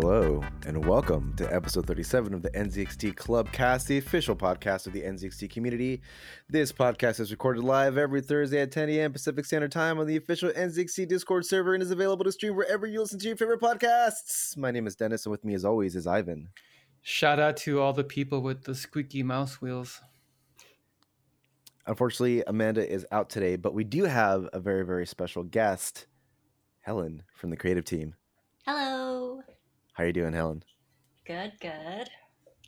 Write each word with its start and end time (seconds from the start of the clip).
Hello, 0.00 0.42
and 0.66 0.84
welcome 0.84 1.32
to 1.36 1.54
episode 1.54 1.86
37 1.86 2.34
of 2.34 2.42
the 2.42 2.50
NZXT 2.50 3.14
Clubcast, 3.14 3.86
the 3.86 3.98
official 3.98 4.34
podcast 4.34 4.88
of 4.88 4.92
the 4.92 5.02
NZXT 5.02 5.48
community. 5.48 6.02
This 6.48 6.72
podcast 6.72 7.20
is 7.20 7.30
recorded 7.30 7.62
live 7.62 7.96
every 7.96 8.20
Thursday 8.20 8.60
at 8.60 8.72
10 8.72 8.88
a.m. 8.88 9.12
Pacific 9.12 9.44
Standard 9.44 9.70
Time 9.70 10.00
on 10.00 10.08
the 10.08 10.16
official 10.16 10.50
NZXT 10.50 11.06
Discord 11.06 11.46
server 11.46 11.74
and 11.74 11.82
is 11.82 11.92
available 11.92 12.24
to 12.24 12.32
stream 12.32 12.56
wherever 12.56 12.88
you 12.88 12.98
listen 12.98 13.20
to 13.20 13.28
your 13.28 13.36
favorite 13.36 13.60
podcasts. 13.60 14.56
My 14.56 14.72
name 14.72 14.88
is 14.88 14.96
Dennis, 14.96 15.26
and 15.26 15.30
with 15.30 15.44
me, 15.44 15.54
as 15.54 15.64
always, 15.64 15.94
is 15.94 16.08
Ivan. 16.08 16.48
Shout 17.02 17.38
out 17.38 17.56
to 17.58 17.80
all 17.80 17.92
the 17.92 18.02
people 18.02 18.40
with 18.40 18.64
the 18.64 18.74
squeaky 18.74 19.22
mouse 19.22 19.62
wheels. 19.62 20.00
Unfortunately, 21.86 22.42
Amanda 22.48 22.84
is 22.84 23.06
out 23.12 23.30
today, 23.30 23.54
but 23.54 23.74
we 23.74 23.84
do 23.84 24.02
have 24.02 24.48
a 24.52 24.58
very, 24.58 24.84
very 24.84 25.06
special 25.06 25.44
guest, 25.44 26.08
Helen 26.80 27.22
from 27.32 27.50
the 27.50 27.56
creative 27.56 27.84
team. 27.84 28.16
Hello. 28.66 29.44
How 29.94 30.02
are 30.02 30.06
you 30.08 30.12
doing, 30.12 30.32
Helen? 30.32 30.64
Good, 31.24 31.52
good. 31.60 31.70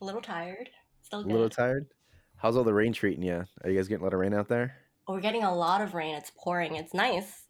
A 0.01 0.05
little 0.05 0.21
tired. 0.21 0.71
Still 1.03 1.21
A 1.21 1.27
little 1.27 1.51
tired? 1.51 1.87
How's 2.37 2.57
all 2.57 2.63
the 2.63 2.73
rain 2.73 2.93
treating 2.93 3.25
you? 3.25 3.45
Are 3.65 3.71
you 3.71 3.77
guys 3.77 3.89
getting 3.89 4.03
a 4.03 4.05
lot 4.05 4.15
of 4.15 4.21
rain 4.21 4.33
out 4.33 4.49
there? 4.49 4.77
We're 5.09 5.21
getting 5.21 5.43
a 5.43 5.55
lot 5.55 5.81
of 5.81 5.95
rain. 5.95 6.15
It's 6.15 6.31
pouring. 6.37 6.77
It's 6.77 6.95
nice. 6.95 7.47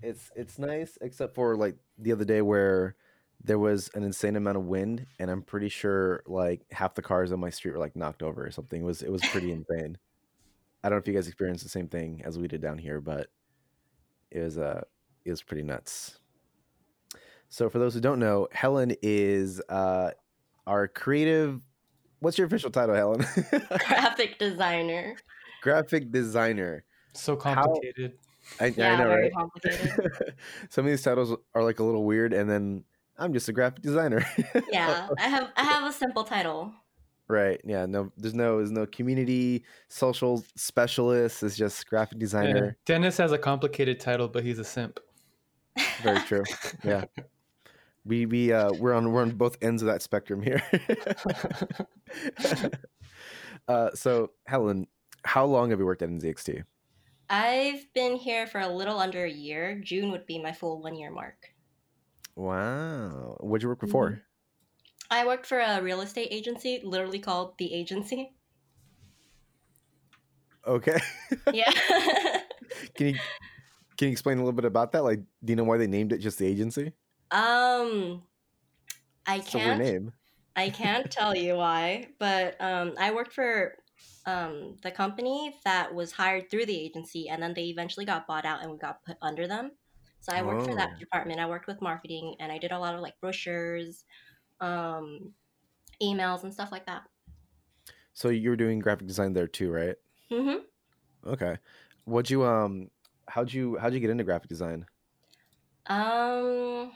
It's 0.00 0.30
it's 0.36 0.58
nice, 0.60 0.96
except 1.00 1.34
for 1.34 1.56
like 1.56 1.76
the 1.98 2.12
other 2.12 2.24
day 2.24 2.40
where 2.40 2.94
there 3.42 3.58
was 3.58 3.90
an 3.94 4.04
insane 4.04 4.36
amount 4.36 4.58
of 4.58 4.64
wind, 4.64 5.06
and 5.18 5.28
I'm 5.30 5.42
pretty 5.42 5.68
sure 5.68 6.22
like 6.26 6.62
half 6.70 6.94
the 6.94 7.02
cars 7.02 7.32
on 7.32 7.40
my 7.40 7.50
street 7.50 7.72
were 7.72 7.78
like 7.78 7.96
knocked 7.96 8.22
over 8.22 8.46
or 8.46 8.50
something. 8.52 8.82
It 8.82 8.84
was 8.84 9.02
it 9.02 9.10
was 9.10 9.22
pretty 9.26 9.50
insane. 9.58 9.98
I 10.84 10.88
don't 10.88 10.98
know 10.98 11.00
if 11.00 11.08
you 11.08 11.14
guys 11.14 11.26
experienced 11.26 11.64
the 11.64 11.70
same 11.70 11.88
thing 11.88 12.22
as 12.24 12.38
we 12.38 12.46
did 12.46 12.60
down 12.60 12.78
here, 12.78 13.00
but 13.00 13.28
it 14.30 14.40
was 14.40 14.56
uh 14.58 14.82
it 15.24 15.30
was 15.30 15.42
pretty 15.42 15.62
nuts. 15.62 16.18
So 17.48 17.68
for 17.70 17.78
those 17.78 17.94
who 17.94 18.00
don't 18.00 18.18
know, 18.18 18.48
Helen 18.52 18.94
is 19.02 19.60
uh 19.68 20.10
our 20.66 20.88
creative. 20.88 21.60
What's 22.20 22.38
your 22.38 22.46
official 22.46 22.70
title, 22.70 22.94
Helen? 22.94 23.24
Graphic 23.86 24.38
designer. 24.38 25.16
Graphic 25.62 26.10
designer. 26.10 26.84
So 27.12 27.38
How- 27.38 27.54
complicated. 27.54 28.14
I, 28.60 28.66
Yeah, 28.76 28.92
I 28.94 28.96
know, 28.98 29.08
very 29.08 29.22
right? 29.24 29.32
complicated. 29.34 30.34
Some 30.70 30.84
of 30.84 30.90
these 30.90 31.02
titles 31.02 31.34
are 31.54 31.62
like 31.62 31.78
a 31.78 31.84
little 31.84 32.04
weird, 32.04 32.32
and 32.34 32.48
then 32.48 32.84
I'm 33.18 33.32
just 33.32 33.48
a 33.48 33.52
graphic 33.52 33.82
designer. 33.82 34.24
yeah, 34.70 35.08
I 35.18 35.28
have 35.28 35.50
I 35.56 35.62
have 35.64 35.84
a 35.88 35.92
simple 35.92 36.24
title. 36.24 36.72
right. 37.28 37.60
Yeah. 37.64 37.86
No, 37.86 38.10
there's 38.18 38.34
no, 38.34 38.58
there's 38.58 38.70
no 38.70 38.84
community 38.86 39.64
social 39.88 40.44
specialist. 40.56 41.42
It's 41.42 41.56
just 41.56 41.86
graphic 41.88 42.16
Yeah. 42.16 42.20
designer. 42.20 42.76
Dennis 42.84 43.16
has 43.18 43.32
a 43.32 43.38
complicated 43.38 43.98
title, 44.00 44.28
but 44.28 44.42
he's 44.44 44.58
a 44.58 44.64
simp. 44.64 44.98
Very 46.02 46.20
true. 46.20 46.44
Yeah. 46.84 47.04
We 48.06 48.26
we 48.26 48.52
uh 48.52 48.72
we're 48.72 48.92
on 48.92 49.12
we're 49.12 49.22
on 49.22 49.32
both 49.32 49.56
ends 49.62 49.82
of 49.82 49.86
that 49.86 50.02
spectrum 50.02 50.42
here. 50.42 50.62
uh, 53.68 53.90
so 53.94 54.30
Helen, 54.46 54.86
how 55.24 55.44
long 55.46 55.70
have 55.70 55.78
you 55.78 55.86
worked 55.86 56.02
at 56.02 56.10
NZXT? 56.10 56.64
I've 57.30 57.92
been 57.94 58.16
here 58.16 58.46
for 58.46 58.60
a 58.60 58.68
little 58.68 58.98
under 58.98 59.24
a 59.24 59.30
year. 59.30 59.80
June 59.82 60.10
would 60.10 60.26
be 60.26 60.38
my 60.38 60.52
full 60.52 60.82
one 60.82 60.94
year 60.96 61.10
mark. 61.10 61.54
Wow. 62.36 63.38
What'd 63.40 63.62
you 63.62 63.68
work 63.68 63.80
before? 63.80 64.10
Mhm. 64.10 64.20
I 65.10 65.26
worked 65.26 65.46
for 65.46 65.58
a 65.60 65.80
real 65.82 66.00
estate 66.00 66.28
agency, 66.30 66.80
literally 66.82 67.18
called 67.18 67.56
the 67.58 67.72
agency. 67.72 68.32
Okay. 70.66 70.98
Yeah. 71.52 71.70
can 72.94 73.08
you 73.08 73.14
can 73.96 74.08
you 74.08 74.12
explain 74.12 74.38
a 74.38 74.40
little 74.40 74.52
bit 74.56 74.64
about 74.64 74.92
that? 74.92 75.04
Like, 75.04 75.20
do 75.44 75.52
you 75.52 75.56
know 75.56 75.64
why 75.64 75.76
they 75.76 75.86
named 75.86 76.12
it 76.12 76.18
just 76.18 76.38
the 76.38 76.46
agency? 76.46 76.92
Um 77.34 78.26
I 79.26 79.40
can't 79.40 79.78
name. 79.78 80.12
I 80.56 80.70
can't 80.70 81.10
tell 81.10 81.36
you 81.36 81.56
why, 81.56 82.14
but 82.20 82.60
um, 82.60 82.94
I 82.98 83.12
worked 83.12 83.32
for 83.34 83.76
um, 84.26 84.76
the 84.82 84.90
company 84.92 85.60
that 85.64 85.94
was 85.94 86.12
hired 86.12 86.50
through 86.50 86.66
the 86.66 86.78
agency, 86.80 87.28
and 87.30 87.42
then 87.42 87.54
they 87.54 87.66
eventually 87.66 88.06
got 88.06 88.26
bought 88.28 88.44
out 88.46 88.62
and 88.62 88.72
we 88.72 88.78
got 88.78 89.04
put 89.04 89.18
under 89.22 89.48
them. 89.48 89.72
So 90.20 90.32
I 90.34 90.42
worked 90.42 90.62
for 90.64 90.72
Oh. 90.72 90.78
that 90.78 90.98
department. 91.00 91.40
I 91.40 91.48
worked 91.48 91.66
with 91.68 91.82
marketing, 91.82 92.36
and 92.40 92.52
I 92.52 92.58
did 92.58 92.72
a 92.72 92.78
lot 92.80 92.94
of 92.96 93.00
like 93.02 93.20
brochures, 93.20 94.04
um, 94.60 95.34
emails, 96.02 96.44
and 96.44 96.54
stuff 96.54 96.72
like 96.72 96.86
that. 96.86 97.04
So 98.14 98.30
you 98.30 98.48
were 98.50 98.56
doing 98.56 98.78
graphic 98.78 99.06
design 99.06 99.34
there 99.34 99.46
too, 99.48 99.70
right? 99.70 99.96
hmm 100.30 100.66
Okay. 101.26 101.58
What'd 102.04 102.30
you 102.30 102.44
um 102.44 102.90
how'd 103.28 103.52
you 103.52 103.76
how'd 103.78 103.94
you 103.94 104.00
get 104.00 104.10
into 104.10 104.24
graphic 104.24 104.48
design? 104.48 104.86
Um, 105.86 106.92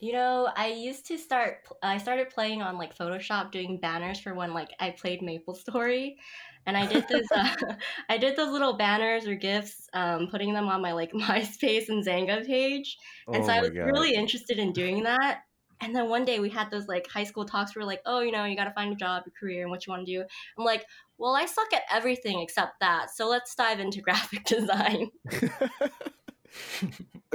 you 0.00 0.12
know, 0.12 0.48
I 0.54 0.68
used 0.68 1.06
to 1.06 1.18
start. 1.18 1.66
I 1.82 1.98
started 1.98 2.30
playing 2.30 2.62
on 2.62 2.78
like 2.78 2.96
Photoshop, 2.96 3.50
doing 3.50 3.80
banners 3.80 4.20
for 4.20 4.34
when 4.34 4.54
like 4.54 4.70
I 4.80 4.90
played 4.90 5.22
Maple 5.22 5.54
Story, 5.54 6.18
and 6.66 6.76
I 6.76 6.86
did 6.86 7.08
this. 7.08 7.26
uh, 7.34 7.48
I 8.08 8.18
did 8.18 8.36
those 8.36 8.50
little 8.50 8.76
banners 8.76 9.26
or 9.26 9.34
gifs, 9.34 9.88
um, 9.92 10.28
putting 10.30 10.52
them 10.52 10.68
on 10.68 10.82
my 10.82 10.92
like 10.92 11.12
MySpace 11.14 11.88
and 11.88 12.04
Xanga 12.04 12.46
page, 12.46 12.96
and 13.32 13.44
so 13.44 13.52
Oh 13.52 13.52
I 13.52 13.60
was 13.60 13.70
God. 13.70 13.92
really 13.92 14.14
interested 14.14 14.58
in 14.58 14.72
doing 14.72 15.02
that. 15.04 15.42
And 15.80 15.94
then 15.94 16.08
one 16.08 16.24
day 16.24 16.40
we 16.40 16.50
had 16.50 16.70
those 16.72 16.88
like 16.88 17.06
high 17.08 17.22
school 17.22 17.44
talks 17.44 17.76
where 17.76 17.84
like, 17.84 18.00
oh, 18.04 18.20
you 18.20 18.32
know, 18.32 18.44
you 18.44 18.56
got 18.56 18.64
to 18.64 18.72
find 18.72 18.92
a 18.92 18.96
job, 18.96 19.22
a 19.26 19.30
career, 19.30 19.62
and 19.62 19.70
what 19.70 19.86
you 19.86 19.92
want 19.92 20.04
to 20.06 20.12
do. 20.12 20.24
I'm 20.58 20.64
like, 20.64 20.84
well, 21.18 21.36
I 21.36 21.46
suck 21.46 21.72
at 21.72 21.82
everything 21.90 22.40
except 22.40 22.80
that, 22.80 23.10
so 23.10 23.28
let's 23.28 23.54
dive 23.54 23.78
into 23.80 24.00
graphic 24.00 24.44
design. 24.44 25.10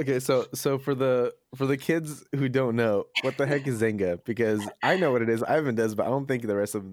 Okay, 0.00 0.20
so 0.20 0.46
so 0.54 0.78
for 0.78 0.94
the 0.94 1.34
for 1.54 1.66
the 1.66 1.76
kids 1.76 2.24
who 2.34 2.48
don't 2.48 2.76
know, 2.76 3.06
what 3.22 3.36
the 3.36 3.46
heck 3.46 3.66
is 3.66 3.80
Zynga? 3.82 4.24
Because 4.24 4.66
I 4.82 4.96
know 4.96 5.12
what 5.12 5.22
it 5.22 5.28
is, 5.28 5.42
Ivan 5.42 5.74
does, 5.74 5.94
but 5.94 6.06
I 6.06 6.10
don't 6.10 6.26
think 6.26 6.46
the 6.46 6.56
rest 6.56 6.74
of 6.74 6.84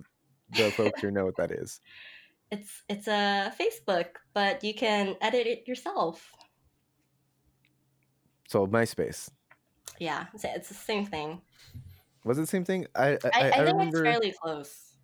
the 0.55 0.71
folks 0.71 1.01
here 1.01 1.11
know 1.11 1.25
what 1.25 1.37
that 1.37 1.51
is. 1.51 1.79
It's 2.51 2.83
it's 2.89 3.07
a 3.07 3.53
Facebook, 3.59 4.07
but 4.33 4.63
you 4.63 4.73
can 4.73 5.15
edit 5.21 5.47
it 5.47 5.67
yourself. 5.67 6.31
So 8.47 8.67
MySpace. 8.67 9.29
Yeah, 9.99 10.25
it's, 10.33 10.43
it's 10.43 10.67
the 10.67 10.73
same 10.73 11.05
thing. 11.05 11.41
Was 12.25 12.37
it 12.37 12.41
the 12.41 12.47
same 12.47 12.65
thing? 12.65 12.87
I 12.95 13.11
I, 13.11 13.13
I, 13.13 13.13
I, 13.13 13.51
think 13.51 13.67
remember 13.67 14.05
it's 14.05 14.11
fairly 14.11 14.33
close. 14.41 14.97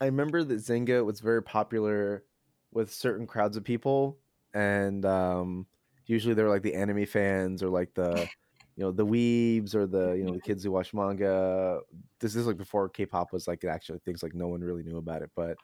I 0.00 0.06
remember 0.06 0.42
that 0.42 0.54
Zynga 0.54 1.04
was 1.04 1.20
very 1.20 1.42
popular 1.42 2.24
with 2.72 2.92
certain 2.92 3.26
crowds 3.26 3.56
of 3.56 3.64
people, 3.64 4.18
and 4.54 5.04
um, 5.04 5.66
usually 6.10 6.34
they're 6.34 6.48
like 6.48 6.62
the 6.62 6.74
anime 6.74 7.06
fans 7.06 7.62
or 7.62 7.68
like 7.68 7.94
the, 7.94 8.28
you 8.76 8.84
know, 8.84 8.92
the 8.92 9.06
weebs 9.06 9.74
or 9.74 9.86
the 9.86 10.12
you 10.12 10.24
know 10.24 10.34
the 10.34 10.40
kids 10.40 10.64
who 10.64 10.72
watch 10.72 10.92
manga. 10.92 11.80
This 12.18 12.34
is 12.34 12.46
like 12.46 12.56
before 12.56 12.88
K-pop 12.88 13.32
was 13.32 13.46
like 13.46 13.64
actually 13.64 14.00
things 14.00 14.22
like 14.22 14.34
no 14.34 14.48
one 14.48 14.60
really 14.60 14.82
knew 14.82 14.98
about 14.98 15.22
it, 15.22 15.30
but 15.34 15.56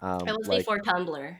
um, 0.00 0.28
It 0.28 0.36
was 0.36 0.48
like, 0.48 0.58
before 0.58 0.80
Tumblr. 0.80 1.36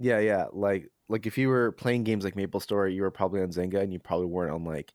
yeah, 0.00 0.18
yeah, 0.18 0.46
like 0.52 0.90
like 1.08 1.26
if 1.26 1.36
you 1.38 1.48
were 1.48 1.72
playing 1.72 2.04
games 2.04 2.24
like 2.24 2.36
Maple 2.36 2.60
Story, 2.60 2.94
you 2.94 3.02
were 3.02 3.10
probably 3.10 3.42
on 3.42 3.48
Zynga, 3.48 3.80
and 3.82 3.92
you 3.92 3.98
probably 3.98 4.26
weren't 4.26 4.52
on 4.52 4.64
like 4.64 4.92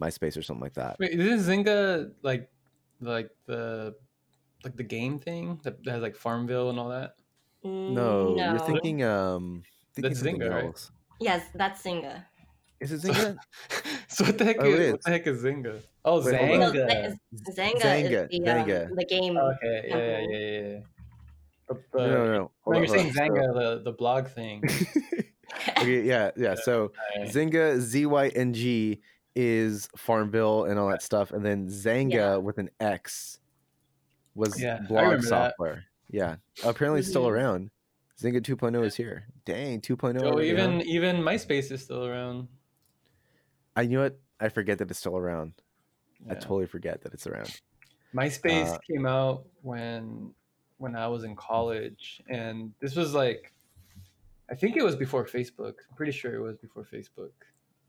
MySpace 0.00 0.36
or 0.36 0.42
something 0.42 0.62
like 0.62 0.74
that. 0.74 0.96
Wait, 0.98 1.12
isn't 1.12 1.64
Zynga 1.64 2.12
like 2.22 2.50
like 3.00 3.30
the 3.46 3.94
like 4.64 4.76
the 4.76 4.84
game 4.84 5.18
thing 5.18 5.60
that 5.64 5.82
that 5.84 5.90
has 5.90 6.02
like 6.02 6.16
Farmville 6.16 6.70
and 6.70 6.78
all 6.78 6.90
that? 6.90 7.14
No, 7.62 8.36
Mm, 8.38 8.50
you're 8.50 8.58
thinking 8.60 9.02
um, 9.02 9.62
thinking 9.94 10.14
That's 10.14 10.22
Zynga, 10.22 10.50
right? 10.50 10.90
Yes, 11.20 11.46
that's 11.54 11.82
Zynga. 11.82 12.24
Is 12.80 12.92
it 12.92 13.00
So- 13.02 13.12
Zynga? 13.12 13.36
so 14.08 14.24
what 14.24 14.38
the 14.38 14.44
heck 14.44 14.56
Oh, 14.60 14.64
it 14.66 14.72
is, 14.72 14.78
is. 14.80 14.92
what 14.92 15.02
the 15.04 15.10
heck 15.10 15.26
is 15.26 15.42
Zynga? 15.42 15.80
Oh, 16.04 16.24
Wait, 16.24 16.34
hold 16.36 16.60
No. 16.60 16.72
Xanga. 16.72 17.18
Xanga, 17.56 17.80
Xanga, 17.82 18.24
is 18.24 18.28
the, 18.30 18.44
Xanga. 18.46 18.86
Um, 18.90 18.96
the 18.96 19.04
game. 19.04 19.36
Okay, 19.36 19.84
yeah, 19.88 19.96
yeah, 19.96 20.26
yeah, 20.28 20.68
yeah. 20.68 20.78
But, 21.68 21.78
no, 21.94 22.00
uh, 22.02 22.06
no, 22.06 22.24
no. 22.24 22.32
no, 22.32 22.50
Hold 22.62 22.76
you're 22.76 22.84
on, 22.86 22.88
saying 22.88 23.14
hold 23.14 23.30
on. 23.30 23.36
Xanga, 23.36 23.54
the, 23.54 23.82
the 23.84 23.92
blog 23.92 24.28
thing. 24.28 24.62
Okay, 25.80 26.02
yeah, 26.02 26.30
yeah. 26.36 26.54
So 26.54 26.92
Alright. 27.16 27.28
Zynga, 27.34 27.78
Z 27.80 28.06
Y 28.06 28.28
N 28.28 28.52
G, 28.54 29.00
is 29.34 29.88
Farmville 29.96 30.64
and 30.66 30.78
all 30.78 30.88
that 30.90 31.02
stuff, 31.02 31.32
and 31.32 31.44
then 31.44 31.66
Xanga 31.68 32.12
Yeah. 32.12 32.36
with 32.36 32.58
an 32.58 32.70
X 32.78 33.40
was 34.36 34.60
Yeah, 34.62 34.78
blog 34.88 35.02
remember 35.04 35.22
that. 35.22 35.28
software. 35.28 35.84
Yeah, 36.08 36.36
apparently 36.64 37.00
it's 37.00 37.08
still 37.08 37.24
Mhm. 37.24 37.30
around. 37.32 37.70
Xanga 38.22 38.40
2.0 38.40 38.84
is 38.84 38.94
here. 38.94 39.24
Dang, 39.44 39.80
2.0. 39.80 40.20
So 40.20 40.26
already, 40.28 40.48
huh? 40.50 40.54
even 40.54 40.80
even 40.82 41.16
MySpace 41.16 41.72
is 41.72 41.82
still 41.82 42.06
around. 42.06 42.46
I 43.76 43.86
knew 43.86 44.02
it. 44.02 44.18
I 44.40 44.48
forget 44.48 44.78
that 44.78 44.90
it's 44.90 44.98
still 45.00 45.16
around. 45.16 45.52
I 46.28 46.34
totally 46.34 46.66
forget 46.66 47.00
that 47.02 47.14
it's 47.14 47.26
around. 47.26 47.60
MySpace 48.14 48.74
Uh, 48.74 48.78
came 48.90 49.06
out 49.06 49.44
when 49.62 50.34
when 50.78 50.96
I 50.96 51.06
was 51.08 51.24
in 51.24 51.36
college, 51.36 52.22
and 52.28 52.72
this 52.80 52.96
was 52.96 53.14
like, 53.14 53.52
I 54.50 54.54
think 54.54 54.76
it 54.76 54.82
was 54.82 54.96
before 54.96 55.26
Facebook. 55.26 55.74
I'm 55.88 55.96
pretty 55.96 56.12
sure 56.12 56.34
it 56.34 56.40
was 56.40 56.56
before 56.56 56.84
Facebook. 56.84 57.32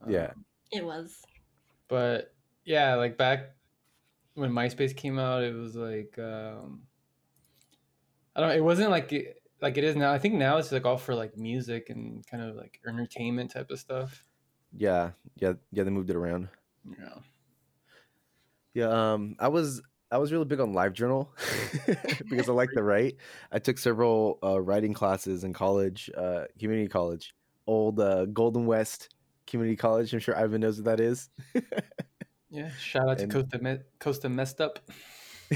Yeah. 0.07 0.31
Um, 0.35 0.45
It 0.71 0.85
was. 0.85 1.21
but 1.87 2.33
yeah, 2.65 2.95
like 2.95 3.17
back 3.17 3.51
when 4.35 4.51
MySpace 4.51 4.95
came 4.95 5.17
out, 5.19 5.43
it 5.43 5.53
was 5.53 5.75
like 5.75 6.17
um, 6.19 6.83
I 8.35 8.39
don't. 8.39 8.49
know, 8.49 8.55
It 8.55 8.63
wasn't 8.63 8.91
like 8.91 9.11
it, 9.11 9.41
like 9.61 9.77
it 9.77 9.83
is 9.83 9.95
now. 9.95 10.11
I 10.13 10.19
think 10.19 10.35
now 10.35 10.57
it's 10.57 10.71
like 10.71 10.85
all 10.85 10.97
for 10.97 11.15
like 11.15 11.37
music 11.37 11.89
and 11.89 12.25
kind 12.27 12.43
of 12.43 12.55
like 12.55 12.79
entertainment 12.87 13.51
type 13.51 13.71
of 13.71 13.79
stuff. 13.79 14.23
Yeah, 14.75 15.11
yeah, 15.35 15.53
yeah. 15.71 15.83
They 15.83 15.89
moved 15.89 16.09
it 16.09 16.15
around. 16.15 16.49
Yeah. 16.89 17.15
Yeah, 18.73 19.13
um, 19.13 19.35
I 19.39 19.49
was 19.49 19.81
I 20.11 20.17
was 20.17 20.31
really 20.31 20.45
big 20.45 20.59
on 20.59 20.73
LiveJournal 20.73 21.27
because 22.29 22.47
I 22.47 22.53
like 22.53 22.71
to 22.71 22.83
write. 22.83 23.17
I 23.51 23.59
took 23.59 23.77
several 23.77 24.39
uh, 24.43 24.61
writing 24.61 24.93
classes 24.93 25.43
in 25.43 25.53
college, 25.53 26.09
uh, 26.17 26.45
community 26.57 26.87
college, 26.87 27.35
old 27.67 27.99
uh, 27.99 28.25
Golden 28.27 28.65
West 28.65 29.13
Community 29.45 29.75
College. 29.75 30.13
I'm 30.13 30.19
sure 30.19 30.37
Ivan 30.37 30.61
knows 30.61 30.77
what 30.77 30.85
that 30.85 30.99
is. 30.99 31.29
Yeah, 32.51 32.69
shout 32.77 33.09
out 33.09 33.17
to 33.19 33.27
Costa 33.27 33.59
Me- 33.59 33.79
Costa 33.99 34.27
messed 34.27 34.59
up. 34.59 34.79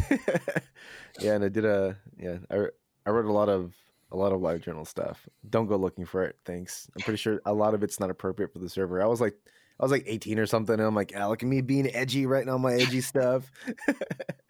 yeah, 1.20 1.34
and 1.34 1.44
I 1.44 1.50
did 1.50 1.66
a 1.66 1.98
yeah. 2.18 2.38
I 2.50 2.68
I 3.06 3.10
wrote 3.10 3.26
a 3.26 3.34
lot 3.34 3.50
of 3.50 3.76
a 4.16 4.18
lot 4.18 4.32
of 4.32 4.40
LiveJournal 4.40 4.88
stuff. 4.88 5.28
Don't 5.50 5.68
go 5.68 5.76
looking 5.76 6.06
for 6.06 6.24
it. 6.24 6.38
Thanks. 6.46 6.90
I'm 6.96 7.04
pretty 7.04 7.18
sure 7.18 7.42
a 7.46 7.54
lot 7.54 7.74
of 7.74 7.84
it's 7.84 8.00
not 8.00 8.10
appropriate 8.10 8.54
for 8.54 8.60
the 8.60 8.70
server. 8.70 9.02
I 9.02 9.06
was 9.06 9.22
like 9.22 9.36
I 9.80 9.84
was 9.84 9.92
like 9.92 10.06
18 10.08 10.40
or 10.40 10.46
something, 10.46 10.74
and 10.74 10.84
I'm 10.84 10.96
like, 10.96 11.12
ah, 11.18 11.28
look 11.28 11.44
at 11.44 11.50
me 11.50 11.62
being 11.62 11.94
edgy, 11.94 12.26
writing 12.26 12.50
all 12.50 12.60
my 12.60 12.74
edgy 12.74 13.02
stuff. 13.02 13.52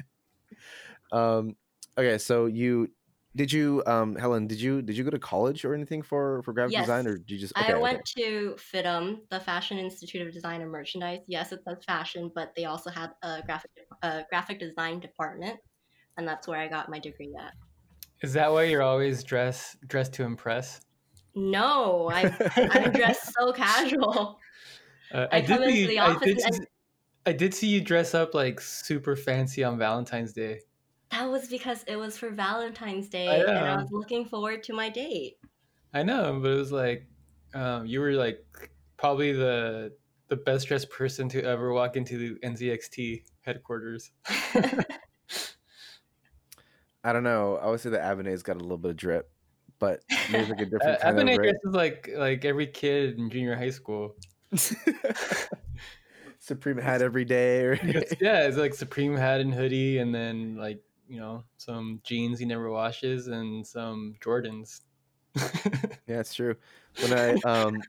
um. 1.12 1.56
Okay, 1.98 2.18
so 2.18 2.46
you 2.46 2.90
did 3.36 3.52
you 3.52 3.84
um 3.86 4.16
Helen 4.16 4.48
did 4.48 4.62
you 4.62 4.82
did 4.82 4.98
you 4.98 5.04
go 5.04 5.10
to 5.10 5.20
college 5.20 5.66
or 5.66 5.74
anything 5.74 6.02
for 6.02 6.42
for 6.44 6.54
graphic 6.54 6.78
design 6.78 7.08
or 7.08 7.18
did 7.18 7.32
you 7.32 7.38
just 7.38 7.58
okay, 7.58 7.72
I 7.72 7.76
okay. 7.76 7.82
went 7.82 8.06
to 8.18 8.56
FIDM, 8.58 9.20
the 9.30 9.40
Fashion 9.40 9.78
Institute 9.78 10.26
of 10.26 10.34
Design 10.34 10.62
and 10.62 10.72
Merchandise. 10.72 11.20
Yes, 11.28 11.52
it 11.52 11.62
says 11.68 11.84
fashion, 11.86 12.32
but 12.36 12.54
they 12.56 12.66
also 12.66 12.90
had 12.90 13.12
a 13.24 13.42
graphic 13.46 13.72
a 14.04 14.24
graphic 14.30 14.60
design 14.60 15.00
department, 15.00 15.58
and 16.18 16.28
that's 16.28 16.48
where 16.48 16.60
I 16.60 16.68
got 16.68 16.90
my 16.90 17.00
degree 17.00 17.34
at. 17.40 17.54
Is 18.22 18.34
that 18.34 18.52
why 18.52 18.64
you're 18.64 18.82
always 18.82 19.24
dressed 19.24 19.78
dressed 19.88 20.14
to 20.14 20.24
impress? 20.24 20.82
No, 21.36 22.10
I 22.12 22.34
I'm 22.56 22.92
dressed 22.92 23.34
so 23.38 23.52
casual. 23.54 24.40
Uh, 25.14 25.28
I 25.32 25.42
come 25.42 25.64
into 25.64 25.88
the 25.88 26.00
I 26.00 26.12
office 26.12 26.26
did, 26.28 26.40
and- 26.46 26.56
see- 26.56 26.62
I 27.28 27.34
did 27.34 27.54
see 27.54 27.68
you 27.68 27.82
dress 27.82 28.14
up 28.14 28.34
like 28.34 28.62
super 28.62 29.16
fancy 29.16 29.64
on 29.64 29.78
Valentine's 29.78 30.32
Day. 30.34 30.62
That 31.12 31.30
was 31.30 31.48
because 31.48 31.84
it 31.88 31.96
was 31.96 32.18
for 32.18 32.30
Valentine's 32.30 33.10
Day, 33.10 33.28
I 33.28 33.36
and 33.38 33.50
I 33.68 33.76
was 33.78 33.92
looking 33.92 34.26
forward 34.26 34.64
to 34.64 34.74
my 34.74 34.90
date. 34.90 35.38
I 35.94 36.04
know, 36.04 36.40
but 36.42 36.52
it 36.52 36.56
was 36.56 36.72
like 36.72 37.08
um, 37.54 37.86
you 37.86 38.00
were 38.00 38.12
like 38.14 38.46
probably 38.98 39.32
the 39.34 39.92
the 40.28 40.36
best 40.36 40.68
dressed 40.68 40.90
person 40.90 41.30
to 41.30 41.44
ever 41.44 41.72
walk 41.74 41.96
into 41.96 42.18
the 42.18 42.48
NZXT 42.48 43.24
headquarters. 43.42 44.12
I 47.06 47.14
don't 47.14 47.24
know. 47.24 47.58
I 47.58 47.68
would 47.68 47.80
say 47.80 47.92
that 47.92 48.02
Avenet's 48.02 48.44
got 48.44 48.58
a 48.58 48.60
little 48.60 48.78
bit 48.80 48.92
of 48.92 48.98
drip, 48.98 49.32
but 49.80 50.02
maybe 50.32 50.48
like 50.52 50.62
a 50.62 50.66
Uh, 50.82 50.98
different 50.98 51.00
kind 51.02 51.20
Ebony 51.20 51.36
of 51.36 51.42
dresses 51.42 51.74
like 51.74 52.10
like 52.16 52.46
every 52.46 52.68
kid 52.68 53.18
in 53.18 53.30
junior 53.30 53.56
high 53.56 53.70
school. 53.70 54.16
Supreme 56.40 56.78
hat 56.78 57.02
every 57.02 57.26
day, 57.26 57.62
or 57.62 57.74
yeah, 58.20 58.48
it's 58.48 58.58
like 58.58 58.74
Supreme 58.74 59.16
hat 59.16 59.42
and 59.42 59.54
hoodie, 59.54 60.00
and 60.00 60.14
then 60.14 60.56
like 60.58 60.82
you 61.08 61.20
know 61.20 61.44
some 61.58 62.02
jeans 62.04 62.40
he 62.40 62.46
never 62.46 62.70
washes 62.72 63.28
and 63.28 63.66
some 63.66 64.16
Jordans. 64.20 64.82
Yeah, 66.08 66.20
it's 66.20 66.34
true. 66.34 66.56
When 67.02 67.14
I 67.14 67.34
um 67.44 67.82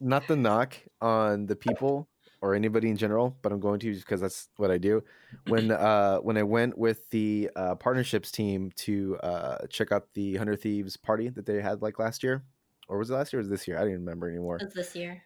not 0.00 0.26
the 0.26 0.36
knock 0.36 0.76
on 1.00 1.46
the 1.46 1.56
people 1.56 2.08
or 2.40 2.54
anybody 2.54 2.90
in 2.90 2.96
general, 2.96 3.38
but 3.42 3.52
I'm 3.52 3.60
going 3.60 3.80
to 3.80 3.94
because 3.94 4.20
that's 4.20 4.48
what 4.56 4.70
I 4.70 4.78
do. 4.78 5.02
When 5.44 5.70
uh 5.70 6.18
when 6.18 6.36
I 6.36 6.42
went 6.42 6.76
with 6.76 7.08
the 7.10 7.50
uh 7.56 7.74
partnerships 7.76 8.30
team 8.32 8.72
to 8.76 9.16
uh 9.18 9.66
check 9.68 9.92
out 9.92 10.12
the 10.14 10.36
Hundred 10.36 10.60
Thieves 10.60 10.96
party 10.96 11.28
that 11.30 11.46
they 11.46 11.60
had 11.62 11.82
like 11.82 11.98
last 11.98 12.22
year. 12.22 12.44
Or 12.88 12.98
was 12.98 13.10
it 13.10 13.14
last 13.14 13.32
year 13.32 13.38
or 13.40 13.42
was 13.42 13.48
it 13.48 13.50
this 13.50 13.66
year? 13.68 13.76
I 13.76 13.80
don't 13.80 13.90
even 13.90 14.00
remember 14.00 14.28
anymore. 14.28 14.56
It 14.56 14.64
was 14.64 14.74
this 14.74 14.94
year. 14.96 15.22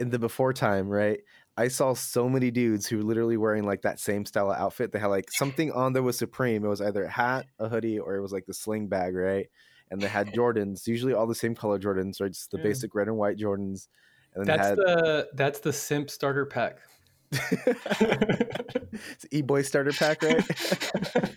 In 0.00 0.10
the 0.10 0.18
before 0.18 0.52
time, 0.52 0.88
right? 0.88 1.20
I 1.56 1.68
saw 1.68 1.94
so 1.94 2.28
many 2.28 2.50
dudes 2.50 2.86
who 2.86 2.96
were 2.96 3.04
literally 3.04 3.36
wearing 3.36 3.62
like 3.64 3.82
that 3.82 4.00
same 4.00 4.26
style 4.26 4.50
of 4.50 4.58
outfit. 4.58 4.90
They 4.90 4.98
had 4.98 5.06
like 5.06 5.30
something 5.30 5.70
on 5.70 5.92
that 5.92 6.02
was 6.02 6.18
Supreme. 6.18 6.64
It 6.64 6.68
was 6.68 6.80
either 6.80 7.04
a 7.04 7.10
hat, 7.10 7.46
a 7.60 7.68
hoodie, 7.68 8.00
or 8.00 8.16
it 8.16 8.20
was 8.20 8.32
like 8.32 8.46
the 8.46 8.54
sling 8.54 8.88
bag, 8.88 9.14
right? 9.14 9.46
And 9.92 10.02
they 10.02 10.08
had 10.08 10.32
Jordans, 10.34 10.86
usually 10.88 11.14
all 11.14 11.28
the 11.28 11.34
same 11.34 11.54
color 11.54 11.78
Jordans, 11.78 12.20
right? 12.20 12.32
Just 12.32 12.50
the 12.50 12.58
Yeah. 12.58 12.62
basic 12.64 12.92
red 12.94 13.06
and 13.06 13.16
white 13.16 13.36
Jordans. 13.38 13.86
And 14.34 14.46
then 14.46 14.56
that's 14.56 14.68
had 14.68 14.78
the 14.78 15.28
that's 15.34 15.60
the 15.60 15.72
simp 15.72 16.10
starter 16.10 16.46
pack. 16.46 16.78
it's 17.32 19.26
e 19.30 19.42
boy 19.42 19.62
starter 19.62 19.92
pack, 19.92 20.22
right? 20.22 20.44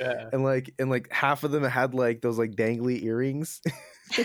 yeah. 0.00 0.28
and 0.32 0.44
like 0.44 0.72
and 0.78 0.90
like 0.90 1.12
half 1.12 1.44
of 1.44 1.50
them 1.50 1.64
had 1.64 1.94
like 1.94 2.20
those 2.20 2.38
like 2.38 2.52
dangly 2.52 3.02
earrings. 3.02 3.60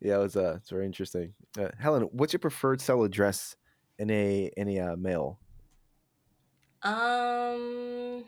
yeah, 0.00 0.16
it 0.16 0.18
was 0.18 0.36
uh 0.36 0.54
it's 0.56 0.70
very 0.70 0.86
interesting. 0.86 1.34
Uh, 1.58 1.68
Helen, 1.78 2.02
what's 2.12 2.32
your 2.32 2.40
preferred 2.40 2.80
style 2.80 3.02
address 3.02 3.56
in 3.98 4.10
a 4.10 4.50
in 4.56 4.68
a 4.68 4.80
uh, 4.80 4.96
male? 4.96 5.38
Um, 6.82 8.24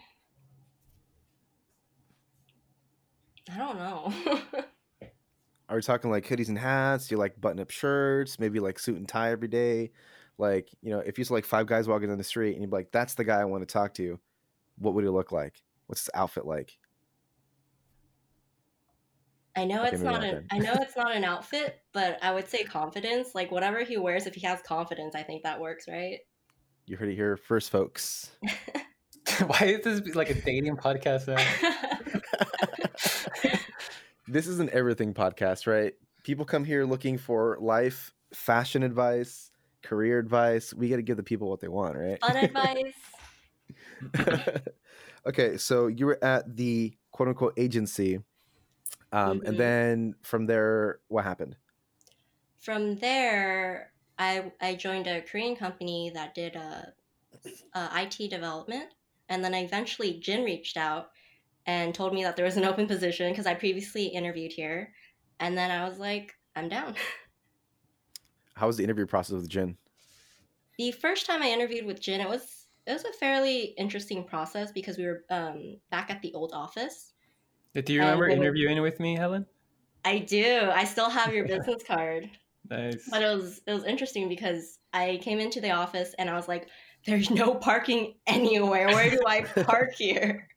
I 3.52 3.56
don't 3.56 3.78
know. 3.78 4.12
Are 5.70 5.76
we 5.76 5.82
talking 5.82 6.10
like 6.10 6.26
hoodies 6.26 6.48
and 6.48 6.58
hats? 6.58 7.06
Do 7.06 7.14
you 7.14 7.18
like 7.18 7.40
button 7.40 7.60
up 7.60 7.70
shirts? 7.70 8.40
Maybe 8.40 8.58
like 8.58 8.80
suit 8.80 8.96
and 8.96 9.08
tie 9.08 9.30
every 9.30 9.46
day? 9.46 9.92
Like, 10.36 10.68
you 10.82 10.90
know, 10.90 10.98
if 10.98 11.16
you 11.16 11.24
saw 11.24 11.34
like 11.34 11.44
five 11.44 11.66
guys 11.66 11.86
walking 11.86 12.08
down 12.08 12.18
the 12.18 12.24
street 12.24 12.54
and 12.54 12.60
you'd 12.60 12.70
be 12.70 12.76
like, 12.76 12.90
that's 12.90 13.14
the 13.14 13.22
guy 13.22 13.40
I 13.40 13.44
want 13.44 13.66
to 13.66 13.72
talk 13.72 13.94
to, 13.94 14.18
what 14.78 14.94
would 14.94 15.04
he 15.04 15.10
look 15.10 15.30
like? 15.30 15.62
What's 15.86 16.02
his 16.02 16.10
outfit 16.12 16.44
like? 16.44 16.76
I 19.56 19.64
know 19.64 19.82
Okay, 19.84 19.94
it's 19.94 20.02
not 20.02 20.22
not 20.22 20.24
an. 20.24 20.46
I 20.50 20.58
know 20.58 20.74
it's 20.74 20.96
not 20.96 21.14
an 21.14 21.22
outfit, 21.22 21.80
but 21.92 22.18
I 22.20 22.32
would 22.32 22.48
say 22.48 22.64
confidence. 22.64 23.36
Like 23.36 23.52
whatever 23.52 23.84
he 23.84 23.96
wears, 23.96 24.26
if 24.26 24.34
he 24.34 24.44
has 24.46 24.60
confidence, 24.62 25.14
I 25.14 25.22
think 25.22 25.44
that 25.44 25.60
works, 25.60 25.86
right? 25.86 26.18
You 26.86 26.96
heard 26.96 27.10
it 27.10 27.14
here 27.14 27.36
first, 27.36 27.70
folks. 27.70 28.32
Why 29.46 29.66
is 29.66 29.84
this 29.84 30.16
like 30.16 30.30
a 30.30 30.34
dating 30.34 30.76
podcast 30.78 31.28
now? 31.28 31.36
This 34.30 34.46
is 34.46 34.60
an 34.60 34.70
everything 34.72 35.12
podcast, 35.12 35.66
right? 35.66 35.94
People 36.22 36.44
come 36.44 36.64
here 36.64 36.84
looking 36.84 37.18
for 37.18 37.58
life, 37.60 38.14
fashion 38.32 38.82
advice, 38.82 39.50
career 39.82 40.18
advice. 40.18 40.72
We 40.72 40.88
got 40.88 40.96
to 40.96 41.02
give 41.02 41.16
the 41.16 41.22
people 41.22 41.48
what 41.48 41.60
they 41.60 41.68
want, 41.68 41.96
right? 41.96 42.20
Fun 42.20 42.36
advice. 42.36 42.94
okay, 45.26 45.56
so 45.56 45.88
you 45.88 46.06
were 46.06 46.22
at 46.22 46.56
the 46.56 46.94
quote 47.10 47.28
unquote 47.28 47.54
agency. 47.56 48.20
Um, 49.12 49.40
Mhm. 49.40 49.48
And 49.48 49.58
then 49.58 50.14
from 50.22 50.46
there, 50.46 51.00
what 51.08 51.24
happened? 51.24 51.56
From 52.60 52.96
there, 52.96 53.92
I 54.18 54.52
I 54.60 54.74
joined 54.76 55.06
a 55.06 55.22
Korean 55.22 55.56
company 55.56 56.10
that 56.14 56.34
did 56.34 56.54
a, 56.54 56.92
uh, 57.74 57.88
IT 57.92 58.28
development, 58.28 58.90
and 59.28 59.42
then 59.42 59.54
eventually 59.54 60.20
Jin 60.20 60.44
reached 60.44 60.76
out 60.76 61.10
and 61.70 61.94
told 61.94 62.12
me 62.12 62.24
that 62.24 62.34
there 62.34 62.44
was 62.44 62.56
an 62.56 62.64
open 62.64 62.86
position 62.88 63.30
because 63.30 63.46
I 63.46 63.54
previously 63.54 64.06
interviewed 64.06 64.52
here, 64.52 64.92
and 65.38 65.56
then 65.56 65.70
I 65.70 65.88
was 65.88 65.98
like, 65.98 66.32
I'm 66.56 66.68
down. 66.68 66.96
How 68.54 68.66
was 68.66 68.76
the 68.76 68.84
interview 68.84 69.06
process 69.06 69.36
with 69.36 69.48
Jin? 69.48 69.76
the 70.80 70.92
first 70.92 71.26
time 71.26 71.42
I 71.42 71.50
interviewed 71.50 71.84
with 71.84 72.00
Jin, 72.00 72.22
it 72.22 72.28
was 72.28 72.66
it 72.86 72.92
was 72.92 73.04
a 73.04 73.12
fairly 73.12 73.74
interesting 73.76 74.24
process 74.24 74.72
because 74.72 74.96
we 74.96 75.04
were 75.04 75.24
um, 75.30 75.76
back 75.90 76.10
at 76.10 76.22
the 76.22 76.32
old 76.32 76.52
office. 76.54 77.12
Do 77.74 77.92
you 77.92 78.00
remember 78.00 78.28
when 78.28 78.38
we- 78.38 78.46
interviewing 78.46 78.80
with 78.80 78.98
me, 78.98 79.14
Helen? 79.14 79.46
I 80.06 80.20
do. 80.20 80.70
I 80.72 80.84
still 80.84 81.10
have 81.10 81.34
your 81.34 81.46
business 81.54 81.82
card. 81.86 82.30
Nice. 82.70 83.06
But 83.10 83.22
it 83.22 83.36
was 83.36 83.60
it 83.66 83.72
was 83.72 83.84
interesting 83.84 84.28
because 84.28 84.78
I 84.94 85.20
came 85.22 85.38
into 85.38 85.60
the 85.60 85.70
office 85.70 86.14
and 86.18 86.30
I 86.30 86.34
was 86.34 86.48
like, 86.48 86.68
"There's 87.06 87.30
no 87.30 87.54
parking 87.54 88.14
anywhere. 88.26 88.88
Where 88.88 89.10
do 89.10 89.20
I 89.26 89.42
park 89.42 89.92
here?" 89.94 90.48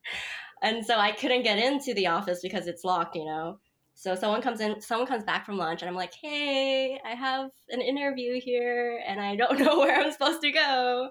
And 0.64 0.84
so 0.86 0.98
I 0.98 1.12
couldn't 1.12 1.44
get 1.44 1.60
into 1.60 1.94
the 1.94 2.08
office 2.08 2.40
because 2.42 2.68
it's 2.68 2.86
locked, 2.86 3.16
you 3.18 3.26
know. 3.26 3.60
So 3.96 4.16
someone 4.16 4.42
comes 4.42 4.62
in, 4.62 4.82
someone 4.82 5.08
comes 5.08 5.26
back 5.26 5.46
from 5.46 5.58
lunch, 5.58 5.82
and 5.82 5.90
I'm 5.90 5.96
like, 5.96 6.14
"Hey, 6.14 7.00
I 7.06 7.12
have 7.12 7.52
an 7.70 7.82
interview 7.82 8.40
here, 8.42 9.04
and 9.06 9.20
I 9.20 9.36
don't 9.36 9.60
know 9.64 9.78
where 9.78 10.00
I'm 10.00 10.12
supposed 10.12 10.42
to 10.42 10.52
go." 10.52 11.10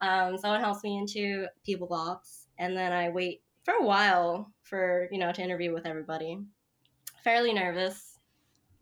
Um, 0.00 0.38
someone 0.38 0.60
helps 0.60 0.82
me 0.84 0.96
into 0.96 1.46
People 1.66 1.92
Ops, 1.92 2.46
and 2.58 2.76
then 2.76 2.92
I 2.92 3.10
wait 3.10 3.42
for 3.64 3.74
a 3.74 3.84
while 3.84 4.52
for 4.62 5.08
you 5.10 5.18
know 5.18 5.32
to 5.32 5.42
interview 5.42 5.74
with 5.74 5.86
everybody. 5.86 6.38
Fairly 7.24 7.52
nervous. 7.52 8.18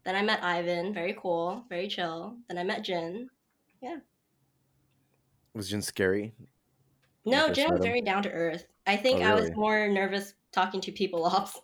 Then 0.04 0.14
I 0.14 0.22
met 0.22 0.42
Ivan, 0.44 0.92
very 0.92 1.16
cool, 1.18 1.64
very 1.68 1.88
chill. 1.88 2.36
Then 2.48 2.58
I 2.58 2.64
met 2.64 2.84
Jin. 2.84 3.28
Yeah. 3.80 3.98
Was 5.54 5.70
Jin 5.70 5.82
scary? 5.82 6.34
No, 7.24 7.52
Jin 7.52 7.70
was 7.70 7.80
very 7.80 8.02
down 8.02 8.22
to 8.24 8.30
earth. 8.30 8.66
I 8.86 8.96
think 8.96 9.20
Oh, 9.20 9.24
I 9.24 9.34
was 9.34 9.50
more 9.54 9.88
nervous 9.88 10.34
talking 10.52 10.80
to 10.82 10.92
people 10.92 11.24
ops. 11.26 11.60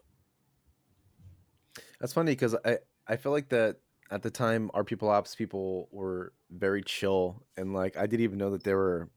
That's 2.00 2.12
funny 2.12 2.32
because 2.32 2.54
I 2.64 2.78
I 3.06 3.16
feel 3.16 3.32
like 3.32 3.48
that 3.48 3.78
at 4.10 4.22
the 4.22 4.30
time 4.30 4.70
our 4.74 4.84
people 4.84 5.08
ops 5.10 5.34
people 5.34 5.88
were 5.90 6.32
very 6.50 6.82
chill 6.82 7.42
and 7.56 7.74
like 7.74 7.96
I 7.96 8.06
didn't 8.06 8.24
even 8.24 8.38
know 8.38 8.50
that 8.50 8.64
they 8.64 8.74
were 8.74 9.10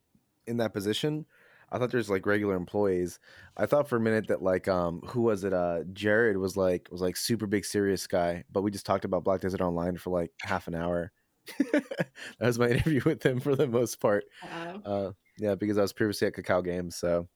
in 0.48 0.58
that 0.58 0.74
position. 0.74 1.26
I 1.74 1.78
thought 1.78 1.92
there's 1.92 2.10
like 2.10 2.26
regular 2.26 2.56
employees. 2.56 3.20
I 3.56 3.66
thought 3.66 3.88
for 3.88 3.96
a 3.96 4.02
minute 4.02 4.28
that 4.28 4.42
like 4.42 4.68
um 4.68 5.02
who 5.08 5.22
was 5.22 5.44
it? 5.44 5.54
Uh 5.54 5.84
Jared 5.94 6.38
was 6.38 6.58
like 6.58 6.90
was 6.92 7.02
like 7.02 7.16
super 7.16 7.48
big 7.48 7.66
serious 7.66 8.08
guy, 8.08 8.44
but 8.52 8.64
we 8.64 8.72
just 8.72 8.86
talked 8.86 9.06
about 9.06 9.24
Black 9.24 9.42
Desert 9.42 9.62
Online 9.62 9.98
for 9.98 10.10
like 10.10 10.32
half 10.42 10.68
an 10.68 10.76
hour. 10.76 11.12
that 11.72 12.06
was 12.40 12.60
my 12.60 12.70
interview 12.72 13.02
with 13.06 13.26
him 13.26 13.40
for 13.40 13.56
the 13.56 13.68
most 13.68 14.00
part. 14.00 14.26
Wow. 14.44 14.82
Uh, 14.86 15.12
yeah, 15.42 15.56
because 15.56 15.78
I 15.78 15.82
was 15.82 15.92
previously 15.92 16.28
at 16.28 16.34
Kakao 16.34 16.64
Games, 16.64 16.96
so 16.96 17.28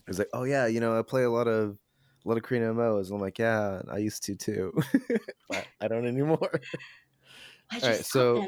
I 0.00 0.02
was 0.10 0.18
like, 0.18 0.28
"Oh 0.32 0.44
yeah, 0.44 0.66
you 0.66 0.80
know, 0.80 0.98
I 0.98 1.02
play 1.02 1.24
a 1.24 1.30
lot 1.30 1.48
of 1.48 1.78
a 2.24 2.28
lot 2.28 2.36
of 2.36 2.42
Korean 2.44 2.62
MMOs." 2.74 3.06
And 3.06 3.14
I'm 3.14 3.20
like, 3.20 3.38
"Yeah, 3.38 3.82
I 3.90 3.98
used 3.98 4.22
to 4.24 4.36
too, 4.36 4.72
but 5.48 5.66
I 5.80 5.88
don't 5.88 6.06
anymore." 6.06 6.50
You 7.72 7.80
right, 7.86 7.96
so- 8.04 8.46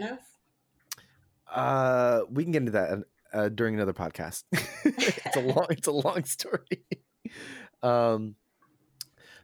Uh, 1.53 2.21
we 2.31 2.43
can 2.45 2.53
get 2.53 2.61
into 2.63 2.73
that 2.73 2.99
uh, 3.35 3.49
during 3.51 3.75
another 3.75 3.93
podcast. 3.93 4.45
it's 4.85 5.37
a 5.37 5.41
long, 5.41 5.67
it's 5.71 5.89
a 5.89 5.93
long 5.93 6.25
story. 6.25 6.85
um, 7.83 8.35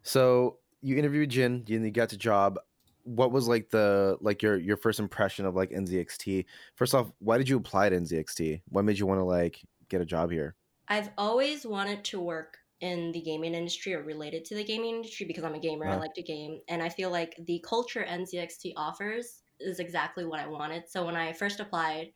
so 0.02 0.58
you 0.80 0.96
interviewed 0.96 1.30
Jin, 1.30 1.64
and 1.68 1.84
you 1.84 1.90
got 1.90 2.08
the 2.10 2.16
job. 2.16 2.58
What 3.06 3.32
was 3.32 3.48
like 3.48 3.70
the 3.70 4.18
like 4.20 4.42
your 4.42 4.56
your 4.56 4.76
first 4.76 5.00
impression 5.00 5.46
of 5.46 5.54
like 5.54 5.70
NZXT? 5.70 6.46
First 6.74 6.94
off, 6.94 7.12
why 7.20 7.38
did 7.38 7.48
you 7.48 7.56
apply 7.56 7.88
to 7.90 7.96
NZXT? 7.96 8.62
What 8.68 8.84
made 8.84 8.98
you 8.98 9.06
want 9.06 9.20
to 9.20 9.24
like 9.24 9.64
get 9.88 10.00
a 10.00 10.04
job 10.06 10.30
here? 10.30 10.56
I've 10.88 11.10
always 11.18 11.66
wanted 11.66 12.04
to 12.06 12.20
work 12.20 12.58
in 12.80 13.12
the 13.12 13.20
gaming 13.20 13.54
industry 13.54 13.94
or 13.94 14.02
related 14.02 14.44
to 14.46 14.54
the 14.54 14.64
gaming 14.64 14.96
industry 14.96 15.26
because 15.26 15.44
I'm 15.44 15.54
a 15.54 15.60
gamer. 15.60 15.88
I 15.88 15.96
Wow. 15.96 15.98
like 15.98 16.14
to 16.14 16.22
game, 16.22 16.60
and 16.68 16.82
I 16.82 16.88
feel 16.88 17.10
like 17.10 17.34
the 17.46 17.60
culture 17.66 18.04
NZXT 18.04 18.72
offers 18.76 19.42
is 19.60 19.78
exactly 19.80 20.24
what 20.26 20.40
I 20.40 20.46
wanted. 20.48 20.88
So 20.88 21.04
when 21.06 21.16
I 21.16 21.32
first 21.32 21.60
applied, 21.60 22.12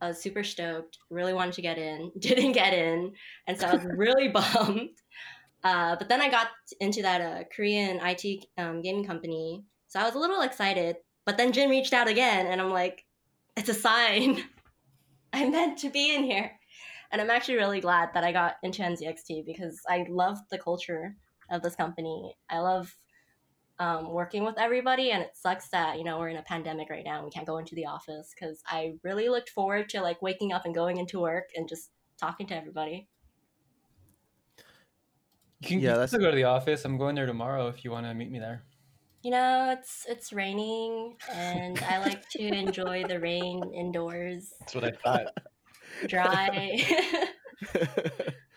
I 0.00 0.08
was 0.08 0.20
super 0.22 0.44
stoked. 0.44 0.98
Really 1.10 1.32
wanted 1.34 1.54
to 1.54 1.62
get 1.62 1.78
in, 1.78 2.12
didn't 2.18 2.52
get 2.52 2.74
in, 2.74 3.14
and 3.46 3.58
so 3.58 3.68
I 3.68 3.74
was 3.74 3.84
really 3.96 4.28
bummed. 4.28 4.90
Uh, 5.62 5.96
but 5.96 6.08
then 6.08 6.20
I 6.20 6.28
got 6.30 6.48
into 6.80 7.02
that 7.02 7.20
uh, 7.20 7.44
Korean 7.54 7.98
IT 8.02 8.46
um, 8.58 8.82
gaming 8.82 9.04
company, 9.06 9.64
so 9.94 10.00
I 10.00 10.04
was 10.04 10.16
a 10.16 10.18
little 10.18 10.40
excited. 10.40 10.96
But 11.24 11.36
then 11.36 11.52
Jin 11.52 11.70
reached 11.70 11.92
out 11.92 12.08
again, 12.08 12.48
and 12.48 12.60
I'm 12.60 12.70
like, 12.72 13.04
it's 13.56 13.68
a 13.68 13.74
sign. 13.74 14.42
I'm 15.32 15.52
meant 15.52 15.78
to 15.78 15.88
be 15.88 16.12
in 16.12 16.24
here. 16.24 16.50
And 17.12 17.20
I'm 17.22 17.30
actually 17.30 17.54
really 17.54 17.80
glad 17.80 18.08
that 18.12 18.24
I 18.24 18.32
got 18.32 18.56
into 18.64 18.82
NZXT 18.82 19.46
because 19.46 19.80
I 19.88 20.04
love 20.10 20.38
the 20.50 20.58
culture 20.58 21.14
of 21.48 21.62
this 21.62 21.76
company. 21.76 22.34
I 22.50 22.58
love 22.58 22.96
um, 23.78 24.10
working 24.10 24.42
with 24.42 24.58
everybody, 24.58 25.12
and 25.12 25.22
it 25.22 25.36
sucks 25.36 25.68
that 25.68 25.96
you 25.96 26.02
know 26.02 26.18
we're 26.18 26.30
in 26.30 26.38
a 26.38 26.42
pandemic 26.42 26.90
right 26.90 27.04
now 27.04 27.18
and 27.18 27.24
we 27.24 27.30
can't 27.30 27.46
go 27.46 27.58
into 27.58 27.76
the 27.76 27.86
office 27.86 28.34
because 28.34 28.62
I 28.66 28.94
really 29.04 29.28
looked 29.28 29.50
forward 29.50 29.88
to 29.90 30.00
like 30.00 30.20
waking 30.20 30.52
up 30.52 30.64
and 30.64 30.74
going 30.74 30.96
into 30.96 31.20
work 31.20 31.50
and 31.54 31.68
just 31.68 31.90
talking 32.18 32.48
to 32.48 32.56
everybody. 32.56 33.06
You 35.60 35.68
can, 35.68 35.78
Yeah, 35.78 35.82
you 35.82 35.86
can 35.86 35.94
that's- 35.94 36.10
still 36.10 36.20
go 36.20 36.30
to 36.30 36.36
the 36.36 36.44
office. 36.44 36.84
I'm 36.84 36.98
going 36.98 37.14
there 37.14 37.26
tomorrow 37.26 37.68
if 37.68 37.84
you 37.84 37.92
want 37.92 38.06
to 38.06 38.14
meet 38.14 38.32
me 38.32 38.40
there. 38.40 38.64
You 39.24 39.30
know, 39.30 39.74
it's 39.76 40.04
it's 40.08 40.32
raining, 40.34 41.16
and 41.32 41.78
I 41.88 41.98
like 41.98 42.28
to 42.30 42.42
enjoy 42.42 43.04
the 43.08 43.18
rain 43.18 43.72
indoors, 43.74 44.52
That's 44.60 44.74
what 44.74 44.84
I 44.84 44.90
thought. 45.02 45.32
dry. 46.08 46.84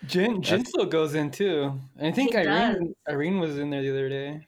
Jin, 0.05 0.41
Jin 0.41 0.41
That's- 0.41 0.69
still 0.69 0.85
goes 0.85 1.15
in 1.15 1.31
too. 1.31 1.79
And 1.97 2.07
I 2.07 2.11
think 2.11 2.31
He 2.31 2.37
Irene 2.37 2.93
Irene 3.09 3.39
was 3.39 3.57
in 3.57 3.69
there 3.69 3.81
the 3.81 3.89
other 3.91 4.09
day. 4.09 4.45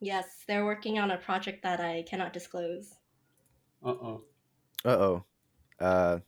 yes, 0.00 0.26
they're 0.46 0.64
working 0.64 0.98
on 0.98 1.10
a 1.12 1.18
project 1.18 1.62
that 1.62 1.80
I 1.80 2.02
cannot 2.08 2.32
disclose. 2.32 2.94
Uh 3.84 3.88
oh. 3.90 4.22
Uh 4.84 4.88
oh. 4.88 5.24
Uh, 5.78 6.18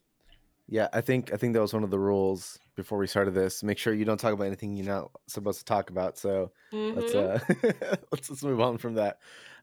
yeah, 0.69 0.89
I 0.93 1.01
think 1.01 1.33
I 1.33 1.37
think 1.37 1.55
that 1.55 1.61
was 1.61 1.73
one 1.75 1.83
of 1.85 1.91
the 1.91 1.99
rules 1.99 2.59
before 2.83 2.99
we 2.99 3.07
started 3.07 3.35
this. 3.35 3.63
Make 3.63 3.79
sure 3.79 3.95
you 3.95 4.05
don't 4.05 4.19
talk 4.19 4.33
about 4.33 4.47
anything 4.47 4.77
you're 4.77 4.87
not 4.87 5.11
supposed 5.29 5.59
to 5.61 5.65
talk 5.65 5.91
about. 5.91 6.19
So 6.19 6.53
let's 6.93 7.15
Mhm. 7.15 7.15
uh 7.15 7.39
let's 8.13 8.31
let's 8.31 8.43
move 8.43 8.61
on 8.61 8.79
from 8.79 8.95
that. 8.95 9.19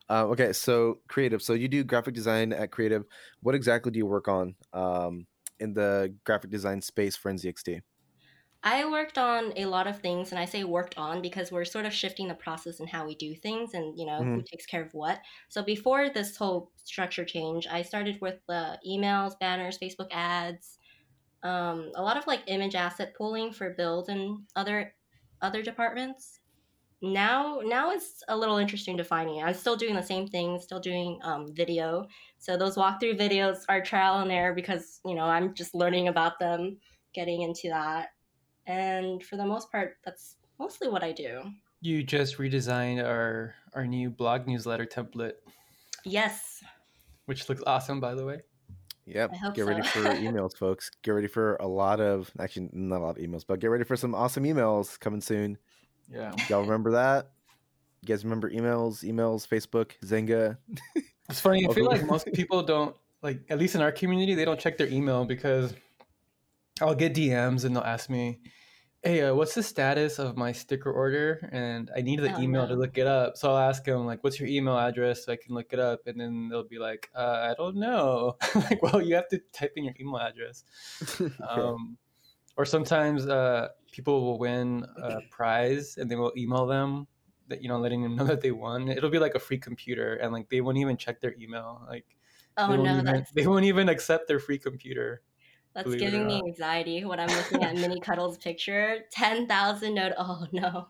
Uh, 0.10 0.26
okay, 0.28 0.54
so 0.54 1.02
creative. 1.08 1.42
So 1.42 1.54
you 1.54 1.68
do 1.68 1.84
graphic 1.84 2.16
design 2.16 2.52
at 2.52 2.72
Creative. 2.72 3.06
What 3.42 3.54
exactly 3.56 3.92
do 3.92 4.00
you 4.00 4.08
work 4.08 4.28
on 4.28 4.56
um, 4.74 5.28
in 5.60 5.74
the 5.74 6.16
graphic 6.26 6.50
design 6.50 6.82
space 6.82 7.16
for 7.16 7.30
NZXT? 7.30 7.82
I 8.62 8.90
worked 8.90 9.18
on 9.18 9.54
a 9.56 9.66
lot 9.66 9.88
of 9.88 10.02
things, 10.02 10.32
and 10.32 10.40
I 10.40 10.44
say 10.46 10.64
worked 10.66 10.98
on 10.98 11.22
because 11.22 11.50
we're 11.52 11.64
sort 11.66 11.86
of 11.86 11.94
shifting 11.94 12.28
the 12.28 12.36
process 12.36 12.80
and 12.82 12.90
how 12.90 13.06
we 13.06 13.16
do 13.16 13.34
things, 13.36 13.74
and 13.74 13.98
you 13.98 14.06
know 14.06 14.30
who 14.36 14.42
takes 14.42 14.66
care 14.66 14.82
of 14.84 14.94
what. 14.94 15.22
So 15.50 15.64
before 15.64 16.10
this 16.10 16.36
whole 16.36 16.72
structure 16.84 17.24
change, 17.24 17.68
I 17.68 17.84
started 17.84 18.20
with 18.22 18.40
the 18.48 18.78
emails, 18.86 19.40
banners, 19.40 19.78
Facebook 19.80 20.10
ads, 20.12 20.78
um, 21.44 21.92
a 21.96 22.02
lot 22.02 22.18
of 22.18 22.28
like 22.28 22.42
image 22.48 22.76
asset 22.76 23.14
pooling 23.18 23.52
for 23.52 23.72
build 23.72 24.10
and 24.10 24.40
other 24.56 24.94
other 25.42 25.62
departments. 25.62 26.40
Now, 27.02 27.62
now 27.64 27.92
it's 27.92 28.22
a 28.28 28.36
little 28.36 28.58
interesting 28.58 28.98
to 28.98 29.06
find 29.06 29.30
me. 29.30 29.42
I'm 29.42 29.54
still 29.54 29.78
doing 29.78 29.96
the 29.96 30.04
same 30.04 30.28
thing, 30.28 30.60
still 30.60 30.82
doing 30.82 31.18
um, 31.24 31.56
video. 31.56 32.06
So 32.40 32.58
those 32.58 32.76
walkthrough 32.76 33.18
videos 33.18 33.60
are 33.70 33.80
trial 33.80 34.20
and 34.20 34.32
error 34.32 34.54
because 34.54 35.00
you 35.06 35.16
know 35.16 35.24
I'm 35.24 35.54
just 35.54 35.74
learning 35.74 36.10
about 36.10 36.40
them, 36.40 36.78
getting 37.14 37.42
into 37.42 37.70
that 37.70 38.10
and 38.70 39.24
for 39.24 39.36
the 39.36 39.46
most 39.46 39.72
part 39.72 39.98
that's 40.06 40.38
mostly 40.60 40.88
what 40.88 41.04
i 41.04 41.12
do 41.12 41.42
You 41.82 42.04
just 42.04 42.38
redesigned 42.38 43.04
our 43.04 43.56
our 43.74 43.88
new 43.88 44.10
blog 44.10 44.48
newsletter 44.48 44.86
template, 44.86 45.34
yes 46.06 46.62
which 47.26 47.48
looks 47.50 47.62
awesome 47.66 48.00
by 48.00 48.16
the 48.16 48.26
way. 48.26 48.42
Yep. 49.10 49.34
Get 49.56 49.66
ready 49.66 49.82
for 49.82 50.00
emails, 50.04 50.56
folks. 50.56 50.92
Get 51.02 51.12
ready 51.12 51.28
for 51.28 51.56
a 51.56 51.68
lot 51.68 52.00
of 52.00 52.32
actually 52.40 52.70
not 52.74 53.02
a 53.02 53.04
lot 53.04 53.18
of 53.18 53.24
emails, 53.24 53.44
but 53.46 53.60
get 53.60 53.68
ready 53.68 53.84
for 53.84 53.96
some 53.96 54.14
awesome 54.14 54.44
emails 54.44 55.00
coming 55.00 55.22
soon. 55.22 55.58
Yeah. 56.12 56.34
Y'all 56.48 56.62
remember 56.62 56.92
that? 56.92 57.32
You 58.02 58.08
guys 58.08 58.24
remember 58.24 58.50
emails, 58.50 59.04
emails, 59.04 59.48
Facebook, 59.48 59.92
Xanga? 60.06 60.58
It's 61.30 61.40
funny. 61.40 61.64
I 61.70 61.74
feel 61.74 61.86
like 61.86 62.04
most 62.06 62.26
people 62.34 62.64
don't 62.64 62.96
like, 63.22 63.40
at 63.52 63.60
least 63.60 63.76
in 63.76 63.82
our 63.82 63.92
community, 63.92 64.34
they 64.34 64.46
don't 64.46 64.60
check 64.60 64.80
their 64.80 64.88
email 64.88 65.26
because 65.26 65.76
I'll 66.82 66.96
get 66.96 67.14
DMs 67.14 67.66
and 67.66 67.76
they'll 67.76 67.84
ask 67.84 68.10
me, 68.10 68.40
"Hey, 69.04 69.22
uh, 69.24 69.34
what's 69.36 69.56
the 69.56 69.64
status 69.64 70.20
of 70.20 70.38
my 70.38 70.52
sticker 70.52 70.92
order?" 70.92 71.50
And 71.52 71.90
I 71.96 72.02
need 72.02 72.20
the 72.20 72.34
Oh, 72.36 72.42
email 72.42 72.68
to 72.68 72.76
look 72.76 72.98
it 72.98 73.08
up. 73.08 73.38
So 73.38 73.50
I'll 73.52 73.70
ask 73.70 73.84
them 73.84 74.06
like, 74.06 74.24
"What's 74.24 74.40
your 74.40 74.50
email 74.50 74.78
address?" 74.78 75.26
So 75.26 75.34
I 75.34 75.38
can 75.38 75.56
look 75.56 75.74
it 75.74 75.80
up, 75.80 76.08
and 76.08 76.20
then 76.20 76.50
they'll 76.50 76.68
be 76.68 76.80
like, 76.80 77.10
uh, 77.16 77.50
"I 77.52 77.56
don't 77.56 77.78
know." 77.78 78.38
like, 78.56 78.82
well, 78.84 79.02
you 79.02 79.16
have 79.16 79.28
to 79.30 79.40
type 79.54 79.74
in 79.76 79.86
your 79.86 79.96
email 80.00 80.18
address. 80.18 80.64
Um, 81.48 81.98
or 82.58 82.66
sometimes 82.66 83.28
uh, 83.28 83.70
people 83.92 84.24
will 84.26 84.40
win 84.40 84.86
a 84.98 85.22
prize 85.22 85.98
and 85.98 86.10
they 86.12 86.16
will 86.16 86.34
email 86.38 86.66
them 86.68 87.08
that 87.48 87.62
you 87.64 87.70
know 87.70 87.80
letting 87.80 88.04
them 88.04 88.16
know 88.16 88.26
that 88.26 88.42
they 88.42 88.52
won 88.52 88.90
it'll 88.90 89.10
be 89.10 89.20
like 89.20 89.36
a 89.36 89.40
free 89.40 89.58
computer 89.58 90.16
and 90.16 90.32
like 90.34 90.50
they 90.50 90.62
won't 90.62 90.78
even 90.78 90.98
check 90.98 91.20
their 91.22 91.34
email 91.40 91.84
like 91.88 92.06
oh 92.58 92.68
they, 92.68 92.78
won't 92.78 92.92
no 92.92 93.02
even, 93.02 93.06
that's 93.06 93.32
they 93.34 93.48
won't 93.48 93.66
even 93.66 93.90
accept 93.90 94.28
their 94.28 94.40
free 94.40 94.60
computer 94.60 95.22
that's 95.74 95.86
believe 95.86 96.00
giving 96.00 96.26
me 96.28 96.42
anxiety 96.46 97.06
when 97.06 97.20
i'm 97.20 97.28
looking 97.28 97.64
at 97.64 97.76
mini 97.82 98.00
cuddle's 98.00 98.38
picture 98.38 99.00
10000 99.12 99.94
note 99.94 100.14
oh 100.18 100.46
no 100.52 100.88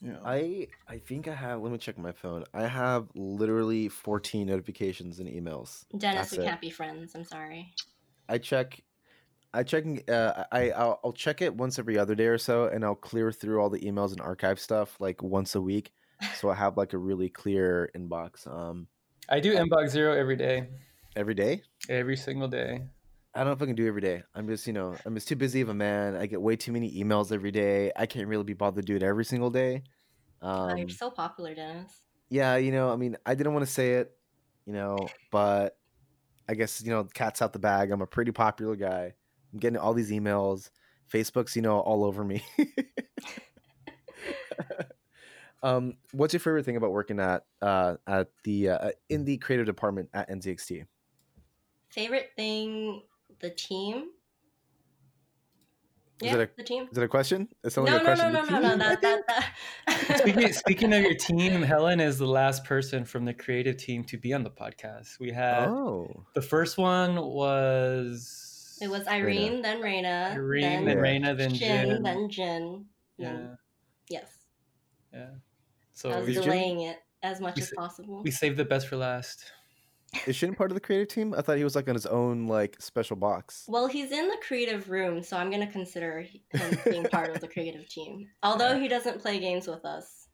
yeah 0.00 0.16
I 0.24 0.68
I 0.86 0.98
think 0.98 1.26
I 1.26 1.34
have. 1.34 1.60
Let 1.60 1.72
me 1.72 1.78
check 1.78 1.98
my 1.98 2.12
phone. 2.12 2.44
I 2.54 2.68
have 2.68 3.08
literally 3.16 3.88
14 3.88 4.46
notifications 4.46 5.18
and 5.18 5.28
emails. 5.28 5.86
dennis 5.98 6.30
That's 6.30 6.32
we 6.32 6.38
it. 6.38 6.44
can't 6.46 6.60
be 6.60 6.70
friends 6.70 7.16
i'm 7.16 7.24
sorry 7.24 7.74
I 8.28 8.38
check. 8.38 8.80
I 9.54 9.62
check. 9.62 9.84
Uh, 10.08 10.44
I 10.52 10.70
I'll, 10.70 11.00
I'll 11.02 11.12
check 11.12 11.40
it 11.40 11.54
once 11.54 11.78
every 11.78 11.96
other 11.98 12.14
day 12.14 12.26
or 12.26 12.38
so, 12.38 12.66
and 12.66 12.84
I'll 12.84 12.94
clear 12.94 13.32
through 13.32 13.60
all 13.60 13.70
the 13.70 13.80
emails 13.80 14.12
and 14.12 14.20
archive 14.20 14.60
stuff 14.60 15.00
like 15.00 15.22
once 15.22 15.54
a 15.54 15.60
week, 15.62 15.92
so 16.36 16.50
I 16.50 16.54
have 16.54 16.76
like 16.76 16.92
a 16.92 16.98
really 16.98 17.30
clear 17.30 17.90
inbox. 17.96 18.46
Um, 18.46 18.88
i 19.30 19.40
do 19.40 19.54
inbox 19.54 19.88
zero 19.88 20.12
every 20.12 20.36
day 20.36 20.68
every 21.16 21.34
day. 21.34 21.62
every 21.88 22.16
single 22.16 22.48
day 22.48 22.82
I 23.34 23.40
don't 23.40 23.48
know 23.48 23.52
if 23.52 23.62
I 23.62 23.66
can 23.66 23.76
do 23.76 23.86
every 23.86 24.00
day. 24.00 24.22
I'm 24.34 24.48
just, 24.48 24.66
you 24.66 24.72
know, 24.72 24.96
I'm 25.04 25.14
just 25.14 25.28
too 25.28 25.36
busy 25.36 25.60
of 25.60 25.68
a 25.68 25.74
man. 25.74 26.16
I 26.16 26.26
get 26.26 26.40
way 26.40 26.56
too 26.56 26.72
many 26.72 26.92
emails 27.02 27.30
every 27.30 27.50
day. 27.50 27.92
I 27.94 28.06
can't 28.06 28.26
really 28.26 28.44
be 28.44 28.54
bothered 28.54 28.86
to 28.86 28.92
do 28.92 28.96
it 28.96 29.02
every 29.02 29.24
single 29.24 29.50
day. 29.50 29.82
oh, 30.42 30.48
Um, 30.48 30.78
you're 30.78 30.88
so 30.88 31.10
popular 31.10 31.54
dennis 31.54 31.92
yeah, 32.30 32.56
you 32.56 32.72
know, 32.72 32.92
I 32.92 32.96
mean, 32.96 33.16
I 33.24 33.34
didn't 33.34 33.54
want 33.54 33.64
to 33.64 33.72
say 33.72 33.94
it, 33.94 34.12
you 34.66 34.72
know, 34.72 35.08
but 35.30 35.78
I 36.48 36.54
guess, 36.54 36.82
you 36.82 36.90
know, 36.90 37.04
cat's 37.04 37.40
out 37.42 37.52
the 37.52 37.58
bag. 37.58 37.90
I'm 37.90 38.02
a 38.02 38.06
pretty 38.06 38.32
popular 38.32 38.76
guy. 38.76 39.14
I'm 39.52 39.58
getting 39.58 39.78
all 39.78 39.94
these 39.94 40.10
emails. 40.10 40.70
Facebook's, 41.10 41.56
you 41.56 41.62
know, 41.62 41.78
all 41.80 42.04
over 42.04 42.22
me. 42.22 42.42
um, 45.62 45.94
what's 46.12 46.34
your 46.34 46.40
favorite 46.40 46.64
thing 46.64 46.76
about 46.76 46.92
working 46.92 47.18
at 47.18 47.44
uh 47.62 47.94
at 48.06 48.28
the 48.44 48.70
uh, 48.70 48.90
in 49.08 49.24
the 49.24 49.38
creative 49.38 49.66
department 49.66 50.10
at 50.12 50.28
NZXT? 50.28 50.84
favorite 51.90 52.30
thing 52.36 53.00
the 53.40 53.50
team 53.50 54.08
Is 56.20 56.26
yeah 56.26 56.34
it 56.34 56.40
a- 56.40 56.56
the 56.56 56.62
team 56.64 56.88
Is 56.90 56.98
it 56.98 57.04
a 57.04 57.08
question? 57.08 57.42
It 57.42 57.64
no 57.64 57.68
sounded 57.70 57.90
no 57.92 57.96
a 57.98 58.00
question. 58.04 58.32
no 58.32 58.44
The 58.44 58.50
no 58.50 58.58
no 58.58 58.60
no 58.60 58.70
team? 58.70 58.78
that, 58.78 59.00
that, 59.02 59.22
that. 59.86 60.18
speaking, 60.18 60.52
speaking 60.64 60.92
of 60.92 61.02
your 61.02 61.14
team 61.14 61.62
helen 61.62 62.00
is 62.00 62.18
the 62.18 62.26
last 62.26 62.64
person 62.64 63.04
from 63.04 63.24
the 63.24 63.34
creative 63.34 63.76
team 63.76 64.02
to 64.04 64.16
be 64.18 64.32
on 64.34 64.42
the 64.42 64.50
podcast 64.50 65.18
we 65.20 65.30
had 65.30 65.68
Oh, 65.68 66.24
the 66.34 66.42
first 66.42 66.78
one 66.78 67.16
was 67.16 68.78
it 68.80 68.88
was 68.88 69.06
irene 69.08 69.62
then 69.62 69.80
Reina, 69.80 70.32
Irene, 70.34 70.84
then 70.84 70.84
then 70.84 70.96
Yeah. 70.96 71.02
Reina, 71.02 71.34
then 71.34 71.54
Jin, 71.54 71.88
Jin. 71.88 72.02
then 72.02 72.28
Jin. 72.30 72.84
yeah 73.16 73.32
then- 73.32 73.58
yes 74.08 74.30
yeah 75.12 75.26
so 75.92 76.10
I 76.10 76.18
was 76.20 76.28
Is 76.28 76.34
Jin- 76.36 76.44
delaying 76.44 76.80
it 76.82 76.98
as 77.22 77.40
much 77.40 77.56
we 77.56 77.62
as 77.62 77.68
s- 77.68 77.74
possible. 77.76 78.22
we 78.22 78.30
saved 78.30 78.56
the 78.56 78.64
best 78.64 78.86
for 78.88 78.96
last 78.96 79.52
Is 80.26 80.36
Shin 80.36 80.54
part 80.54 80.70
of 80.70 80.74
the 80.74 80.80
creative 80.80 81.08
team? 81.08 81.34
I 81.36 81.42
thought 81.42 81.58
he 81.58 81.64
was 81.64 81.76
like 81.76 81.88
on 81.88 81.94
his 81.94 82.06
own 82.06 82.46
like 82.46 82.76
special 82.80 83.16
box. 83.16 83.64
Well, 83.68 83.86
he's 83.86 84.10
in 84.10 84.28
the 84.28 84.38
creative 84.46 84.88
room, 84.88 85.22
so 85.22 85.36
I'm 85.36 85.50
gonna 85.50 85.70
consider 85.70 86.20
him 86.52 86.78
being 86.84 87.04
part 87.04 87.30
of 87.30 87.40
the 87.40 87.48
creative 87.48 87.88
team. 87.88 88.26
Although 88.42 88.78
he 88.80 88.88
doesn't 88.88 89.20
play 89.20 89.38
games 89.38 89.66
with 89.66 89.84
us. 89.84 90.28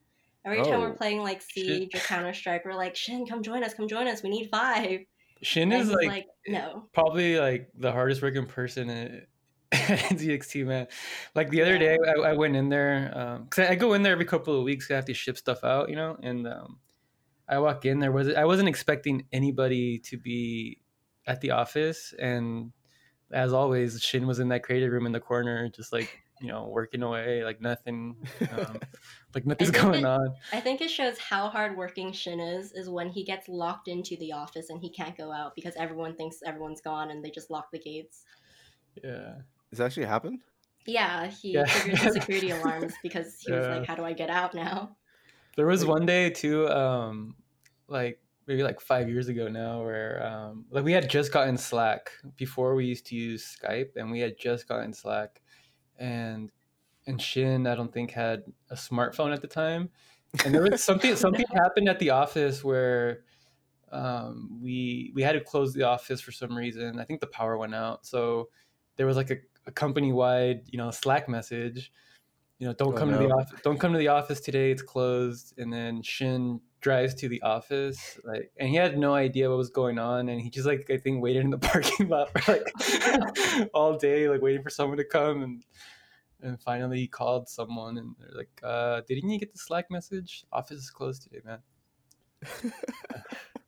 Every 0.47 0.62
time 0.62 0.81
we're 0.81 0.90
Oh. 0.90 0.95
playing 0.95 1.23
like 1.23 1.40
Siege 1.43 1.95
or 1.95 2.00
Counter 2.00 2.35
Strike, 2.35 2.64
we're 2.64 2.75
like, 2.75 2.95
Shin, 2.95 3.26
come 3.26 3.43
join 3.43 3.64
us, 3.64 3.73
come 3.75 3.88
join 3.88 4.07
us. 4.07 4.23
We 4.23 4.28
need 4.31 4.49
five. 4.50 5.00
Shin 5.43 5.73
And 5.73 5.83
is 5.83 5.90
like, 5.90 6.07
like, 6.07 6.26
no. 6.47 6.87
probably 6.93 7.38
like 7.40 7.69
the 7.75 7.90
hardest 7.90 8.23
working 8.23 8.47
person 8.47 8.88
at 8.90 9.26
NZXT, 9.73 10.64
man. 10.66 10.87
Like 11.35 11.50
the 11.50 11.62
other 11.62 11.73
Yeah. 11.73 11.97
day, 11.97 11.99
I, 12.07 12.31
I 12.31 12.33
went 12.35 12.57
in 12.57 12.69
there 12.69 13.09
because 13.49 13.69
I, 13.69 13.73
I 13.73 13.75
go 13.75 13.95
in 13.95 14.02
there 14.02 14.12
every 14.12 14.25
couple 14.25 14.57
of 14.57 14.64
weeks. 14.64 14.90
I 14.90 14.95
have 14.95 15.07
to 15.07 15.14
ship 15.14 15.37
stuff 15.37 15.64
out, 15.64 15.88
you 15.88 15.97
know. 15.97 16.16
And 16.23 16.47
um, 16.47 16.78
I 17.49 17.59
walk 17.59 17.85
in 17.85 17.99
there 18.01 18.13
was 18.13 18.29
I 18.35 18.45
wasn't 18.45 18.69
expecting 18.69 19.27
anybody 19.33 19.99
to 20.11 20.17
be 20.17 20.81
at 21.27 21.41
the 21.41 21.51
office, 21.53 22.15
and 22.19 22.73
as 23.33 23.53
always, 23.53 24.01
Shin 24.03 24.27
was 24.27 24.39
in 24.39 24.49
that 24.49 24.63
creative 24.63 24.93
room 24.93 25.07
in 25.07 25.13
the 25.13 25.21
corner, 25.21 25.69
just 25.69 25.93
like 25.93 26.21
you 26.41 26.49
know 26.49 26.69
working 26.69 27.03
away, 27.03 27.45
like 27.45 27.61
nothing, 27.61 28.17
um, 28.53 28.79
like 29.35 29.47
nothing's 29.47 29.71
going 29.71 30.01
it- 30.01 30.05
on. 30.07 30.35
I 30.53 30.61
think 30.61 30.81
it 30.81 30.91
shows 30.91 31.19
how 31.19 31.49
hardworking 31.49 32.13
Shin 32.13 32.41
is, 32.41 32.73
is 32.73 32.89
when 32.89 33.09
he 33.09 33.25
gets 33.25 33.49
locked 33.49 33.89
into 33.89 34.17
the 34.17 34.33
office 34.33 34.71
and 34.71 34.81
he 34.81 34.91
can't 34.91 35.17
go 35.17 35.31
out 35.33 35.55
because 35.55 35.75
everyone 35.77 36.15
thinks 36.17 36.39
everyone's 36.45 36.81
gone 36.81 37.11
and 37.11 37.25
they 37.25 37.31
just 37.31 37.51
lock 37.51 37.71
the 37.73 37.79
gates. 37.79 38.25
Yeah. 39.03 39.35
Does 39.71 39.81
actually 39.81 40.07
happen? 40.07 40.41
Yeah, 40.87 41.29
he 41.29 41.53
Yeah. 41.55 41.65
triggered 41.65 41.99
the 42.01 42.21
security 42.21 42.51
alarms 42.59 42.93
because 43.03 43.37
he 43.41 43.53
was 43.53 43.67
like, 43.67 43.87
how 43.87 43.95
do 43.95 44.05
I 44.05 44.13
get 44.13 44.31
out 44.31 44.55
now? 44.55 44.97
There 45.56 45.66
was 45.66 45.84
one 45.84 46.06
day 46.06 46.30
too, 46.30 46.68
um, 46.68 47.37
like 47.88 48.20
maybe 48.46 48.62
like 48.62 48.80
five 48.80 49.08
years 49.08 49.28
ago 49.28 49.49
now, 49.49 49.82
where 49.82 50.25
um, 50.26 50.66
like 50.70 50.84
we 50.84 50.92
had 50.92 51.08
just 51.08 51.32
gotten 51.32 51.56
Slack 51.56 52.11
before 52.37 52.75
we 52.75 52.87
used 52.87 53.06
to 53.06 53.16
use 53.16 53.56
Skype, 53.56 53.96
and 53.96 54.11
we 54.11 54.20
had 54.20 54.38
just 54.38 54.68
gotten 54.68 54.92
Slack, 54.92 55.40
and 55.99 56.50
and 57.06 57.20
Shin 57.20 57.66
I 57.66 57.75
don't 57.75 57.92
think 57.92 58.11
had 58.11 58.42
a 58.70 58.75
smartphone 58.75 59.32
at 59.32 59.42
the 59.42 59.49
time, 59.49 59.90
and 60.44 60.54
there 60.54 60.62
was 60.62 60.82
something 60.82 61.16
something 61.16 61.46
happened 61.52 61.88
at 61.88 61.99
the 61.99 62.11
office 62.11 62.64
where 62.64 63.20
um, 63.92 64.58
we 64.61 65.12
we 65.14 65.23
had 65.23 65.32
to 65.32 65.40
close 65.40 65.73
the 65.73 65.84
office 65.84 66.20
for 66.20 66.32
some 66.32 66.56
reason. 66.56 66.99
I 66.99 67.04
think 67.04 67.20
the 67.20 67.26
power 67.26 67.56
went 67.56 67.75
out, 67.75 68.06
so 68.06 68.49
there 68.96 69.06
was 69.06 69.16
like 69.16 69.30
a, 69.30 69.37
a 69.66 69.73
company 69.73 70.12
wide 70.12 70.62
you 70.66 70.78
know 70.78 70.90
Slack 70.90 71.28
message. 71.28 71.92
You 72.64 72.71
know, 72.71 72.76
don't 72.76 72.94
Oh, 72.94 72.97
come 72.97 73.11
to 73.11 73.18
the 73.18 73.30
office. 73.30 73.61
Don't 73.62 73.78
come 73.78 73.92
to 73.92 73.99
the 73.99 74.09
office 74.09 74.40
today. 74.40 74.71
It's 74.71 74.80
closed. 74.80 75.52
And 75.59 75.71
then 75.71 76.00
Shin 76.00 76.62
drives 76.80 77.12
to 77.16 77.28
the 77.28 77.42
office, 77.42 78.18
like, 78.25 78.52
and 78.56 78.71
he 78.71 78.76
had 78.76 78.97
no 78.97 79.12
idea 79.12 79.50
what 79.50 79.59
was 79.59 79.68
going 79.68 79.99
on. 79.99 80.30
And 80.30 80.40
he 80.40 80.49
just 80.49 80.66
like 80.66 80.88
I 80.88 80.97
think 80.97 81.23
waited 81.23 81.44
in 81.44 81.50
the 81.50 81.59
parking 81.73 82.09
lot 82.09 82.30
for 82.30 82.52
like 82.52 83.68
all 83.75 83.99
day, 83.99 84.30
like 84.30 84.40
waiting 84.40 84.62
for 84.62 84.71
someone 84.71 84.97
to 84.97 85.04
come. 85.04 85.42
And 85.42 85.64
and 86.40 86.59
finally 86.59 87.00
he 87.00 87.06
called 87.06 87.50
someone, 87.50 87.99
and 87.99 88.16
they're 88.18 88.35
like, 88.35 88.61
uh, 88.62 89.02
"Didn't 89.06 89.28
you 89.28 89.38
get 89.38 89.52
the 89.52 89.59
Slack 89.59 89.90
message? 89.90 90.47
Office 90.50 90.78
is 90.78 90.90
closed 90.90 91.25
today, 91.25 91.42
man." 91.44 91.59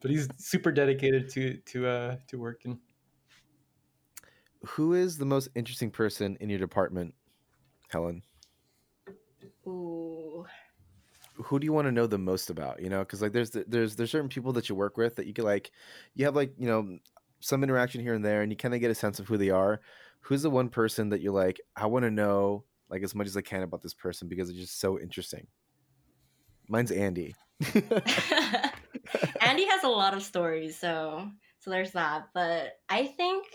but 0.01 0.11
he's 0.11 0.27
super 0.39 0.73
dedicated 0.73 1.29
to 1.33 1.59
to 1.67 1.87
uh 1.87 2.17
to 2.29 2.39
working. 2.39 2.79
Who 4.69 4.95
is 4.95 5.19
the 5.19 5.27
most 5.27 5.51
interesting 5.55 5.91
person 5.91 6.39
in 6.41 6.49
your 6.49 6.59
department, 6.59 7.15
Helen? 7.91 8.23
Ooh. 9.67 10.47
Who 11.35 11.59
do 11.59 11.65
you 11.65 11.73
want 11.73 11.87
to 11.87 11.93
know 11.93 12.07
the 12.07 12.19
most 12.19 12.51
about? 12.51 12.81
You 12.81 12.89
know, 12.89 13.01
because 13.01 13.21
like 13.21 13.33
there's 13.33 13.51
there's 13.51 13.97
there's 13.97 14.11
certain 14.11 14.29
people 14.29 14.53
that 14.55 14.69
you 14.69 14.75
work 14.75 14.97
with 14.97 15.17
that 15.17 15.27
you 15.27 15.35
can 15.35 15.45
like 15.45 15.71
you 16.15 16.25
have 16.25 16.35
like 16.35 16.53
you 16.57 16.67
know 16.67 16.99
some 17.41 17.63
interaction 17.63 18.01
here 18.01 18.15
and 18.15 18.25
there, 18.25 18.43
and 18.43 18.51
you 18.51 18.57
kind 18.57 18.75
of 18.75 18.81
get 18.81 18.91
a 18.91 18.95
sense 18.95 19.19
of 19.19 19.29
who 19.29 19.37
they 19.37 19.51
are. 19.51 19.81
Who's 20.21 20.43
the 20.43 20.51
one 20.51 20.71
person 20.71 21.11
that 21.11 21.21
you're 21.21 21.35
like, 21.35 21.61
I 21.77 21.87
want 21.87 22.05
to 22.05 22.11
know 22.11 22.65
like 22.89 23.03
as 23.03 23.15
much 23.15 23.27
as 23.27 23.37
I 23.37 23.43
can 23.43 23.63
about 23.63 23.83
this 23.83 23.95
person 23.95 24.29
because 24.29 24.49
it's 24.49 24.59
just 24.59 24.81
so 24.81 24.99
interesting. 24.99 25.47
Mine's 26.69 26.91
Andy. 26.91 27.35
Andy 29.41 29.67
has 29.67 29.85
a 29.85 29.89
lot 29.89 30.15
of 30.15 30.23
stories, 30.23 30.79
so 30.79 31.31
so 31.59 31.71
there's 31.71 31.93
that. 31.93 32.29
But 32.35 32.79
I 32.89 33.07
think 33.07 33.47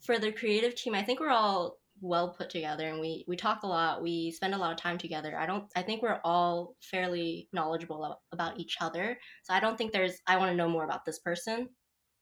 for 0.00 0.18
the 0.18 0.32
creative 0.32 0.74
team, 0.74 0.94
I 0.94 1.02
think 1.02 1.20
we're 1.20 1.30
all 1.30 1.78
well 2.00 2.30
put 2.34 2.50
together 2.50 2.88
and 2.88 3.00
we 3.00 3.24
we 3.28 3.36
talk 3.36 3.62
a 3.62 3.66
lot. 3.66 4.02
We 4.02 4.30
spend 4.30 4.54
a 4.54 4.58
lot 4.58 4.72
of 4.72 4.78
time 4.78 4.98
together. 4.98 5.36
I 5.38 5.46
don't 5.46 5.70
I 5.76 5.82
think 5.82 6.02
we're 6.02 6.20
all 6.24 6.76
fairly 6.82 7.48
knowledgeable 7.52 8.20
about 8.32 8.58
each 8.60 8.76
other. 8.80 9.18
So 9.44 9.54
I 9.54 9.60
don't 9.60 9.76
think 9.78 9.92
there's 9.92 10.20
I 10.26 10.36
want 10.36 10.50
to 10.50 10.56
know 10.56 10.68
more 10.68 10.84
about 10.84 11.04
this 11.04 11.18
person. 11.20 11.68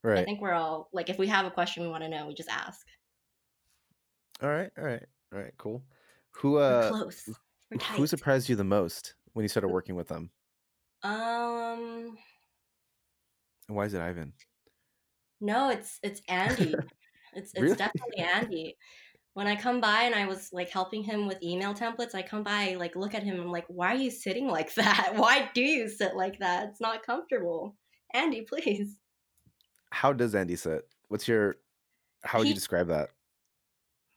Right 0.02 0.18
i 0.18 0.24
think 0.24 0.40
we're 0.40 0.52
all 0.52 0.88
like 0.92 1.08
if 1.08 1.18
we 1.18 1.26
have 1.28 1.46
a 1.46 1.50
question 1.50 1.82
we 1.82 1.88
want 1.88 2.02
to 2.04 2.08
know, 2.08 2.26
we 2.26 2.34
just 2.34 2.50
ask. 2.50 2.86
All 4.42 4.48
right. 4.48 4.70
All 4.78 4.84
right. 4.84 5.04
All 5.32 5.38
right. 5.38 5.54
Cool. 5.58 5.82
Who 6.32 6.54
We're 6.54 6.60
uh 6.60 6.88
close. 6.88 7.28
We're 7.70 7.78
who 7.96 8.06
surprised 8.06 8.48
you 8.48 8.56
the 8.56 8.64
most 8.64 9.14
when 9.32 9.42
you 9.44 9.48
started 9.48 9.68
working 9.68 9.94
with 9.96 10.08
them? 10.08 10.30
um 11.02 12.18
why 13.68 13.84
is 13.84 13.94
it 13.94 14.00
Ivan? 14.00 14.32
No, 15.40 15.70
it's 15.70 15.98
it's 16.02 16.22
Andy. 16.28 16.74
it's 17.34 17.52
it's 17.54 17.60
Really? 17.60 17.76
definitely 17.76 18.18
Andy. 18.18 18.76
When 19.34 19.46
I 19.48 19.56
come 19.56 19.80
by 19.80 20.02
and 20.02 20.14
I 20.14 20.26
was 20.26 20.50
like 20.52 20.70
helping 20.70 21.02
him 21.02 21.26
with 21.26 21.42
email 21.42 21.74
templates, 21.74 22.14
I 22.14 22.22
come 22.22 22.44
by 22.44 22.76
like 22.78 22.94
look 22.94 23.14
at 23.14 23.24
him. 23.24 23.40
I'm 23.40 23.50
like, 23.50 23.66
why 23.68 23.92
are 23.92 23.98
you 23.98 24.10
sitting 24.10 24.48
like 24.48 24.74
that? 24.76 25.12
Why 25.14 25.50
do 25.54 25.60
you 25.60 25.88
sit 25.88 26.14
like 26.14 26.38
that? 26.38 26.68
It's 26.68 26.80
not 26.80 27.04
comfortable. 27.04 27.76
Andy, 28.12 28.42
please. 28.42 28.96
How 29.90 30.12
does 30.12 30.34
Andy 30.34 30.56
sit? 30.56 30.88
What's 31.08 31.28
your 31.28 31.56
how 32.24 32.38
would 32.38 32.48
you 32.48 32.54
describe 32.54 32.88
that? 32.88 33.10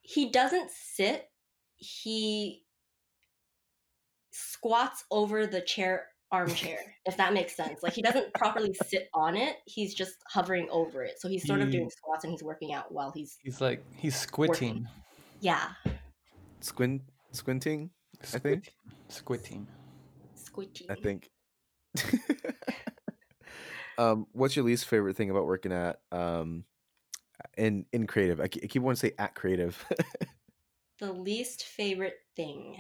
He 0.02 0.30
doesn't 0.30 0.72
sit. 0.72 1.30
He 1.76 2.64
squats 4.32 5.04
over 5.12 5.46
the 5.46 5.62
chair 5.62 6.08
armchair, 6.32 6.80
if 7.06 7.18
that 7.18 7.34
makes 7.34 7.56
sense. 7.56 7.84
Like 7.84 7.94
he 7.94 8.02
doesn't 8.02 8.34
properly 8.34 8.74
sit 8.86 9.10
on 9.14 9.36
it. 9.36 9.58
He's 9.66 9.94
just 9.94 10.16
hovering 10.28 10.68
over 10.72 11.04
it. 11.04 11.20
So 11.20 11.28
he's 11.28 11.46
sort 11.46 11.62
of 11.62 11.72
doing 11.72 11.90
squats 11.90 12.24
and 12.24 12.32
he's 12.32 12.44
working 12.44 12.74
out 12.74 12.92
while 12.92 13.12
he's 13.12 13.38
He's 13.44 13.62
like 13.62 13.84
he's 13.96 14.16
squitting. 14.16 14.88
Yeah, 15.40 15.70
Squint 16.62 17.02
squinting, 17.32 17.92
I 18.34 18.40
think. 18.40 18.74
Squinting. 19.10 19.68
squitting. 20.36 20.88
I 20.90 20.96
think. 20.96 21.30
um, 23.98 24.28
what's 24.32 24.56
your 24.56 24.66
least 24.66 24.86
favorite 24.86 25.16
thing 25.16 25.30
about 25.30 25.46
working 25.46 25.72
at 25.72 26.00
um 26.12 26.64
in 27.58 27.86
in 27.94 28.08
creative? 28.08 28.40
I, 28.40 28.46
I 28.46 28.48
keep 28.48 28.82
wanting 28.82 28.96
to 28.96 29.08
say 29.08 29.14
at 29.18 29.36
creative. 29.36 29.86
The 31.00 31.14
least 31.14 31.64
favorite 31.64 32.18
thing. 32.36 32.76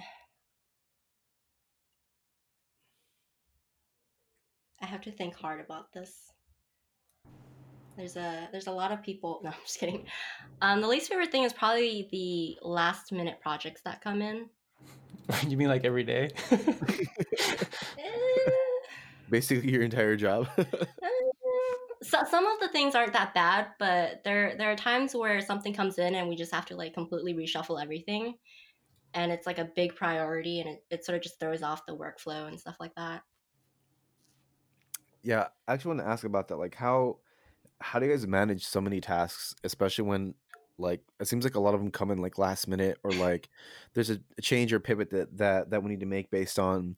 I 4.81 4.87
have 4.87 5.01
to 5.01 5.11
think 5.11 5.35
hard 5.35 5.59
about 5.59 5.93
this. 5.93 6.31
There's 7.97 8.15
a 8.15 8.47
there's 8.51 8.67
a 8.67 8.71
lot 8.71 8.91
of 8.91 9.01
people. 9.03 9.41
No, 9.43 9.49
I'm 9.49 9.55
just 9.65 9.79
kidding. 9.79 10.05
Um, 10.61 10.81
the 10.81 10.87
least 10.87 11.09
favorite 11.09 11.31
thing 11.31 11.43
is 11.43 11.53
probably 11.53 12.07
the 12.11 12.57
last 12.67 13.11
minute 13.11 13.39
projects 13.41 13.81
that 13.83 14.01
come 14.01 14.21
in. 14.21 14.49
you 15.47 15.57
mean 15.57 15.67
like 15.67 15.83
every 15.85 16.03
day? 16.03 16.31
Eh, 17.97 18.51
Basically, 19.29 19.71
your 19.71 19.83
entire 19.83 20.15
job. 20.15 20.47
eh. 20.57 20.63
so, 22.03 22.19
some 22.29 22.45
of 22.47 22.59
the 22.59 22.69
things 22.69 22.95
aren't 22.95 23.13
that 23.13 23.33
bad, 23.33 23.67
but 23.79 24.23
there 24.23 24.55
there 24.57 24.71
are 24.71 24.75
times 24.75 25.15
where 25.15 25.41
something 25.41 25.73
comes 25.73 25.97
in 25.97 26.15
and 26.15 26.29
we 26.29 26.35
just 26.35 26.53
have 26.53 26.65
to 26.67 26.75
like 26.75 26.93
completely 26.93 27.33
reshuffle 27.33 27.81
everything, 27.81 28.35
and 29.13 29.31
it's 29.31 29.45
like 29.47 29.59
a 29.59 29.65
big 29.75 29.95
priority, 29.95 30.61
and 30.61 30.69
it, 30.69 30.83
it 30.91 31.05
sort 31.05 31.17
of 31.17 31.23
just 31.23 31.39
throws 31.39 31.63
off 31.63 31.85
the 31.87 31.95
workflow 31.95 32.47
and 32.47 32.59
stuff 32.59 32.77
like 32.79 32.95
that. 32.95 33.23
yeah, 35.23 35.47
I 35.67 35.73
actually 35.73 35.95
want 35.95 36.01
to 36.01 36.11
ask 36.11 36.23
about 36.23 36.47
that. 36.49 36.57
Like, 36.57 36.75
how 36.75 37.17
how 37.79 37.99
do 37.99 38.05
you 38.05 38.11
guys 38.11 38.27
manage 38.27 38.65
so 38.65 38.81
many 38.81 39.01
tasks, 39.01 39.55
especially 39.63 40.05
when 40.05 40.33
like 40.79 41.01
it 41.19 41.27
seems 41.27 41.43
like 41.43 41.55
a 41.55 41.59
lot 41.59 41.73
of 41.73 41.79
them 41.79 41.91
come 41.91 42.11
in 42.11 42.19
like 42.19 42.37
last 42.37 42.67
minute 42.67 42.97
or 43.03 43.11
like 43.11 43.49
there's 43.93 44.11
a, 44.11 44.19
a 44.37 44.41
change 44.41 44.71
or 44.71 44.79
pivot 44.79 45.09
that 45.09 45.35
that 45.37 45.69
that 45.71 45.83
we 45.83 45.89
need 45.89 46.01
to 46.01 46.05
make 46.05 46.29
based 46.29 46.59
on 46.59 46.95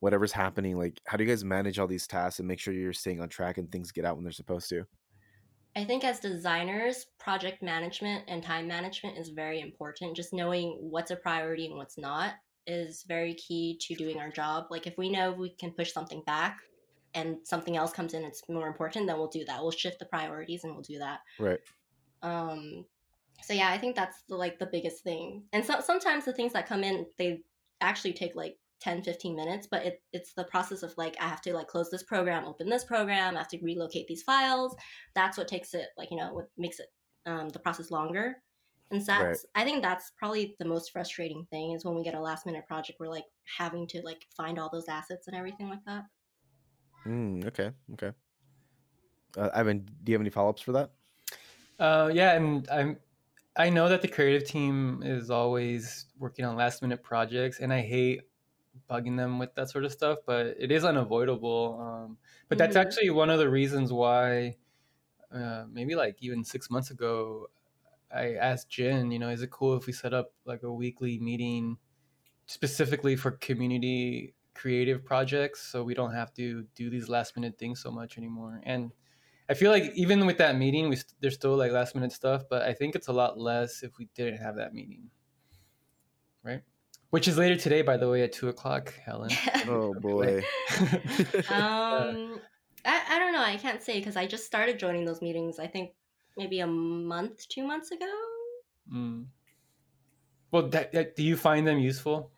whatever's 0.00 0.32
happening. 0.32 0.76
Like, 0.76 1.00
how 1.06 1.16
do 1.16 1.24
you 1.24 1.30
guys 1.30 1.44
manage 1.44 1.78
all 1.78 1.86
these 1.86 2.06
tasks 2.06 2.40
and 2.40 2.48
make 2.48 2.58
sure 2.58 2.74
you're 2.74 2.92
staying 2.92 3.20
on 3.20 3.28
track 3.28 3.56
and 3.56 3.70
things 3.70 3.92
get 3.92 4.04
out 4.04 4.16
when 4.16 4.24
they're 4.24 4.32
supposed 4.32 4.68
to? 4.70 4.84
I 5.76 5.84
think 5.84 6.04
as 6.04 6.20
designers, 6.20 7.06
project 7.18 7.62
management 7.62 8.24
and 8.28 8.42
time 8.42 8.66
management 8.66 9.16
is 9.16 9.30
very 9.30 9.60
important. 9.60 10.16
Just 10.16 10.34
knowing 10.34 10.76
what's 10.80 11.12
a 11.12 11.16
priority 11.16 11.66
and 11.66 11.76
what's 11.76 11.96
not 11.96 12.34
is 12.66 13.04
very 13.08 13.34
key 13.34 13.78
to 13.82 13.94
doing 13.94 14.18
our 14.18 14.30
job. 14.30 14.66
Like 14.70 14.86
if 14.86 14.98
we 14.98 15.08
know 15.08 15.32
we 15.32 15.54
can 15.58 15.70
push 15.70 15.92
something 15.92 16.22
back 16.26 16.58
and 17.14 17.36
something 17.44 17.76
else 17.76 17.92
comes 17.92 18.14
in 18.14 18.24
it's 18.24 18.42
more 18.48 18.68
important, 18.68 19.06
then 19.06 19.16
we'll 19.16 19.28
do 19.28 19.44
that. 19.44 19.60
We'll 19.60 19.70
shift 19.70 19.98
the 19.98 20.06
priorities 20.06 20.64
and 20.64 20.72
we'll 20.72 20.82
do 20.82 20.98
that. 20.98 21.20
Right. 21.38 21.60
Um 22.22 22.84
so 23.42 23.52
yeah, 23.54 23.70
I 23.70 23.78
think 23.78 23.96
that's 23.96 24.22
the, 24.28 24.36
like 24.36 24.58
the 24.58 24.66
biggest 24.66 25.02
thing. 25.02 25.44
And 25.52 25.64
so, 25.64 25.80
sometimes 25.80 26.24
the 26.24 26.32
things 26.32 26.52
that 26.52 26.68
come 26.68 26.84
in 26.84 27.06
they 27.18 27.42
actually 27.80 28.12
take 28.12 28.34
like 28.36 28.56
10 28.80 29.02
15 29.04 29.36
minutes 29.36 29.68
but 29.70 29.84
it, 29.84 30.02
it's 30.12 30.32
the 30.34 30.44
process 30.44 30.82
of 30.82 30.92
like 30.96 31.16
i 31.20 31.24
have 31.28 31.40
to 31.40 31.54
like 31.54 31.68
close 31.68 31.88
this 31.88 32.02
program 32.02 32.44
open 32.44 32.68
this 32.68 32.84
program 32.84 33.36
i 33.36 33.38
have 33.38 33.48
to 33.48 33.58
relocate 33.62 34.06
these 34.08 34.24
files 34.24 34.74
that's 35.14 35.38
what 35.38 35.46
takes 35.46 35.72
it 35.72 35.88
like 35.96 36.10
you 36.10 36.16
know 36.16 36.34
what 36.34 36.48
makes 36.58 36.80
it 36.80 36.86
um, 37.26 37.48
the 37.50 37.60
process 37.60 37.92
longer 37.92 38.36
and 38.90 39.00
so 39.00 39.12
that's 39.12 39.46
Right. 39.54 39.62
i 39.62 39.64
think 39.64 39.82
that's 39.82 40.10
probably 40.18 40.56
the 40.58 40.64
most 40.64 40.90
frustrating 40.90 41.46
thing 41.50 41.72
is 41.72 41.84
when 41.84 41.94
we 41.94 42.02
get 42.02 42.14
a 42.14 42.20
last 42.20 42.44
minute 42.44 42.66
project 42.66 42.98
we're 42.98 43.08
like 43.08 43.26
having 43.56 43.86
to 43.88 44.02
like 44.02 44.26
find 44.36 44.58
all 44.58 44.68
those 44.72 44.88
assets 44.88 45.28
and 45.28 45.36
everything 45.36 45.68
like 45.68 45.84
that 45.86 46.02
Mm, 47.06 47.44
okay, 47.46 47.72
okay. 47.94 48.12
Uh, 49.36 49.50
Ivan, 49.54 49.86
do 50.02 50.12
you 50.12 50.14
have 50.14 50.20
any 50.22 50.30
follow 50.30 50.50
ups 50.50 50.62
for 50.62 50.72
that? 50.72 50.92
Uh, 51.78 52.10
yeah, 52.12 52.34
and 52.34 52.68
I'm 52.70 52.98
I 53.56 53.68
know 53.70 53.88
that 53.88 54.02
the 54.02 54.08
creative 54.08 54.48
team 54.48 55.02
is 55.04 55.30
always 55.30 56.06
working 56.18 56.44
on 56.44 56.56
last 56.56 56.82
minute 56.82 57.02
projects, 57.02 57.60
and 57.60 57.72
I 57.72 57.82
hate 57.82 58.22
bugging 58.90 59.16
them 59.16 59.38
with 59.38 59.54
that 59.56 59.70
sort 59.70 59.84
of 59.84 59.92
stuff, 59.92 60.20
but 60.26 60.46
it 60.58 60.70
is 60.72 60.84
unavoidable. 60.84 61.78
Um, 61.80 62.18
but 62.48 62.58
that's 62.58 62.76
Mhm. 62.76 62.76
actually 62.76 63.10
one 63.10 63.30
of 63.30 63.38
the 63.38 63.48
reasons 63.50 63.92
why, 63.92 64.56
uh, 65.32 65.66
maybe 65.70 65.94
like 65.96 66.16
even 66.20 66.44
six 66.44 66.70
months 66.70 66.90
ago, 66.90 67.48
I 68.12 68.34
asked 68.34 68.70
Jin, 68.70 69.10
you 69.12 69.18
know, 69.18 69.30
is 69.30 69.42
it 69.42 69.50
cool 69.50 69.76
if 69.76 69.86
we 69.86 69.92
set 69.92 70.14
up 70.14 70.32
like 70.44 70.62
a 70.64 70.72
weekly 70.72 71.18
meeting 71.18 71.78
specifically 72.46 73.16
for 73.16 73.32
community 73.32 74.34
creative 74.54 75.04
projects 75.04 75.60
so 75.60 75.82
we 75.82 75.94
don't 75.94 76.14
have 76.14 76.32
to 76.34 76.64
do 76.74 76.90
these 76.90 77.08
last 77.08 77.36
minute 77.36 77.58
things 77.58 77.80
so 77.82 77.90
much 77.90 78.18
anymore? 78.18 78.60
And 78.64 78.92
I 79.48 79.54
feel 79.54 79.70
like 79.70 79.92
even 79.94 80.26
with 80.26 80.38
that 80.38 80.56
meeting, 80.56 80.88
we 80.88 80.96
st- 80.96 81.14
there's 81.20 81.34
still 81.34 81.56
like 81.56 81.72
last 81.72 81.94
minute 81.94 82.12
stuff, 82.12 82.44
but 82.48 82.62
I 82.62 82.72
think 82.72 82.94
it's 82.94 83.08
a 83.08 83.12
lot 83.12 83.38
less 83.38 83.82
if 83.82 83.98
we 83.98 84.08
didn't 84.14 84.38
have 84.38 84.56
that 84.56 84.72
meeting, 84.72 85.10
right? 86.42 86.62
Which 87.10 87.28
is 87.28 87.36
later 87.36 87.56
today, 87.56 87.82
by 87.82 87.98
the 87.98 88.08
way, 88.08 88.22
at 88.22 88.32
two 88.32 88.48
o'clock, 88.48 88.94
Helen. 89.04 89.30
Oh 89.68 89.94
boy. 89.94 90.42
um 91.50 92.40
I, 92.84 93.00
I 93.10 93.18
don't 93.20 93.32
know 93.32 93.42
i 93.42 93.56
can't 93.56 93.80
say 93.80 94.00
because 94.00 94.16
i 94.16 94.26
just 94.26 94.44
started 94.44 94.76
joining 94.76 95.04
those 95.04 95.22
meetings 95.22 95.60
i 95.60 95.68
think 95.68 95.92
maybe 96.36 96.58
a 96.58 96.66
month 96.66 97.46
two 97.48 97.64
months 97.64 97.92
ago 97.92 98.10
Mm. 98.90 99.26
Well, 100.50 100.68
that, 100.68 100.92
that, 100.92 101.16
do 101.16 101.22
you 101.22 101.36
find 101.36 101.66
them 101.66 101.78
useful? 101.78 102.30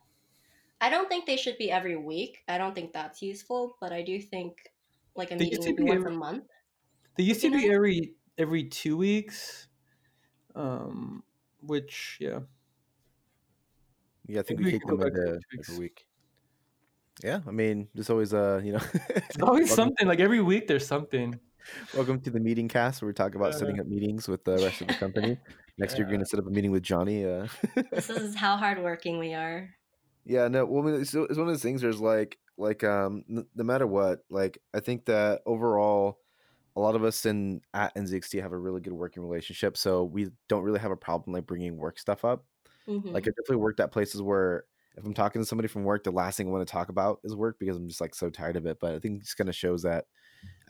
I 0.84 0.90
don't 0.90 1.08
think 1.08 1.24
they 1.24 1.36
should 1.36 1.56
be 1.56 1.70
every 1.70 1.96
week. 1.96 2.44
I 2.48 2.58
don't 2.58 2.74
think 2.74 2.92
that's 2.92 3.22
useful, 3.22 3.76
but 3.80 3.90
I 3.92 4.02
do 4.02 4.20
think 4.20 4.52
like 5.16 5.30
a 5.32 5.36
They 5.36 5.44
meeting 5.48 5.62
used 5.62 5.68
to 5.68 5.74
be 5.80 5.82
once 5.88 6.00
every- 6.04 6.14
a 6.14 6.16
month. 6.26 6.44
They 7.16 7.24
used 7.24 7.40
to 7.40 7.48
You 7.48 7.56
be 7.58 7.68
know? 7.68 7.74
every 7.78 7.98
every 8.36 8.64
two 8.68 8.96
weeks, 8.98 9.68
um, 10.54 11.22
which 11.62 12.18
yeah, 12.20 12.40
yeah, 14.26 14.40
I 14.40 14.42
think 14.42 14.58
we 14.60 14.64
we 14.66 14.70
kick 14.72 14.86
them 14.86 14.98
back 14.98 15.14
to 15.14 15.34
into 15.34 15.70
every 15.70 15.78
week. 15.78 16.06
Yeah, 17.22 17.40
I 17.46 17.52
mean, 17.52 17.88
there's 17.94 18.10
always 18.10 18.34
uh, 18.34 18.60
you 18.64 18.72
know, 18.72 18.84
it's 19.08 19.38
always 19.48 19.68
welcome, 19.70 19.94
something. 19.94 20.06
Like 20.08 20.20
every 20.20 20.42
week, 20.42 20.66
there's 20.68 20.86
something. 20.86 21.38
welcome 21.96 22.20
to 22.20 22.30
the 22.30 22.40
meeting 22.40 22.68
cast 22.68 23.00
where 23.00 23.08
we 23.08 23.14
talk 23.14 23.34
about 23.36 23.54
Uh, 23.54 23.58
setting 23.58 23.80
up 23.80 23.86
meetings 23.86 24.28
with 24.28 24.44
the 24.44 24.56
rest 24.58 24.82
of 24.82 24.88
the 24.88 24.98
company. 25.00 25.38
Next, 25.78 25.94
year 25.94 26.02
you're 26.04 26.10
going 26.12 26.20
to 26.20 26.26
set 26.26 26.38
up 26.40 26.46
a 26.46 26.50
meeting 26.50 26.70
with 26.76 26.82
Johnny. 26.82 27.24
Uh, 27.24 27.46
This 27.90 28.10
is 28.10 28.34
how 28.34 28.56
hardworking 28.58 29.18
we 29.18 29.32
are. 29.34 29.70
Yeah, 30.24 30.48
no. 30.48 30.64
Well, 30.64 30.82
I 30.82 30.86
mean, 30.90 31.00
it's, 31.00 31.14
it's 31.14 31.36
one 31.36 31.46
of 31.48 31.52
those 31.52 31.62
things. 31.62 31.82
There's 31.82 32.00
like, 32.00 32.38
like, 32.56 32.82
um, 32.84 33.24
n- 33.28 33.46
no 33.54 33.64
matter 33.64 33.86
what, 33.86 34.20
like, 34.30 34.58
I 34.72 34.80
think 34.80 35.04
that 35.06 35.42
overall, 35.46 36.20
a 36.76 36.80
lot 36.80 36.96
of 36.96 37.04
us 37.04 37.24
in 37.26 37.60
at 37.72 37.94
NZXT 37.94 38.40
have 38.42 38.52
a 38.52 38.58
really 38.58 38.80
good 38.80 38.92
working 38.94 39.22
relationship, 39.22 39.76
so 39.76 40.04
we 40.04 40.30
don't 40.48 40.62
really 40.64 40.80
have 40.80 40.90
a 40.90 40.96
problem 40.96 41.32
like 41.34 41.46
bringing 41.46 41.76
work 41.76 41.98
stuff 41.98 42.24
up. 42.24 42.44
Mhm. 42.88 43.12
Like, 43.12 43.24
I 43.24 43.30
definitely 43.30 43.56
worked 43.56 43.80
at 43.80 43.92
places 43.92 44.22
where 44.22 44.64
if 44.96 45.04
I'm 45.04 45.14
talking 45.14 45.42
to 45.42 45.46
somebody 45.46 45.68
from 45.68 45.84
work, 45.84 46.04
the 46.04 46.10
last 46.12 46.36
thing 46.36 46.48
I 46.48 46.50
want 46.50 46.66
to 46.66 46.72
talk 46.72 46.88
about 46.88 47.20
is 47.24 47.34
work 47.36 47.58
because 47.58 47.76
I'm 47.76 47.88
just 47.88 48.00
like 48.00 48.14
so 48.14 48.30
tired 48.30 48.56
of 48.56 48.66
it. 48.66 48.78
But 48.80 48.94
I 48.94 48.98
think 49.00 49.20
it 49.20 49.24
just 49.24 49.36
kind 49.36 49.48
of 49.48 49.54
shows 49.56 49.82
that, 49.82 50.06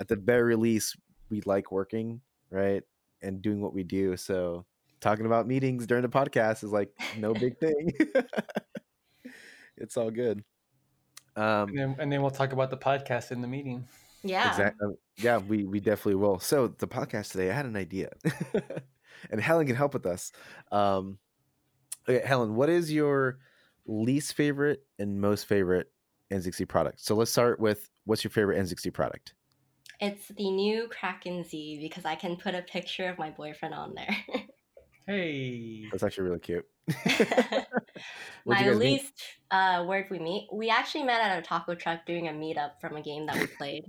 at 0.00 0.08
the 0.08 0.16
very 0.16 0.56
least, 0.56 0.96
we 1.30 1.42
like 1.42 1.72
working, 1.72 2.20
right, 2.50 2.82
and 3.22 3.42
doing 3.42 3.60
what 3.62 3.74
we 3.74 3.84
do. 3.84 4.16
So 4.16 4.66
talking 5.00 5.26
about 5.26 5.46
meetings 5.46 5.86
during 5.86 6.02
the 6.02 6.08
podcast 6.08 6.64
is 6.64 6.72
like 6.72 6.90
no 7.18 7.34
big 7.34 7.58
thing. 7.60 7.92
it's 9.76 9.96
all 9.96 10.10
good. 10.10 10.44
Um, 11.36 11.68
And 11.70 11.78
then, 11.78 11.96
and 11.98 12.12
then 12.12 12.22
we'll 12.22 12.30
talk 12.30 12.52
about 12.52 12.70
the 12.70 12.76
podcast 12.76 13.32
in 13.32 13.40
the 13.40 13.48
meeting. 13.48 13.86
yeah. 14.22 14.50
Exactly. 14.50 14.94
Yeah, 15.18 15.38
we 15.38 15.64
we 15.64 15.80
definitely 15.80 16.16
will. 16.16 16.38
So 16.38 16.68
the 16.68 16.88
podcast 16.88 17.32
today, 17.32 17.50
I 17.50 17.54
had 17.54 17.66
an 17.66 17.76
idea, 17.76 18.10
and 19.30 19.40
Helen 19.40 19.66
can 19.66 19.76
help 19.76 19.94
with 19.94 20.06
us. 20.06 20.32
Um, 20.72 21.18
okay, 22.08 22.24
Helen, 22.26 22.54
what 22.54 22.68
is 22.68 22.92
your 22.92 23.38
least 23.86 24.34
favorite 24.34 24.84
and 24.98 25.20
most 25.20 25.46
favorite 25.46 25.92
NZXT 26.32 26.66
product? 26.68 27.00
So 27.00 27.14
let's 27.14 27.30
start 27.30 27.60
with 27.60 27.88
what's 28.06 28.24
your 28.24 28.30
favorite 28.32 28.58
NZXT 28.58 28.92
product? 28.92 29.34
It's 30.00 30.26
the 30.28 30.50
new 30.50 30.88
Kraken 30.88 31.44
Z 31.44 31.78
because 31.80 32.04
I 32.04 32.16
can 32.16 32.36
put 32.36 32.54
a 32.56 32.62
picture 32.62 33.08
of 33.08 33.18
my 33.18 33.30
boyfriend 33.30 33.74
on 33.74 33.94
there. 33.94 34.16
Hey, 35.06 35.84
That's 35.92 36.02
actually 36.02 36.24
really 36.24 36.40
cute. 36.40 36.64
Where'd 37.06 37.66
my 38.44 38.60
you 38.60 38.70
guys 38.70 38.78
meet? 38.78 38.92
least 38.92 39.12
uh, 39.50 39.84
word 39.86 40.06
we 40.10 40.18
meet. 40.18 40.48
We 40.52 40.70
actually 40.70 41.04
met 41.04 41.20
at 41.20 41.38
a 41.38 41.42
taco 41.42 41.74
truck 41.74 42.06
doing 42.06 42.28
a 42.28 42.32
meetup 42.32 42.80
from 42.80 42.96
a 42.96 43.02
game 43.02 43.26
that 43.26 43.36
we 43.36 43.46
played. 43.58 43.84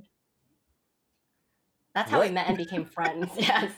That's 1.94 2.12
how 2.12 2.22
we 2.22 2.30
met 2.30 2.48
and 2.48 2.58
became 2.58 2.86
friends. 2.86 3.30
Yes. 3.38 3.72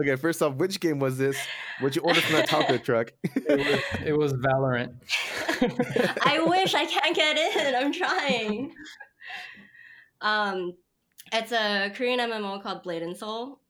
Okay, 0.00 0.16
first 0.16 0.42
off, 0.42 0.54
which 0.56 0.80
game 0.80 0.98
was 0.98 1.16
this? 1.16 1.38
What'd 1.80 1.94
you 1.96 2.02
order 2.02 2.20
from 2.20 2.34
that 2.34 2.48
taco 2.48 2.76
truck? 2.76 3.12
it 3.22 3.58
was, 3.58 4.00
it 4.04 4.12
was 4.18 4.32
Valorant. 4.34 4.94
I 6.22 6.42
wish 6.44 6.74
I 6.74 6.84
can't 6.84 7.14
get 7.14 7.36
in. 7.38 7.74
I'm 7.74 7.92
trying. 7.92 8.74
Um, 10.20 10.72
it's 11.32 11.52
a 11.52 11.92
Korean 11.94 12.18
MMO 12.18 12.62
called 12.62 12.82
Blade 12.82 13.02
and 13.02 13.16
Soul. 13.16 13.60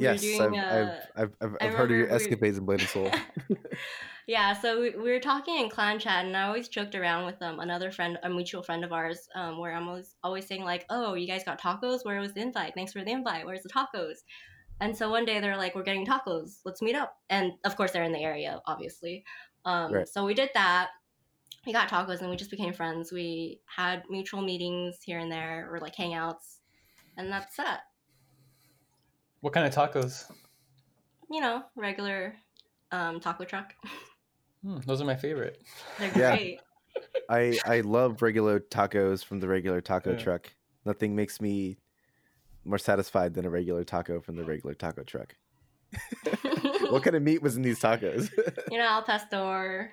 Yes, 0.00 0.24
I've, 0.24 0.50
doing, 0.50 0.58
I've, 0.58 0.86
uh, 0.86 0.96
I've, 1.16 1.32
I've, 1.40 1.56
I've 1.60 1.74
heard 1.74 1.90
of 1.90 1.96
your 1.96 2.12
escapades 2.12 2.58
in 2.58 2.64
Blade 2.64 2.80
and 2.80 2.88
Soul. 2.88 3.10
yeah, 4.26 4.52
so 4.52 4.80
we, 4.80 4.90
we 4.90 5.10
were 5.10 5.20
talking 5.20 5.58
in 5.58 5.68
clan 5.68 5.98
chat, 5.98 6.24
and 6.24 6.36
I 6.36 6.44
always 6.44 6.68
joked 6.68 6.94
around 6.94 7.26
with 7.26 7.40
um, 7.42 7.60
another 7.60 7.90
friend, 7.90 8.18
a 8.22 8.30
mutual 8.30 8.62
friend 8.62 8.84
of 8.84 8.92
ours, 8.92 9.28
um, 9.34 9.58
where 9.58 9.74
I'm 9.74 9.88
always 9.88 10.14
always 10.22 10.46
saying 10.46 10.64
like, 10.64 10.86
"Oh, 10.90 11.14
you 11.14 11.26
guys 11.26 11.44
got 11.44 11.60
tacos? 11.60 12.04
Where 12.04 12.20
was 12.20 12.32
the 12.32 12.40
invite? 12.40 12.74
Thanks 12.74 12.92
for 12.92 13.04
the 13.04 13.10
invite. 13.10 13.46
Where's 13.46 13.62
the 13.62 13.68
tacos?" 13.68 14.18
And 14.80 14.96
so 14.96 15.10
one 15.10 15.24
day 15.24 15.40
they're 15.40 15.56
like, 15.56 15.74
"We're 15.74 15.82
getting 15.82 16.06
tacos. 16.06 16.60
Let's 16.64 16.82
meet 16.82 16.94
up." 16.94 17.16
And 17.28 17.52
of 17.64 17.76
course, 17.76 17.92
they're 17.92 18.04
in 18.04 18.12
the 18.12 18.22
area, 18.22 18.60
obviously. 18.66 19.24
Um, 19.64 19.92
Right. 19.92 20.08
So 20.08 20.24
we 20.24 20.34
did 20.34 20.50
that. 20.54 20.90
We 21.66 21.72
got 21.72 21.88
tacos, 21.88 22.20
and 22.20 22.30
we 22.30 22.36
just 22.36 22.50
became 22.50 22.72
friends. 22.72 23.12
We 23.12 23.60
had 23.66 24.04
mutual 24.08 24.40
meetings 24.40 24.98
here 25.04 25.18
and 25.18 25.30
there, 25.30 25.68
or 25.70 25.78
like 25.78 25.94
hangouts, 25.94 26.60
and 27.18 27.30
that's 27.30 27.56
that. 27.56 27.80
What 29.40 29.52
kind 29.52 29.66
of 29.66 29.74
tacos? 29.74 30.30
You 31.30 31.40
know, 31.40 31.62
regular 31.76 32.34
um, 32.92 33.20
taco 33.20 33.44
truck. 33.44 33.74
Hmm, 34.62 34.78
those 34.86 35.00
are 35.00 35.04
my 35.04 35.16
favorite. 35.16 35.62
They're 35.98 36.12
Yeah. 36.16 36.36
great. 36.36 36.60
I 37.28 37.58
I 37.64 37.80
love 37.80 38.22
regular 38.22 38.60
tacos 38.60 39.24
from 39.24 39.40
the 39.40 39.48
regular 39.48 39.80
taco 39.80 40.12
Yeah. 40.12 40.18
truck. 40.18 40.52
Nothing 40.84 41.14
makes 41.14 41.40
me 41.40 41.78
more 42.64 42.78
satisfied 42.78 43.34
than 43.34 43.44
a 43.46 43.50
regular 43.50 43.84
taco 43.84 44.20
from 44.20 44.36
the 44.36 44.44
regular 44.44 44.74
taco 44.74 45.02
truck. 45.04 45.34
what 46.90 47.02
kind 47.02 47.16
of 47.16 47.22
meat 47.22 47.42
was 47.42 47.56
in 47.56 47.62
these 47.62 47.80
tacos? 47.80 48.30
you 48.70 48.78
know, 48.78 48.84
al 48.84 49.02
pastor. 49.02 49.92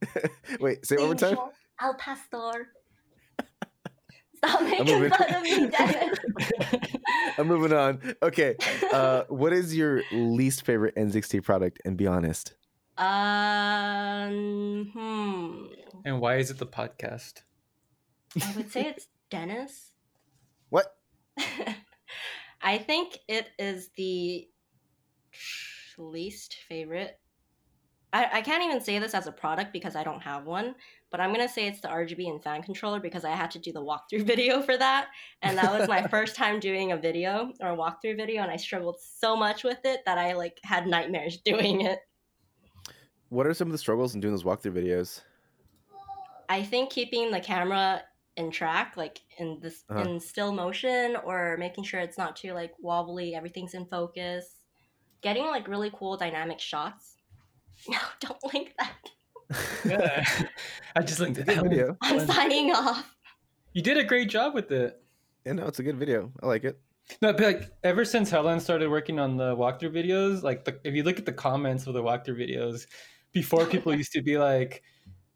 Wait, 0.60 0.84
say 0.84 0.96
it 0.96 0.98
one 0.98 1.08
more 1.08 1.14
time. 1.14 1.38
Al 1.80 1.94
pastor. 1.94 2.68
Stop 4.38 4.60
I'm 4.60 4.70
making 4.70 4.86
moving. 4.86 5.10
fun 5.10 5.34
of 5.34 5.42
me, 5.42 5.66
Dennis. 5.68 6.18
I'm 7.38 7.46
moving 7.46 7.72
on. 7.72 8.14
Okay, 8.22 8.56
uh, 8.92 9.24
what 9.28 9.52
is 9.52 9.76
your 9.76 10.02
least 10.12 10.64
favorite 10.64 10.94
NZXT 10.96 11.42
product? 11.44 11.80
And 11.84 11.96
be 11.96 12.06
honest. 12.06 12.54
um, 12.98 14.90
hmm. 14.92 15.66
And 16.04 16.20
why 16.20 16.36
is 16.36 16.50
it 16.50 16.58
the 16.58 16.66
podcast? 16.66 17.42
I 18.40 18.52
would 18.56 18.70
say 18.70 18.86
it's 18.86 19.08
Dennis. 19.30 19.92
What? 20.70 20.94
I 22.62 22.78
think 22.78 23.18
it 23.28 23.48
is 23.58 23.90
the 23.96 24.48
least 25.96 26.56
favorite. 26.68 27.18
I, 28.12 28.28
I 28.34 28.42
can't 28.42 28.64
even 28.64 28.80
say 28.80 28.98
this 28.98 29.14
as 29.14 29.26
a 29.26 29.32
product 29.32 29.72
because 29.72 29.94
I 29.96 30.02
don't 30.04 30.22
have 30.22 30.44
one, 30.46 30.74
but 31.10 31.20
I'm 31.20 31.32
gonna 31.32 31.48
say 31.48 31.66
it's 31.66 31.80
the 31.80 31.88
RGB 31.88 32.28
and 32.28 32.42
fan 32.42 32.62
controller 32.62 33.00
because 33.00 33.24
I 33.24 33.30
had 33.30 33.50
to 33.52 33.58
do 33.58 33.72
the 33.72 33.82
walkthrough 33.82 34.22
video 34.26 34.62
for 34.62 34.76
that, 34.76 35.08
and 35.42 35.56
that 35.58 35.78
was 35.78 35.88
my 35.88 36.06
first 36.08 36.36
time 36.36 36.60
doing 36.60 36.92
a 36.92 36.96
video 36.96 37.52
or 37.60 37.70
a 37.70 37.76
walkthrough 37.76 38.16
video, 38.16 38.42
and 38.42 38.50
I 38.50 38.56
struggled 38.56 38.96
so 39.00 39.36
much 39.36 39.64
with 39.64 39.78
it 39.84 40.00
that 40.06 40.18
I 40.18 40.34
like 40.34 40.58
had 40.64 40.86
nightmares 40.86 41.38
doing 41.44 41.82
it. 41.82 41.98
What 43.30 43.46
are 43.46 43.54
some 43.54 43.68
of 43.68 43.72
the 43.72 43.78
struggles 43.78 44.14
in 44.14 44.20
doing 44.20 44.32
those 44.32 44.44
walkthrough 44.44 44.72
videos? 44.72 45.20
I 46.48 46.62
think 46.62 46.90
keeping 46.90 47.30
the 47.30 47.40
camera 47.40 48.02
in 48.36 48.50
track, 48.50 48.96
like 48.96 49.20
in 49.38 49.58
this 49.60 49.84
Uh-huh. 49.90 50.00
in 50.02 50.20
still 50.20 50.52
motion, 50.52 51.16
or 51.16 51.56
making 51.58 51.84
sure 51.84 52.00
it's 52.00 52.16
not 52.16 52.36
too 52.36 52.52
like 52.54 52.72
wobbly, 52.78 53.34
everything's 53.34 53.74
in 53.74 53.84
focus, 53.86 54.64
getting 55.20 55.44
like 55.46 55.68
really 55.68 55.90
cool 55.94 56.16
dynamic 56.16 56.58
shots. 56.60 57.16
No, 57.88 57.98
don't 58.20 58.42
link 58.54 58.74
that. 58.78 58.96
Yeah. 59.84 60.24
I 60.96 61.02
just 61.02 61.20
linked 61.20 61.38
It's 61.38 61.48
it. 61.48 61.54
good 61.54 61.70
video. 61.70 61.96
I'm 62.02 62.26
signing 62.26 62.72
off. 62.72 63.14
You 63.72 63.82
did 63.82 63.96
a 63.98 64.04
great 64.04 64.28
job 64.28 64.54
with 64.54 64.70
it. 64.72 65.00
Yeah, 65.46 65.52
no, 65.52 65.66
it's 65.66 65.78
a 65.78 65.82
good 65.82 65.96
video. 65.96 66.32
I 66.42 66.46
like 66.46 66.64
it. 66.64 66.78
No, 67.22 67.32
but 67.32 67.40
like 67.42 67.70
ever 67.84 68.04
since 68.04 68.30
Helen 68.30 68.60
started 68.60 68.90
working 68.90 69.18
on 69.18 69.36
the 69.36 69.56
walkthrough 69.56 69.92
videos, 69.94 70.42
like 70.42 70.64
the, 70.64 70.78
if 70.84 70.94
you 70.94 71.02
look 71.02 71.18
at 71.18 71.24
the 71.26 71.32
comments 71.32 71.86
of 71.86 71.94
the 71.94 72.02
walkthrough 72.02 72.36
videos, 72.38 72.86
before 73.32 73.64
people 73.66 73.94
used 73.94 74.12
to 74.12 74.20
be 74.22 74.36
like, 74.36 74.82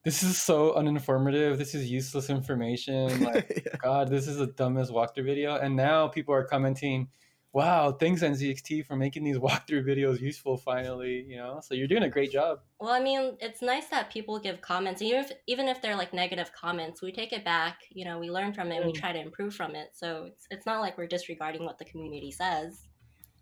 "This 0.04 0.22
is 0.22 0.40
so 0.40 0.72
uninformative. 0.74 1.56
This 1.56 1.74
is 1.74 1.90
useless 1.90 2.28
information. 2.28 3.24
Like, 3.24 3.62
Yeah. 3.64 3.76
God, 3.78 4.08
this 4.10 4.28
is 4.28 4.36
the 4.36 4.48
dumbest 4.48 4.92
walkthrough 4.92 5.24
video." 5.24 5.56
And 5.56 5.74
now 5.74 6.08
people 6.08 6.34
are 6.34 6.44
commenting, 6.44 7.08
"Wow, 7.52 7.92
thanks 7.92 8.22
NZXT 8.22 8.86
for 8.86 8.96
making 8.96 9.24
these 9.24 9.36
walkthrough 9.46 9.84
videos 9.84 10.20
useful. 10.20 10.56
Finally, 10.56 11.24
you 11.28 11.36
know." 11.36 11.60
So 11.62 11.74
you're 11.74 11.88
doing 11.88 12.02
a 12.04 12.08
great 12.10 12.30
job. 12.32 12.60
Well, 12.80 12.92
I 12.92 13.00
mean, 13.00 13.36
it's 13.40 13.62
nice 13.62 13.88
that 13.88 14.10
people 14.10 14.38
give 14.38 14.60
comments, 14.60 15.02
even 15.02 15.20
if 15.20 15.32
even 15.46 15.68
if 15.68 15.80
they're 15.82 15.96
like 15.96 16.12
negative 16.12 16.50
comments. 16.52 17.02
We 17.02 17.12
take 17.12 17.32
it 17.32 17.44
back. 17.44 17.78
You 17.90 18.04
know, 18.04 18.18
we 18.18 18.30
learn 18.30 18.52
from 18.52 18.72
it. 18.72 18.76
and 18.76 18.86
We 18.86 18.92
Mm. 18.92 19.00
try 19.00 19.12
to 19.12 19.20
improve 19.20 19.54
from 19.54 19.74
it. 19.74 19.90
So 19.94 20.24
it's 20.30 20.46
it's 20.50 20.66
not 20.66 20.80
like 20.80 20.96
we're 20.98 21.06
disregarding 21.06 21.64
what 21.64 21.78
the 21.78 21.84
community 21.84 22.30
says. 22.32 22.88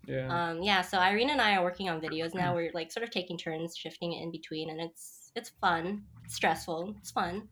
Yeah. 0.07 0.27
Um, 0.29 0.63
yeah. 0.63 0.81
So 0.81 0.97
Irene 0.97 1.29
and 1.29 1.39
I 1.41 1.55
are 1.55 1.63
working 1.63 1.87
on 1.89 2.01
videos 2.01 2.33
now. 2.33 2.55
We're 2.55 2.71
like 2.73 2.91
sort 2.91 3.03
of 3.03 3.11
taking 3.11 3.37
turns 3.37 3.77
shifting 3.77 4.13
it 4.13 4.23
in 4.23 4.31
between, 4.31 4.69
and 4.71 4.81
it's 4.81 5.31
it's 5.35 5.49
fun. 5.61 6.03
It's 6.25 6.35
stressful. 6.35 6.95
It's 6.99 7.11
fun. 7.11 7.47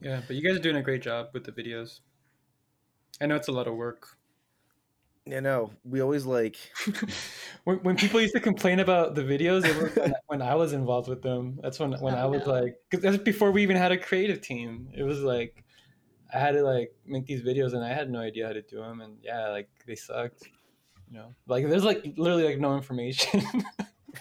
yeah, 0.00 0.20
but 0.26 0.36
you 0.36 0.42
guys 0.46 0.56
are 0.56 0.62
doing 0.62 0.76
a 0.76 0.82
great 0.82 1.00
job 1.02 1.28
with 1.32 1.44
the 1.44 1.52
videos. 1.52 2.00
I 3.20 3.26
know 3.26 3.36
it's 3.36 3.48
a 3.48 3.52
lot 3.52 3.66
of 3.66 3.74
work. 3.74 4.16
Yeah, 5.26 5.40
no, 5.40 5.70
we 5.84 6.02
always 6.02 6.26
like. 6.26 6.56
when, 7.64 7.78
when 7.78 7.96
people 7.96 8.20
used 8.20 8.34
to 8.34 8.40
complain 8.40 8.80
about 8.80 9.14
the 9.14 9.22
videos, 9.22 9.64
it 9.64 9.74
was 9.74 9.96
when, 9.96 10.14
when 10.26 10.42
I 10.42 10.54
was 10.54 10.74
involved 10.74 11.08
with 11.08 11.22
them. 11.22 11.58
That's 11.62 11.78
when 11.78 11.92
when 11.92 12.14
Oh, 12.14 12.18
I 12.18 12.26
was 12.26 12.46
no. 12.46 12.52
like, 12.52 12.76
because 12.90 13.02
that's 13.02 13.22
before 13.22 13.50
we 13.50 13.62
even 13.62 13.76
had 13.76 13.90
a 13.90 13.96
creative 13.96 14.42
team. 14.42 14.90
It 14.92 15.02
was 15.02 15.20
like 15.20 15.64
I 16.32 16.38
had 16.38 16.52
to 16.52 16.62
like 16.62 16.94
make 17.06 17.24
these 17.26 17.42
videos, 17.42 17.72
and 17.72 17.82
I 17.82 17.88
had 17.94 18.10
no 18.10 18.18
idea 18.18 18.46
how 18.46 18.52
to 18.52 18.60
do 18.60 18.76
them, 18.76 19.00
and 19.00 19.16
yeah, 19.22 19.48
like 19.48 19.70
they 19.86 19.94
sucked. 19.94 20.44
You 21.10 21.18
know, 21.18 21.34
like 21.46 21.68
there's 21.68 21.84
like 21.84 22.04
literally 22.16 22.44
like 22.44 22.58
no 22.58 22.76
information. 22.76 23.42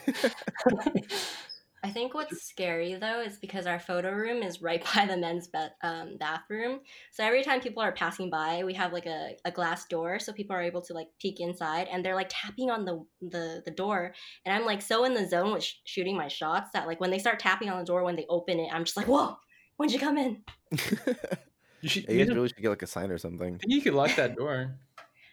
I 1.86 1.89
think 1.89 2.13
what's 2.13 2.48
scary 2.48 2.96
though 2.96 3.19
is 3.22 3.38
because 3.38 3.65
our 3.67 3.78
photo 3.80 4.12
room 4.12 4.41
is 4.41 4.62
right 4.62 4.82
by 4.96 5.06
the 5.06 5.17
men's 5.17 5.48
ba- 5.48 5.74
um, 5.84 6.15
bathroom. 6.17 6.80
So 7.12 7.24
every 7.26 7.43
time 7.43 7.60
people 7.60 7.84
are 7.84 7.91
passing 7.91 8.30
by, 8.30 8.63
we 8.63 8.74
have 8.76 8.93
like 8.93 9.06
a, 9.06 9.36
a 9.43 9.52
glass 9.52 9.86
door, 9.88 10.17
so 10.17 10.32
people 10.32 10.56
are 10.56 10.62
able 10.62 10.82
to 10.84 10.93
like 10.93 11.08
peek 11.19 11.41
inside, 11.41 11.88
and 11.91 12.04
they're 12.04 12.15
like 12.15 12.30
tapping 12.30 12.69
on 12.72 12.86
the 12.86 13.04
the, 13.22 13.62
the 13.65 13.72
door. 13.72 14.13
And 14.46 14.56
I'm 14.56 14.65
like 14.65 14.82
so 14.82 15.04
in 15.04 15.13
the 15.13 15.28
zone 15.28 15.52
with 15.52 15.63
sh- 15.63 15.74
shooting 15.84 16.15
my 16.15 16.30
shots 16.30 16.69
that 16.74 16.88
like 16.88 17.02
when 17.02 17.12
they 17.12 17.19
start 17.19 17.39
tapping 17.39 17.69
on 17.69 17.80
the 17.80 17.86
door, 17.86 18.04
when 18.04 18.15
they 18.15 18.26
open 18.30 18.60
it, 18.60 18.69
I'm 18.72 18.86
just 18.86 18.96
like, 18.96 19.08
whoa, 19.08 19.36
when'd 19.78 19.91
you 19.91 20.00
come 20.00 20.17
in? 20.17 20.41
you 20.72 21.89
should. 21.89 22.06
you 22.08 22.13
You, 22.13 22.17
guys 22.19 22.28
should- 22.28 22.36
really 22.36 22.48
should 22.48 22.62
get 22.62 22.69
like 22.69 22.82
a 22.84 22.88
sign 22.88 23.12
or 23.12 23.17
something. 23.17 23.60
You 23.65 23.82
could 23.82 23.93
lock 23.93 24.15
that 24.15 24.36
door. 24.36 24.76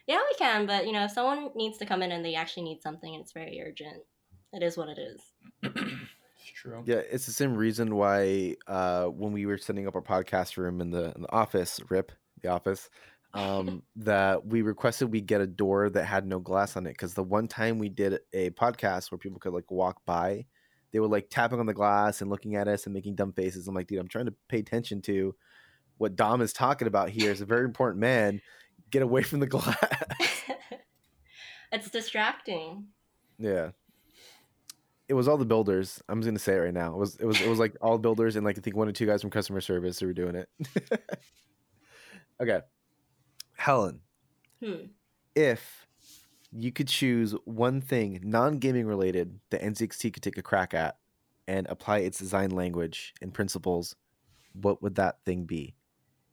Yeah, 0.07 0.19
we 0.29 0.35
can, 0.35 0.65
but 0.65 0.87
you 0.87 0.91
know, 0.93 1.05
if 1.05 1.11
someone 1.11 1.51
needs 1.55 1.77
to 1.77 1.85
come 1.85 2.01
in 2.01 2.11
and 2.11 2.25
they 2.25 2.33
actually 2.35 2.63
need 2.63 2.81
something 2.81 3.13
and 3.13 3.21
it's 3.21 3.31
very 3.31 3.61
urgent, 3.65 4.01
it 4.51 4.63
is 4.63 4.75
what 4.75 4.89
it 4.89 4.97
is. 4.99 5.21
true. 6.51 6.83
Yeah, 6.85 7.01
it's 7.11 7.25
the 7.25 7.31
same 7.31 7.55
reason 7.55 7.95
why 7.95 8.55
uh, 8.67 9.05
when 9.05 9.31
we 9.31 9.45
were 9.45 9.57
setting 9.57 9.87
up 9.87 9.95
our 9.95 10.01
podcast 10.01 10.57
room 10.57 10.81
in 10.81 10.91
the 10.91 11.11
in 11.15 11.23
the 11.23 11.31
office, 11.31 11.79
rip 11.89 12.11
the 12.41 12.49
office, 12.49 12.89
um, 13.33 13.83
that 13.95 14.45
we 14.45 14.61
requested 14.61 15.11
we 15.11 15.21
get 15.21 15.41
a 15.41 15.47
door 15.47 15.89
that 15.89 16.05
had 16.05 16.25
no 16.25 16.39
glass 16.39 16.75
on 16.75 16.85
it 16.85 16.91
because 16.91 17.13
the 17.13 17.23
one 17.23 17.47
time 17.47 17.79
we 17.79 17.89
did 17.89 18.19
a 18.33 18.49
podcast 18.51 19.11
where 19.11 19.17
people 19.17 19.39
could 19.39 19.53
like 19.53 19.71
walk 19.71 20.01
by, 20.05 20.45
they 20.91 20.99
were 20.99 21.07
like 21.07 21.29
tapping 21.29 21.59
on 21.59 21.65
the 21.65 21.73
glass 21.73 22.21
and 22.21 22.29
looking 22.29 22.55
at 22.55 22.67
us 22.67 22.85
and 22.85 22.93
making 22.93 23.15
dumb 23.15 23.33
faces. 23.33 23.67
I'm 23.67 23.75
like, 23.75 23.87
dude, 23.87 23.99
I'm 23.99 24.07
trying 24.07 24.25
to 24.25 24.33
pay 24.49 24.59
attention 24.59 25.01
to 25.03 25.35
what 25.97 26.15
Dom 26.15 26.41
is 26.41 26.53
talking 26.53 26.87
about 26.87 27.09
here. 27.09 27.31
Is 27.31 27.41
a 27.41 27.45
very 27.45 27.65
important 27.65 27.99
man. 27.99 28.41
Get 28.89 29.01
away 29.01 29.23
from 29.23 29.39
the 29.39 29.47
glass. 29.47 29.75
it's 31.71 31.89
distracting. 31.89 32.87
Yeah. 33.37 33.71
It 35.11 35.13
was 35.13 35.27
all 35.27 35.35
the 35.35 35.43
builders. 35.43 36.01
I'm 36.07 36.21
just 36.21 36.27
gonna 36.29 36.39
say 36.39 36.53
it 36.55 36.59
right 36.59 36.73
now. 36.73 36.93
It 36.93 36.97
was 36.97 37.15
it 37.17 37.25
was 37.25 37.41
it 37.41 37.49
was 37.49 37.59
like 37.59 37.75
all 37.81 37.97
builders 37.97 38.37
and 38.37 38.45
like 38.45 38.57
I 38.57 38.61
think 38.61 38.77
one 38.77 38.87
or 38.87 38.93
two 38.93 39.05
guys 39.05 39.19
from 39.19 39.29
customer 39.29 39.59
service 39.59 39.99
who 39.99 40.05
were 40.07 40.13
doing 40.13 40.35
it. 40.35 40.47
okay. 42.41 42.61
Helen, 43.57 43.99
Hmm. 44.63 44.85
if 45.35 45.85
you 46.53 46.71
could 46.71 46.87
choose 46.87 47.35
one 47.43 47.81
thing 47.81 48.21
non-gaming 48.23 48.85
related 48.87 49.37
that 49.49 49.61
NZXT 49.61 50.13
could 50.13 50.23
take 50.23 50.37
a 50.37 50.41
crack 50.41 50.73
at 50.73 50.95
and 51.45 51.67
apply 51.67 51.97
its 51.97 52.17
design 52.17 52.51
language 52.51 53.13
and 53.21 53.33
principles, 53.33 53.97
what 54.53 54.81
would 54.81 54.95
that 54.95 55.17
thing 55.25 55.43
be? 55.43 55.75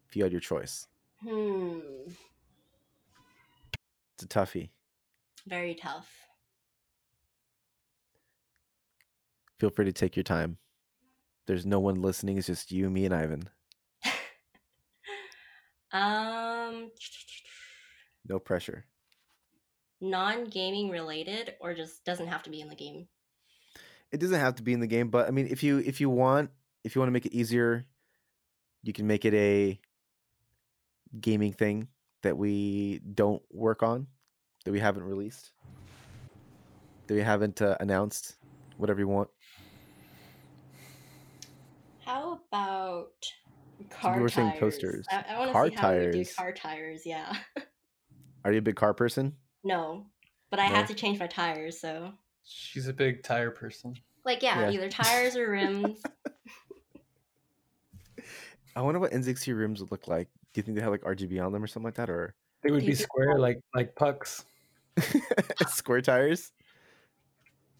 If 0.08 0.14
you 0.14 0.22
had 0.22 0.30
your 0.30 0.40
choice. 0.40 0.86
Hmm. 1.26 1.80
It's 4.14 4.22
a 4.22 4.28
toughie. 4.28 4.70
Very 5.48 5.74
tough. 5.74 6.06
Feel 9.58 9.70
free 9.70 9.84
to 9.86 9.92
take 9.92 10.16
your 10.16 10.22
time. 10.22 10.58
There's 11.46 11.66
no 11.66 11.80
one 11.80 12.02
listening, 12.02 12.36
it's 12.38 12.46
just 12.46 12.70
you, 12.70 12.90
me, 12.90 13.04
and 13.06 13.14
Ivan. 13.14 13.48
Um, 15.90 16.90
No 18.28 18.38
pressure. 18.38 18.84
non-gaming 20.02 20.90
related, 20.90 21.54
or 21.60 21.72
just 21.74 22.04
doesn't 22.04 22.26
have 22.28 22.42
to 22.42 22.50
be 22.50 22.60
in 22.60 22.68
the 22.68 22.74
game. 22.76 23.08
it 24.12 24.20
doesn't 24.20 24.38
have 24.38 24.54
to 24.56 24.62
be 24.62 24.72
in 24.74 24.80
the 24.80 24.86
game 24.86 25.08
but 25.08 25.26
i 25.26 25.30
mean 25.30 25.46
if 25.48 25.62
you 25.62 25.78
if 25.78 26.00
you 26.00 26.08
want 26.10 26.50
if 26.84 26.94
you 26.94 27.00
want 27.00 27.08
to 27.08 27.12
make 27.12 27.26
it 27.26 27.32
easier 27.34 27.84
you 28.82 28.92
can 28.92 29.06
make 29.06 29.24
it 29.24 29.34
a 29.34 29.78
gaming 31.20 31.52
thing 31.52 31.88
that 32.22 32.36
we 32.36 33.00
don't 33.14 33.42
work 33.50 33.82
on 33.82 34.06
that 34.64 34.72
we 34.72 34.80
haven't 34.80 35.02
released 35.04 35.52
that 37.06 37.14
we 37.14 37.20
haven't 37.22 37.60
uh, 37.62 37.76
announced 37.80 38.36
whatever 38.76 39.00
you 39.00 39.08
want 39.08 39.28
How 42.04 42.37
about 42.50 43.10
car 43.90 44.20
were 44.20 44.28
tires? 44.28 44.34
saying 44.34 44.52
toasters. 44.58 45.06
I, 45.10 45.24
I 45.30 45.38
want 45.38 45.48
to 45.50 45.52
Car 45.52 45.68
see 45.68 45.74
how 45.76 45.92
we 45.92 45.98
do 45.98 46.12
tires. 46.12 46.34
car 46.34 46.52
tires. 46.52 47.02
Yeah. 47.06 47.32
are 48.44 48.52
you 48.52 48.58
a 48.58 48.62
big 48.62 48.76
car 48.76 48.94
person 48.94 49.34
no, 49.64 50.06
but 50.50 50.58
I 50.60 50.68
No? 50.68 50.74
had 50.76 50.86
to 50.88 50.94
change 50.94 51.18
my 51.18 51.26
tires, 51.26 51.80
so 51.80 52.12
She's 52.44 52.88
a 52.88 52.92
big 52.92 53.22
tire 53.22 53.50
person. 53.50 53.94
like 54.24 54.42
yeah, 54.42 54.60
Yeah. 54.62 54.70
either 54.70 54.88
tires 54.88 55.36
or 55.36 55.50
rims. 55.50 56.00
i 58.76 58.80
wonder 58.80 59.00
what 59.00 59.10
NZXT 59.12 59.58
rims 59.58 59.80
would 59.80 59.90
look 59.90 60.06
like 60.06 60.28
do 60.52 60.58
you 60.60 60.62
think 60.62 60.76
they 60.76 60.82
have 60.82 60.92
like 60.92 61.02
rgb 61.02 61.44
on 61.44 61.52
them 61.52 61.62
or 61.62 61.66
something 61.66 61.84
like 61.86 61.94
that 61.96 62.08
or 62.08 62.34
They 62.62 62.70
would 62.70 62.86
be 62.86 62.94
square 62.94 63.32
all- 63.32 63.40
like 63.40 63.60
like 63.74 63.94
pucks. 63.96 64.44
square 65.68 66.00
tires 66.00 66.52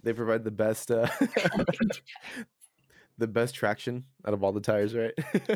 they 0.03 0.13
provide 0.13 0.43
the 0.45 0.51
best 0.51 0.91
uh 0.91 1.09
the 3.19 3.27
best 3.27 3.55
traction 3.55 4.05
out 4.27 4.33
of 4.35 4.43
all 4.45 4.53
the 4.53 4.61
tires 4.61 4.95
right 4.95 5.13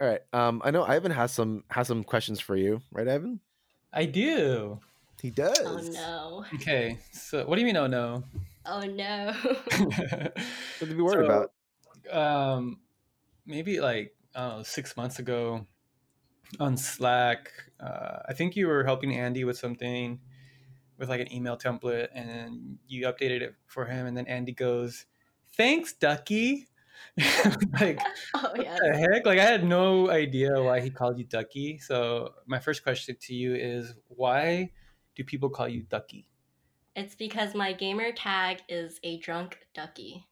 all 0.00 0.08
right 0.08 0.20
um 0.32 0.60
i 0.64 0.70
know 0.70 0.84
ivan 0.84 1.10
has 1.12 1.32
some 1.32 1.64
has 1.70 1.86
some 1.88 2.04
questions 2.04 2.40
for 2.40 2.56
you 2.56 2.80
right 2.92 3.08
ivan 3.08 3.40
I 3.92 4.04
do. 4.04 4.78
he 5.22 5.30
does 5.30 5.58
oh 5.64 5.78
no! 5.92 6.44
Okay, 6.56 6.98
so 7.12 7.46
what 7.46 7.54
do 7.54 7.62
you 7.62 7.66
mean? 7.66 7.78
Oh 7.78 7.86
no. 7.86 8.24
Oh 8.66 8.82
no! 8.82 9.32
what 9.40 10.34
to 10.80 10.86
be 10.86 11.00
worried 11.00 11.26
So, 11.26 11.48
about 12.10 12.12
um 12.12 12.78
maybe 13.46 13.80
like 13.80 14.14
I 14.34 14.40
don't 14.48 14.56
know, 14.58 14.62
six 14.64 14.98
months 14.98 15.18
ago 15.18 15.66
on 16.60 16.76
Slack. 16.76 17.50
Uh, 17.80 18.18
I 18.28 18.34
think 18.34 18.54
you 18.54 18.66
were 18.66 18.84
helping 18.84 19.14
Andy 19.16 19.44
with 19.44 19.56
something 19.56 20.20
with 20.98 21.08
like 21.08 21.20
an 21.20 21.32
email 21.32 21.56
template, 21.56 22.08
and 22.14 22.76
you 22.86 23.06
updated 23.06 23.40
it 23.40 23.54
for 23.66 23.86
him, 23.86 24.06
and 24.06 24.14
then 24.16 24.26
Andy 24.26 24.52
goes, 24.52 25.06
"Thanks, 25.56 25.92
Ducky." 25.92 26.68
like 27.80 27.98
oh 28.34 28.52
yeah. 28.56 28.74
what 28.74 28.82
the 28.82 28.98
heck? 28.98 29.26
Like 29.26 29.38
I 29.38 29.44
had 29.44 29.64
no 29.64 30.10
idea 30.10 30.62
why 30.62 30.80
he 30.80 30.90
called 30.90 31.18
you 31.18 31.24
Ducky. 31.24 31.78
So 31.78 32.34
my 32.46 32.58
first 32.58 32.82
question 32.82 33.16
to 33.20 33.34
you 33.34 33.54
is, 33.54 33.94
why 34.08 34.70
do 35.14 35.24
people 35.24 35.48
call 35.48 35.68
you 35.68 35.82
Ducky? 35.82 36.28
It's 36.94 37.14
because 37.14 37.54
my 37.54 37.72
gamer 37.72 38.12
tag 38.12 38.60
is 38.68 39.00
a 39.02 39.18
drunk 39.18 39.58
ducky. 39.74 40.26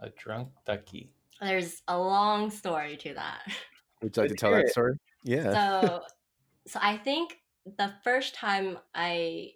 A 0.00 0.10
drunk 0.10 0.48
Ducky. 0.64 1.10
There's 1.40 1.82
a 1.88 1.98
long 1.98 2.50
story 2.50 2.96
to 2.98 3.14
that. 3.14 3.42
would 4.02 4.16
you 4.16 4.22
like 4.22 4.28
to 4.28 4.32
let's 4.32 4.40
tell 4.40 4.50
that 4.52 4.68
story 4.68 4.94
yeah 5.24 5.52
so 5.52 6.02
so 6.66 6.78
i 6.82 6.96
think 6.96 7.38
the 7.78 7.92
first 8.04 8.34
time 8.34 8.78
i 8.94 9.50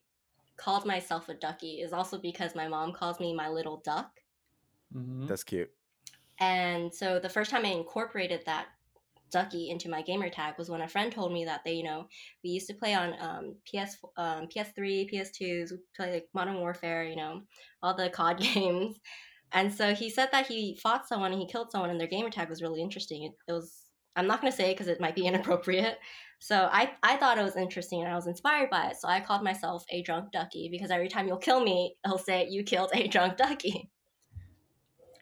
called 0.57 0.85
myself 0.85 1.29
a 1.29 1.35
ducky 1.35 1.81
is 1.81 1.93
also 1.93 2.19
because 2.19 2.55
my 2.55 2.69
mom 2.69 2.93
calls 2.93 3.21
me 3.21 3.35
my 3.35 3.49
little 3.49 3.81
duck 3.85 4.11
Mhm. 4.91 5.27
that's 5.27 5.45
cute 5.45 5.73
and 6.39 6.93
so 6.95 7.19
the 7.19 7.29
first 7.29 7.51
time 7.51 7.65
i 7.65 7.69
incorporated 7.69 8.45
that 8.47 8.69
Ducky 9.31 9.71
into 9.71 9.89
my 9.91 10.03
gamer 10.03 10.31
tag 10.31 10.59
was 10.59 10.71
when 10.71 10.83
a 10.83 10.89
friend 10.89 11.13
told 11.13 11.33
me 11.33 11.47
that 11.47 11.65
they, 11.65 11.73
you 11.75 11.83
know, 11.85 12.09
we 12.45 12.51
used 12.51 12.69
to 12.69 12.75
play 12.75 12.95
on 12.95 13.17
um, 13.19 13.57
PS, 13.67 13.97
um, 14.19 14.47
PS3, 14.49 15.09
PS2s, 15.09 15.73
play 15.97 16.13
like 16.15 16.29
Modern 16.35 16.61
Warfare, 16.61 17.05
you 17.05 17.17
know, 17.17 17.43
all 17.83 17.95
the 17.95 18.11
COD 18.11 18.41
games. 18.55 19.01
And 19.53 19.75
so 19.75 19.95
he 19.95 20.11
said 20.11 20.31
that 20.33 20.47
he 20.49 20.77
fought 20.77 21.09
someone 21.09 21.33
and 21.33 21.41
he 21.41 21.49
killed 21.49 21.73
someone, 21.73 21.91
and 21.91 22.01
their 22.01 22.09
gamer 22.09 22.31
tag 22.31 22.51
was 22.51 22.63
really 22.63 22.83
interesting. 22.83 23.25
It, 23.25 23.33
it 23.49 23.53
was 23.55 23.91
I'm 24.17 24.29
not 24.29 24.41
going 24.43 24.53
to 24.53 24.57
say 24.57 24.71
it 24.71 24.75
because 24.75 24.89
it 24.89 25.01
might 25.01 25.17
be 25.17 25.27
inappropriate. 25.29 25.99
So 26.41 26.69
I, 26.73 26.97
I 27.03 27.17
thought 27.17 27.39
it 27.39 27.43
was 27.45 27.57
interesting 27.57 28.03
and 28.03 28.13
I 28.13 28.17
was 28.17 28.29
inspired 28.29 28.71
by 28.71 28.91
it. 28.91 28.97
So 28.99 29.09
I 29.09 29.21
called 29.21 29.45
myself 29.45 29.85
a 29.91 30.03
drunk 30.03 30.33
ducky 30.33 30.69
because 30.71 30.93
every 30.93 31.09
time 31.09 31.29
you'll 31.29 31.39
kill 31.39 31.63
me, 31.65 31.97
he'll 32.07 32.19
say, 32.19 32.49
You 32.49 32.65
killed 32.65 32.91
a 32.95 33.09
drunk 33.09 33.39
ducky. 33.39 33.93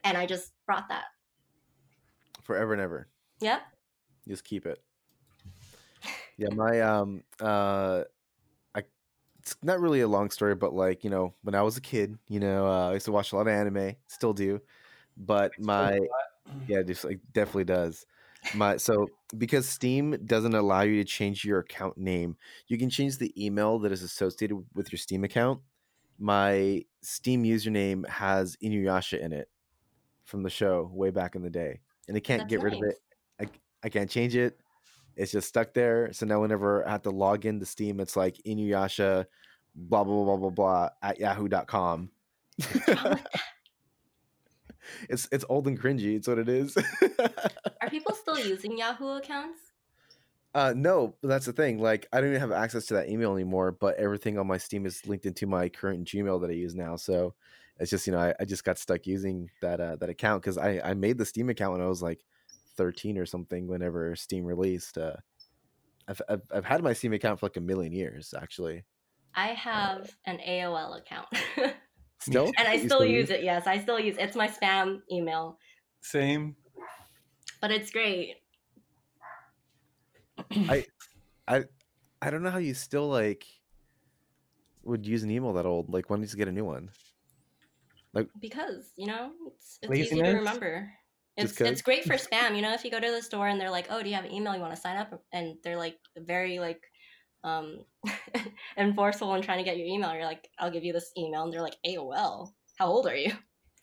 And 0.04 0.16
I 0.16 0.26
just 0.26 0.52
brought 0.66 0.88
that. 0.88 1.04
Forever 2.42 2.72
and 2.72 2.82
ever. 2.82 3.08
Yep. 3.40 3.62
Just 4.26 4.44
keep 4.44 4.66
it. 4.66 4.82
Yeah, 6.36 6.48
my 6.54 6.80
um 6.80 7.24
uh 7.40 8.04
I 8.74 8.82
it's 9.40 9.56
not 9.62 9.80
really 9.80 10.00
a 10.00 10.08
long 10.08 10.30
story, 10.30 10.54
but 10.54 10.72
like, 10.72 11.04
you 11.04 11.10
know, 11.10 11.34
when 11.42 11.54
I 11.54 11.62
was 11.62 11.76
a 11.76 11.80
kid, 11.80 12.18
you 12.28 12.40
know, 12.40 12.66
uh, 12.66 12.90
I 12.90 12.94
used 12.94 13.06
to 13.06 13.12
watch 13.12 13.32
a 13.32 13.36
lot 13.36 13.42
of 13.42 13.48
anime, 13.48 13.96
still 14.06 14.32
do. 14.32 14.60
But 15.16 15.52
my 15.58 15.98
yeah, 16.68 16.82
just 16.82 17.04
like 17.04 17.20
definitely 17.32 17.64
does 17.64 18.06
my 18.54 18.76
so 18.76 19.08
because 19.36 19.68
steam 19.68 20.16
doesn't 20.24 20.54
allow 20.54 20.82
you 20.82 21.02
to 21.02 21.04
change 21.04 21.44
your 21.44 21.58
account 21.58 21.98
name 21.98 22.36
you 22.68 22.78
can 22.78 22.88
change 22.88 23.18
the 23.18 23.32
email 23.42 23.78
that 23.78 23.92
is 23.92 24.02
associated 24.02 24.56
with 24.74 24.92
your 24.92 24.98
steam 24.98 25.24
account 25.24 25.60
my 26.18 26.82
steam 27.02 27.44
username 27.44 28.08
has 28.08 28.56
inuyasha 28.62 29.18
in 29.20 29.32
it 29.32 29.48
from 30.28 30.42
the 30.42 30.50
show 30.50 30.90
way 30.92 31.10
back 31.10 31.34
in 31.34 31.42
the 31.42 31.50
day 31.50 31.80
and 32.06 32.16
i 32.16 32.20
can't 32.20 32.42
That's 32.42 32.50
get 32.50 32.62
rid 32.62 32.74
of 32.74 32.82
it 32.82 32.96
I, 33.40 33.46
I 33.82 33.88
can't 33.88 34.10
change 34.10 34.36
it 34.36 34.58
it's 35.16 35.32
just 35.32 35.48
stuck 35.48 35.74
there 35.74 36.12
so 36.12 36.26
now 36.26 36.40
whenever 36.40 36.86
i 36.86 36.90
have 36.92 37.02
to 37.02 37.10
log 37.10 37.46
into 37.46 37.66
steam 37.66 37.98
it's 38.00 38.16
like 38.16 38.36
inuyasha 38.46 39.26
blah 39.74 40.04
blah 40.04 40.24
blah 40.24 40.36
blah 40.36 40.50
blah 40.50 40.88
at 41.02 41.18
yahoo.com 41.18 42.10
it's 45.08 45.28
it's 45.32 45.44
old 45.48 45.66
and 45.66 45.80
cringy 45.80 46.16
it's 46.16 46.28
what 46.28 46.38
it 46.38 46.48
is 46.48 46.76
Are 47.80 47.90
people 47.90 48.14
still 48.14 48.38
using 48.38 48.76
Yahoo 48.76 49.16
accounts? 49.16 49.58
Uh, 50.54 50.74
no, 50.76 51.14
but 51.20 51.28
that's 51.28 51.46
the 51.46 51.52
thing. 51.52 51.78
Like, 51.78 52.06
I 52.12 52.20
don't 52.20 52.30
even 52.30 52.40
have 52.40 52.52
access 52.52 52.86
to 52.86 52.94
that 52.94 53.08
email 53.08 53.32
anymore. 53.34 53.72
But 53.72 53.96
everything 53.96 54.38
on 54.38 54.46
my 54.46 54.58
Steam 54.58 54.86
is 54.86 55.06
linked 55.06 55.26
into 55.26 55.46
my 55.46 55.68
current 55.68 56.06
Gmail 56.06 56.40
that 56.40 56.50
I 56.50 56.54
use 56.54 56.74
now. 56.74 56.96
So 56.96 57.34
it's 57.78 57.90
just 57.90 58.06
you 58.06 58.12
know 58.12 58.18
I, 58.20 58.34
I 58.40 58.44
just 58.44 58.64
got 58.64 58.78
stuck 58.78 59.06
using 59.06 59.50
that 59.62 59.80
uh, 59.80 59.96
that 59.96 60.08
account 60.10 60.42
because 60.42 60.58
I 60.58 60.80
I 60.84 60.94
made 60.94 61.18
the 61.18 61.24
Steam 61.26 61.48
account 61.50 61.72
when 61.72 61.82
I 61.82 61.86
was 61.88 62.02
like 62.02 62.24
thirteen 62.76 63.18
or 63.18 63.26
something. 63.26 63.66
Whenever 63.66 64.14
Steam 64.16 64.44
released, 64.44 64.98
uh, 64.98 65.16
I've, 66.08 66.22
I've 66.28 66.42
I've 66.52 66.64
had 66.64 66.82
my 66.82 66.92
Steam 66.92 67.12
account 67.12 67.40
for 67.40 67.46
like 67.46 67.56
a 67.56 67.60
million 67.60 67.92
years 67.92 68.34
actually. 68.36 68.84
I 69.34 69.48
have 69.48 70.10
an 70.24 70.38
AOL 70.38 70.98
account. 70.98 71.28
Still, 72.20 72.52
and 72.58 72.66
I 72.66 72.74
You 72.74 72.88
still 72.88 73.04
use 73.04 73.30
it. 73.30 73.44
Yes, 73.44 73.66
I 73.68 73.78
still 73.78 74.00
use 74.00 74.16
It's 74.18 74.34
my 74.34 74.48
spam 74.48 75.02
email, 75.12 75.58
Same. 76.00 76.56
but 77.60 77.70
it's 77.70 77.90
great. 77.90 78.36
I, 80.50 80.86
I 81.46 81.64
I 82.20 82.30
don't 82.30 82.42
know 82.42 82.50
how 82.50 82.58
you 82.58 82.74
still 82.74 83.08
like 83.08 83.46
would 84.82 85.06
use 85.06 85.22
an 85.22 85.30
email 85.30 85.52
that 85.54 85.66
old. 85.66 85.92
Like, 85.92 86.10
when 86.10 86.20
did 86.20 86.32
you 86.32 86.36
get 86.38 86.48
a 86.48 86.52
new 86.52 86.64
one? 86.64 86.90
Because 88.40 88.92
you 88.96 89.06
know 89.06 89.32
it's, 89.46 89.78
it's 89.82 89.98
easy 89.98 90.22
to 90.22 90.30
remember 90.30 90.92
Just 91.38 91.52
it's 91.54 91.58
'cause? 91.58 91.68
it's 91.68 91.82
great 91.82 92.04
for 92.04 92.14
spam 92.14 92.56
you 92.56 92.62
know 92.62 92.72
if 92.74 92.84
you 92.84 92.90
go 92.90 93.00
to 93.00 93.10
the 93.10 93.22
store 93.22 93.48
and 93.48 93.60
they're 93.60 93.70
like 93.70 93.86
oh 93.90 94.02
do 94.02 94.08
you 94.08 94.14
have 94.14 94.24
an 94.24 94.32
email 94.32 94.54
you 94.54 94.60
want 94.60 94.74
to 94.74 94.80
sign 94.80 94.96
up 94.96 95.22
and 95.32 95.56
they're 95.62 95.76
like 95.76 95.98
very 96.16 96.58
like 96.58 96.82
um 97.44 97.84
enforceable 98.76 99.34
in 99.34 99.42
trying 99.42 99.58
to 99.58 99.64
get 99.64 99.76
your 99.76 99.86
email 99.86 100.12
you're 100.14 100.24
like 100.24 100.50
i'll 100.58 100.70
give 100.70 100.84
you 100.84 100.92
this 100.92 101.12
email 101.16 101.44
and 101.44 101.52
they're 101.52 101.62
like 101.62 101.76
aol 101.86 102.54
how 102.78 102.86
old 102.86 103.06
are 103.06 103.16
you 103.16 103.32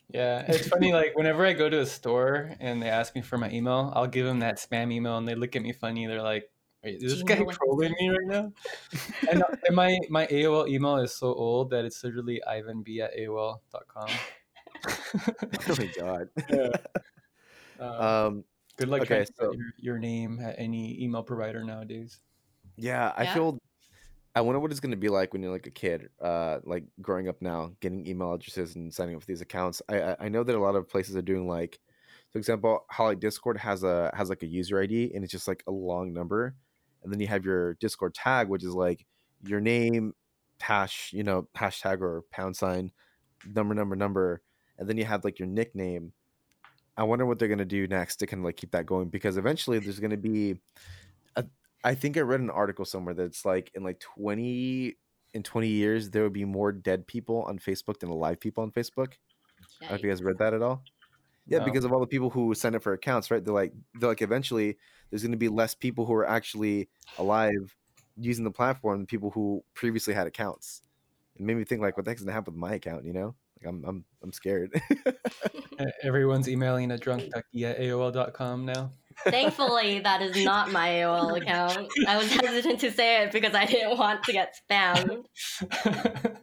Yeah, 0.09 0.45
it's 0.47 0.67
funny. 0.67 0.93
Like 0.93 1.15
whenever 1.15 1.45
I 1.45 1.53
go 1.53 1.69
to 1.69 1.81
a 1.81 1.85
store 1.85 2.55
and 2.59 2.81
they 2.81 2.89
ask 2.89 3.15
me 3.15 3.21
for 3.21 3.37
my 3.37 3.49
email, 3.49 3.91
I'll 3.95 4.07
give 4.07 4.25
them 4.25 4.39
that 4.39 4.57
spam 4.57 4.91
email, 4.93 5.17
and 5.17 5.27
they 5.27 5.35
look 5.35 5.55
at 5.55 5.61
me 5.63 5.73
funny. 5.73 6.05
They're 6.05 6.21
like, 6.21 6.49
"Wait, 6.85 6.95
is 7.01 7.11
this 7.11 7.19
you 7.19 7.25
guy 7.25 7.35
know 7.35 7.45
what 7.45 7.55
trolling 7.55 7.93
me 7.99 8.09
right 8.09 8.27
now?" 8.27 8.53
and, 9.31 9.43
uh, 9.43 9.47
and 9.67 9.75
my 9.75 9.99
my 10.09 10.25
AOL 10.27 10.67
email 10.69 10.97
is 10.97 11.13
so 11.15 11.33
old 11.33 11.69
that 11.71 11.83
it's 11.85 12.03
literally 12.03 12.41
ivanb 12.47 12.99
at 13.01 13.17
aol.com. 13.17 14.07
oh 15.69 15.75
my 15.77 15.89
god. 15.97 16.29
yeah. 16.49 16.69
Um, 17.79 18.01
Um, 18.01 18.43
good 18.77 18.89
luck 18.89 19.01
okay, 19.01 19.07
trying 19.07 19.25
to 19.25 19.31
get 19.31 19.37
so- 19.37 19.51
your, 19.53 19.73
your 19.77 19.99
name 19.99 20.39
at 20.41 20.55
any 20.57 21.01
email 21.03 21.23
provider 21.23 21.63
nowadays. 21.63 22.19
Yeah, 22.77 23.13
I 23.15 23.23
Yeah. 23.23 23.33
feel. 23.33 23.59
I 24.37 24.41
wonder 24.41 24.59
what 24.59 24.69
it's 24.71 24.81
going 24.81 24.91
to 24.91 24.97
be 24.97 25.07
like 25.07 25.31
when 25.31 25.41
you're 25.41 25.51
like 25.53 25.65
a 25.65 25.71
kid, 25.71 26.09
uh, 26.21 26.59
like 26.65 26.83
growing 27.01 27.29
up 27.29 27.41
now, 27.41 27.71
getting 27.79 28.05
email 28.05 28.33
addresses 28.33 28.75
and 28.75 28.93
signing 28.93 29.15
up 29.15 29.21
for 29.21 29.27
these 29.27 29.39
accounts. 29.39 29.81
I 29.87 30.01
I- 30.01 30.15
I 30.25 30.29
know 30.29 30.43
that 30.43 30.53
a 30.55 30.59
lot 30.59 30.75
of 30.75 30.89
places 30.89 31.15
are 31.15 31.21
doing 31.21 31.47
like, 31.47 31.79
for 32.31 32.37
example, 32.39 32.85
how 32.89 33.05
like 33.05 33.21
Discord 33.21 33.57
has 33.57 33.83
a 33.83 34.11
has 34.13 34.27
like 34.27 34.43
a 34.43 34.45
user 34.45 34.81
ID 34.81 35.13
and 35.15 35.23
it's 35.23 35.31
just 35.31 35.47
like 35.47 35.63
a 35.67 35.71
long 35.71 36.11
number, 36.11 36.53
and 37.05 37.13
then 37.13 37.21
you 37.21 37.27
have 37.27 37.45
your 37.45 37.75
Discord 37.75 38.15
tag, 38.15 38.49
which 38.49 38.63
is 38.63 38.73
like 38.73 39.05
your 39.43 39.61
name, 39.61 40.13
hash, 40.59 41.11
you 41.13 41.23
know, 41.23 41.47
hashtag 41.55 42.01
or 42.01 42.23
pound 42.31 42.57
sign, 42.57 42.91
number, 43.53 43.75
number, 43.75 43.95
number, 43.95 44.41
and 44.79 44.89
then 44.89 44.97
you 44.97 45.05
have 45.05 45.23
like 45.23 45.37
your 45.37 45.47
nickname. 45.47 46.13
I 46.97 47.03
wonder 47.03 47.25
what 47.27 47.37
they're 47.37 47.47
gonna 47.47 47.63
do 47.63 47.87
next 47.87 48.17
to 48.17 48.27
kind 48.27 48.41
of 48.41 48.45
like 48.45 48.57
keep 48.57 48.71
that 48.71 48.87
going 48.87 49.09
because 49.09 49.37
eventually 49.37 49.77
there's 49.77 49.99
gonna 49.99 50.17
be 50.17 50.55
a, 51.35 51.45
I 51.83 51.93
think 51.93 52.17
I 52.17 52.21
read 52.21 52.39
an 52.39 52.49
article 52.49 52.85
somewhere 52.85 53.13
that's 53.13 53.45
like 53.45 53.71
in 53.75 53.83
like 53.83 53.99
20 53.99 54.97
in 55.35 55.43
20 55.43 55.67
years 55.67 56.09
there 56.09 56.23
will 56.23 56.29
be 56.31 56.45
more 56.45 56.71
dead 56.71 57.05
people 57.05 57.43
on 57.43 57.59
Facebook 57.59 57.99
than 57.99 58.09
alive 58.09 58.39
people 58.39 58.63
on 58.63 58.71
Facebook. 58.71 59.13
I 59.81 59.81
don't 59.81 59.89
know 59.91 59.95
if 59.97 60.03
you 60.03 60.09
guys 60.09 60.23
read 60.23 60.39
that 60.39 60.55
at 60.55 60.63
all. 60.63 60.81
Yeah, 61.47 61.59
No. 61.59 61.65
because 61.65 61.85
of 61.85 61.93
all 61.93 61.99
the 61.99 62.07
people 62.07 62.29
who 62.29 62.53
sign 62.55 62.75
up 62.75 62.83
for 62.83 62.93
accounts, 62.93 63.29
right? 63.29 63.43
They're 63.43 63.53
like 63.53 63.73
they're 63.93 64.09
like 64.09 64.21
eventually 64.21 64.77
there's 65.09 65.21
going 65.21 65.31
to 65.31 65.37
be 65.37 65.49
less 65.49 65.75
people 65.75 66.05
who 66.05 66.13
are 66.13 66.27
actually 66.27 66.89
alive 67.17 67.75
using 68.17 68.43
the 68.43 68.51
platform 68.51 68.99
than 68.99 69.05
people 69.05 69.29
who 69.31 69.63
previously 69.73 70.13
had 70.13 70.25
accounts. 70.27 70.81
It 71.35 71.41
made 71.41 71.57
me 71.57 71.63
think 71.65 71.81
like 71.81 71.97
what 71.97 72.05
the 72.05 72.11
heck's 72.11 72.21
going 72.21 72.27
to 72.29 72.33
happen 72.33 72.53
with 72.53 72.59
my 72.59 72.73
account, 72.73 73.05
you 73.05 73.13
know? 73.13 73.35
Like 73.61 73.69
I'm 73.69 73.85
I'm 73.85 74.05
I'm 74.23 74.31
scared. 74.33 74.73
Everyone's 76.03 76.49
emailing 76.49 76.91
a 76.91 76.97
drunk 76.97 77.29
ducky 77.29 77.65
at 77.65 77.79
AOL.com 77.79 78.65
now. 78.65 78.91
Thankfully, 79.25 79.99
that 79.99 80.21
is 80.21 80.43
not 80.43 80.71
my 80.71 80.89
AOL 80.89 81.41
account. 81.41 81.87
I 82.07 82.17
was 82.17 82.29
hesitant 82.33 82.79
to 82.81 82.91
say 82.91 83.23
it 83.23 83.31
because 83.31 83.53
I 83.53 83.65
didn't 83.65 83.97
want 83.97 84.23
to 84.23 84.33
get 84.33 84.55
spammed. 84.69 85.25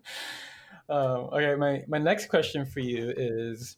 um, 0.89 1.29
okay, 1.33 1.55
my, 1.55 1.85
my 1.87 1.99
next 1.99 2.27
question 2.27 2.65
for 2.65 2.81
you 2.81 3.13
is 3.15 3.77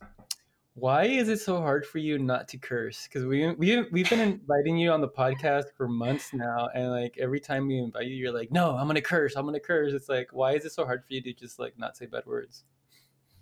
why 0.75 1.05
is 1.05 1.29
it 1.29 1.41
so 1.41 1.59
hard 1.59 1.87
for 1.87 1.99
you 1.99 2.19
not 2.19 2.49
to 2.49 2.59
curse? 2.59 3.07
Because 3.07 3.25
we, 3.25 3.53
we, 3.53 3.83
we've 3.93 4.11
been 4.11 4.21
inviting 4.21 4.77
you 4.77 4.91
on 4.91 5.01
the 5.01 5.09
podcast 5.09 5.67
for 5.77 5.87
months 5.87 6.33
now, 6.33 6.69
and 6.75 6.91
like 6.91 7.17
every 7.19 7.39
time 7.39 7.69
we 7.69 7.79
invite 7.79 8.07
you, 8.07 8.17
you're 8.17 8.33
like, 8.33 8.51
no, 8.51 8.77
I'm 8.77 8.87
going 8.87 8.97
to 8.97 9.01
curse, 9.01 9.37
I'm 9.37 9.45
going 9.45 9.55
to 9.55 9.61
curse. 9.61 9.93
It's 9.93 10.09
like, 10.09 10.29
why 10.33 10.55
is 10.55 10.65
it 10.65 10.73
so 10.73 10.85
hard 10.85 11.05
for 11.07 11.15
you 11.15 11.23
to 11.23 11.33
just 11.33 11.61
like 11.61 11.79
not 11.79 11.97
say 11.97 12.07
bad 12.07 12.27
words? 12.27 12.65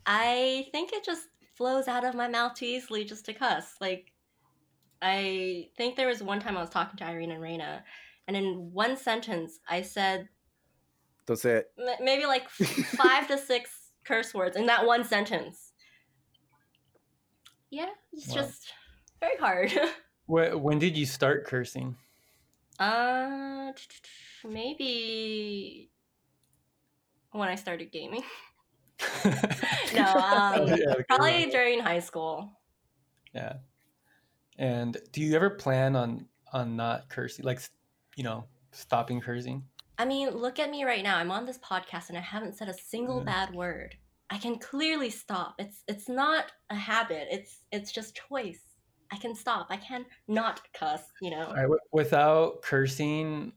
I 0.05 0.67
think 0.73 0.93
it 0.93 1.05
just 1.05 1.23
flows 1.55 1.89
out 1.89 2.05
of 2.05 2.15
my 2.15 2.29
mouth 2.29 2.55
too 2.55 2.67
easily 2.67 3.05
just 3.05 3.25
to 3.27 3.33
cuss. 3.33 3.77
Like, 3.81 4.13
I 5.01 5.69
think 5.77 5.97
there 5.97 6.09
was 6.09 6.23
one 6.23 6.39
time 6.39 6.57
I 6.57 6.61
was 6.61 6.71
talking 6.71 6.99
to 6.99 7.05
Irene 7.05 7.31
and 7.31 7.43
Raina, 7.43 7.81
and 8.29 8.37
in 8.37 8.71
one 8.73 8.95
sentence 8.97 9.59
I 9.67 9.81
said 9.81 10.29
Don't 11.25 11.39
say 11.39 11.57
it. 11.57 11.71
m- 11.79 12.05
maybe 12.05 12.27
like 12.27 12.49
five 12.51 13.27
to 13.29 13.39
six 13.39 13.71
curse 14.05 14.35
words 14.35 14.57
in 14.57 14.67
that 14.67 14.85
one 14.85 15.03
sentence. 15.05 15.72
Yeah, 17.73 17.89
it's 18.13 18.29
Wow. 18.29 18.35
just 18.35 18.73
very 19.19 19.37
hard. 19.39 19.73
Wh- 20.27 20.55
When 20.63 20.79
did 20.79 20.95
you 20.97 21.07
start 21.07 21.47
cursing? 21.47 21.97
uh, 22.79 23.73
maybe 24.45 25.91
when 27.33 27.49
I 27.49 27.55
started 27.57 27.91
gaming. 27.91 28.23
No, 29.95 30.05
um, 30.05 30.69
Yeah, 30.69 30.95
Probably 31.09 31.47
during 31.51 31.81
high 31.81 32.01
school. 32.01 32.51
Yeah. 33.35 33.55
And 34.59 34.97
do 35.13 35.21
you 35.23 35.35
ever 35.37 35.51
plan 35.51 35.97
on 35.97 36.29
on 36.53 36.77
not 36.77 37.09
cursing, 37.09 37.45
like 37.45 37.61
you 38.17 38.25
know, 38.25 38.45
stopping 38.73 39.21
cursing? 39.21 39.65
I 39.99 40.05
mean, 40.05 40.31
look 40.31 40.59
at 40.59 40.71
me 40.71 40.85
right 40.85 41.03
now. 41.03 41.17
I'm 41.19 41.31
on 41.31 41.47
this 41.47 41.59
podcast 41.59 42.09
and 42.09 42.19
I 42.19 42.21
haven't 42.23 42.57
said 42.57 42.69
a 42.69 42.75
single 42.75 43.21
Mm. 43.21 43.27
bad 43.27 43.55
word. 43.55 43.97
I 44.33 44.39
can 44.39 44.59
clearly 44.59 45.11
stop. 45.11 45.57
It's 45.59 45.85
it's 45.87 46.09
not 46.09 46.47
a 46.71 46.75
habit. 46.75 47.29
It's 47.31 47.67
it's 47.71 47.93
just 47.93 48.19
choice. 48.29 48.63
I 49.13 49.17
can 49.19 49.35
stop. 49.35 49.67
I 49.69 49.77
can 49.77 50.07
not 50.27 50.63
cuss, 50.73 51.03
you 51.21 51.31
know. 51.31 51.45
All 51.45 51.53
right, 51.53 51.63
w- 51.63 51.79
without 51.93 52.63
cursing, 52.63 53.53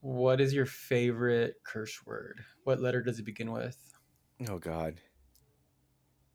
what 0.00 0.38
is 0.38 0.52
your 0.52 0.66
favorite 0.66 1.54
curse 1.64 1.98
word? 2.04 2.44
What 2.64 2.78
letter 2.78 3.02
does 3.02 3.20
it 3.20 3.24
begin 3.24 3.52
with? 3.52 3.78
Oh 4.50 4.58
god. 4.58 5.00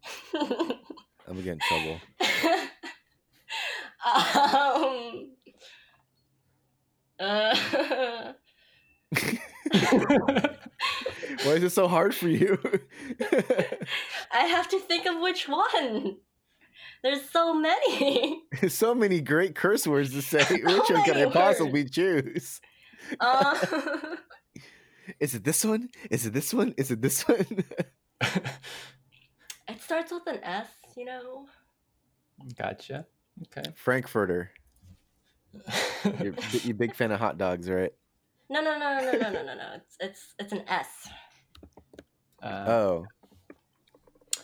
I'm 0.34 0.80
gonna 1.28 1.44
get 1.44 1.54
in 1.54 1.60
trouble. 1.60 2.02
um 4.80 5.30
Uh, 7.20 8.34
Why 11.48 11.54
is 11.54 11.64
it 11.64 11.70
so 11.70 11.88
hard 11.88 12.14
for 12.14 12.28
you? 12.28 12.58
I 14.34 14.44
have 14.48 14.68
to 14.70 14.80
think 14.80 15.06
of 15.06 15.22
which 15.22 15.48
one. 15.48 16.18
There's 17.04 17.30
so 17.30 17.54
many. 17.54 18.42
so 18.68 18.94
many 18.94 19.22
great 19.22 19.56
curse 19.56 19.88
words 19.88 20.12
to 20.14 20.22
say. 20.22 20.40
Which 20.64 20.64
How 20.66 20.96
one 20.96 21.04
can 21.06 21.16
I 21.16 21.20
many 21.20 21.32
possibly 21.32 21.86
choose? 21.88 22.60
Uh, 23.20 23.56
Is 25.20 25.36
it 25.36 25.44
this 25.46 25.64
one? 25.64 25.90
Is 26.12 26.26
it 26.26 26.34
this 26.34 26.54
one? 26.54 26.74
Is 26.76 26.92
it 26.92 27.02
this 27.02 27.22
one? 27.28 27.46
it 29.70 29.82
starts 29.82 30.12
with 30.12 30.28
an 30.28 30.44
S, 30.44 30.68
you 30.98 31.06
know. 31.06 31.46
gotcha. 32.58 33.06
Okay. 33.44 33.70
Frankfurter. 33.76 34.52
You're, 36.22 36.34
b- 36.34 36.62
you 36.64 36.74
big 36.74 36.94
fan 36.96 37.12
of 37.12 37.20
hot 37.20 37.38
dogs, 37.38 37.70
right? 37.70 37.94
No, 38.50 38.62
no, 38.62 38.78
no, 38.78 39.00
no, 39.00 39.12
no, 39.12 39.30
no, 39.32 39.44
no, 39.46 39.56
no. 39.56 39.70
It's 39.76 39.96
it's 40.00 40.34
it's 40.40 40.52
an 40.52 40.64
S. 40.68 40.88
Uh, 42.42 42.66
Oh. 42.68 43.06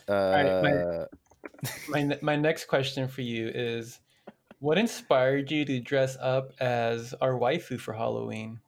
right, 0.08 0.62
my- 0.62 0.72
Uh, 0.72 1.06
my 1.88 2.18
my 2.22 2.36
next 2.36 2.66
question 2.66 3.08
for 3.08 3.22
you 3.22 3.48
is, 3.54 4.00
what 4.58 4.76
inspired 4.78 5.50
you 5.50 5.64
to 5.64 5.80
dress 5.80 6.16
up 6.20 6.52
as 6.60 7.14
our 7.20 7.32
waifu 7.32 7.78
for 7.80 7.94
Halloween? 7.94 8.60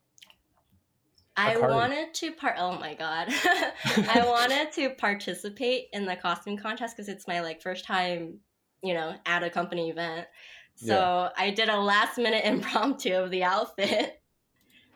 I 1.39 1.59
wanted 1.59 2.15
to 2.15 2.33
part. 2.33 2.57
Oh 2.59 2.79
my 2.79 2.95
god, 2.95 3.29
I 3.85 4.23
wanted 4.27 4.73
to 4.73 4.91
participate 4.91 5.89
in 5.93 6.07
the 6.07 6.17
costume 6.17 6.57
contest 6.57 6.97
because 6.97 7.09
it's 7.11 7.29
my 7.29 7.41
like 7.41 7.61
first 7.61 7.85
time, 7.85 8.41
you 8.83 8.95
know, 8.95 9.17
at 9.27 9.43
a 9.43 9.51
company 9.51 9.91
event. 9.91 10.27
So 10.77 10.95
Yeah. 10.95 11.29
I 11.37 11.51
did 11.51 11.69
a 11.69 11.77
last 11.79 12.17
minute 12.17 12.45
impromptu 12.45 13.13
of 13.15 13.31
the 13.31 13.45
outfit. 13.45 14.21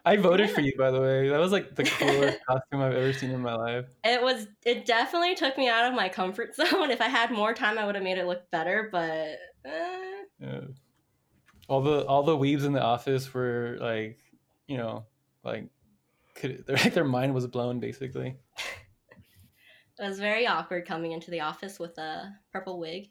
I 0.04 0.16
voted 0.16 0.50
for 0.50 0.60
you, 0.60 0.72
by 0.76 0.90
the 0.90 1.00
way. 1.00 1.28
That 1.28 1.38
was 1.38 1.52
like 1.52 1.74
the 1.74 1.84
coolest 1.84 2.38
costume 2.46 2.80
I've 2.80 2.94
ever 2.94 3.12
seen 3.12 3.30
in 3.30 3.40
my 3.40 3.54
life. 3.54 3.86
It 4.04 4.22
was. 4.22 4.46
It 4.64 4.86
definitely 4.86 5.34
took 5.34 5.56
me 5.58 5.68
out 5.68 5.86
of 5.86 5.94
my 5.94 6.08
comfort 6.08 6.54
zone. 6.56 6.90
If 6.90 7.00
I 7.00 7.08
had 7.08 7.30
more 7.30 7.52
time, 7.54 7.78
I 7.78 7.84
would 7.86 7.94
have 7.94 8.04
made 8.04 8.18
it 8.18 8.26
look 8.26 8.50
better. 8.50 8.88
But 8.90 9.38
uh, 9.66 10.24
Yeah. 10.40 10.60
All 11.68 11.82
the 11.82 12.04
all 12.06 12.22
the 12.22 12.36
weaves 12.36 12.64
in 12.64 12.72
the 12.72 12.82
office 12.82 13.32
were 13.32 13.78
like, 13.80 14.18
you 14.66 14.76
know, 14.76 15.04
like, 15.44 15.68
could 16.34 16.64
like 16.68 16.94
their 16.94 17.04
mind 17.04 17.34
was 17.34 17.46
blown 17.46 17.78
basically. 17.80 18.36
it 19.98 20.08
was 20.08 20.18
very 20.18 20.46
awkward 20.46 20.86
coming 20.86 21.12
into 21.12 21.30
the 21.30 21.40
office 21.40 21.78
with 21.78 21.96
a 21.98 22.34
purple 22.52 22.78
wig. 22.78 23.10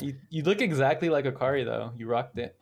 You 0.00 0.14
you 0.30 0.42
look 0.42 0.62
exactly 0.62 1.10
like 1.10 1.26
Akali 1.26 1.62
though. 1.64 1.92
You 1.96 2.06
rocked 2.06 2.38
it. 2.38 2.56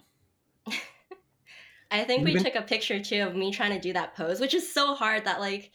I 2.00 2.04
think 2.04 2.24
we 2.24 2.32
Even- 2.32 2.44
took 2.44 2.54
a 2.56 2.62
picture 2.62 3.00
too 3.02 3.22
of 3.22 3.34
me 3.34 3.50
trying 3.52 3.72
to 3.72 3.80
do 3.80 3.92
that 3.94 4.14
pose, 4.14 4.40
which 4.40 4.54
is 4.54 4.72
so 4.72 4.94
hard 4.94 5.24
that 5.24 5.40
like 5.40 5.70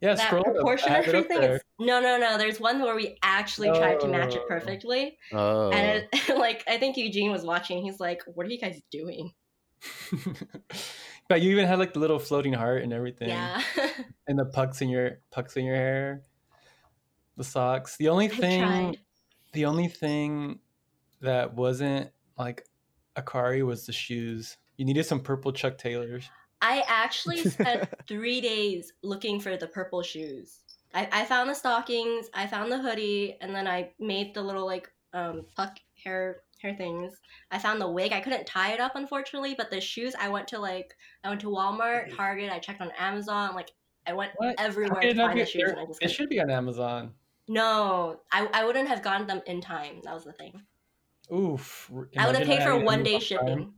Yeah, 0.00 0.14
that 0.14 0.26
scroll 0.26 0.42
up. 0.42 0.48
I 0.48 0.52
proportion 0.52 0.88
have 0.90 1.04
it 1.04 1.08
up 1.08 1.14
everything 1.14 1.40
there. 1.40 1.56
is 1.56 1.62
no 1.80 2.00
no 2.00 2.18
no 2.18 2.38
there's 2.38 2.58
one 2.60 2.80
where 2.80 2.94
we 2.96 3.16
actually 3.22 3.68
tried 3.70 4.00
to 4.00 4.08
match 4.08 4.34
it 4.34 4.42
Oh. 4.44 4.48
perfectly 4.48 5.18
oh. 5.32 5.70
and 5.70 6.06
it, 6.12 6.36
like 6.46 6.64
i 6.68 6.76
think 6.78 6.96
eugene 6.96 7.30
was 7.30 7.42
watching 7.44 7.82
he's 7.82 8.00
like 8.00 8.22
what 8.34 8.46
are 8.46 8.50
you 8.50 8.58
guys 8.58 8.80
doing 8.90 9.32
but 11.28 11.40
you 11.40 11.50
even 11.50 11.66
had 11.66 11.78
like 11.78 11.92
the 11.92 12.00
little 12.00 12.18
floating 12.18 12.52
heart 12.52 12.82
and 12.82 12.92
everything. 12.92 13.28
yeah 13.28 13.62
And 14.26 14.38
the 14.38 14.44
pucks 14.46 14.82
in 14.82 14.88
your 14.88 15.20
pucks 15.30 15.56
in 15.56 15.64
your 15.64 15.76
hair. 15.76 16.22
The 17.36 17.44
socks. 17.44 17.96
The 17.96 18.08
only 18.08 18.26
i 18.26 18.28
thing 18.28 18.60
tried 18.62 18.98
the 19.52 19.64
only 19.66 19.88
thing 19.88 20.58
that 21.20 21.54
wasn't 21.54 22.10
like 22.38 22.66
Akali 23.16 23.62
was 23.62 23.86
the 23.86 23.92
shoes. 23.92 24.56
You 24.78 24.84
needed 24.86 25.04
some 25.04 25.20
purple 25.20 25.52
Chuck 25.52 25.76
Taylors. 25.76 26.30
i 26.62 26.82
actually 26.88 27.38
spent 27.38 27.88
three 28.08 28.40
days 28.40 28.92
looking 29.02 29.38
for 29.40 29.56
the 29.56 29.66
purple 29.66 30.02
shoes 30.02 30.60
I, 30.94 31.08
I 31.12 31.24
found 31.24 31.48
the 31.50 31.54
stockings 31.54 32.30
i 32.34 32.46
found 32.48 32.72
the 32.72 32.78
hoodie 32.78 33.36
and 33.40 33.54
then 33.54 33.68
i 33.68 33.90
made 34.00 34.34
the 34.34 34.42
little 34.42 34.66
like 34.66 34.90
um 35.12 35.44
puck 35.56 35.78
hair 36.02 36.38
hair 36.60 36.74
things 36.74 37.12
i 37.52 37.58
found 37.58 37.80
the 37.80 37.88
wig 37.88 38.12
i 38.12 38.20
couldn't 38.20 38.44
tie 38.46 38.72
it 38.72 38.80
up 38.80 38.96
unfortunately 38.96 39.54
but 39.56 39.70
the 39.70 39.80
shoes 39.80 40.14
i 40.18 40.28
went 40.28 40.48
to 40.48 40.58
like 40.58 40.96
i 41.22 41.28
went 41.28 41.40
to 41.42 41.46
walmart 41.48 42.16
target 42.16 42.50
i 42.50 42.58
checked 42.58 42.80
on 42.80 42.90
amazon 42.98 43.54
like 43.54 43.70
i 44.08 44.12
went 44.12 44.32
What? 44.38 44.56
everywhere 44.58 44.96
How 44.96 45.00
to 45.02 45.08
it 45.10 45.16
find 45.16 45.38
the 45.38 45.46
shoes 45.46 45.70
and 45.70 45.78
i 45.78 45.84
just 45.86 45.98
It 46.02 46.06
couldn't. 46.06 46.16
should 46.16 46.28
be 46.28 46.40
on 46.40 46.50
Amazon. 46.50 47.12
no 47.46 48.18
I, 48.32 48.48
I 48.52 48.64
wouldn't 48.64 48.88
have 48.88 49.02
gotten 49.04 49.26
them 49.28 49.42
in 49.46 49.60
time 49.60 50.00
that 50.04 50.14
was 50.14 50.24
the 50.24 50.32
thing 50.32 50.60
Oof. 51.34 51.90
i 52.16 52.26
would 52.26 52.36
have 52.36 52.46
paid 52.46 52.62
for 52.62 52.70
having 52.70 52.84
one 52.84 53.02
day 53.02 53.18
shipping 53.18 53.72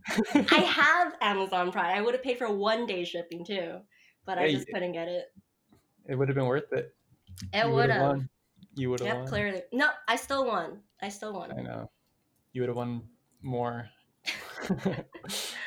i 0.51 0.57
have 0.61 1.15
amazon 1.21 1.73
prime 1.73 1.97
i 1.97 2.01
would 2.01 2.15
have 2.15 2.23
paid 2.23 2.39
for 2.39 2.51
one 2.53 2.87
day 2.87 3.05
shipping 3.05 3.45
too 3.45 3.79
but 4.25 4.39
i 4.39 4.51
just 4.51 4.69
couldn't 4.69 4.93
get 4.93 5.09
it 5.09 5.27
it 6.07 6.15
would 6.17 6.29
have 6.29 6.35
been 6.35 6.47
worth 6.47 6.73
it. 6.73 6.95
it 7.53 7.65
would 7.67 7.75
would've 7.75 7.91
have. 7.97 8.29
You 8.75 8.91
would 8.91 9.01
have 9.01 9.07
Yep, 9.09 9.17
won. 9.19 9.27
clearly. 9.29 9.63
No, 9.73 9.89
I 10.09 10.17
still 10.17 10.47
won. 10.47 10.81
I 11.03 11.09
still 11.09 11.33
won. 11.33 11.53
I 11.53 11.63
know. 11.63 11.91
You 12.53 12.63
would 12.63 12.69
have 12.69 12.77
won 12.77 13.03
more. 13.43 13.89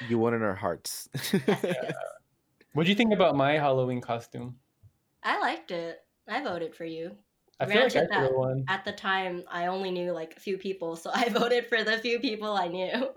you 0.09 0.19
won 0.19 0.33
in 0.33 0.41
our 0.41 0.55
hearts. 0.55 1.09
what 2.73 2.83
do 2.83 2.89
you 2.89 2.95
think 2.95 3.13
about 3.13 3.35
my 3.35 3.53
Halloween 3.53 4.01
costume? 4.01 4.57
I 5.23 5.39
liked 5.39 5.71
it. 5.71 5.99
I 6.27 6.43
voted 6.43 6.75
for 6.75 6.85
you. 6.85 7.15
I 7.63 7.65
feel 7.65 7.75
like 7.75 7.85
I 7.85 7.89
Granted 7.89 7.91
should 7.91 8.11
have 8.13 8.29
that- 8.29 8.37
won. 8.37 8.65
At 8.67 8.85
the 8.85 8.91
time, 8.91 9.43
I 9.49 9.67
only 9.67 9.91
knew 9.91 10.11
like 10.11 10.35
a 10.37 10.39
few 10.39 10.57
people, 10.57 10.95
so 10.95 11.09
I 11.13 11.29
voted 11.29 11.67
for 11.67 11.83
the 11.83 11.97
few 11.97 12.19
people 12.19 12.53
I 12.53 12.67
knew. 12.67 13.09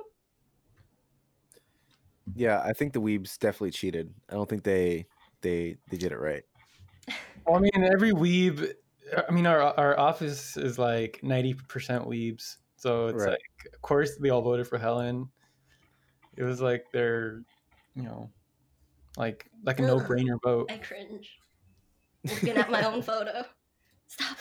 yeah, 2.34 2.61
I 2.64 2.72
think 2.72 2.92
the 2.92 3.01
Weebs 3.01 3.38
definitely 3.38 3.70
cheated. 3.70 4.12
I 4.30 4.34
don't 4.34 4.49
think 4.49 4.62
they 4.64 5.07
they 5.42 5.76
they 5.90 5.97
did 5.97 6.12
it 6.12 6.18
right. 6.18 6.42
Well, 7.47 7.57
I 7.57 7.61
mean, 7.61 7.84
every 7.92 8.12
weeb. 8.12 8.72
I 9.28 9.30
mean, 9.32 9.47
our 9.47 9.61
our 9.78 9.99
office 9.99 10.57
is 10.57 10.78
like 10.78 11.20
ninety 11.22 11.55
percent 11.55 12.05
weebs, 12.05 12.57
so 12.76 13.07
it's 13.07 13.22
Right. 13.22 13.30
like, 13.30 13.72
of 13.72 13.80
course, 13.82 14.16
we 14.20 14.30
all 14.30 14.42
voted 14.42 14.66
for 14.66 14.78
Helen. 14.78 15.28
It 16.36 16.42
was 16.42 16.61
like 16.61 16.84
their, 16.92 17.42
you 17.94 18.03
know, 18.03 18.30
like 19.16 19.47
like 19.64 19.78
a 19.78 19.82
no 19.82 19.99
brainer 20.01 20.38
vote. 20.42 20.70
I 20.72 20.78
cringe. 20.78 21.30
Looking 22.24 22.57
at 22.57 22.70
my 22.70 22.82
own 22.82 23.03
photo. 23.03 23.44
Stop. 24.07 24.36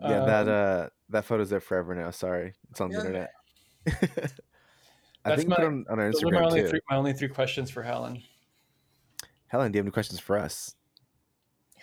yeah, 0.00 0.20
that 0.24 0.48
Um, 0.48 0.48
uh 0.48 0.88
that 1.10 1.24
photo's 1.24 1.50
there 1.50 1.60
forever 1.60 1.94
now. 1.94 2.10
Sorry, 2.10 2.54
it's 2.70 2.80
on 2.80 2.90
the 2.90 2.98
Ugh. 2.98 3.06
internet. 3.06 3.30
I 5.26 5.30
That's 5.30 5.42
think 5.42 5.48
we 5.50 5.54
put 5.56 5.60
my- 5.62 5.66
on, 5.66 5.84
on 5.90 5.98
our 6.00 6.12
those 6.12 6.22
are 6.22 6.26
my 6.30 6.40
Instagram 6.40 6.46
only 6.46 6.62
too. 6.62 6.68
three 6.68 6.80
my 6.90 6.96
only 6.96 7.12
three 7.12 7.28
questions 7.28 7.70
for 7.70 7.82
Helen. 7.82 8.22
Helen, 9.48 9.72
do 9.72 9.76
you 9.76 9.80
have 9.80 9.86
any 9.86 9.92
questions 9.92 10.20
for 10.20 10.36
us? 10.38 10.74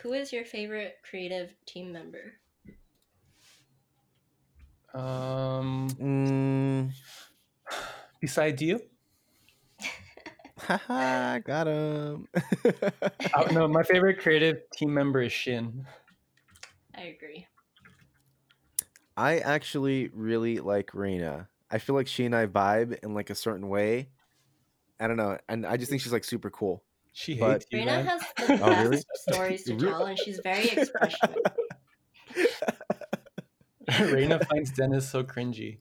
Who 0.01 0.13
is 0.13 0.33
your 0.33 0.45
favorite 0.45 0.95
creative 1.07 1.53
team 1.65 1.91
member? 1.93 2.33
Um, 4.93 5.87
Mm, 5.99 6.91
besides 8.19 8.61
you, 8.61 8.81
haha, 10.67 11.39
got 11.45 11.67
him. 11.67 12.27
oh, 13.35 13.43
no, 13.51 13.67
my 13.67 13.83
favorite 13.83 14.19
creative 14.19 14.57
team 14.73 14.93
member 14.93 15.21
is 15.21 15.31
Shin. 15.31 15.85
I 16.95 17.01
agree. 17.03 17.47
I 19.17 19.39
actually 19.39 20.09
really 20.13 20.59
like 20.59 20.93
Reina. 20.93 21.47
I 21.69 21.77
feel 21.77 21.95
like 21.95 22.07
she 22.07 22.25
and 22.25 22.35
I 22.35 22.47
vibe 22.47 22.97
in 23.03 23.13
like 23.13 23.29
a 23.29 23.35
certain 23.35 23.69
way. 23.69 24.09
I 24.99 25.07
don't 25.07 25.17
know, 25.17 25.37
and 25.49 25.65
I 25.65 25.77
just 25.77 25.89
think 25.89 26.01
she's 26.01 26.13
like 26.13 26.23
super 26.23 26.49
cool. 26.49 26.83
She 27.13 27.35
But- 27.35 27.51
hates 27.53 27.65
you, 27.71 27.79
Reina 27.79 28.03
has 28.03 28.21
the 28.37 28.53
Oh, 28.63 28.69
best 28.69 28.83
really? 28.89 29.03
stories 29.15 29.63
to 29.65 29.75
tell, 29.77 30.05
and 30.05 30.17
she's 30.19 30.39
very 30.43 30.69
expressionate. 30.69 31.37
Reina 33.99 34.39
finds 34.45 34.71
Dennis 34.71 35.09
so 35.09 35.23
cringy. 35.23 35.77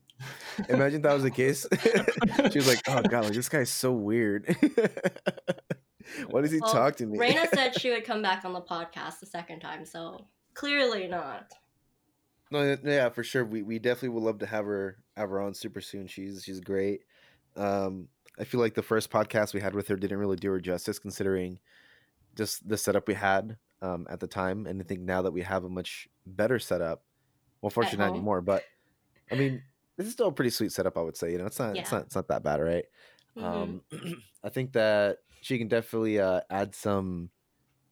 Imagine 0.69 1.03
that 1.03 1.15
was 1.15 1.23
the 1.23 1.31
case. 1.31 1.67
she 2.53 2.59
was 2.59 2.67
like, 2.67 2.81
"Oh 2.89 3.03
god, 3.03 3.25
like 3.25 3.33
this 3.33 3.49
guy's 3.49 3.71
so 3.71 3.93
weird. 3.93 4.47
Why 6.29 6.41
does 6.41 6.51
he 6.51 6.61
Well, 6.61 6.73
talk 6.73 6.97
to 6.97 7.07
me?" 7.07 7.19
Raina 7.19 7.49
said 7.55 7.79
she 7.79 7.91
would 7.91 8.05
come 8.05 8.23
back 8.23 8.45
on 8.45 8.53
the 8.53 8.61
podcast 8.61 9.21
the 9.21 9.27
second 9.27 9.61
time, 9.61 9.85
so 9.85 10.27
clearly 10.55 11.07
not. 11.09 11.53
No, 12.51 12.77
yeah, 12.85 13.09
for 13.11 13.23
sure. 13.23 13.45
We 13.45 13.63
we 13.63 13.79
definitely 13.79 14.11
would 14.11 14.25
love 14.25 14.39
to 14.41 14.47
have 14.47 14.65
her 14.65 14.99
have 15.17 15.31
her 15.31 15.41
on 15.41 15.55
super 15.55 15.81
soon. 15.81 16.07
She's 16.07 16.43
she's 16.45 16.61
great. 16.61 17.03
Um, 17.57 18.09
I 18.39 18.45
feel 18.45 18.61
like 18.61 18.75
the 18.75 18.83
first 18.83 19.11
podcast 19.11 19.55
we 19.55 19.61
had 19.61 19.75
with 19.75 19.89
her 19.89 19.97
didn't 19.97 20.19
really 20.19 20.37
do 20.37 20.51
her 20.51 20.61
justice, 20.61 20.99
considering 20.99 21.59
just 22.37 22.69
the 22.69 22.77
setup 22.77 23.07
we 23.07 23.15
had 23.15 23.57
um, 23.83 24.07
at 24.11 24.21
the 24.21 24.27
time. 24.27 24.67
And 24.67 24.81
I 24.81 24.85
think 24.85 25.01
now 25.01 25.23
that 25.23 25.33
we 25.33 25.43
have 25.43 25.65
a 25.65 25.69
much 25.69 26.09
better 26.27 26.59
setup, 26.59 27.03
well, 27.61 27.71
fortunately 27.71 27.99
not 27.99 28.11
anymore. 28.11 28.41
But 28.41 28.65
I 29.31 29.35
mean, 29.35 29.63
this 30.01 30.09
is 30.09 30.13
still 30.15 30.29
a 30.29 30.33
pretty 30.33 30.51
sweet 30.51 30.73
setup. 30.73 30.97
I 30.99 31.03
would 31.03 31.17
say. 31.17 31.33
You 31.33 31.39
know, 31.39 31.47
it's 31.47 31.59
not 31.59 31.77
it's 31.77 31.93
not 31.93 32.03
it's 32.03 32.15
not 32.15 32.29
that 32.29 32.43
bad, 32.43 32.61
right? 32.61 32.85
Mhm. 33.37 33.45
Um, 33.45 33.83
I 34.45 34.49
think 34.49 34.73
that 34.73 35.19
she 35.41 35.59
can 35.59 35.69
definitely 35.69 36.19
uh, 36.19 36.41
add 36.51 36.75
some 36.75 37.31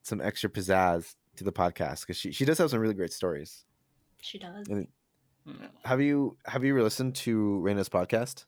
some 0.03 0.21
extra 0.21 0.49
pizzazz 0.49 1.15
to 1.37 1.43
the 1.43 1.51
podcast 1.51 2.01
because 2.01 2.17
she 2.17 2.31
she 2.31 2.45
does 2.45 2.57
have 2.57 2.69
some 2.69 2.79
really 2.79 2.93
great 2.93 3.13
stories. 3.13 3.65
she 4.21 4.37
does. 4.39 4.67
and- 4.67 4.87
Mm. 5.47 5.69
Have 5.85 6.01
you 6.01 6.37
have 6.45 6.65
you 6.65 6.79
listened 6.83 7.15
to 7.15 7.61
Raina's 7.65 7.87
podcast? 7.87 8.45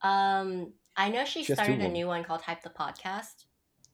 Um, 0.00 0.72
I 0.96 1.08
know 1.10 1.24
she 1.24 1.42
She 1.42 1.52
started 1.54 1.80
a 1.80 1.88
new 1.88 2.06
one 2.06 2.22
called 2.22 2.40
Hype 2.40 2.62
the 2.62 2.70
Podcast. 2.70 3.44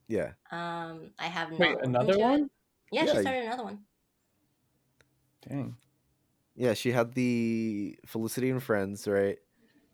Yeah. 0.07 0.33
Um, 0.51 1.09
I 1.17 1.25
have 1.25 1.49
not 1.51 1.59
Wait, 1.59 1.77
another 1.81 2.17
one? 2.19 2.49
Yeah, 2.91 3.05
Yeah, 3.05 3.13
she 3.15 3.21
started 3.21 3.45
another 3.45 3.63
one. 3.63 3.79
Dang. 5.49 5.75
Yeah, 6.55 6.73
she 6.73 6.91
had 6.91 7.13
the 7.13 7.97
Felicity 8.05 8.49
and 8.49 8.63
Friends, 8.63 9.07
right? 9.07 9.37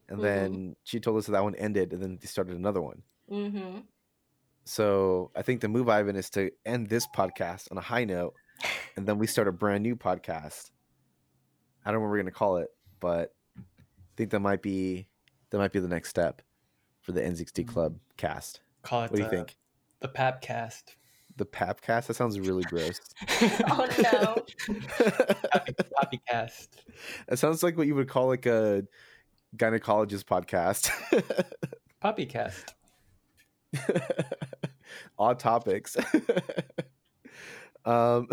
And 0.10 0.20
Mhm. 0.20 0.22
then 0.22 0.76
she 0.84 1.00
told 1.00 1.18
us 1.18 1.26
that, 1.26 1.32
that 1.34 1.44
one 1.44 1.56
ended, 1.56 1.94
and 1.94 2.02
then 2.04 2.18
they 2.22 2.28
started 2.28 2.56
another 2.56 2.82
one. 2.82 3.04
Mm-hmm. 3.30 3.80
So 4.66 5.32
I 5.36 5.42
think 5.42 5.62
the 5.62 5.68
move, 5.70 5.90
Ivan, 5.90 6.16
is 6.16 6.30
to 6.32 6.52
end 6.66 6.88
this 6.88 7.08
podcast 7.16 7.72
on 7.72 7.78
a 7.78 7.82
high 7.82 8.06
note, 8.06 8.36
and 8.96 9.08
then 9.08 9.18
we 9.18 9.26
start 9.28 9.48
a 9.48 9.52
brand 9.52 9.84
new 9.84 9.96
podcast. 9.96 10.72
I 11.84 11.90
don't 11.92 11.96
know 12.00 12.02
what 12.06 12.12
we're 12.12 12.18
gonna 12.18 12.32
call 12.32 12.58
it, 12.58 12.70
but 13.00 13.34
I 13.58 13.62
think 14.16 14.30
that 14.32 14.40
might 14.40 14.62
be 14.62 15.08
that 15.50 15.58
might 15.58 15.72
be 15.74 15.80
the 15.80 15.88
next 15.88 16.10
step 16.10 16.42
for 17.02 17.12
the 17.12 17.22
NZXT 17.22 17.64
Club 17.68 18.00
cast. 18.18 18.62
Call 18.84 19.04
it 19.04 19.12
What 19.12 19.18
do 19.18 19.24
you 19.24 19.30
think? 19.30 19.58
the 20.00 20.08
Papcast. 20.08 20.96
The 21.38 21.46
Pap 21.46 21.82
cast? 21.82 22.08
That 22.08 22.16
sounds 22.16 22.40
really 22.40 22.64
gross. 22.64 23.00
Oh 23.68 23.88
no. 24.04 24.36
Poppy, 25.52 25.74
Poppycast. 26.30 26.68
That 27.28 27.38
sounds 27.38 27.64
like 27.64 27.78
what 27.78 27.88
you 27.88 27.96
would 27.96 28.08
call 28.08 28.28
like 28.28 28.46
a 28.46 28.84
gynecologist 29.58 30.26
podcast. 30.26 30.90
Poppycast. 32.04 32.74
Odd 35.18 35.40
topics. 35.40 35.96
um, 37.86 38.28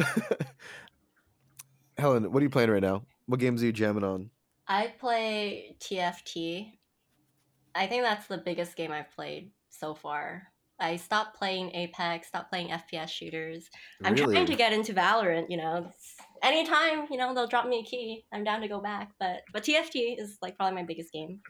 Helen, 1.97 2.33
what 2.33 2.41
are 2.41 2.45
you 2.45 2.51
playing 2.51 2.71
right 2.71 2.83
now? 2.83 3.03
What 3.27 3.41
games 3.41 3.63
are 3.63 3.67
you 3.67 3.73
jamming 3.73 4.05
on? 4.05 4.31
I 4.67 4.93
play 4.99 5.77
TFT. 5.81 6.73
I 7.75 7.87
think 7.87 8.03
that's 8.03 8.27
the 8.27 8.39
biggest 8.39 8.77
game 8.77 8.91
I've 8.93 9.11
played 9.13 9.51
so 9.71 9.95
far. 9.95 10.49
I 10.81 10.97
stopped 10.97 11.37
playing 11.37 11.75
Apex, 11.75 12.29
stopped 12.29 12.51
playing 12.51 12.69
FPS 12.69 13.09
shooters. 13.09 13.69
I'm 14.05 14.15
trying 14.15 14.47
to 14.47 14.55
get 14.55 14.73
into 14.73 14.95
Valorant, 14.95 15.47
you 15.49 15.57
know. 15.57 15.91
Anytime, 16.43 17.07
you 17.11 17.17
know, 17.17 17.35
they'll 17.35 17.49
drop 17.49 17.67
me 17.67 17.81
a 17.81 17.83
key, 17.83 18.25
I'm 18.33 18.45
down 18.45 18.61
to 18.61 18.69
go 18.69 18.81
back. 18.81 19.11
But 19.19 19.43
but 19.53 19.65
TFT 19.65 20.19
is 20.19 20.39
like 20.41 20.57
probably 20.57 20.77
my 20.77 20.85
biggest 20.85 21.13
game. 21.13 21.41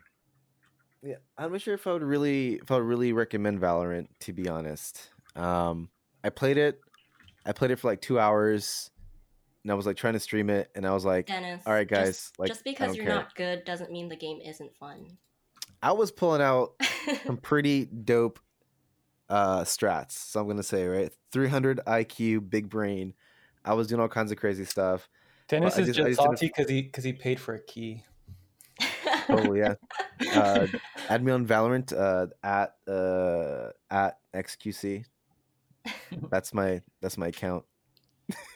Yeah, 1.03 1.17
I'm 1.37 1.53
not 1.53 1.61
sure 1.61 1.75
if 1.75 1.87
I 1.87 1.93
would 1.93 2.03
really 2.03 2.55
if 2.55 2.71
I 2.71 2.77
would 2.77 2.85
really 2.85 3.13
recommend 3.13 3.61
Valorant 3.61 4.09
to 4.21 4.33
be 4.33 4.49
honest. 4.49 5.11
Um, 5.37 5.91
I 6.25 6.31
played 6.31 6.57
it, 6.57 6.81
I 7.47 7.53
played 7.53 7.71
it 7.71 7.79
for 7.79 7.89
like 7.89 8.01
two 8.01 8.19
hours, 8.19 8.91
and 9.63 9.71
I 9.71 9.75
was 9.75 9.87
like 9.87 9.97
trying 9.97 10.15
to 10.15 10.21
stream 10.21 10.51
it, 10.51 10.71
and 10.75 10.87
I 10.87 10.93
was 10.93 11.05
like, 11.05 11.27
Dennis. 11.27 11.63
all 11.67 11.73
right, 11.73 11.87
guys, 11.87 12.09
Just, 12.09 12.39
like 12.39 12.49
just 12.49 12.65
because 12.65 12.97
you're 12.97 13.07
care. 13.07 13.15
not 13.15 13.35
good 13.35 13.65
doesn't 13.65 13.93
mean 13.93 14.09
the 14.09 14.17
game 14.17 14.41
isn't 14.45 14.75
fun. 14.77 15.07
I 15.83 15.93
was 15.93 16.11
pulling 16.11 16.43
out 16.43 16.73
some 17.27 17.37
pretty 17.37 17.85
dope 17.85 18.41
uh 19.29 19.61
strats. 19.63 20.13
So 20.13 20.41
I'm 20.41 20.49
gonna 20.49 20.63
say 20.63 20.87
right, 20.87 21.13
300 21.33 21.81
IQ, 21.87 22.49
big 22.49 22.69
brain. 22.69 23.15
I 23.65 23.75
was 23.75 23.89
doing 23.89 24.01
all 24.01 24.09
kinds 24.09 24.33
of 24.33 24.39
crazy 24.39 24.65
stuff. 24.65 25.09
Dennis 25.49 25.77
I 25.77 25.83
is 25.83 25.87
just, 25.89 25.99
just 25.99 26.17
salty 26.17 26.47
because 26.49 26.69
he 26.71 26.83
because 26.83 27.05
he 27.05 27.13
paid 27.13 27.41
for 27.41 27.55
a 27.55 27.61
key. 27.61 28.05
Oh 29.29 29.55
yeah. 29.55 29.75
Uh, 30.35 30.67
add 31.09 31.23
me 31.23 31.33
on 31.33 31.47
Valorant 31.47 31.93
uh, 31.93 32.27
at 32.43 32.75
uh, 32.91 33.71
at 33.91 34.19
XQC. 34.35 35.05
That's 36.31 36.53
my 36.55 36.83
that's 37.01 37.19
my 37.19 37.29
account. 37.29 37.65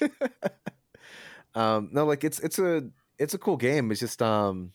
um, 1.54 1.90
no, 1.92 2.04
like 2.04 2.24
it's 2.24 2.38
it's 2.40 2.58
a 2.58 2.84
it's 3.18 3.34
a 3.34 3.38
cool 3.38 3.56
game. 3.56 3.90
It's 3.90 4.00
just 4.00 4.20
um, 4.22 4.72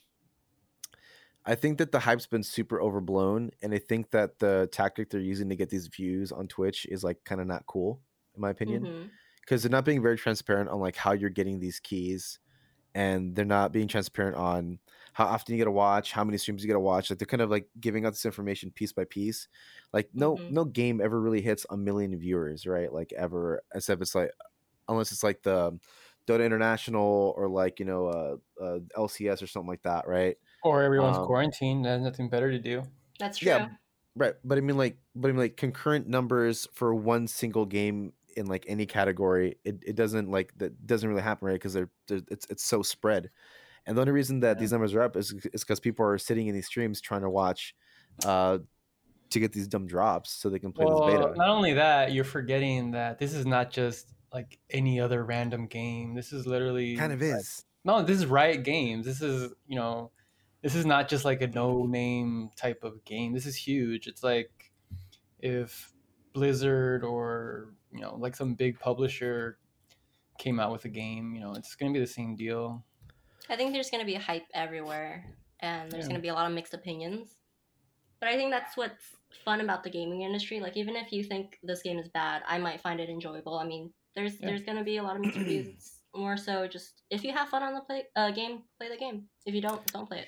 I 1.47 1.55
think 1.55 1.79
that 1.79 1.93
the 1.93 1.99
hype's 2.01 2.27
been 2.27 2.43
super 2.43 2.81
overblown, 2.81 3.51
and 3.63 3.73
I 3.73 3.79
think 3.79 4.11
that 4.11 4.39
the 4.39 4.69
tactic 4.71 5.09
they're 5.09 5.21
using 5.21 5.49
to 5.49 5.55
get 5.55 5.69
these 5.69 5.87
views 5.87 6.31
on 6.31 6.47
Twitch 6.47 6.85
is 6.87 7.03
like 7.03 7.23
kind 7.25 7.41
of 7.41 7.47
not 7.47 7.65
cool, 7.67 8.03
in 8.35 8.41
my 8.41 8.49
opinion 8.51 8.89
because 9.41 9.63
they're 9.63 9.71
not 9.71 9.85
being 9.85 10.01
very 10.01 10.17
transparent 10.17 10.69
on 10.69 10.79
like 10.79 10.95
how 10.95 11.13
you're 11.13 11.29
getting 11.31 11.59
these 11.59 11.79
keys 11.79 12.39
and 12.95 13.35
they're 13.35 13.45
not 13.45 13.71
being 13.73 13.87
transparent 13.87 14.35
on 14.37 14.79
how 15.13 15.25
often 15.25 15.53
you 15.53 15.59
get 15.59 15.65
to 15.65 15.71
watch 15.71 16.11
how 16.13 16.23
many 16.23 16.37
streams 16.37 16.63
you 16.63 16.67
get 16.67 16.73
to 16.73 16.79
watch 16.81 17.09
like 17.09 17.19
they're 17.19 17.25
kind 17.27 17.41
of 17.41 17.49
like 17.51 17.69
giving 17.79 18.05
out 18.05 18.11
this 18.11 18.25
information 18.25 18.71
piece 18.71 18.93
by 18.93 19.05
piece. 19.05 19.47
Like 19.93 20.09
no 20.13 20.43
Mhm. 20.43 20.49
no 20.49 20.65
game 20.65 21.01
ever 21.01 21.21
really 21.21 21.41
hits 21.41 21.65
a 21.69 21.77
million 21.77 22.17
viewers 22.19 22.67
right 22.67 22.91
like 22.93 23.13
ever 23.13 23.63
except 23.75 24.01
it's 24.01 24.15
like 24.15 24.31
unless 24.87 25.11
it's 25.11 25.23
like 25.23 25.43
the 25.43 25.79
dota 26.27 26.45
international 26.45 27.33
or 27.37 27.49
like 27.49 27.79
you 27.79 27.85
know 27.85 28.07
uh, 28.07 28.37
uh 28.61 28.79
lcs 28.97 29.41
or 29.41 29.47
something 29.47 29.69
like 29.69 29.83
that 29.83 30.07
right 30.07 30.37
Or 30.67 30.83
everyone's 30.83 31.17
Um, 31.17 31.25
quarantined. 31.25 31.85
There's 31.85 32.01
nothing 32.01 32.29
better 32.29 32.51
to 32.51 32.59
do. 32.59 32.83
That's 33.19 33.37
true. 33.39 33.47
Yeah, 33.49 33.69
Right, 34.15 34.33
but 34.43 34.57
I 34.57 34.61
mean, 34.61 34.77
like, 34.77 34.97
but 35.15 35.29
I 35.29 35.31
mean, 35.31 35.39
like, 35.39 35.57
concurrent 35.57 36.07
numbers 36.07 36.67
for 36.73 36.93
one 36.95 37.27
single 37.27 37.65
game 37.65 38.13
in 38.35 38.47
like 38.47 38.65
any 38.67 38.85
category, 38.85 39.57
it, 39.63 39.77
it 39.85 39.95
doesn't 39.95 40.29
like 40.29 40.53
that 40.57 40.85
doesn't 40.87 41.07
really 41.07 41.21
happen, 41.21 41.47
right? 41.47 41.53
Because 41.53 41.73
they're, 41.73 41.89
they're 42.07 42.21
it's 42.29 42.45
it's 42.49 42.63
so 42.63 42.81
spread, 42.81 43.29
and 43.85 43.95
the 43.97 44.01
only 44.01 44.13
reason 44.13 44.39
that 44.41 44.57
Yeah. 44.57 44.61
these 44.61 44.71
numbers 44.71 44.93
are 44.95 45.01
up 45.01 45.15
is 45.15 45.33
is 45.53 45.63
because 45.63 45.79
people 45.79 46.05
are 46.05 46.17
sitting 46.17 46.47
in 46.47 46.53
these 46.55 46.65
streams 46.67 46.99
trying 47.01 47.21
to 47.21 47.29
watch, 47.29 47.75
uh, 48.25 48.57
to 49.29 49.39
get 49.39 49.53
these 49.53 49.67
dumb 49.67 49.85
drops 49.87 50.31
so 50.31 50.49
they 50.49 50.59
can 50.59 50.71
play 50.71 50.85
Well, 50.85 51.05
this 51.07 51.15
beta. 51.15 51.33
not 51.35 51.49
only 51.49 51.73
that, 51.73 52.11
you're 52.13 52.23
forgetting 52.23 52.91
that 52.91 53.19
this 53.19 53.33
is 53.33 53.45
not 53.45 53.69
just 53.71 54.13
like 54.33 54.57
any 54.71 54.99
other 54.99 55.23
random 55.25 55.67
game. 55.67 56.13
This 56.15 56.31
is 56.33 56.45
literally 56.47 56.95
kind 56.95 57.13
of 57.13 57.21
like- 57.21 57.39
is. 57.41 57.65
No, 57.85 58.01
this 58.03 58.17
is 58.17 58.25
Riot 58.25 58.63
Games. 58.63 59.05
This 59.05 59.21
is 59.21 59.53
you 59.67 59.75
know, 59.75 60.11
this 60.61 60.75
is 60.75 60.85
not 60.85 61.07
just 61.09 61.25
like 61.25 61.41
a 61.41 61.47
no-name 61.47 62.49
type 62.55 62.83
of 62.83 63.03
game. 63.05 63.33
This 63.33 63.45
is 63.45 63.55
huge. 63.55 64.07
It's 64.07 64.23
like 64.23 64.71
if 65.39 65.91
Blizzard 66.33 67.03
or 67.03 67.73
you 67.91 68.01
know 68.01 68.15
like 68.15 68.35
some 68.35 68.53
big 68.53 68.79
publisher 68.79 69.57
came 70.37 70.59
out 70.59 70.71
with 70.71 70.85
a 70.85 70.89
game. 70.89 71.33
You 71.33 71.41
know, 71.41 71.53
it's 71.53 71.75
gonna 71.75 71.93
be 71.93 71.99
the 71.99 72.07
same 72.07 72.35
deal. 72.35 72.83
I 73.49 73.55
think 73.55 73.71
there's 73.71 73.89
going 73.89 74.01
to 74.01 74.05
be 74.05 74.15
hype 74.15 74.45
everywhere, 74.53 75.23
and 75.61 75.89
there's 75.89 76.03
Yeah. 76.03 76.09
going 76.09 76.19
to 76.19 76.21
be 76.21 76.27
a 76.27 76.33
lot 76.33 76.47
of 76.47 76.53
mixed 76.53 76.73
opinions. 76.73 77.37
But 78.19 78.27
I 78.27 78.35
think 78.35 78.51
that's 78.51 78.75
what's 78.75 79.15
fun 79.45 79.61
about 79.61 79.85
the 79.85 79.89
gaming 79.89 80.23
industry. 80.23 80.59
Like, 80.59 80.75
even 80.75 80.97
if 80.97 81.13
you 81.13 81.23
think 81.23 81.57
this 81.63 81.81
game 81.81 81.97
is 81.97 82.09
bad, 82.09 82.41
I 82.45 82.57
might 82.57 82.81
find 82.81 82.99
it 82.99 83.09
enjoyable. 83.09 83.57
I 83.57 83.63
mean, 83.65 83.93
there's 84.15 84.37
Yeah. 84.41 84.47
there's 84.47 84.63
going 84.63 84.77
to 84.77 84.83
be 84.83 84.97
a 84.97 85.03
lot 85.03 85.15
of 85.15 85.21
mixed 85.21 85.37
reviews. 85.37 85.67
It's 85.67 86.03
more 86.13 86.35
so 86.35 86.67
just 86.67 87.03
if 87.09 87.23
you 87.23 87.31
have 87.31 87.47
fun 87.47 87.63
on 87.63 87.73
the 87.73 87.79
play 87.81 88.03
uh, 88.17 88.31
game, 88.31 88.63
play 88.77 88.89
the 88.89 88.97
game. 88.97 89.29
If 89.45 89.55
you 89.55 89.61
don't, 89.61 89.85
don't 89.93 90.07
play 90.07 90.19
it. 90.19 90.27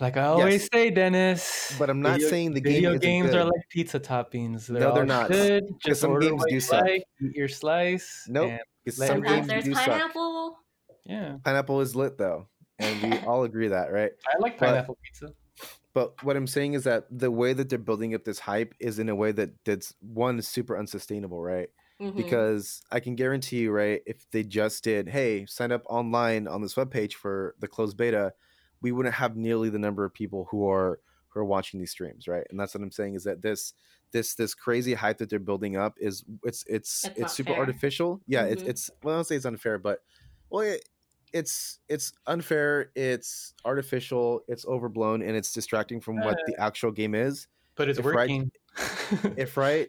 Like 0.00 0.16
I 0.16 0.24
always 0.24 0.62
Yes. 0.62 0.68
say, 0.72 0.90
Dennis. 0.90 1.74
But 1.78 1.88
I'm 1.88 2.00
not 2.02 2.14
video- 2.14 2.28
saying 2.28 2.54
the 2.54 2.60
game 2.60 2.72
video 2.74 2.90
isn't 2.90 3.00
games 3.00 3.34
are 3.34 3.44
like 3.44 3.68
pizza 3.68 4.00
toppings. 4.00 4.66
They're 4.66 4.80
No, 4.80 4.94
they're 4.94 5.06
not. 5.06 5.30
Good. 5.30 5.64
Just 5.84 6.00
some 6.00 6.10
order 6.10 6.28
games 6.28 6.40
what 6.40 6.48
do 6.48 6.54
you 6.54 6.60
suck. 6.60 6.82
like, 6.82 7.04
eat 7.22 7.36
your 7.36 7.48
slice. 7.48 8.26
Nope. 8.28 8.50
and- 8.50 8.60
Because 8.84 8.98
Let 8.98 9.06
some 9.06 9.16
everyone- 9.18 9.36
Sometimes 9.38 9.50
games 9.64 9.64
there's 9.64 9.78
do 9.78 9.90
suck. 9.90 9.98
pineapple. 9.98 10.58
yeah, 11.04 11.36
Pineapple 11.44 11.80
is 11.80 11.94
lit 11.96 12.18
though, 12.18 12.48
and 12.78 13.02
we 13.12 13.18
all 13.26 13.44
agree 13.44 13.68
that, 13.68 13.92
right? 13.92 14.10
I 14.26 14.38
like 14.40 14.58
But- 14.58 14.66
pineapple 14.66 14.98
pizza. 15.02 15.32
But 15.94 16.22
what 16.24 16.36
I'm 16.36 16.48
saying 16.48 16.72
is 16.74 16.82
that 16.84 17.06
the 17.10 17.30
way 17.30 17.52
that 17.52 17.68
they're 17.68 17.78
building 17.78 18.14
up 18.16 18.24
this 18.24 18.40
hype 18.40 18.74
is 18.80 18.98
in 18.98 19.08
a 19.08 19.14
way 19.14 19.30
that 19.30 19.50
that's 19.64 19.94
one 20.00 20.42
super 20.42 20.76
unsustainable, 20.76 21.40
right? 21.40 21.68
Mhm. 22.00 22.16
Because 22.16 22.82
I 22.90 22.98
can 22.98 23.14
guarantee 23.14 23.60
you, 23.60 23.70
right, 23.70 24.02
if 24.04 24.28
they 24.32 24.42
just 24.42 24.82
did, 24.82 25.08
hey, 25.10 25.46
sign 25.46 25.70
up 25.70 25.82
online 25.86 26.48
on 26.48 26.62
this 26.62 26.74
webpage 26.74 27.12
for 27.12 27.54
the 27.60 27.68
closed 27.68 27.96
beta, 27.96 28.34
we 28.84 28.92
wouldn't 28.92 29.14
have 29.14 29.34
nearly 29.36 29.70
the 29.70 29.78
number 29.78 30.04
of 30.04 30.12
people 30.12 30.46
who 30.50 30.68
are 30.68 31.00
who 31.30 31.40
are 31.40 31.44
watching 31.44 31.80
these 31.80 31.90
streams, 31.90 32.28
right? 32.28 32.46
And 32.50 32.60
that's 32.60 32.74
what 32.74 32.82
I'm 32.82 32.92
saying 32.92 33.14
is 33.14 33.24
that 33.24 33.42
this 33.42 33.72
this 34.12 34.34
this 34.34 34.54
crazy 34.54 34.94
hype 34.94 35.18
that 35.18 35.28
they're 35.30 35.38
building 35.50 35.76
up 35.76 35.94
is 35.98 36.22
it's 36.44 36.64
it's 36.68 37.04
It's 37.06 37.18
it's, 37.18 37.32
super 37.32 37.50
fair. 37.52 37.58
artificial. 37.60 38.20
Yeah, 38.28 38.44
it's 38.44 38.62
Mhm. 38.62 38.68
it's 38.68 38.90
well, 39.02 39.14
I 39.14 39.18
don't 39.18 39.24
say 39.24 39.36
it's 39.36 39.46
unfair, 39.46 39.78
but 39.78 40.00
well, 40.50 40.60
it, 40.62 40.88
it's 41.32 41.80
it's 41.88 42.12
unfair, 42.26 42.90
it's 42.94 43.54
artificial, 43.64 44.42
it's 44.48 44.64
overblown, 44.66 45.22
and 45.22 45.34
it's 45.34 45.52
distracting 45.52 46.00
from 46.00 46.20
what 46.20 46.38
the 46.46 46.54
actual 46.60 46.92
game 46.92 47.14
is. 47.14 47.48
but 47.76 47.88
it's 47.88 47.98
if 47.98 48.04
right- 48.04 48.14
working. 48.14 48.52
If 49.36 49.56
right, 49.56 49.88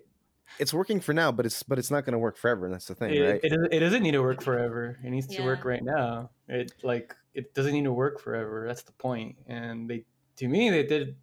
it's 0.60 0.74
working 0.74 1.00
for 1.00 1.14
now, 1.14 1.32
but 1.32 1.46
it's 1.46 1.64
but 1.64 1.78
it's 1.80 1.92
not 1.92 2.06
going 2.06 2.14
to 2.14 2.20
work 2.20 2.38
forever. 2.38 2.66
And 2.66 2.74
that's 2.74 2.86
the 2.88 2.96
thing, 2.96 3.14
it, 3.14 3.20
right? 3.22 3.40
it, 3.44 3.50
doesn't- 3.50 3.74
it 3.74 3.80
doesn't 3.80 4.04
need 4.04 4.12
to 4.12 4.22
work 4.22 4.42
forever. 4.42 5.00
It 5.04 5.10
needs 5.10 5.28
to 5.28 5.44
work 5.44 5.66
right 5.66 5.84
now. 5.84 6.30
It 6.48 6.74
like 6.84 7.16
it 7.34 7.54
doesn't 7.54 7.74
need 7.74 7.84
to 7.86 7.94
work 7.94 8.20
forever. 8.22 8.66
That's 8.68 8.84
the 8.84 8.94
point. 8.94 9.36
And 9.48 9.90
they, 9.90 10.06
to 10.38 10.48
me, 10.48 10.70
they 10.70 10.84
did 10.84 11.16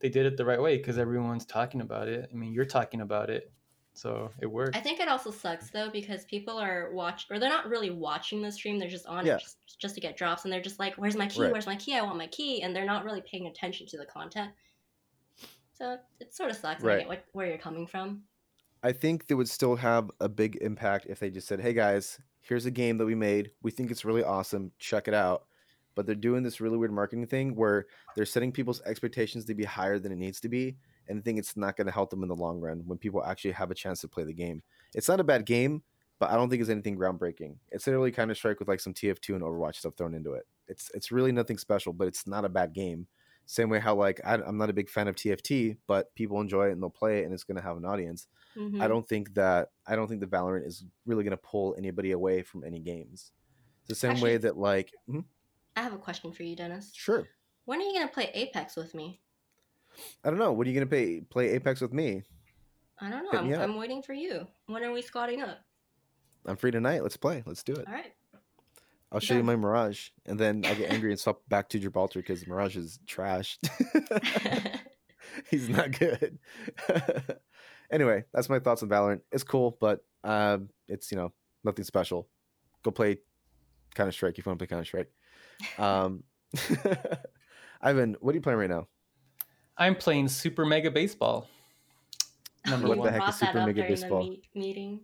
they 0.00 0.08
did 0.08 0.24
it 0.26 0.36
the 0.36 0.44
right 0.44 0.60
way 0.60 0.78
because 0.78 0.96
everyone's 0.98 1.44
talking 1.44 1.80
about 1.82 2.08
it. 2.08 2.30
I 2.32 2.34
mean, 2.34 2.52
you're 2.54 2.64
talking 2.64 3.02
about 3.02 3.28
it, 3.28 3.52
so 3.92 4.30
it 4.40 4.46
worked. 4.46 4.74
I 4.76 4.80
think 4.80 4.98
it 5.00 5.08
also 5.08 5.30
sucks 5.30 5.70
though 5.70 5.90
because 5.90 6.24
people 6.24 6.56
are 6.58 6.90
watch 6.92 7.26
or 7.30 7.38
they're 7.38 7.50
not 7.50 7.68
really 7.68 7.90
watching 7.90 8.40
the 8.40 8.50
stream. 8.50 8.78
They're 8.78 8.88
just 8.88 9.06
on 9.06 9.26
Yeah. 9.26 9.34
it 9.36 9.40
just, 9.40 9.58
just 9.78 9.94
to 9.96 10.00
get 10.00 10.16
drops, 10.16 10.44
and 10.44 10.52
they're 10.52 10.62
just 10.62 10.78
like, 10.78 10.94
"Where's 10.94 11.16
my 11.16 11.26
key? 11.26 11.42
Right. 11.42 11.52
Where's 11.52 11.66
my 11.66 11.76
key? 11.76 11.96
I 11.96 12.02
want 12.02 12.16
my 12.16 12.28
key," 12.28 12.62
and 12.62 12.74
they're 12.74 12.86
not 12.86 13.04
really 13.04 13.20
paying 13.22 13.46
attention 13.46 13.86
to 13.88 13.98
the 13.98 14.06
content. 14.06 14.52
So 15.74 15.98
it 16.18 16.34
sort 16.34 16.50
of 16.50 16.56
sucks. 16.56 16.82
and 16.82 16.90
I 16.92 16.98
get 16.98 17.08
what, 17.08 17.24
where 17.32 17.46
you're 17.46 17.58
coming 17.58 17.86
from. 17.86 18.22
I 18.82 18.92
think 18.92 19.26
they 19.26 19.34
would 19.34 19.48
still 19.48 19.76
have 19.76 20.10
a 20.20 20.28
big 20.28 20.56
impact 20.60 21.06
if 21.08 21.18
they 21.18 21.30
just 21.30 21.48
said, 21.48 21.60
"Hey 21.60 21.72
guys, 21.72 22.18
here's 22.40 22.66
a 22.66 22.70
game 22.70 22.98
that 22.98 23.06
we 23.06 23.14
made. 23.14 23.52
We 23.62 23.70
think 23.70 23.90
it's 23.90 24.04
really 24.04 24.24
awesome. 24.24 24.72
Check 24.78 25.08
it 25.08 25.14
out." 25.14 25.46
but 25.94 26.06
they're 26.06 26.14
doing 26.14 26.42
this 26.42 26.60
really 26.60 26.78
weird 26.78 26.92
marketing 26.92 27.26
thing 27.26 27.54
where 27.54 27.86
they're 28.14 28.24
setting 28.24 28.52
people's 28.52 28.80
expectations 28.82 29.44
to 29.44 29.54
be 29.54 29.64
higher 29.64 29.98
than 29.98 30.12
it 30.12 30.16
needs 30.16 30.40
to 30.40 30.48
be, 30.48 30.76
and 31.08 31.18
I 31.18 31.22
think 31.22 31.38
it's 31.38 31.56
not 31.56 31.76
going 31.76 31.86
to 31.86 31.92
help 31.92 32.10
them 32.10 32.22
in 32.22 32.28
the 32.28 32.34
long 32.36 32.60
run 32.60 32.82
when 32.86 32.98
people 32.98 33.24
actually 33.24 33.52
have 33.52 33.70
a 33.70 33.74
chance 33.74 34.00
to 34.00 34.08
play 34.08 34.24
the 34.24 34.32
game. 34.32 34.62
It's 34.94 35.08
not 35.08 35.20
a 35.20 35.24
bad 35.24 35.46
game, 35.46 35.82
but 36.18 36.30
I 36.30 36.36
don't 36.36 36.48
think 36.48 36.60
it's 36.60 36.70
anything 36.70 36.96
groundbreaking. 36.96 37.56
It's 37.70 37.86
literally 37.86 38.10
kind 38.10 38.28
Counter 38.28 38.34
Strike 38.34 38.60
with 38.60 38.68
like 38.68 38.80
some 38.80 38.94
TF2 38.94 39.34
and 39.34 39.42
Overwatch 39.42 39.76
stuff 39.76 39.94
thrown 39.96 40.14
into 40.14 40.32
it. 40.32 40.46
It's 40.68 40.90
it's 40.94 41.10
really 41.12 41.32
nothing 41.32 41.58
special, 41.58 41.92
but 41.92 42.08
it's 42.08 42.26
not 42.26 42.44
a 42.44 42.48
bad 42.48 42.72
game. 42.72 43.06
Same 43.46 43.68
way 43.68 43.80
how 43.80 43.94
like 43.96 44.20
I, 44.24 44.34
am 44.34 44.58
not 44.58 44.70
a 44.70 44.72
big 44.72 44.88
fan 44.88 45.08
of 45.08 45.16
TFT, 45.16 45.76
but 45.86 46.14
people 46.14 46.40
enjoy 46.40 46.68
it 46.68 46.72
and 46.72 46.82
they'll 46.82 46.90
play 46.90 47.20
it 47.20 47.24
and 47.24 47.34
it's 47.34 47.44
going 47.44 47.56
to 47.56 47.62
have 47.62 47.76
an 47.76 47.84
audience. 47.84 48.28
Mhm. 48.56 48.80
I 48.80 48.86
don't 48.88 49.06
think 49.08 49.34
that 49.34 49.70
I 49.86 49.96
don't 49.96 50.08
think 50.08 50.20
the 50.20 50.26
Valorant 50.26 50.66
is 50.66 50.84
really 51.06 51.24
going 51.24 51.32
to 51.32 51.36
pull 51.36 51.74
anybody 51.76 52.12
away 52.12 52.42
from 52.42 52.62
any 52.64 52.78
games. 52.80 53.32
It's 53.80 53.88
the 53.88 53.94
same 53.94 54.20
way 54.20 54.36
that 54.36 54.56
like 54.56 54.92
mhm, 55.08 55.24
I 55.76 55.82
have 55.82 55.92
a 55.94 55.98
question 55.98 56.32
for 56.32 56.42
you, 56.44 56.54
Dennis. 56.54 56.92
sure. 56.94 57.28
When 57.64 57.80
are 57.80 57.84
you 57.84 57.92
gonna 57.92 58.08
play 58.12 58.30
Apex 58.34 58.76
with 58.76 58.94
me? 58.94 59.20
I 60.24 60.30
don't 60.30 60.38
know. 60.38 60.52
What 60.52 60.66
are 60.66 60.70
you 60.70 60.76
going 60.76 60.88
to 60.88 60.90
pay 60.90 61.20
play 61.20 61.50
Apex 61.50 61.80
with 61.80 61.92
me? 61.92 62.22
I 63.00 63.10
don't 63.10 63.24
know. 63.24 63.38
I'm. 63.38 63.70
I'm 63.70 63.76
waiting 63.76 64.02
for 64.02 64.12
you. 64.12 64.46
When 64.66 64.84
are 64.84 64.92
we 64.92 65.02
squatting 65.02 65.42
up? 65.42 65.58
I'm 66.46 66.56
free 66.56 66.70
tonight. 66.70 67.02
Let's 67.02 67.16
play. 67.16 67.42
Let's 67.46 67.62
do 67.62 67.72
it. 67.72 67.86
All 67.86 67.92
right. 67.94 68.12
I'll 69.12 69.20
show 69.20 69.34
you 69.34 69.42
my 69.42 69.56
Mirage, 69.56 70.10
and 70.26 70.38
then 70.38 70.64
I 70.64 70.74
get 70.74 70.92
angry 70.92 71.10
and 71.10 71.18
swap 71.20 71.40
back 71.48 71.68
to 71.70 71.78
Gibraltar 71.78 72.20
because 72.20 72.46
Mirage 72.46 72.76
is 72.76 73.00
trash. 73.06 73.58
He's 75.50 75.68
not 75.68 75.98
good. 75.98 76.38
anyway, 77.90 78.24
that's 78.32 78.48
my 78.48 78.58
thoughts 78.58 78.82
on 78.82 78.88
Valorant. 78.88 79.20
It's 79.32 79.44
cool, 79.44 79.76
but 79.80 80.04
um, 80.24 80.68
it's 80.88 81.10
you 81.10 81.16
know 81.16 81.32
nothing 81.64 81.84
special. 81.84 82.28
Go 82.82 82.90
play 82.90 83.18
Counter 83.94 84.12
Strike 84.12 84.38
if 84.38 84.46
you 84.46 84.50
want 84.50 84.58
to 84.58 84.66
play 84.66 84.76
Counter 84.76 84.84
Strike. 84.84 85.10
Um, 85.78 86.22
Ivan, 87.82 88.16
what 88.20 88.32
are 88.32 88.36
you 88.36 88.40
playing 88.40 88.58
right 88.58 88.70
now? 88.70 88.86
I'm 89.76 89.94
playing 89.94 90.28
Super 90.28 90.64
Mega 90.64 90.90
Baseball. 90.90 91.48
Number 92.66 92.88
What 92.88 92.98
you 92.98 93.04
the 93.04 93.10
heck 93.10 93.28
is 93.28 93.36
Super 93.36 93.66
Mega 93.66 93.82
Baseball? 93.82 94.28
the 94.28 94.40
meeting. 94.54 95.00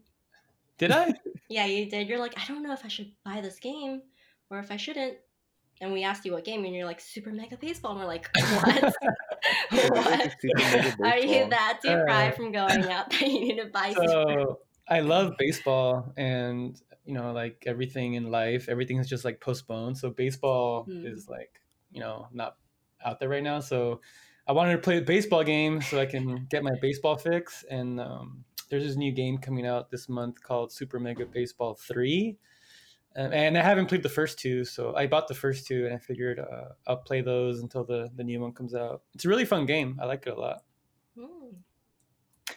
Did 0.79 0.93
I? 0.93 1.15
Yeah, 1.49 1.67
you 1.67 1.89
did. 1.89 2.09
You're 2.09 2.19
like, 2.19 2.35
I 2.39 2.47
don't 2.47 2.63
know 2.63 2.73
if 2.73 2.85
I 2.85 2.89
should 2.89 3.13
buy 3.25 3.41
this 3.41 3.59
game 3.61 4.03
or 4.51 4.59
if 4.59 4.71
I 4.71 4.77
shouldn't. 4.77 5.19
And 5.81 5.93
we 5.93 6.05
asked 6.05 6.25
you 6.25 6.33
what 6.33 6.45
game, 6.45 6.65
and 6.65 6.75
you're 6.75 6.87
like, 6.87 7.01
Super 7.01 7.31
Mega 7.31 7.59
Baseball. 7.59 7.91
And 7.93 8.01
we're 8.01 8.07
like, 8.07 8.31
what? 8.35 8.95
what? 9.91 10.35
Are 11.05 11.19
you 11.19 11.49
that 11.51 11.81
Uh, 11.85 11.97
deprived 11.99 12.37
from 12.37 12.51
going 12.53 12.85
out 12.91 13.11
that 13.11 13.21
you 13.21 13.41
need 13.41 13.57
to 13.57 13.67
buy 13.67 13.93
Super? 13.93 14.07
so 14.07 14.61
I 14.89 15.01
love 15.01 15.35
baseball 15.39 16.13
and 16.17 16.81
you 17.05 17.13
know 17.15 17.33
like 17.33 17.65
everything 17.67 18.15
in 18.15 18.31
life 18.31 18.69
everything 18.69 18.99
is 18.99 19.09
just 19.09 19.25
like 19.25 19.41
postponed 19.41 19.99
so 19.99 20.11
baseball 20.11 20.85
Hmm. 20.85 21.07
is 21.07 21.29
like 21.29 21.61
you 21.93 22.01
know 22.01 22.29
not 22.33 22.57
out 23.05 23.21
there 23.21 23.29
right 23.29 23.43
now 23.43 23.61
so 23.61 24.01
I 24.47 24.53
wanted 24.53 24.73
to 24.73 24.79
play 24.79 24.99
a 24.99 25.03
baseball 25.03 25.45
game 25.45 25.83
so 25.83 26.01
I 26.01 26.07
can 26.07 26.47
get 26.47 26.63
my 26.63 26.73
baseball 26.81 27.17
fix 27.17 27.65
and 27.69 28.01
um, 28.01 28.45
there's 28.69 28.85
this 28.85 28.97
new 28.97 29.13
game 29.13 29.39
coming 29.39 29.67
out 29.67 29.91
this 29.91 30.09
month 30.09 30.43
called 30.43 30.73
Super 30.73 30.99
Mega 31.01 31.27
Baseball 31.27 31.75
3 31.75 32.37
um, 33.17 33.33
and 33.33 33.57
I 33.57 33.63
haven't 33.63 33.87
played 33.87 34.03
the 34.03 34.09
first 34.09 34.39
two 34.39 34.65
so 34.65 34.95
I 34.95 35.07
bought 35.07 35.29
the 35.29 35.35
first 35.35 35.67
two 35.67 35.87
and 35.87 35.95
I 35.95 35.99
figured 35.99 36.39
uh, 36.39 36.71
I'll 36.87 36.99
play 36.99 37.21
those 37.21 37.61
until 37.61 37.85
the 37.85 38.11
the 38.17 38.25
new 38.25 38.41
one 38.41 38.53
comes 38.53 38.75
out 38.75 39.03
it's 39.15 39.25
a 39.25 39.29
really 39.29 39.45
fun 39.45 39.67
game 39.67 39.99
I 40.01 40.07
like 40.07 40.27
it 40.27 40.37
a 40.37 40.39
lot 40.41 40.63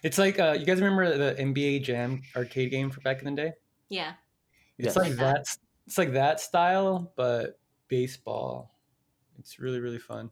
it's 0.04 0.18
like 0.18 0.40
uh, 0.40 0.56
you 0.58 0.66
guys 0.66 0.82
remember 0.82 1.18
the 1.18 1.42
NBA 1.42 1.84
Jam 1.84 2.22
arcade 2.36 2.72
game 2.72 2.90
for 2.90 3.02
back 3.02 3.20
in 3.20 3.26
the 3.34 3.42
day? 3.42 3.54
Yeah. 3.90 4.14
It's 4.78 4.88
Yes. 4.88 4.96
like 4.96 5.10
Like 5.10 5.18
that. 5.18 5.36
that. 5.36 5.58
It's 5.88 5.98
like 5.98 6.14
that 6.14 6.40
style, 6.40 7.12
but 7.16 7.60
baseball. 7.88 8.76
It's 9.40 9.60
really 9.60 9.80
really 9.80 10.00
fun. 10.00 10.32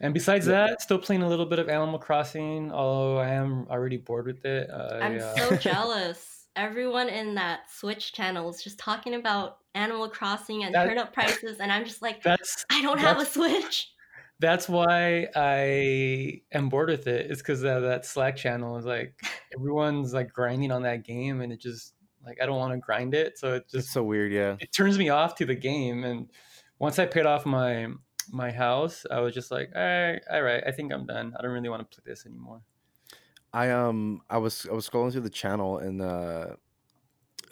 And 0.00 0.12
besides 0.12 0.46
that, 0.46 0.82
still 0.82 0.98
playing 0.98 1.22
a 1.22 1.28
little 1.28 1.46
bit 1.46 1.58
of 1.58 1.68
Animal 1.68 1.98
Crossing, 1.98 2.70
although 2.72 3.18
I 3.18 3.30
am 3.30 3.66
already 3.70 3.96
bored 3.96 4.26
with 4.26 4.44
it. 4.44 4.70
I, 4.70 4.98
I'm 5.00 5.18
uh, 5.18 5.34
so 5.36 5.56
jealous. 5.60 6.46
Everyone 6.54 7.08
in 7.08 7.34
that 7.34 7.70
Switch 7.70 8.12
channel 8.12 8.48
is 8.50 8.62
just 8.62 8.78
talking 8.78 9.14
about 9.14 9.58
Animal 9.74 10.08
Crossing 10.08 10.64
and 10.64 10.74
That- 10.74 10.86
turnip 10.86 11.12
prices, 11.12 11.58
and 11.60 11.72
I'm 11.72 11.84
just 11.84 12.02
like, 12.02 12.22
that's 12.22 12.64
I 12.70 12.82
don't 12.82 12.98
have 12.98 13.18
a 13.18 13.26
Switch. 13.26 13.92
that's 14.38 14.68
why 14.68 15.28
I 15.34 16.42
am 16.52 16.68
bored 16.68 16.90
with 16.90 17.06
it. 17.06 17.30
It's 17.30 17.40
because 17.40 17.62
that, 17.62 17.80
that 17.80 18.04
Slack 18.04 18.36
channel 18.36 18.76
is 18.76 18.84
like 18.84 19.20
everyone's 19.54 20.12
like 20.12 20.32
grinding 20.32 20.72
on 20.72 20.82
that 20.82 21.04
game, 21.04 21.40
and 21.40 21.52
it 21.52 21.60
just 21.60 21.94
like 22.24 22.38
I 22.42 22.46
don't 22.46 22.58
want 22.58 22.72
to 22.74 22.78
grind 22.78 23.14
it, 23.14 23.38
so 23.38 23.54
it 23.54 23.62
It's 23.64 23.72
just 23.72 23.92
so 23.92 24.02
weird, 24.02 24.32
yeah. 24.32 24.56
it 24.60 24.72
turns 24.72 24.98
me 24.98 25.08
off 25.08 25.36
to 25.36 25.46
the 25.46 25.54
game 25.54 26.04
and 26.04 26.28
once 26.78 26.98
i 26.98 27.06
paid 27.06 27.24
off 27.24 27.46
my 27.46 27.88
my 28.32 28.50
house 28.50 29.06
i 29.10 29.20
was 29.20 29.34
just 29.34 29.50
like 29.50 29.70
all 29.74 29.82
right 29.82 30.20
all 30.30 30.42
right 30.42 30.62
i 30.66 30.70
think 30.72 30.92
i'm 30.92 31.06
done 31.06 31.34
i 31.38 31.42
don't 31.42 31.52
really 31.52 31.68
want 31.68 31.88
to 31.88 32.00
play 32.00 32.10
this 32.10 32.26
anymore 32.26 32.60
I 33.52 33.70
um 33.70 34.20
I 34.28 34.36
was 34.36 34.66
I 34.70 34.74
was 34.74 34.86
scrolling 34.88 35.12
through 35.12 35.22
the 35.22 35.30
channel 35.30 35.78
and 35.78 36.02
uh 36.02 36.56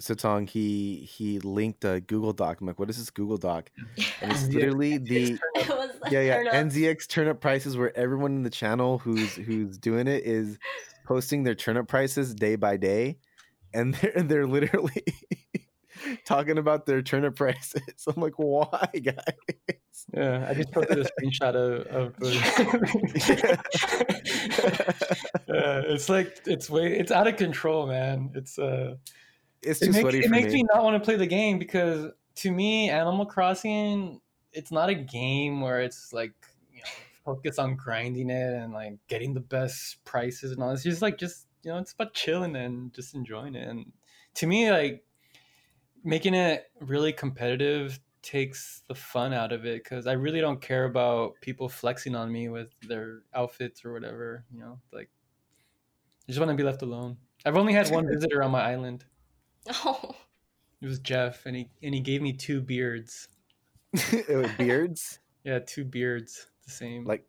Sitong 0.01 0.49
he 0.49 0.97
he 1.11 1.39
linked 1.39 1.85
a 1.85 2.01
Google 2.01 2.33
Doc. 2.33 2.61
I'm 2.61 2.67
like, 2.67 2.79
what 2.79 2.91
is 2.91 2.99
this 2.99 3.11
Google 3.11 3.39
Doc? 3.39 3.71
And 4.21 4.33
it's 4.33 4.49
literally 4.53 4.99
the 4.99 5.39
It 5.55 5.69
was 5.69 5.93
yeah 6.11 6.21
yeah 6.21 6.43
turnips. 6.43 6.77
NZXT 6.77 7.09
turnip 7.09 7.41
prices 7.41 7.77
where 7.77 7.97
everyone 7.97 8.33
in 8.33 8.43
the 8.43 8.51
channel 8.51 8.99
who's 8.99 9.35
who's 9.35 9.79
doing 9.79 10.07
it 10.07 10.25
is 10.25 10.59
posting 11.07 11.45
their 11.45 11.55
turnip 11.55 11.89
prices 11.89 12.35
day 12.35 12.57
by 12.57 12.77
day, 12.77 13.19
and 13.73 13.95
they're 13.95 14.23
they're 14.23 14.47
literally 14.47 15.05
talking 16.25 16.59
about 16.59 16.87
their 16.87 17.03
turnip 17.03 17.37
prices. 17.37 17.83
I'm 18.07 18.21
like, 18.21 18.35
why, 18.39 18.89
guys? 19.03 19.85
yeah 20.13 20.47
i 20.49 20.55
just 20.55 20.71
posted 20.73 20.99
a 20.99 21.05
screenshot 21.05 21.55
of, 21.55 21.87
of 21.87 22.17
the... 22.19 22.35
yeah, 25.49 25.83
it's 25.87 26.09
like 26.09 26.41
it's 26.47 26.69
way 26.69 26.99
it's 26.99 27.11
out 27.11 27.27
of 27.27 27.37
control 27.37 27.87
man 27.87 28.31
it's 28.35 28.59
uh 28.59 28.97
It's 29.63 29.81
it 29.83 29.93
makes, 29.93 30.15
it 30.15 30.31
makes 30.31 30.53
me. 30.53 30.63
me 30.63 30.69
not 30.73 30.85
want 30.85 31.01
to 31.01 31.05
play 31.05 31.17
the 31.17 31.27
game 31.27 31.59
because 31.59 32.11
to 32.37 32.51
me 32.51 32.91
animal 32.91 33.25
crossing 33.25 34.21
it's 34.53 34.71
not 34.71 34.89
a 34.91 34.95
game 34.95 35.61
where 35.61 35.81
it's 35.81 36.13
like 36.13 36.35
you 36.71 36.81
know 36.81 36.91
focus 37.25 37.59
on 37.59 37.75
grinding 37.77 38.31
it 38.31 38.55
and 38.55 38.73
like 38.73 38.99
getting 39.09 39.33
the 39.33 39.41
best 39.41 40.05
prices 40.05 40.53
and 40.53 40.63
all 40.63 40.71
it's 40.71 40.83
just 40.83 41.03
like 41.03 41.19
just 41.19 41.47
you 41.63 41.71
know 41.71 41.79
it's 41.79 41.93
about 41.93 42.13
chilling 42.13 42.57
and 42.57 42.93
just 42.93 43.15
enjoying 43.15 43.55
it 43.55 43.67
and 43.67 43.91
to 44.35 44.47
me 44.47 44.71
like 44.71 45.03
making 46.05 46.35
it 46.35 46.65
really 46.81 47.13
competitive 47.13 47.99
takes 48.23 48.83
the 48.89 48.95
fun 48.95 49.33
out 49.35 49.53
of 49.53 49.67
it 49.67 49.83
because 49.85 50.07
i 50.07 50.13
really 50.13 50.41
don't 50.41 50.61
care 50.63 50.85
about 50.85 51.35
people 51.43 51.69
flexing 51.69 52.15
on 52.15 52.31
me 52.33 52.49
with 52.49 52.69
their 52.89 53.19
outfits 53.35 53.85
or 53.85 53.93
whatever 53.93 54.45
you 54.51 54.59
know 54.59 54.79
like 54.93 55.11
i 56.27 56.27
just 56.29 56.39
want 56.39 56.51
to 56.51 56.55
be 56.57 56.63
left 56.63 56.81
alone 56.83 57.17
i've 57.45 57.57
only 57.57 57.73
had 57.75 57.91
one 57.91 58.07
visitor 58.13 58.43
on 58.43 58.51
my 58.51 58.63
island 58.63 59.05
Oh, 59.87 60.15
it 60.83 60.87
was 60.87 60.99
Jeff, 60.99 61.47
and 61.47 61.57
he 61.57 61.71
and 61.83 61.95
he 61.95 62.01
gave 62.01 62.21
me 62.21 62.35
two 62.35 62.61
beards. 62.61 63.29
It 64.13 64.37
was 64.37 64.51
beards, 64.59 65.21
Yeah, 65.45 65.61
two 65.61 65.85
beards, 65.87 66.49
the 66.67 66.71
same. 66.71 67.05
like 67.05 67.25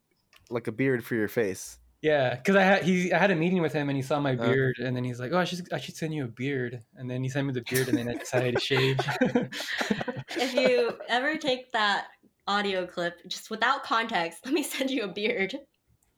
like 0.50 0.68
a 0.68 0.74
beard 0.74 1.04
for 1.06 1.16
your 1.16 1.30
face. 1.30 1.80
Yeah, 2.06 2.36
because 2.36 2.56
I 2.56 2.62
had 2.62 2.84
he 2.84 3.12
I 3.12 3.18
had 3.18 3.32
a 3.32 3.36
meeting 3.36 3.64
with 3.64 3.74
him, 3.74 3.90
and 3.90 3.96
he 3.98 4.04
saw 4.04 4.20
my 4.20 4.34
Uh. 4.34 4.44
beard, 4.48 4.78
and 4.78 4.96
then 4.96 5.04
he's 5.04 5.20
like, 5.20 5.32
"Oh, 5.32 5.40
I 5.40 5.44
should 5.44 5.74
I 5.74 5.80
should 5.80 5.96
send 5.96 6.14
you 6.14 6.24
a 6.26 6.28
beard," 6.28 6.84
and 6.96 7.10
then 7.10 7.24
he 7.24 7.30
sent 7.30 7.48
me 7.48 7.54
the 7.54 7.64
beard, 7.70 7.88
and 7.90 7.98
then 7.98 8.08
I 8.08 8.14
decided 8.14 8.56
to 8.56 8.62
shave. 8.62 9.00
if 10.38 10.54
you 10.54 10.98
ever 11.10 11.36
take 11.38 11.72
that 11.72 12.06
audio 12.48 12.86
clip 12.86 13.26
just 13.28 13.50
without 13.50 13.84
context, 13.84 14.46
let 14.46 14.54
me 14.54 14.62
send 14.62 14.92
you 14.92 15.02
a 15.04 15.08
beard. 15.08 15.56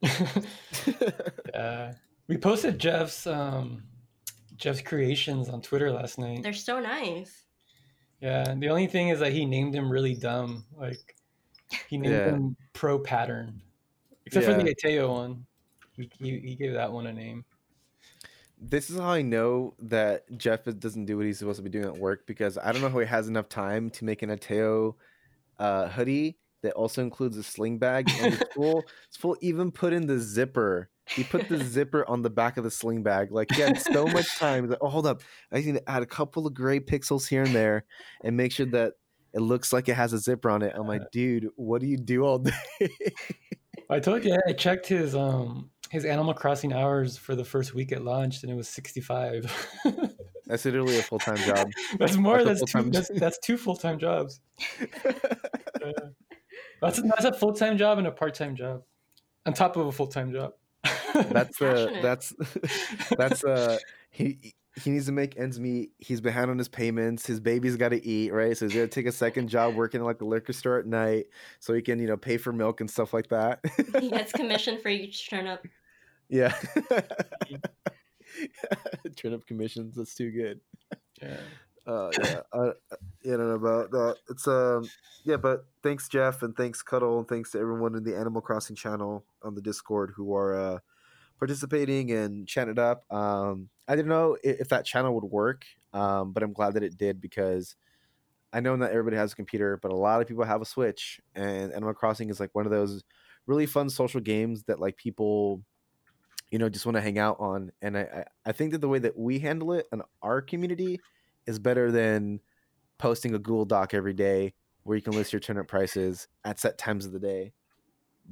uh, 1.54 1.94
we 2.28 2.38
posted 2.38 2.80
Jeff's 2.80 3.26
um 3.26 3.84
Jeff's 4.58 4.82
creations 4.82 5.48
on 5.50 5.62
Twitter 5.62 5.90
last 5.92 6.20
night. 6.20 6.44
They're 6.44 6.52
so 6.54 6.82
nice. 6.82 7.46
Yeah, 8.20 8.56
the 8.58 8.68
only 8.68 8.88
thing 8.88 9.08
is 9.10 9.20
that 9.22 9.32
he 9.32 9.46
named 9.46 9.74
him 9.74 9.90
really 9.90 10.16
dumb. 10.16 10.66
Like 10.76 11.16
he 11.88 11.98
named 11.98 12.14
Yeah. 12.14 12.32
him 12.34 12.58
Pro 12.74 13.00
Pattern, 13.00 13.62
except 14.26 14.46
for 14.48 14.54
the 14.54 14.76
Ateo 14.76 15.14
one. 15.14 15.46
He, 15.98 16.10
he 16.20 16.56
gave 16.56 16.74
that 16.74 16.92
one 16.92 17.08
a 17.08 17.14
name. 17.14 17.46
This 18.60 18.90
is 18.90 18.98
how 18.98 19.10
I 19.10 19.22
know 19.22 19.76
that 19.80 20.26
Jeff 20.38 20.64
doesn't 20.64 21.06
do 21.06 21.18
what 21.18 21.26
he's 21.26 21.40
supposed 21.40 21.58
to 21.58 21.64
be 21.64 21.70
doing 21.70 21.86
at 21.86 21.98
work 21.98 22.26
because 22.26 22.58
I 22.58 22.72
don't 22.72 22.82
know 22.82 22.90
how 22.90 23.00
he 23.00 23.06
has 23.06 23.28
enough 23.28 23.50
time 23.50 23.90
to 23.92 24.06
make 24.06 24.24
an 24.24 24.30
Ateo 24.30 24.96
uh, 25.60 25.90
hoodie 25.90 26.38
that 26.64 26.74
also 26.74 27.02
includes 27.02 27.38
a 27.38 27.44
sling 27.44 27.78
bag 27.78 28.10
and 28.20 28.34
it's 28.34 28.54
full. 28.54 28.84
It's 29.08 29.18
full. 29.18 29.38
Even 29.42 29.72
put 29.72 29.94
in 29.94 30.08
the 30.08 30.20
zipper. 30.20 30.90
He 31.08 31.24
put 31.24 31.48
the 31.48 31.58
zipper 31.64 32.08
on 32.10 32.24
the 32.24 32.32
back 32.32 32.58
of 32.58 32.64
the 32.64 32.72
sling 32.72 33.04
bag. 33.04 33.32
Like 33.32 33.52
he 33.52 33.62
had 33.62 33.80
so 33.80 34.08
much 34.08 34.38
time. 34.38 34.64
He's 34.64 34.72
like, 34.72 34.80
oh, 34.82 34.90
hold 34.90 35.06
up. 35.06 35.22
I 35.52 35.62
need 35.62 35.76
to 35.76 35.90
add 35.90 36.02
a 36.02 36.08
couple 36.08 36.48
of 36.48 36.54
gray 36.56 36.80
pixels 36.80 37.28
here 37.28 37.44
and 37.44 37.54
there 37.54 37.86
and 38.24 38.36
make 38.36 38.52
sure 38.52 38.66
that 38.68 38.94
it 39.34 39.42
looks 39.42 39.72
like 39.72 39.88
it 39.88 39.94
has 39.94 40.14
a 40.14 40.18
zipper 40.18 40.50
on 40.50 40.64
it. 40.64 40.74
I'm 40.76 40.88
like, 40.88 41.12
dude, 41.12 41.50
what 41.56 41.80
do 41.82 41.88
you 41.88 41.98
do 41.98 42.24
all 42.24 42.40
day? 42.40 42.90
I 43.90 44.00
told 44.00 44.26
you 44.26 44.36
I 44.48 44.54
checked 44.54 44.88
his 44.88 45.16
um 45.16 45.70
his 45.90 46.06
Animal 46.06 46.34
Crossing 46.34 46.74
hours 46.74 47.18
for 47.18 47.36
the 47.36 47.44
first 47.44 47.74
week 47.74 47.92
it 47.92 48.02
launched, 48.02 48.44
and 48.44 48.52
it 48.52 48.56
was 48.56 48.68
sixty 48.68 49.02
five. 49.02 49.52
That's 50.48 50.64
literally 50.64 50.98
a 50.98 51.02
full 51.02 51.20
time 51.20 51.38
job. 51.38 51.70
That's 52.00 52.16
more. 52.16 52.44
That's 52.44 52.62
That's 52.62 52.72
two. 52.72 52.78
full-time 52.80 52.92
That's, 52.92 53.12
that's 53.20 53.40
two 53.40 53.58
full 53.58 53.76
time 53.76 54.00
jobs. 54.00 54.40
Yeah. 55.80 55.92
That's 56.82 56.98
a, 56.98 57.02
that's 57.04 57.26
a 57.26 57.32
full 57.32 57.54
time 57.54 57.78
job 57.78 57.98
and 58.00 58.08
a 58.08 58.12
part 58.12 58.34
time 58.34 58.56
job, 58.56 58.82
on 59.46 59.54
top 59.54 59.78
of 59.78 59.86
a 59.88 59.92
full 59.92 60.08
time 60.08 60.34
job. 60.34 60.54
that's 61.30 61.62
uh 61.62 62.00
that's 62.02 62.34
that's 63.16 63.44
uh 63.44 63.78
he 64.10 64.56
he 64.78 64.92
needs 64.92 65.08
to 65.08 65.12
make 65.12 65.38
ends 65.38 65.60
meet. 65.60 65.92
He's 65.98 66.22
behind 66.22 66.52
on 66.52 66.58
his 66.58 66.68
payments. 66.68 67.26
His 67.26 67.40
baby's 67.40 67.76
got 67.76 67.90
to 67.90 68.06
eat, 68.06 68.32
right? 68.32 68.56
So 68.56 68.66
he's 68.66 68.76
gonna 68.76 68.88
take 68.88 69.08
a 69.08 69.12
second 69.12 69.48
job 69.48 69.76
working 69.78 70.02
at 70.02 70.06
like 70.06 70.22
a 70.22 70.26
liquor 70.26 70.54
store 70.54 70.78
at 70.80 70.86
night, 70.86 71.26
so 71.60 71.74
he 71.74 71.82
can 71.82 72.00
you 72.00 72.08
know 72.08 72.18
pay 72.18 72.38
for 72.38 72.54
milk 72.54 72.80
and 72.82 72.90
stuff 72.90 73.14
like 73.14 73.30
that. 73.30 73.60
he 74.00 74.10
gets 74.10 74.32
commission 74.34 74.80
for 74.80 74.90
each 74.90 75.30
turnip. 75.30 75.66
yeah. 76.30 76.54
Turnip 79.16 79.48
commissions. 79.48 79.96
That's 79.96 80.14
too 80.14 80.30
good. 80.32 80.60
yeah. 81.22 81.38
Uh, 81.88 82.12
yeah, 82.22 82.42
I, 82.54 82.58
I 82.58 82.72
don't 83.24 83.48
know 83.48 83.52
about 83.52 83.92
that. 83.92 84.18
It's 84.30 84.48
um, 84.48 84.88
yeah, 85.24 85.38
but 85.38 85.66
thanks 85.82 86.10
Jeff 86.10 86.44
and 86.44 86.56
thanks 86.56 86.84
Cuddle 86.84 87.20
and 87.20 87.28
thanks 87.28 87.52
to 87.52 87.60
everyone 87.60 87.96
in 87.96 88.04
the 88.04 88.16
Animal 88.16 88.42
Crossing 88.42 88.76
channel 88.76 89.24
on 89.42 89.56
the 89.56 89.62
Discord 89.62 90.12
who 90.16 90.36
are 90.36 90.54
uh, 90.60 90.80
participating 91.38 92.12
and 92.12 92.48
chatting 92.48 92.74
it 92.74 92.80
up. 92.80 93.04
Um, 93.12 93.70
I 93.88 93.96
didn't 93.96 94.10
know 94.10 94.38
if, 94.44 94.62
if 94.62 94.70
that 94.70 94.86
channel 94.86 95.14
would 95.16 95.24
work, 95.24 95.66
um, 95.94 96.34
but 96.34 96.44
I'm 96.44 96.54
glad 96.54 96.74
that 96.74 96.84
it 96.84 96.98
did 96.98 97.22
because 97.22 97.76
I 98.52 98.60
know 98.60 98.76
not 98.76 98.92
everybody 98.92 99.18
has 99.18 99.34
a 99.34 99.36
computer, 99.36 99.78
but 99.82 99.92
a 99.92 99.96
lot 99.96 100.22
of 100.22 100.28
people 100.28 100.44
have 100.44 100.62
a 100.62 100.66
Switch, 100.66 101.20
and 101.36 101.72
Animal 101.74 101.94
Crossing 101.94 102.30
is 102.30 102.40
like 102.40 102.54
one 102.54 102.66
of 102.66 102.72
those 102.72 103.04
really 103.46 103.66
fun 103.66 103.90
social 103.90 104.22
games 104.22 104.64
that 104.64 104.80
like 104.80 104.98
people 104.98 105.62
you 106.52 106.60
know 106.60 106.70
just 106.70 106.86
want 106.86 106.96
to 106.96 107.02
hang 107.02 107.18
out 107.18 107.38
on 107.40 107.72
and 107.82 107.98
I, 107.98 108.26
I 108.46 108.52
think 108.52 108.72
that 108.72 108.82
the 108.82 108.88
way 108.88 109.00
that 109.00 109.18
we 109.18 109.40
handle 109.40 109.74
it 109.74 109.88
in 109.92 110.02
our 110.22 110.42
community 110.42 111.00
is 111.46 111.60
better 111.60 111.92
than 111.92 112.40
posting 112.98 113.34
a 113.34 113.40
google 113.40 113.66
doc 113.66 113.94
every 113.94 114.14
day 114.14 114.54
where 114.84 114.96
you 114.96 115.02
can 115.02 115.14
list 115.14 115.34
your 115.34 115.40
turnip 115.40 115.68
prices 115.68 116.28
at 116.46 116.60
set 116.60 116.78
times 116.78 117.06
of 117.06 117.12
the 117.12 117.20
day 117.20 117.54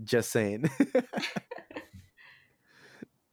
just 0.03 0.31
saying 0.31 0.69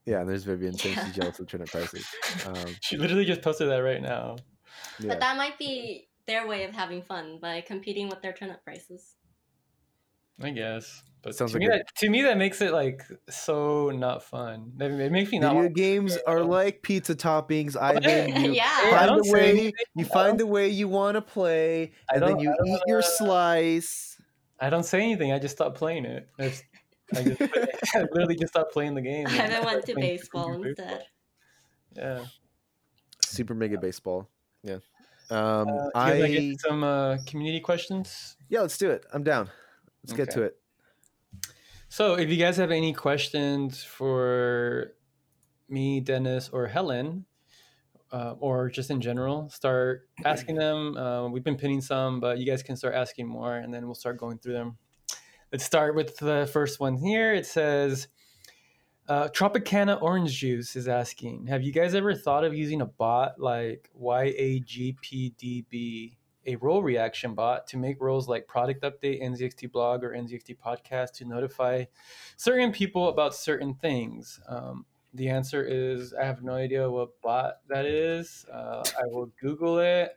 yeah 0.07 0.21
and 0.21 0.29
there's 0.29 0.45
vivian 0.45 0.77
saying 0.77 0.97
she's 1.05 1.15
jealous 1.15 1.39
of 1.39 1.47
turnip 1.47 1.69
prices 1.69 2.07
um, 2.47 2.55
She 2.81 2.97
literally 2.97 3.25
just 3.25 3.43
posted 3.43 3.69
that 3.71 3.79
right 3.79 4.03
now. 4.03 4.37
yeah. 4.99 5.09
But 5.09 5.21
that 5.21 5.37
might 5.37 5.59
be 5.59 6.09
their 6.27 6.47
way 6.47 6.65
of 6.65 6.73
having 6.75 7.03
fun 7.03 7.39
by 7.41 7.61
competing 7.61 8.09
with 8.09 8.23
their 8.23 8.33
turnip 8.33 8.65
prices. 8.65 9.15
I 10.41 10.51
guess. 10.51 11.03
But 11.23 11.37
Sounds 11.37 11.53
to, 11.53 11.59
like 11.59 11.61
me, 11.61 11.67
a- 11.67 11.79
that, 11.79 11.95
to 11.99 12.11
me, 12.11 12.23
that 12.23 12.37
makes 12.37 12.61
it 12.61 12.73
like 12.73 13.03
so 13.31 13.91
not 13.91 14.25
fun. 14.25 14.73
It, 14.81 14.91
it 14.91 15.13
makes 15.13 15.31
me 15.31 15.39
not. 15.39 15.51
Video 15.51 15.63
want- 15.65 15.77
games 15.77 16.19
are 16.27 16.43
like 16.43 16.83
pizza 16.83 17.15
toppings. 17.15 17.77
Ivan, 17.81 18.45
you 18.45 18.53
yeah. 18.53 18.69
I 18.69 19.07
find 19.07 19.25
the 19.25 19.33
way 19.33 19.51
anything. 19.51 19.73
you 19.95 20.05
find 20.05 20.41
the 20.41 20.47
way 20.47 20.69
you 20.69 20.89
want 20.89 21.15
to 21.15 21.23
play, 21.23 21.93
and 22.13 22.23
then 22.23 22.39
you 22.41 22.53
eat 22.67 22.81
your 22.89 23.03
slice. 23.03 24.21
I 24.61 24.71
don't 24.71 24.85
say 24.85 25.01
anything. 25.03 25.33
I 25.33 25.39
just 25.39 25.55
stop 25.57 25.75
playing 25.77 26.05
it. 26.07 26.29
It's, 26.39 26.63
I, 27.15 27.23
just, 27.23 27.41
I 27.95 28.01
literally 28.13 28.37
just 28.37 28.53
stopped 28.53 28.73
playing 28.73 28.95
the 28.95 29.03
game. 29.03 29.27
I 29.27 29.31
haven't 29.31 29.65
went 29.65 29.87
to 29.87 29.95
baseball 29.95 30.49
baseball. 30.49 30.65
instead. 30.65 31.05
Yeah. 31.97 32.25
Super 33.25 33.55
mega 33.55 33.79
baseball. 33.79 34.29
Yeah. 34.63 34.79
Um, 35.31 35.41
Uh, 35.41 35.65
do 35.65 35.73
you 35.73 35.91
I 35.95 36.13
wanna 36.15 36.29
get 36.29 36.61
some 36.61 36.85
uh, 36.85 37.19
community 37.27 37.61
questions. 37.61 38.37
yeah. 38.49 38.61
Let's 38.61 38.79
do 38.79 38.91
it. 38.91 39.05
I'm 39.13 39.23
down. 39.23 39.49
Let's 40.03 40.13
get 40.13 40.31
to 40.33 40.43
it. 40.43 40.57
So, 41.89 42.15
if 42.15 42.31
you 42.31 42.37
guys 42.37 42.57
have 42.57 42.71
any 42.71 42.93
questions 42.95 43.85
for 43.85 44.95
me, 45.69 46.01
Dennis, 46.01 46.49
or 46.51 46.67
Helen, 46.67 47.27
uh, 48.11 48.35
or 48.41 48.71
just 48.71 48.91
in 48.91 49.01
general, 49.01 49.49
start 49.51 50.09
asking 50.25 50.57
them. 50.57 50.97
Uh, 50.97 51.29
we've 51.29 51.45
been 51.45 51.57
pinning 51.57 51.81
some, 51.83 52.19
but 52.21 52.39
you 52.39 52.47
guys 52.47 52.63
can 52.63 52.77
start 52.77 52.95
asking 52.95 53.27
more, 53.29 53.57
and 53.57 53.73
then 53.73 53.85
we'll 53.87 53.95
start 53.95 54.17
going 54.19 54.39
through 54.39 54.55
them. 54.55 54.79
Let's 55.53 55.65
start 55.65 55.95
with 55.95 56.17
the 56.17 56.49
first 56.51 56.81
one 56.81 56.97
here. 56.97 57.35
It 57.35 57.45
says, 57.45 58.09
uh, 59.07 59.29
Tropicana 59.29 60.01
Orange 60.01 60.33
Juice 60.33 60.77
is 60.77 60.89
asking, 60.89 61.49
have 61.49 61.63
you 61.63 61.73
guys 61.75 61.95
ever 61.95 62.15
thought 62.15 62.43
of 62.43 62.55
using 62.55 62.81
a 62.81 62.87
bot 62.87 63.39
like 63.39 63.91
YAGPDB, 64.03 65.27
a 66.47 66.57
role 66.57 66.83
reaction 66.83 67.35
bot, 67.35 67.67
to 67.67 67.77
make 67.77 68.01
roles 68.01 68.31
like 68.31 68.47
product 68.47 68.83
update, 68.83 69.23
NZXT 69.23 69.71
blog, 69.71 70.03
or 70.05 70.13
NZXT 70.13 70.57
podcast 70.57 71.13
to 71.17 71.27
notify 71.27 71.85
certain 72.39 72.73
people 72.73 73.11
about 73.11 73.35
certain 73.35 73.75
things? 73.75 74.41
Um, 74.49 74.87
the 75.13 75.29
answer 75.29 75.63
is 75.63 76.15
I 76.15 76.25
have 76.25 76.43
no 76.43 76.55
idea 76.55 76.91
what 76.91 77.21
bot 77.21 77.57
that 77.69 77.85
is. 77.85 78.47
Uh, 78.51 78.83
I 78.99 79.03
will 79.05 79.31
Google 79.39 79.81
it 79.81 80.17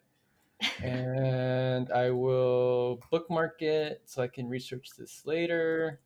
and 0.83 1.91
I 1.91 2.11
will 2.11 3.01
bookmark 3.11 3.61
it 3.61 4.01
so 4.05 4.21
I 4.21 4.27
can 4.27 4.47
research 4.47 4.89
this 4.97 5.23
later. 5.25 5.99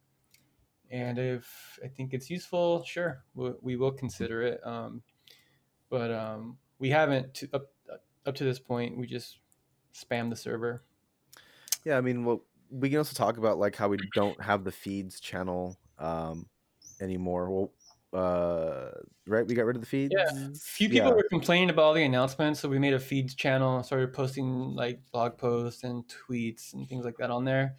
And 0.92 1.20
if 1.20 1.80
I 1.84 1.88
think 1.88 2.14
it's 2.14 2.30
useful, 2.30 2.84
sure, 2.84 3.24
we, 3.36 3.52
we 3.62 3.76
will 3.76 3.92
consider 3.92 4.42
it. 4.42 4.60
Um, 4.66 5.04
but 5.90 6.12
um, 6.12 6.58
we 6.80 6.90
haven't 6.90 7.34
to, 7.36 7.50
up 7.54 7.68
up 8.26 8.36
to 8.36 8.44
this 8.44 8.60
point. 8.60 8.98
We 8.98 9.08
just 9.08 9.38
spam 9.94 10.30
the 10.30 10.36
server. 10.36 10.84
Yeah. 11.86 11.98
I 11.98 12.02
mean, 12.02 12.26
well, 12.26 12.44
we 12.72 12.90
can 12.90 12.98
also 13.00 13.14
talk 13.14 13.38
about 13.38 13.58
like 13.58 13.76
how 13.76 13.88
we 13.88 13.98
don't 14.14 14.42
have 14.42 14.64
the 14.64 14.72
feeds 14.72 15.20
channel 15.20 15.78
um, 15.98 16.48
anymore. 17.02 17.50
Well, 17.50 17.72
uh, 18.14 18.90
right? 19.28 19.46
We 19.46 19.54
got 19.56 19.66
rid 19.66 19.76
of 19.76 19.82
the 19.82 19.88
feeds. 19.88 20.14
Yeah, 20.14 20.26
a 20.30 20.56
few 20.56 20.90
people 20.90 21.10
Yeah. 21.10 21.16
were 21.16 21.28
complaining 21.30 21.70
about 21.70 21.84
all 21.84 21.94
the 21.94 22.04
announcements, 22.04 22.60
so 22.60 22.70
we 22.70 22.80
made 22.80 22.94
a 22.94 23.00
feeds 23.00 23.36
channel, 23.36 23.84
started 23.84 24.14
posting 24.14 24.74
like 24.76 25.00
blog 25.12 25.38
posts 25.38 25.84
and 25.84 26.04
tweets 26.08 26.74
and 26.74 26.88
things 26.88 27.06
like 27.06 27.18
that 27.18 27.30
on 27.30 27.46
there. 27.46 27.76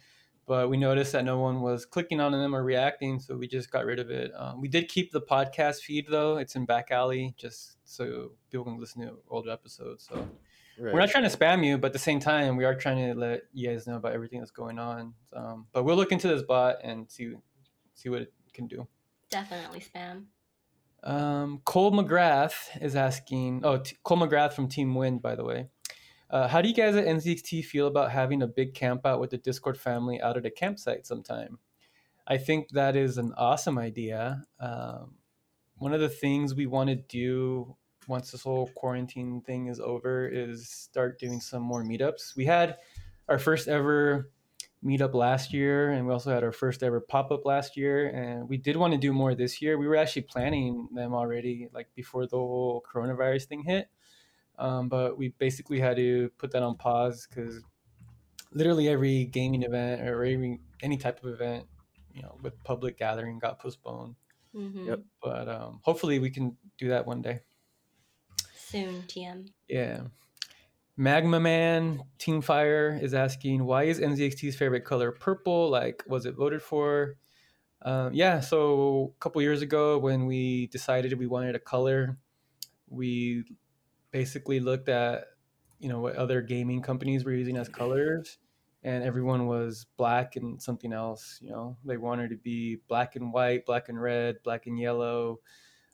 But 0.47 0.69
we 0.69 0.77
noticed 0.77 1.11
that 1.13 1.23
no 1.23 1.39
one 1.39 1.61
was 1.61 1.85
clicking 1.85 2.19
on 2.19 2.31
them 2.31 2.55
or 2.55 2.63
reacting, 2.63 3.19
so 3.19 3.37
we 3.37 3.47
just 3.47 3.71
got 3.71 3.85
rid 3.85 3.99
of 3.99 4.09
it. 4.09 4.31
Um, 4.35 4.59
we 4.59 4.67
did 4.67 4.89
keep 4.89 5.11
the 5.11 5.21
podcast 5.21 5.81
feed 5.81 6.07
though; 6.09 6.37
it's 6.37 6.55
in 6.55 6.65
back 6.65 6.91
alley, 6.91 7.33
just 7.37 7.77
so 7.85 8.31
people 8.49 8.65
can 8.65 8.79
listen 8.79 9.01
to 9.01 9.19
older 9.29 9.51
episodes. 9.51 10.07
So 10.09 10.27
Right. 10.77 10.93
we're 10.93 10.99
not 10.99 11.09
trying 11.09 11.29
to 11.29 11.37
spam 11.37 11.63
you, 11.65 11.77
but 11.77 11.87
at 11.87 11.93
the 11.93 11.99
same 11.99 12.19
time, 12.19 12.55
we 12.57 12.65
are 12.65 12.73
trying 12.73 13.13
to 13.13 13.19
let 13.19 13.41
you 13.53 13.69
guys 13.69 13.85
know 13.85 13.97
about 13.97 14.13
everything 14.13 14.39
that's 14.39 14.51
going 14.51 14.79
on. 14.79 15.13
Um, 15.33 15.67
but 15.73 15.83
we'll 15.83 15.95
look 15.97 16.11
into 16.11 16.27
this 16.27 16.41
bot 16.41 16.77
and 16.83 17.09
see 17.11 17.33
see 17.93 18.09
what 18.09 18.23
it 18.23 18.33
can 18.53 18.67
do. 18.67 18.87
Definitely 19.31 19.79
spam. 19.79 20.25
Um, 21.03 21.61
Cole 21.65 21.91
McGrath 21.91 22.53
is 22.79 22.95
asking. 22.95 23.61
Oh, 23.63 23.77
T- 23.77 23.97
Cole 24.03 24.19
McGrath 24.19 24.53
from 24.53 24.67
Team 24.67 24.93
Wind, 24.93 25.21
by 25.21 25.35
the 25.35 25.43
way. 25.43 25.67
Uh, 26.29 26.47
how 26.47 26.61
do 26.61 26.69
you 26.69 26.75
guys 26.75 26.95
at 26.95 27.05
NZXT 27.05 27.65
feel 27.65 27.87
about 27.87 28.11
having 28.11 28.41
a 28.41 28.47
big 28.47 28.73
camp 28.73 29.05
out 29.05 29.19
with 29.19 29.31
the 29.31 29.37
Discord 29.37 29.77
family 29.77 30.21
out 30.21 30.37
at 30.37 30.45
a 30.45 30.51
campsite 30.51 31.07
sometime? 31.07 31.57
I 32.27 32.37
think 32.37 32.69
that 32.69 32.95
is 32.95 33.17
an 33.17 33.33
awesome 33.35 33.77
idea. 33.77 34.45
Um, 34.59 35.15
one 35.75 35.93
of 35.93 35.99
the 35.99 36.09
things 36.09 36.53
we 36.53 36.67
want 36.67 36.89
to 36.89 36.95
do 36.95 37.75
once 38.07 38.31
this 38.31 38.43
whole 38.43 38.67
quarantine 38.75 39.41
thing 39.41 39.67
is 39.67 39.79
over 39.79 40.27
is 40.27 40.69
start 40.69 41.19
doing 41.19 41.41
some 41.41 41.63
more 41.63 41.83
meetups. 41.83 42.35
We 42.35 42.45
had 42.45 42.77
our 43.27 43.39
first 43.39 43.67
ever 43.67 44.31
meetup 44.83 45.13
last 45.13 45.53
year, 45.53 45.91
and 45.91 46.07
we 46.07 46.13
also 46.13 46.31
had 46.31 46.43
our 46.43 46.51
first 46.51 46.83
ever 46.83 46.99
pop 46.99 47.31
up 47.31 47.45
last 47.45 47.77
year. 47.77 48.09
And 48.09 48.49
we 48.49 48.57
did 48.57 48.75
want 48.77 48.93
to 48.93 48.99
do 48.99 49.13
more 49.13 49.35
this 49.35 49.61
year. 49.61 49.77
We 49.77 49.87
were 49.87 49.95
actually 49.95 50.23
planning 50.23 50.89
them 50.93 51.13
already, 51.13 51.69
like 51.73 51.93
before 51.95 52.25
the 52.25 52.37
whole 52.37 52.83
coronavirus 52.91 53.45
thing 53.45 53.63
hit. 53.63 53.89
Um, 54.57 54.89
but 54.89 55.17
we 55.17 55.29
basically 55.29 55.79
had 55.79 55.97
to 55.97 56.29
put 56.37 56.51
that 56.51 56.63
on 56.63 56.77
pause 56.77 57.27
because 57.27 57.63
literally 58.51 58.87
every 58.89 59.25
gaming 59.25 59.63
event 59.63 60.01
or 60.01 60.23
every 60.23 60.59
any 60.81 60.97
type 60.97 61.23
of 61.23 61.33
event, 61.33 61.67
you 62.13 62.21
know, 62.21 62.37
with 62.41 62.61
public 62.63 62.97
gathering 62.97 63.39
got 63.39 63.59
postponed. 63.59 64.15
hmm 64.53 64.87
Yep. 64.87 64.99
But 65.21 65.47
um, 65.49 65.79
hopefully 65.83 66.19
we 66.19 66.29
can 66.29 66.57
do 66.77 66.89
that 66.89 67.05
one 67.05 67.21
day. 67.21 67.41
Soon, 68.55 69.03
TM. 69.07 69.51
Yeah. 69.67 70.07
Magma 71.01 71.39
Man 71.39 72.03
Team 72.19 72.43
Fire 72.43 72.95
is 73.01 73.15
asking, 73.15 73.65
why 73.65 73.85
is 73.85 73.99
NZXT's 73.99 74.55
favorite 74.55 74.85
color 74.85 75.11
purple? 75.11 75.67
Like, 75.67 76.03
was 76.05 76.27
it 76.27 76.35
voted 76.35 76.61
for? 76.61 77.15
Um, 77.81 78.13
yeah, 78.13 78.39
so 78.39 79.11
a 79.17 79.19
couple 79.19 79.41
years 79.41 79.63
ago 79.63 79.97
when 79.97 80.27
we 80.27 80.67
decided 80.67 81.17
we 81.17 81.25
wanted 81.25 81.55
a 81.55 81.59
color, 81.59 82.19
we 82.87 83.45
basically 84.11 84.59
looked 84.59 84.89
at, 84.89 85.23
you 85.79 85.89
know, 85.89 86.01
what 86.01 86.17
other 86.17 86.39
gaming 86.39 86.83
companies 86.83 87.25
were 87.25 87.33
using 87.33 87.57
as 87.57 87.67
colors, 87.67 88.37
and 88.83 89.03
everyone 89.03 89.47
was 89.47 89.87
black 89.97 90.35
and 90.35 90.61
something 90.61 90.93
else. 90.93 91.39
You 91.41 91.49
know, 91.49 91.77
they 91.83 91.97
wanted 91.97 92.29
to 92.29 92.37
be 92.37 92.77
black 92.87 93.15
and 93.15 93.33
white, 93.33 93.65
black 93.65 93.89
and 93.89 93.99
red, 93.99 94.35
black 94.43 94.67
and 94.67 94.77
yellow, 94.77 95.39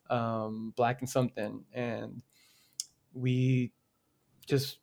um, 0.10 0.74
black 0.76 1.00
and 1.00 1.10
something, 1.10 1.64
and 1.72 2.22
we 3.14 3.72
just 4.46 4.80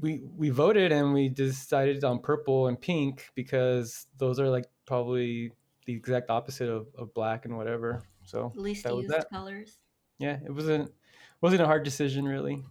we 0.00 0.22
we 0.36 0.50
voted 0.50 0.92
and 0.92 1.12
we 1.12 1.28
decided 1.28 2.04
on 2.04 2.20
purple 2.20 2.68
and 2.68 2.80
pink 2.80 3.28
because 3.34 4.06
those 4.18 4.38
are 4.38 4.48
like 4.48 4.66
probably 4.86 5.52
the 5.86 5.92
exact 5.92 6.30
opposite 6.30 6.68
of, 6.68 6.86
of 6.98 7.12
black 7.14 7.44
and 7.44 7.56
whatever. 7.56 8.02
So 8.24 8.52
Least 8.54 8.84
that 8.84 8.94
was 8.94 9.04
used 9.04 9.14
that. 9.14 9.30
colors. 9.30 9.78
yeah, 10.18 10.38
it 10.44 10.50
wasn't 10.50 10.92
wasn't 11.40 11.62
a 11.62 11.66
hard 11.66 11.84
decision 11.84 12.24
really. 12.24 12.62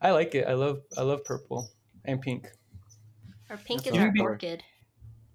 I 0.00 0.10
like 0.10 0.34
it. 0.34 0.46
I 0.46 0.54
love 0.54 0.82
I 0.96 1.02
love 1.02 1.24
purple 1.24 1.70
and 2.04 2.20
pink. 2.20 2.50
Or 3.50 3.56
pink 3.56 3.84
That's 3.84 3.88
is 3.88 3.92
what 3.92 4.00
our 4.00 4.08
I'm 4.08 4.20
orchid. 4.20 4.62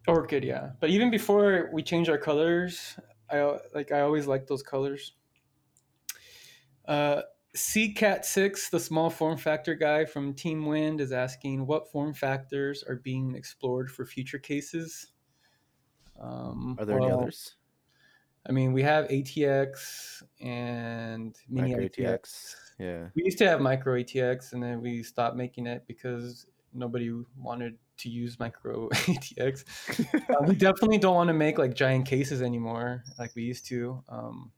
Orchid, 0.08 0.44
yeah. 0.44 0.72
But 0.80 0.90
even 0.90 1.12
before 1.12 1.70
we 1.74 1.84
change 1.84 2.10
our 2.10 2.18
colors, 2.18 2.98
I 3.30 3.60
like 3.74 3.92
I 3.92 4.02
always 4.02 4.28
like 4.28 4.48
those 4.48 4.64
colors. 4.64 5.14
Uh, 6.88 7.22
Cat 7.96 8.26
Six, 8.26 8.70
the 8.70 8.80
small 8.80 9.10
form 9.10 9.38
factor 9.38 9.76
guy 9.76 10.06
from 10.06 10.34
Team 10.34 10.66
Wind, 10.66 11.02
is 11.02 11.12
asking 11.12 11.66
what 11.66 11.92
form 11.92 12.14
factors 12.14 12.84
are 12.88 12.98
being 12.98 13.36
explored 13.36 13.90
for 13.92 14.06
future 14.06 14.40
cases. 14.40 15.08
Um, 16.20 16.76
Are 16.80 16.86
there 16.86 16.98
any 16.98 17.12
others? 17.12 17.56
I 18.48 18.52
mean, 18.52 18.72
we 18.74 18.82
have 18.84 19.08
ATX 19.10 20.24
and 20.40 21.36
mini 21.50 21.72
Micro 21.72 21.86
ATX. 21.86 22.20
ATX. 22.20 22.56
Yeah. 22.80 23.08
We 23.16 23.26
used 23.26 23.38
to 23.40 23.48
have 23.48 23.60
micro 23.60 23.96
ATX, 23.96 24.54
and 24.54 24.64
then 24.64 24.82
we 24.82 25.04
stopped 25.04 25.36
making 25.36 25.68
it 25.68 25.84
because 25.88 26.48
nobody 26.74 27.12
wanted 27.38 27.78
to 27.98 28.10
use 28.10 28.40
micro 28.40 28.90
ATX. 28.94 29.66
Uh, 30.30 30.44
we 30.46 30.56
definitely 30.56 30.98
don't 30.98 31.16
want 31.16 31.30
to 31.30 31.34
make 31.34 31.58
like 31.58 31.74
giant 31.74 32.06
cases 32.06 32.42
anymore, 32.42 33.04
like 33.18 33.34
we 33.36 33.44
used 33.44 33.66
to 33.66 34.04
um, 34.10 34.52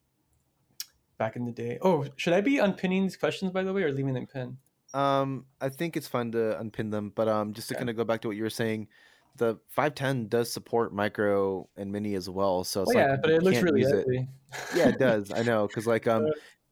back 1.20 1.36
in 1.36 1.46
the 1.46 1.52
day. 1.52 1.78
Oh, 1.84 2.06
should 2.16 2.34
I 2.34 2.42
be 2.42 2.58
unpinning 2.58 3.04
these 3.04 3.18
questions 3.18 3.52
by 3.52 3.62
the 3.62 3.72
way, 3.72 3.84
or 3.84 3.92
leaving 3.92 4.14
them 4.16 4.26
pinned? 4.26 4.58
Um, 4.96 5.46
I 5.62 5.70
think 5.70 5.96
it's 5.96 6.08
fun 6.08 6.32
to 6.32 6.60
unpin 6.60 6.90
them, 6.90 7.12
but 7.16 7.28
um, 7.28 7.54
just 7.54 7.68
to 7.70 7.76
kind 7.76 7.92
of 7.92 7.96
go 7.96 8.04
back 8.04 8.22
to 8.22 8.28
what 8.28 8.38
you 8.38 8.42
were 8.42 8.50
saying, 8.50 8.88
the 9.36 9.60
510 9.68 10.28
does 10.30 10.52
support 10.52 10.92
micro 10.94 11.70
and 11.78 11.92
mini 11.92 12.16
as 12.16 12.28
well. 12.28 12.64
So 12.64 12.82
it's 12.82 12.96
Oh, 12.96 12.98
yeah, 12.98 13.12
like 13.12 13.22
but 13.22 13.30
it 13.30 13.44
looks 13.44 13.62
really 13.62 13.82
use 13.82 13.92
it. 13.92 14.00
ugly. 14.00 14.28
Yeah, 14.76 14.88
it 14.90 14.98
does. 15.08 15.32
I 15.32 15.44
know, 15.44 15.68
because 15.68 15.86
like 15.86 16.08
um, 16.08 16.26
Uh, 16.26 16.30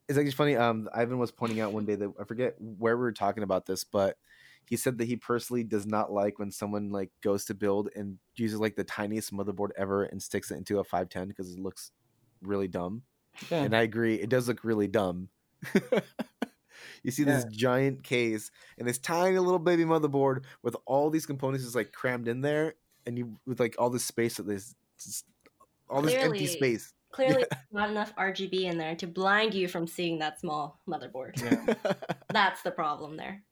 it's 0.09 0.17
actually 0.17 0.31
funny. 0.31 0.55
Um, 0.55 0.89
Ivan 0.95 1.19
was 1.19 1.31
pointing 1.31 1.59
out 1.59 1.73
one 1.73 1.85
day 1.85 1.93
that 1.95 2.11
I 2.19 2.23
forget 2.23 2.55
where 2.59 2.97
we 2.97 3.01
were 3.03 3.11
talking 3.11 3.43
about 3.43 3.67
this, 3.67 3.83
but 3.83 4.17
he 4.65 4.75
said 4.77 4.97
that 4.97 5.05
he 5.05 5.15
personally 5.17 5.63
does 5.63 5.85
not 5.85 6.11
like 6.11 6.39
when 6.39 6.49
someone 6.49 6.89
like 6.89 7.11
goes 7.21 7.45
to 7.45 7.53
build 7.53 7.89
and 7.95 8.17
uses 8.35 8.59
like 8.59 8.75
the 8.75 8.83
tiniest 8.83 9.31
motherboard 9.31 9.69
ever 9.77 10.03
and 10.03 10.21
sticks 10.23 10.49
it 10.49 10.55
into 10.55 10.79
a 10.79 10.83
510 10.83 11.27
because 11.27 11.53
it 11.53 11.59
looks 11.59 11.91
really 12.41 12.67
dumb. 12.67 13.03
Yeah. 13.49 13.63
And 13.63 13.75
I 13.75 13.81
agree, 13.81 14.15
it 14.15 14.29
does 14.29 14.47
look 14.47 14.63
really 14.63 14.87
dumb. 14.87 15.29
you 17.03 17.11
see 17.11 17.23
this 17.23 17.45
giant 17.45 18.03
case 18.03 18.51
and 18.77 18.87
this 18.87 18.97
tiny 18.97 19.39
little 19.39 19.59
baby 19.59 19.83
motherboard 19.83 20.43
with 20.61 20.75
all 20.85 21.09
these 21.09 21.25
components 21.25 21.65
is 21.65 21.75
like 21.75 21.91
crammed 21.91 22.27
in 22.27 22.41
there, 22.41 22.75
and 23.05 23.17
you 23.17 23.37
with 23.45 23.59
like 23.59 23.75
all 23.79 23.89
this 23.89 24.05
space 24.05 24.37
that 24.37 24.47
there's 24.47 24.75
just 25.01 25.25
all 25.89 26.01
this 26.01 26.13
empty 26.13 26.47
space. 26.47 26.93
Clearly, 27.11 27.45
not 27.71 27.89
enough 27.89 28.13
RGB 28.15 28.63
in 28.63 28.77
there 28.77 28.95
to 28.97 29.07
blind 29.07 29.53
you 29.53 29.67
from 29.67 29.87
seeing 29.87 30.19
that 30.19 30.39
small 30.39 30.79
motherboard. 30.87 31.41
Yeah. 31.41 31.93
That's 32.33 32.61
the 32.61 32.71
problem 32.71 33.17
there. 33.17 33.43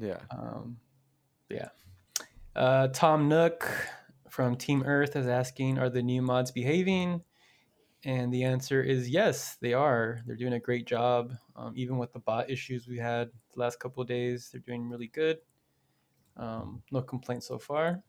yeah. 0.00 0.18
Um, 0.30 0.78
yeah. 1.50 1.68
Uh, 2.56 2.88
Tom 2.88 3.28
Nook 3.28 3.70
from 4.30 4.56
Team 4.56 4.82
Earth 4.84 5.16
is 5.16 5.26
asking, 5.26 5.78
are 5.78 5.90
the 5.90 6.02
new 6.02 6.22
mods 6.22 6.50
behaving? 6.50 7.22
And 8.04 8.32
the 8.32 8.44
answer 8.44 8.82
is 8.82 9.08
yes, 9.08 9.56
they 9.60 9.74
are. 9.74 10.20
They're 10.26 10.36
doing 10.36 10.52
a 10.52 10.60
great 10.60 10.86
job. 10.86 11.32
Um, 11.56 11.72
even 11.76 11.98
with 11.98 12.12
the 12.12 12.20
bot 12.20 12.48
issues 12.48 12.86
we 12.86 12.98
had 12.98 13.28
the 13.52 13.60
last 13.60 13.80
couple 13.80 14.02
of 14.02 14.08
days, 14.08 14.50
they're 14.50 14.60
doing 14.60 14.88
really 14.88 15.08
good. 15.08 15.38
Um, 16.36 16.82
no 16.92 17.02
complaints 17.02 17.48
so 17.48 17.58
far. 17.58 18.02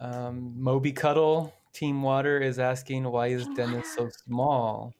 Um, 0.00 0.54
Moby 0.56 0.92
Cuddle, 0.92 1.52
Team 1.74 2.02
Water, 2.02 2.40
is 2.40 2.58
asking, 2.58 3.04
why 3.04 3.28
is 3.28 3.46
Dennis 3.48 3.94
so 3.94 4.08
small? 4.24 4.94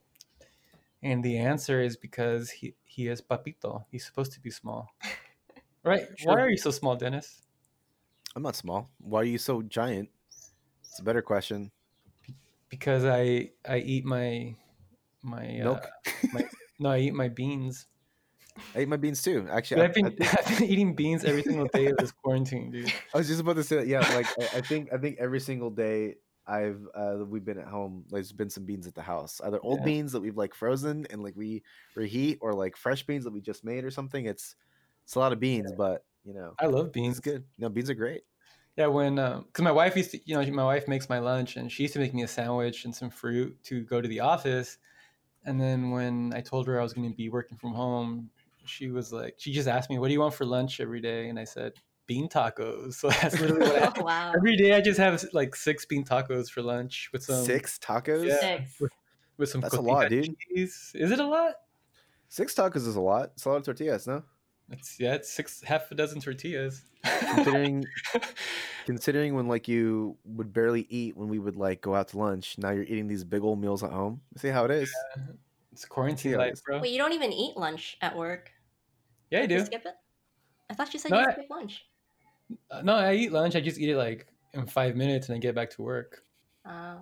And 1.03 1.24
the 1.24 1.38
answer 1.38 1.80
is 1.80 1.96
because 1.96 2.51
he, 2.51 2.74
he 2.84 3.09
is 3.09 3.22
Papito. 3.22 3.86
He's 3.90 4.05
supposed 4.05 4.32
to 4.32 4.40
be 4.40 4.51
small. 4.51 4.88
Right? 5.82 6.03
Sure. 6.18 6.34
Why 6.34 6.42
are 6.42 6.51
you 6.51 6.59
so 6.59 6.70
small, 6.70 6.94
Dennis? 6.94 7.40
I'm 8.36 8.42
not 8.42 8.55
small. 8.55 8.90
Why 8.98 9.20
are 9.20 9.24
you 9.24 9.38
so 9.38 9.62
giant? 9.62 10.11
It's 10.82 10.98
a 10.98 11.03
better 11.03 11.22
question. 11.22 11.70
Because 12.71 13.05
I 13.05 13.51
I 13.68 13.79
eat 13.79 14.05
my 14.05 14.55
my 15.23 15.47
Milk. 15.62 15.87
Uh, 16.35 16.43
no, 16.79 16.91
I 16.91 16.99
eat 17.01 17.14
my 17.14 17.29
beans. 17.29 17.87
I 18.75 18.81
eat 18.83 18.89
my 18.89 18.97
beans 18.97 19.23
too. 19.23 19.47
Actually, 19.51 19.83
I, 19.83 19.85
I've 19.87 19.95
been 19.95 20.07
I, 20.21 20.37
I've 20.39 20.59
been 20.59 20.68
eating 20.68 20.95
beans 20.95 21.25
every 21.25 21.43
single 21.43 21.66
day 21.66 21.87
of 21.87 21.97
this 21.99 22.12
quarantine, 22.12 22.71
dude. 22.71 22.93
I 23.14 23.18
was 23.18 23.29
just 23.29 23.41
about 23.41 23.57
to 23.57 23.64
say 23.64 23.77
that. 23.77 23.87
Yeah, 23.87 24.01
like 24.14 24.27
I, 24.41 24.59
I 24.59 24.61
think 24.61 24.93
I 24.93 24.99
think 24.99 25.18
every 25.18 25.41
single 25.41 25.71
day 25.71 26.16
I've 26.47 26.81
uh, 26.95 27.25
we've 27.27 27.45
been 27.45 27.59
at 27.59 27.66
home. 27.68 28.05
like, 28.11 28.21
There's 28.21 28.33
been 28.33 28.51
some 28.51 28.64
beans 28.64 28.87
at 28.87 28.95
the 28.95 29.03
house, 29.03 29.41
either 29.45 29.61
old 29.62 29.81
Yeah. 29.81 29.85
beans 29.85 30.12
that 30.12 30.21
we've 30.21 30.37
like 30.37 30.55
frozen 30.55 31.07
and 31.11 31.23
like 31.23 31.35
we 31.37 31.62
reheat, 31.95 32.39
or 32.41 32.55
like 32.55 32.77
fresh 32.77 33.05
beans 33.05 33.25
that 33.25 33.33
we 33.33 33.41
just 33.41 33.64
made 33.64 33.85
or 33.85 33.91
something. 33.91 34.27
It's 34.27 34.55
it's 35.05 35.14
a 35.14 35.18
lot 35.18 35.33
of 35.33 35.41
beans, 35.41 35.73
but 35.73 36.05
you 36.25 36.35
know 36.35 36.55
I 36.59 36.66
love 36.66 36.87
it's 36.87 36.93
beans. 36.95 37.21
good. 37.21 37.45
No, 37.59 37.68
beans 37.68 37.91
are 37.91 37.95
great. 37.95 38.23
Yeah, 38.77 38.87
when 38.87 39.18
uh, 39.18 39.41
because 39.41 39.62
my 39.62 39.73
wife 39.73 39.97
used 39.97 40.12
to, 40.12 40.21
you 40.25 40.35
know, 40.41 40.51
my 40.53 40.64
wife 40.64 40.89
makes 40.89 41.09
my 41.09 41.18
lunch, 41.18 41.57
and 41.57 41.71
she 41.71 41.83
used 41.83 41.93
to 41.95 42.01
make 42.01 42.14
me 42.14 42.23
a 42.23 42.29
sandwich 42.29 42.85
and 42.85 42.95
some 42.95 43.11
fruit 43.11 43.57
to 43.64 43.83
go 43.83 44.01
to 44.01 44.09
the 44.09 44.21
office. 44.21 44.79
And 45.45 45.61
then 45.61 45.91
when 45.91 46.33
I 46.35 46.41
told 46.41 46.66
her 46.66 46.79
I 46.79 46.83
was 46.83 46.93
going 46.93 47.11
to 47.11 47.16
be 47.16 47.29
working 47.29 47.59
from 47.59 47.73
home, 47.73 48.31
she 48.64 48.89
was 48.91 49.12
like, 49.12 49.35
she 49.39 49.53
just 49.53 49.68
asked 49.68 49.91
me, 49.91 49.99
"What 49.99 50.09
do 50.09 50.12
you 50.14 50.21
want 50.21 50.35
for 50.35 50.45
lunch 50.47 50.81
every 50.81 51.01
day?" 51.01 51.29
And 51.29 51.39
I 51.39 51.45
said, 51.45 51.73
"Bean 52.07 52.29
tacos." 52.29 52.95
So 53.01 53.09
that's 53.11 53.39
literally 53.41 53.66
what 53.68 53.99
I 53.99 54.01
wow. 54.03 54.33
every 54.37 54.57
day. 54.57 54.75
I 54.75 54.81
just 54.81 54.99
have 55.01 55.23
like 55.33 55.55
six 55.57 55.85
bean 55.85 56.05
tacos 56.05 56.49
for 56.51 56.62
lunch 56.62 57.11
with 57.12 57.25
some 57.25 57.45
Six 57.45 57.79
tacos. 57.79 58.27
yeah. 58.27 58.39
Six. 58.41 58.81
with 59.37 59.49
some 59.49 59.61
That's 59.62 59.75
a 59.75 59.81
lot, 59.81 60.09
dude. 60.11 60.35
cheese. 60.49 60.93
Is 60.95 61.11
it 61.11 61.18
a 61.21 61.27
lot? 61.27 61.55
Six 62.29 62.55
tacos 62.55 62.87
is 62.87 62.97
a 62.97 63.01
lot. 63.01 63.33
It's 63.35 63.45
a 63.45 63.49
lot 63.49 63.57
of 63.57 63.64
tortillas, 63.64 64.07
no? 64.07 64.23
It's 64.71 64.99
yeah, 65.01 65.14
it's 65.14 65.31
six 65.33 65.61
half 65.62 65.91
a 65.91 65.95
dozen 65.95 66.21
tortillas. 66.21 66.85
Considering 67.35 67.85
considering 68.87 69.35
when 69.35 69.49
like 69.49 69.66
you 69.68 70.16
would 70.25 70.53
barely 70.53 70.87
eat 70.91 71.16
when 71.16 71.29
we 71.29 71.39
would 71.39 71.57
like 71.57 71.81
go 71.81 71.95
out 71.95 72.09
to 72.09 72.18
lunch. 72.18 72.57
Now 72.59 72.71
you're 72.71 72.85
eating 72.85 73.09
these 73.09 73.25
big 73.25 73.43
old 73.43 73.61
meals 73.61 73.83
at 73.83 73.91
home. 73.91 74.21
See 74.37 74.49
how 74.49 74.64
it 74.66 74.71
is. 74.71 74.93
it's 75.73 75.85
quarantine 75.85 76.35
life, 76.37 76.62
bro. 76.64 76.79
Wait, 76.81 76.93
you 76.93 76.99
don't 76.99 77.12
even 77.12 77.33
eat 77.33 77.57
lunch 77.57 77.97
at 78.01 78.16
work? 78.16 78.51
yeah, 79.31 79.41
I 79.41 79.43
You 79.43 79.49
do. 79.49 79.64
skip 79.64 79.85
it? 79.87 79.95
I 80.71 80.75
thought 80.75 80.93
you 80.93 81.01
said 81.01 81.11
No, 81.11 81.21
you 81.21 81.27
I- 81.27 81.33
skip 81.33 81.51
lunch. 81.51 81.85
Uh, 82.71 82.83
No, 82.83 82.95
I 82.95 83.14
eat 83.14 83.33
lunch. 83.33 83.57
I 83.57 83.61
just 83.61 83.79
eat 83.79 83.89
it 83.91 83.97
like 83.97 84.27
in 84.55 84.66
five 84.66 84.95
minutes 84.97 85.29
and 85.29 85.37
I 85.37 85.39
get 85.41 85.55
back 85.55 85.71
to 85.71 85.83
work. 85.83 86.23
Oh. 86.66 86.99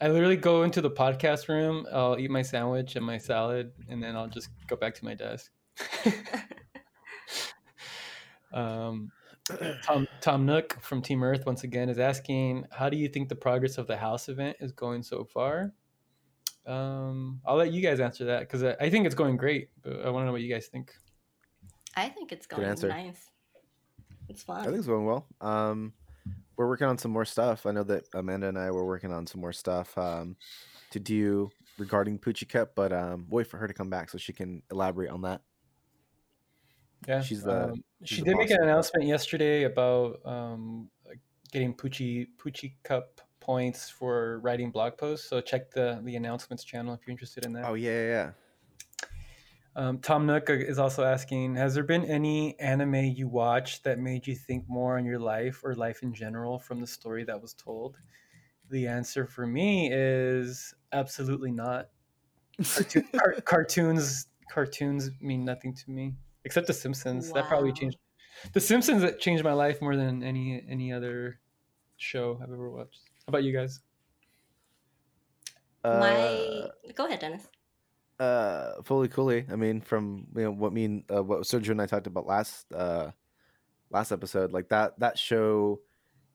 I 0.00 0.08
literally 0.08 0.36
go 0.36 0.62
into 0.64 0.80
the 0.80 0.90
podcast 0.90 1.48
room. 1.48 1.86
I'll 1.92 2.18
eat 2.18 2.30
my 2.30 2.42
sandwich 2.42 2.96
and 2.96 3.04
my 3.06 3.16
salad, 3.16 3.72
and 3.88 4.02
then 4.02 4.16
I'll 4.16 4.28
just 4.28 4.48
go 4.68 4.76
back 4.76 4.94
to 4.96 5.04
my 5.04 5.14
desk. 5.14 5.50
um, 8.54 9.10
Tom 9.82 10.08
Tom 10.20 10.46
Nook 10.46 10.80
from 10.80 11.02
Team 11.02 11.22
Earth 11.22 11.44
once 11.44 11.64
again 11.64 11.88
is 11.88 11.98
asking, 11.98 12.64
"How 12.70 12.88
do 12.88 12.96
you 12.96 13.08
think 13.08 13.28
the 13.28 13.34
progress 13.34 13.76
of 13.76 13.86
the 13.86 13.96
house 13.96 14.28
event 14.28 14.56
is 14.60 14.72
going 14.72 15.02
so 15.02 15.24
far?" 15.24 15.74
Um, 16.66 17.40
I'll 17.44 17.56
let 17.56 17.72
you 17.72 17.82
guys 17.82 18.00
answer 18.00 18.24
that 18.24 18.40
because 18.40 18.62
I, 18.62 18.74
I 18.80 18.88
think 18.88 19.04
it's 19.04 19.14
going 19.14 19.36
great, 19.36 19.68
but 19.82 20.04
I 20.04 20.10
want 20.10 20.22
to 20.22 20.26
know 20.26 20.32
what 20.32 20.40
you 20.40 20.52
guys 20.52 20.66
think. 20.68 20.94
I 21.96 22.08
think 22.08 22.32
it's 22.32 22.46
going 22.46 22.64
answer. 22.64 22.88
nice. 22.88 23.30
It's 24.28 24.42
fun. 24.42 24.60
I 24.60 24.64
think 24.64 24.78
it's 24.78 24.86
going 24.86 25.04
well. 25.04 25.26
Um, 25.42 25.92
we're 26.56 26.68
working 26.68 26.86
on 26.86 26.96
some 26.96 27.10
more 27.10 27.26
stuff. 27.26 27.66
I 27.66 27.72
know 27.72 27.82
that 27.84 28.04
Amanda 28.14 28.48
and 28.48 28.58
I 28.58 28.70
were 28.70 28.86
working 28.86 29.12
on 29.12 29.26
some 29.26 29.40
more 29.40 29.52
stuff 29.52 29.96
um, 29.98 30.36
to 30.90 30.98
do 30.98 31.50
regarding 31.78 32.18
Poochie 32.18 32.48
Cup, 32.48 32.74
but 32.74 32.92
um, 32.92 33.26
wait 33.28 33.46
for 33.46 33.58
her 33.58 33.68
to 33.68 33.74
come 33.74 33.90
back 33.90 34.08
so 34.08 34.16
she 34.16 34.32
can 34.32 34.62
elaborate 34.70 35.10
on 35.10 35.22
that. 35.22 35.42
Yeah, 37.06 37.20
She's 37.20 37.42
the- 37.42 37.64
um, 37.70 37.84
she's 38.02 38.18
she 38.18 38.24
did 38.24 38.36
make 38.36 38.50
an 38.50 38.62
announcement 38.62 39.06
yesterday 39.06 39.64
about 39.64 40.20
um, 40.24 40.88
getting 41.52 41.74
Poochie 41.74 42.28
Poochie 42.38 42.74
Cup 42.82 43.20
points 43.40 43.90
for 43.90 44.38
writing 44.40 44.70
blog 44.70 44.96
posts. 44.96 45.28
So 45.28 45.40
check 45.40 45.70
the 45.70 46.00
the 46.02 46.16
announcements 46.16 46.64
channel 46.64 46.94
if 46.94 47.00
you're 47.06 47.12
interested 47.12 47.44
in 47.44 47.52
that. 47.54 47.64
Oh 47.66 47.74
yeah, 47.74 47.90
yeah, 47.90 48.06
yeah. 48.06 48.30
Um, 49.76 49.98
Tom 49.98 50.24
Nook 50.24 50.50
is 50.50 50.78
also 50.78 51.02
asking, 51.04 51.56
has 51.56 51.74
there 51.74 51.82
been 51.82 52.04
any 52.04 52.58
anime 52.60 52.94
you 52.94 53.26
watched 53.26 53.82
that 53.84 53.98
made 53.98 54.24
you 54.24 54.36
think 54.36 54.64
more 54.68 54.96
on 54.96 55.04
your 55.04 55.18
life 55.18 55.62
or 55.64 55.74
life 55.74 56.04
in 56.04 56.14
general 56.14 56.60
from 56.60 56.80
the 56.80 56.86
story 56.86 57.24
that 57.24 57.42
was 57.42 57.54
told? 57.54 57.96
The 58.70 58.86
answer 58.86 59.26
for 59.26 59.46
me 59.46 59.90
is 59.92 60.74
absolutely 60.92 61.50
not. 61.50 61.88
Cartoon, 62.62 63.08
car- 63.16 63.34
cartoons 63.44 64.28
cartoons 64.48 65.10
mean 65.20 65.44
nothing 65.44 65.74
to 65.74 65.90
me 65.90 66.14
except 66.44 66.66
The 66.66 66.72
Simpsons. 66.72 67.32
That 67.32 67.48
probably 67.48 67.72
changed. 67.72 67.98
The 68.52 68.60
Simpsons 68.60 69.02
that 69.02 69.20
changed 69.20 69.44
my 69.44 69.52
life 69.52 69.80
more 69.80 69.96
than 69.96 70.22
any 70.22 70.64
any 70.68 70.92
other 70.92 71.40
show 71.96 72.38
I've 72.42 72.52
ever 72.52 72.70
watched. 72.70 73.00
How 73.26 73.30
about 73.30 73.44
you 73.44 73.52
guys? 73.52 73.80
Uh, 75.82 75.98
My 76.00 76.92
go 76.94 77.06
ahead, 77.06 77.20
Dennis. 77.20 77.46
uh, 78.20 78.80
Fooly 78.82 79.10
Cooly. 79.10 79.46
I 79.50 79.56
mean, 79.56 79.80
from 79.80 80.26
you 80.34 80.44
know 80.44 80.50
what 80.50 80.72
mean 80.72 81.04
uh, 81.14 81.22
what 81.22 81.40
Sergio 81.42 81.70
and 81.70 81.82
I 81.82 81.86
talked 81.86 82.06
about 82.06 82.26
last 82.26 82.72
uh 82.72 83.10
last 83.90 84.12
episode, 84.12 84.52
like 84.52 84.68
that 84.70 84.98
that 84.98 85.18
show 85.18 85.80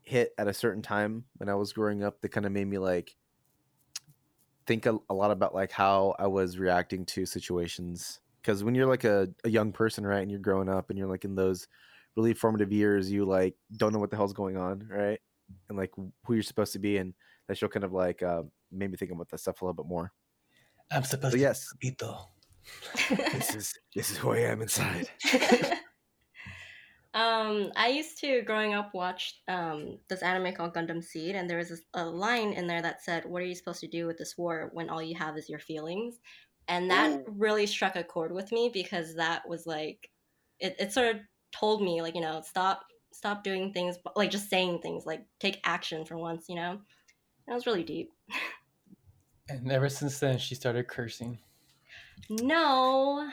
hit 0.01 0.33
at 0.37 0.47
a 0.47 0.53
certain 0.53 0.81
time 0.81 1.25
when 1.37 1.49
I 1.49 1.55
was 1.55 1.73
growing 1.73 2.03
up 2.03 2.21
that 2.21 2.29
kind 2.29 2.45
of 2.45 2.51
made 2.51 2.67
me 2.67 2.77
like 2.77 3.15
think 4.65 4.85
a, 4.85 4.97
a 5.09 5.13
lot 5.13 5.31
about 5.31 5.53
like 5.53 5.71
how 5.71 6.15
I 6.17 6.27
was 6.27 6.57
reacting 6.57 7.05
to 7.07 7.25
situations 7.25 8.19
because 8.41 8.63
when 8.63 8.75
you're 8.75 8.87
like 8.87 9.03
a, 9.03 9.29
a 9.43 9.49
young 9.49 9.71
person, 9.71 10.05
right, 10.05 10.21
and 10.21 10.31
you're 10.31 10.39
growing 10.39 10.69
up 10.69 10.89
and 10.89 10.97
you're 10.99 11.07
like 11.07 11.25
in 11.25 11.35
those 11.35 11.67
really 12.15 12.33
formative 12.33 12.71
years, 12.71 13.11
you 13.11 13.25
like 13.25 13.55
don't 13.77 13.93
know 13.93 13.99
what 13.99 14.09
the 14.11 14.17
hell's 14.17 14.33
going 14.33 14.57
on, 14.57 14.87
right, 14.89 15.19
and 15.69 15.77
like 15.77 15.91
who 15.95 16.33
you're 16.33 16.43
supposed 16.43 16.73
to 16.73 16.79
be, 16.79 16.97
and 16.97 17.13
that 17.47 17.57
show 17.57 17.67
kind 17.67 17.83
of 17.83 17.93
like 17.93 18.23
uh, 18.23 18.43
made 18.71 18.91
me 18.91 18.97
think 18.97 19.11
about 19.11 19.29
that 19.29 19.39
stuff 19.39 19.61
a 19.61 19.65
little 19.65 19.73
bit 19.83 19.87
more. 19.89 20.11
I'm 20.91 21.03
supposed 21.03 21.33
So 21.33 21.37
to 21.37 21.41
yes, 21.41 21.73
be 21.79 21.91
this 23.33 23.55
is 23.55 23.73
this 23.95 24.11
is 24.11 24.17
who 24.17 24.31
I 24.31 24.39
am 24.39 24.61
inside. 24.61 25.09
um, 27.13 27.71
I 27.75 27.89
used 27.89 28.19
to 28.19 28.41
growing 28.43 28.73
up 28.73 28.93
watch 28.93 29.41
um 29.47 29.99
this 30.09 30.21
anime 30.21 30.53
called 30.53 30.73
Gundam 30.73 31.03
Seed, 31.03 31.35
and 31.35 31.49
there 31.49 31.57
was 31.57 31.69
this, 31.69 31.81
a 31.93 32.05
line 32.05 32.53
in 32.53 32.67
there 32.67 32.81
that 32.81 33.01
said, 33.01 33.25
"What 33.25 33.41
are 33.41 33.45
you 33.45 33.55
supposed 33.55 33.79
to 33.81 33.87
do 33.87 34.05
with 34.05 34.17
this 34.17 34.37
war 34.37 34.69
when 34.73 34.89
all 34.89 35.01
you 35.01 35.15
have 35.15 35.37
is 35.37 35.49
your 35.49 35.59
feelings?" 35.59 36.19
And 36.69 36.89
that 36.91 37.11
Ooh. 37.11 37.33
really 37.35 37.65
struck 37.65 37.97
a 37.97 38.03
chord 38.03 38.31
with 38.31 38.51
me 38.53 38.69
because 38.71 39.15
that 39.15 39.47
was 39.49 39.67
like, 39.67 40.09
it, 40.59 40.75
it 40.79 40.93
sort 40.93 41.15
of 41.15 41.21
told 41.51 41.81
me 41.81 42.01
like 42.01 42.13
you 42.13 42.21
know 42.21 42.41
stop 42.45 42.81
stop 43.11 43.43
doing 43.43 43.73
things 43.73 43.97
like 44.15 44.29
just 44.29 44.51
saying 44.51 44.79
things 44.79 45.03
like 45.03 45.25
take 45.39 45.59
action 45.63 46.05
for 46.05 46.17
once 46.17 46.45
you 46.47 46.55
know. 46.55 46.79
That 47.47 47.55
was 47.55 47.65
really 47.65 47.83
deep. 47.83 48.11
And 49.49 49.71
ever 49.71 49.89
since 49.89 50.19
then, 50.19 50.37
she 50.37 50.53
started 50.53 50.87
cursing. 50.87 51.39
No. 52.29 53.27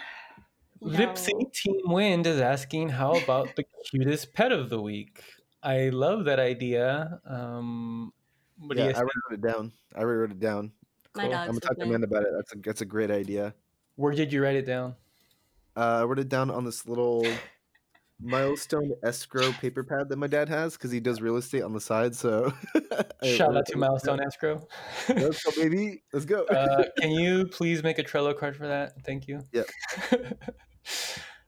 Lip 0.80 1.10
no. 1.10 1.14
Sync 1.14 1.52
Team 1.52 1.80
Wind 1.84 2.26
is 2.26 2.40
asking, 2.40 2.88
how 2.88 3.12
about 3.18 3.54
the 3.54 3.64
cutest 3.90 4.32
pet 4.32 4.52
of 4.52 4.70
the 4.70 4.80
week? 4.80 5.22
I 5.62 5.90
love 5.90 6.24
that 6.24 6.38
idea. 6.38 7.20
Um, 7.26 8.14
what 8.58 8.76
do 8.76 8.82
yeah, 8.82 8.88
you 8.88 8.94
I 8.94 9.00
wrote 9.00 9.32
it 9.32 9.42
down. 9.42 9.72
I 9.94 10.04
wrote 10.04 10.30
it 10.30 10.40
down. 10.40 10.72
My 11.16 11.28
dog's 11.28 11.34
I'm 11.34 11.46
gonna 11.48 11.60
talk 11.60 11.70
to 11.72 11.78
with 11.78 11.88
me. 11.88 11.94
Amanda 11.94 12.06
about 12.06 12.22
it. 12.22 12.28
That's 12.36 12.52
a 12.52 12.56
that's 12.58 12.80
a 12.80 12.84
great 12.84 13.10
idea. 13.10 13.54
Where 13.96 14.12
did 14.12 14.32
you 14.32 14.42
write 14.42 14.56
it 14.56 14.66
down? 14.66 14.94
Uh, 15.76 16.00
I 16.00 16.04
wrote 16.04 16.18
it 16.18 16.28
down 16.28 16.50
on 16.50 16.64
this 16.64 16.86
little 16.86 17.26
milestone 18.20 18.92
escrow 19.02 19.52
paper 19.52 19.84
pad 19.84 20.08
that 20.08 20.16
my 20.16 20.26
dad 20.26 20.48
has 20.48 20.74
because 20.74 20.90
he 20.90 21.00
does 21.00 21.20
real 21.20 21.36
estate 21.36 21.62
on 21.62 21.72
the 21.72 21.80
side. 21.80 22.14
So 22.14 22.52
Shout 23.24 23.56
out 23.56 23.66
to 23.66 23.76
Milestone 23.76 24.18
down. 24.18 24.26
Escrow. 24.26 24.66
Let's 25.08 25.42
go, 25.42 25.50
baby. 25.62 26.02
Let's 26.12 26.24
go. 26.24 26.44
uh, 26.44 26.84
can 26.98 27.10
you 27.10 27.46
please 27.46 27.82
make 27.82 27.98
a 27.98 28.04
Trello 28.04 28.36
card 28.36 28.56
for 28.56 28.66
that? 28.66 28.94
Thank 29.04 29.28
you. 29.28 29.42
Yep. 29.52 29.68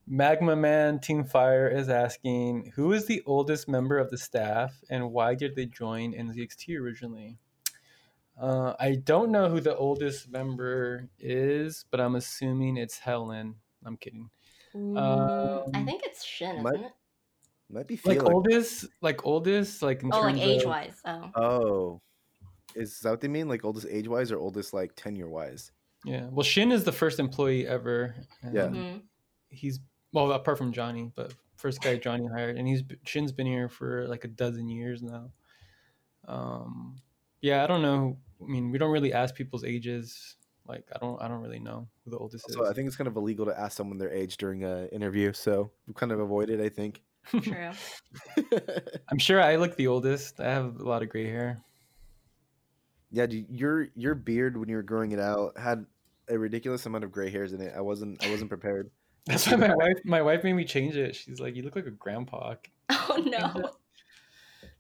Magma 0.07 0.57
Man 0.57 1.01
Team 1.01 1.25
Fire 1.25 1.69
is 1.69 1.89
asking, 1.91 2.73
who 2.75 2.93
is 2.93 3.07
the 3.07 3.23
oldest 3.27 3.69
member 3.69 3.99
of 3.99 4.11
the 4.11 4.17
staff 4.17 4.73
and 4.89 5.13
why 5.13 5.35
did 5.35 5.55
they 5.55 5.67
join 5.67 6.15
NZXT 6.15 6.79
originally? 6.79 7.39
Uh, 8.41 8.75
I 8.79 8.95
don't 8.97 9.31
know 9.33 9.49
who 9.49 9.61
the 9.61 9.77
oldest 9.77 10.31
member 10.31 11.09
is, 11.19 11.85
but 11.91 12.01
I'm 12.01 12.15
assuming 12.15 12.77
it's 12.77 12.99
Helen. 12.99 13.57
I'm 13.85 13.97
kidding. 13.97 14.31
Mm, 14.75 14.99
I 14.99 15.79
Um, 15.79 15.85
think 15.87 16.03
it's 16.05 16.25
Shin, 16.25 16.63
might- 16.63 16.75
isn't 16.75 16.87
it? 16.87 16.93
Might 17.71 17.87
be 17.87 18.01
Like 18.05 18.23
oldest, 18.23 18.87
like 19.03 19.27
oldest, 19.27 19.83
like 19.83 20.03
in 20.03 20.11
Oh, 20.13 20.21
like 20.21 20.37
terms 20.37 20.41
of- 20.41 20.49
age 20.49 20.65
wise. 20.65 21.03
Oh. 21.05 21.31
Oh, 21.35 22.01
is 22.75 23.01
that 23.01 23.11
what 23.11 23.21
they 23.21 23.29
mean? 23.29 23.47
Like 23.49 23.65
oldest 23.65 23.87
age 23.91 24.09
wise 24.09 24.33
or 24.33 24.39
oldest 24.39 24.73
like 24.73 24.95
tenure 24.97 25.29
wise? 25.29 25.71
Yeah. 26.05 26.29
Well, 26.31 26.45
Shin 26.45 26.73
is 26.73 26.85
the 26.85 26.93
first 26.93 27.19
employee 27.19 27.67
ever. 27.67 28.15
Yeah. 28.53 28.65
and 28.67 28.75
Mhm. 28.77 29.03
He's 29.51 29.81
well, 30.13 30.33
apart 30.33 30.57
from 30.59 30.73
Johnny, 30.73 31.11
but 31.15 31.35
first 31.57 31.83
guy 31.83 31.97
Johnny 31.97 32.27
hired, 32.27 32.57
and 32.57 32.67
he's 32.67 32.83
Shin's 33.05 33.33
been 33.33 33.47
here 33.47 33.69
for 33.69 34.07
like 34.09 34.25
a 34.25 34.29
dozen 34.29 34.69
years 34.71 35.03
now. 35.03 35.31
Um, 36.27 36.97
yeah, 37.43 37.65
I 37.65 37.67
don't 37.67 37.83
know. 37.83 38.19
I 38.41 38.47
mean, 38.47 38.71
we 38.71 38.79
don't 38.79 38.91
really 38.91 39.13
ask 39.13 39.35
people's 39.35 39.65
ages. 39.65 40.37
Like, 40.67 40.85
I 40.95 40.99
don't, 40.99 41.21
I 41.23 41.29
don't 41.29 41.41
really 41.41 41.59
know 41.59 41.89
who 42.05 42.11
the 42.11 42.19
oldest 42.19 42.45
is. 42.49 42.57
I 42.57 42.73
think 42.75 42.87
it's 42.87 42.97
kind 42.97 43.09
of 43.09 43.17
illegal 43.17 43.47
to 43.47 43.59
ask 43.59 43.77
someone 43.77 43.97
their 43.99 44.13
age 44.13 44.37
during 44.37 44.65
a 44.65 44.87
interview. 44.89 45.33
So 45.33 45.71
we 45.87 45.95
kind 45.95 46.13
of 46.13 46.21
avoid 46.21 46.51
it. 46.51 46.61
I 46.61 46.69
think. 46.69 47.01
True. 47.43 47.71
I'm 49.11 49.19
sure 49.19 49.41
I 49.43 49.57
look 49.57 49.77
the 49.77 49.87
oldest. 49.87 50.41
I 50.41 50.51
have 50.51 50.79
a 50.81 50.85
lot 50.85 51.03
of 51.03 51.09
gray 51.09 51.27
hair. 51.27 51.63
yeah, 53.11 53.27
dude, 53.27 53.47
your 53.51 53.89
your 53.97 54.15
beard 54.15 54.57
when 54.57 54.69
you 54.69 54.77
were 54.77 54.83
growing 54.83 55.13
it 55.13 55.19
out 55.21 55.57
had 55.59 55.87
a 56.29 56.39
ridiculous 56.39 56.85
amount 56.87 57.05
of 57.05 57.13
gray 57.13 57.31
hairs 57.31 57.53
in 57.55 57.61
it. 57.61 57.73
I 57.77 57.81
wasn't 57.81 58.25
I 58.25 58.31
wasn't 58.31 58.51
prepared. 58.51 58.91
That's 59.27 59.47
why 59.47 59.57
my 59.57 59.75
wife, 59.75 59.99
my 60.05 60.23
wife 60.23 60.45
made 60.45 60.55
me 60.55 60.65
change 60.65 60.97
it. 60.97 61.17
She's 61.17 61.41
like, 61.41 61.55
"You 61.57 61.63
look 61.63 61.77
like 61.77 61.87
a 61.87 61.91
grandpa." 61.91 62.55
Oh 62.91 63.17
no. 63.17 63.73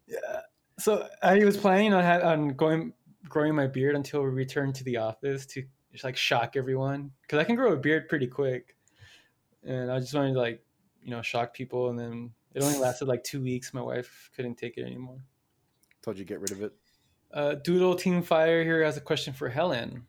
Yeah. 0.06 0.40
So 0.78 1.08
I 1.22 1.44
was 1.44 1.56
planning 1.56 1.92
on 1.94 2.04
ha- 2.04 2.26
on 2.26 2.48
going 2.50 2.92
growing 3.28 3.54
my 3.54 3.66
beard 3.66 3.96
until 3.96 4.22
we 4.22 4.28
return 4.28 4.72
to 4.74 4.84
the 4.84 4.98
office 4.98 5.46
to 5.46 5.64
just 5.92 6.04
like 6.04 6.16
shock 6.16 6.56
everyone 6.56 7.10
because 7.22 7.38
I 7.38 7.44
can 7.44 7.56
grow 7.56 7.72
a 7.72 7.76
beard 7.76 8.08
pretty 8.08 8.26
quick, 8.26 8.76
and 9.64 9.90
I 9.90 9.98
just 10.00 10.14
wanted 10.14 10.34
to 10.34 10.38
like 10.38 10.64
you 11.02 11.10
know 11.10 11.22
shock 11.22 11.54
people, 11.54 11.88
and 11.90 11.98
then 11.98 12.32
it 12.54 12.62
only 12.62 12.78
lasted 12.78 13.08
like 13.08 13.24
two 13.24 13.42
weeks. 13.42 13.74
My 13.74 13.82
wife 13.82 14.30
couldn't 14.36 14.56
take 14.56 14.76
it 14.78 14.84
anymore. 14.84 15.22
Told 16.02 16.18
you 16.18 16.24
to 16.24 16.28
get 16.28 16.40
rid 16.40 16.52
of 16.52 16.62
it. 16.62 16.72
Uh, 17.32 17.54
Doodle 17.54 17.96
Team 17.96 18.22
Fire 18.22 18.64
here 18.64 18.82
has 18.84 18.96
a 18.96 19.02
question 19.02 19.34
for 19.34 19.48
Helen. 19.48 20.06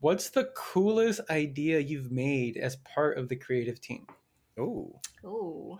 What's 0.00 0.28
the 0.28 0.50
coolest 0.54 1.22
idea 1.30 1.78
you've 1.78 2.12
made 2.12 2.58
as 2.58 2.76
part 2.76 3.16
of 3.16 3.30
the 3.30 3.36
creative 3.36 3.80
team? 3.80 4.06
Oh, 4.58 5.00
Oh. 5.24 5.78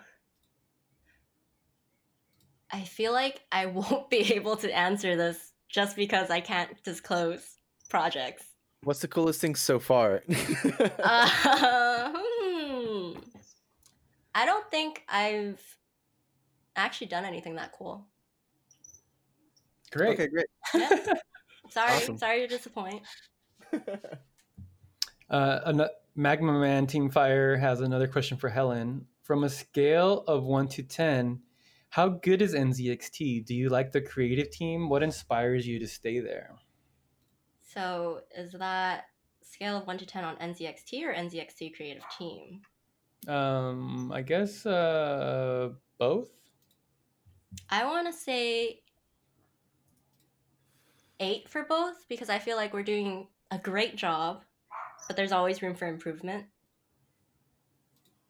I 2.71 2.83
feel 2.83 3.13
like 3.13 3.43
I 3.53 3.67
won't 3.67 4.11
be 4.11 4.35
able 4.35 4.57
to 4.57 4.77
answer 4.77 5.17
this 5.17 5.53
just 5.75 5.97
because 5.97 6.31
I 6.31 6.41
can't 6.41 6.71
disclose 6.85 7.57
projects. 7.91 8.45
what's 8.85 9.01
the 9.01 9.09
coolest 9.09 9.41
thing 9.41 9.57
so 9.57 9.79
far? 9.81 10.23
Uh, 11.03 12.13
hmm. 12.15 13.19
I 14.35 14.47
don't 14.47 14.71
think 14.71 15.03
I've 15.09 15.61
actually 16.77 17.09
done 17.09 17.25
anything 17.25 17.57
that 17.57 17.73
cool. 17.73 18.07
Great. 19.91 20.15
okay, 20.15 20.29
great. 20.29 20.47
Yeah. 20.75 20.89
Sorry, 21.71 21.93
Awesome. 21.93 22.19
sorry 22.19 22.41
to 22.41 22.47
disappoint. 22.47 23.03
Uh, 25.31 25.61
ano- 25.67 25.89
Magma 26.15 26.53
Man 26.53 26.87
Team 26.87 27.09
Fire 27.11 27.57
has 27.57 27.81
another 27.81 28.07
question 28.07 28.37
for 28.37 28.49
Helen. 28.51 29.07
From 29.23 29.43
a 29.43 29.49
scale 29.49 30.23
of 30.29 30.45
1 30.45 30.69
to 30.69 30.83
10, 30.83 31.41
how 31.95 32.09
good 32.09 32.43
is 32.43 32.57
NZXT? 32.57 33.47
Do 33.47 33.55
you 33.55 33.69
like 33.69 33.93
the 33.93 34.01
creative 34.01 34.51
team? 34.51 34.89
What 34.89 35.05
inspires 35.05 35.65
you 35.65 35.79
to 35.79 35.87
stay 35.87 36.19
there? 36.19 36.57
So, 37.63 38.23
is 38.37 38.51
that 38.59 39.05
scale 39.43 39.77
of 39.77 39.87
1 39.87 39.99
to 39.99 40.07
10 40.07 40.25
on 40.25 40.35
NZXT 40.39 41.05
or 41.05 41.15
NZXT 41.15 41.77
creative 41.77 42.03
team? 42.19 42.63
Um, 43.29 44.11
I 44.13 44.23
guess 44.23 44.67
uh, 44.67 45.69
both. 45.97 46.31
I 47.71 47.85
want 47.85 48.09
to 48.09 48.13
say 48.13 48.81
8 51.21 51.49
for 51.49 51.63
both 51.63 52.09
because 52.09 52.29
I 52.29 52.41
feel 52.41 52.57
like 52.57 52.75
we're 52.75 52.83
doing 52.83 53.29
a 53.53 53.59
great 53.59 53.95
job, 53.95 54.43
but 55.07 55.15
there's 55.15 55.31
always 55.31 55.63
room 55.63 55.77
for 55.77 55.87
improvement. 55.87 56.47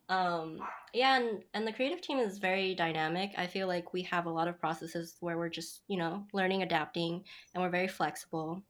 Um, 0.09 0.59
yeah, 0.93 1.17
and, 1.19 1.43
and 1.55 1.67
the 1.67 1.73
creative 1.73 2.01
team 2.01 2.19
is 2.19 2.39
very 2.39 2.75
dynamic. 2.75 3.33
I 3.37 3.47
feel 3.47 3.67
like 3.67 3.93
we 3.93 4.03
have 4.03 4.27
a 4.27 4.31
lot 4.31 4.49
of 4.49 4.61
processes 4.61 5.17
where 5.21 5.39
we're 5.39 5.49
just, 5.49 5.81
you 5.89 5.97
know, 5.97 6.27
learning, 6.33 6.63
adapting, 6.63 7.25
and 7.55 7.63
we're 7.63 7.71
very 7.71 7.89
flexible. 7.89 8.63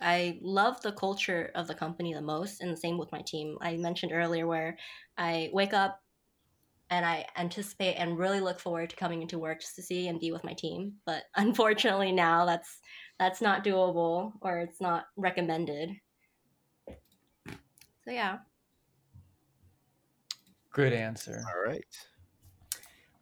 I 0.00 0.38
love 0.42 0.80
the 0.82 0.92
culture 0.92 1.50
of 1.54 1.66
the 1.66 1.74
company 1.74 2.14
the 2.14 2.22
most, 2.22 2.60
and 2.60 2.72
the 2.72 2.76
same 2.76 2.98
with 2.98 3.12
my 3.12 3.22
team. 3.22 3.58
I 3.60 3.76
mentioned 3.76 4.12
earlier 4.12 4.46
where 4.46 4.76
I 5.18 5.50
wake 5.52 5.74
up 5.74 6.00
and 6.90 7.06
I 7.06 7.26
anticipate 7.36 7.94
and 7.94 8.18
really 8.18 8.40
look 8.40 8.58
forward 8.58 8.90
to 8.90 8.96
coming 8.96 9.22
into 9.22 9.38
work 9.38 9.60
just 9.60 9.76
to 9.76 9.82
see 9.82 10.08
and 10.08 10.18
be 10.18 10.32
with 10.32 10.44
my 10.44 10.54
team. 10.54 10.94
But 11.06 11.24
unfortunately, 11.36 12.12
now 12.12 12.44
that's 12.44 12.80
that's 13.18 13.40
not 13.40 13.64
doable 13.64 14.32
or 14.40 14.60
it's 14.60 14.80
not 14.80 15.06
recommended. 15.16 15.90
So 16.88 18.10
yeah, 18.10 18.38
Good 20.70 20.92
answer. 20.92 21.44
All 21.54 21.62
right. 21.62 22.08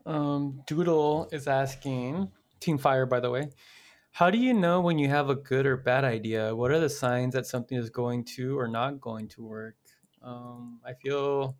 Um, 0.07 0.63
Doodle 0.67 1.29
is 1.33 1.47
asking, 1.47 2.33
Team 2.61 2.79
Fire, 2.79 3.07
by 3.07 3.21
the 3.21 3.31
way, 3.31 3.51
how 4.13 4.31
do 4.31 4.39
you 4.39 4.55
know 4.55 4.81
when 4.81 4.99
you 4.99 5.09
have 5.09 5.31
a 5.31 5.35
good 5.37 5.67
or 5.67 5.77
bad 5.77 6.05
idea? 6.05 6.55
What 6.55 6.71
are 6.73 6.81
the 6.81 6.91
signs 6.91 7.35
that 7.35 7.47
something 7.47 7.79
is 7.79 7.91
going 7.91 8.25
to 8.37 8.59
or 8.59 8.69
not 8.69 9.01
going 9.01 9.29
to 9.31 9.45
work? 9.45 9.77
Um, 10.23 10.81
I 10.85 10.95
feel 10.95 11.59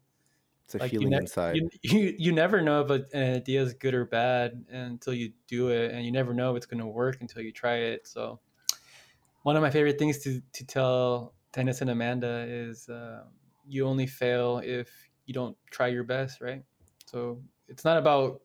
It's 0.64 0.74
a 0.74 0.80
like 0.80 1.01
you, 1.01 1.09
feeling 1.09 1.11
ne- 1.11 1.20
inside. 1.20 1.61
you, 1.61 1.70
you 1.82 2.14
you 2.18 2.32
never 2.32 2.61
know 2.62 2.82
if 2.82 2.91
a, 2.91 3.07
an 3.16 3.36
idea 3.36 3.62
is 3.62 3.74
good 3.74 3.95
or 3.95 4.05
bad 4.07 4.66
until 4.70 5.14
you 5.14 5.32
do 5.47 5.70
it, 5.70 5.93
and 5.93 6.05
you 6.05 6.12
never 6.12 6.34
know 6.34 6.53
if 6.53 6.59
it's 6.59 6.66
going 6.66 6.80
to 6.80 6.86
work 6.86 7.20
until 7.20 7.43
you 7.43 7.53
try 7.53 7.76
it. 7.76 8.07
So, 8.07 8.41
one 9.43 9.57
of 9.57 9.62
my 9.62 9.70
favorite 9.70 9.99
things 9.99 10.18
to 10.24 10.41
to 10.53 10.66
tell 10.66 11.34
Dennis 11.53 11.80
and 11.80 11.91
Amanda 11.91 12.45
is 12.49 12.89
uh, 12.89 13.24
you 13.66 13.86
only 13.86 14.07
fail 14.07 14.59
if 14.59 15.07
you 15.28 15.34
don't 15.34 15.56
try 15.70 15.86
your 15.88 16.04
best, 16.04 16.40
right? 16.40 16.64
So 17.06 17.40
it's 17.68 17.84
not 17.84 17.98
about 17.98 18.40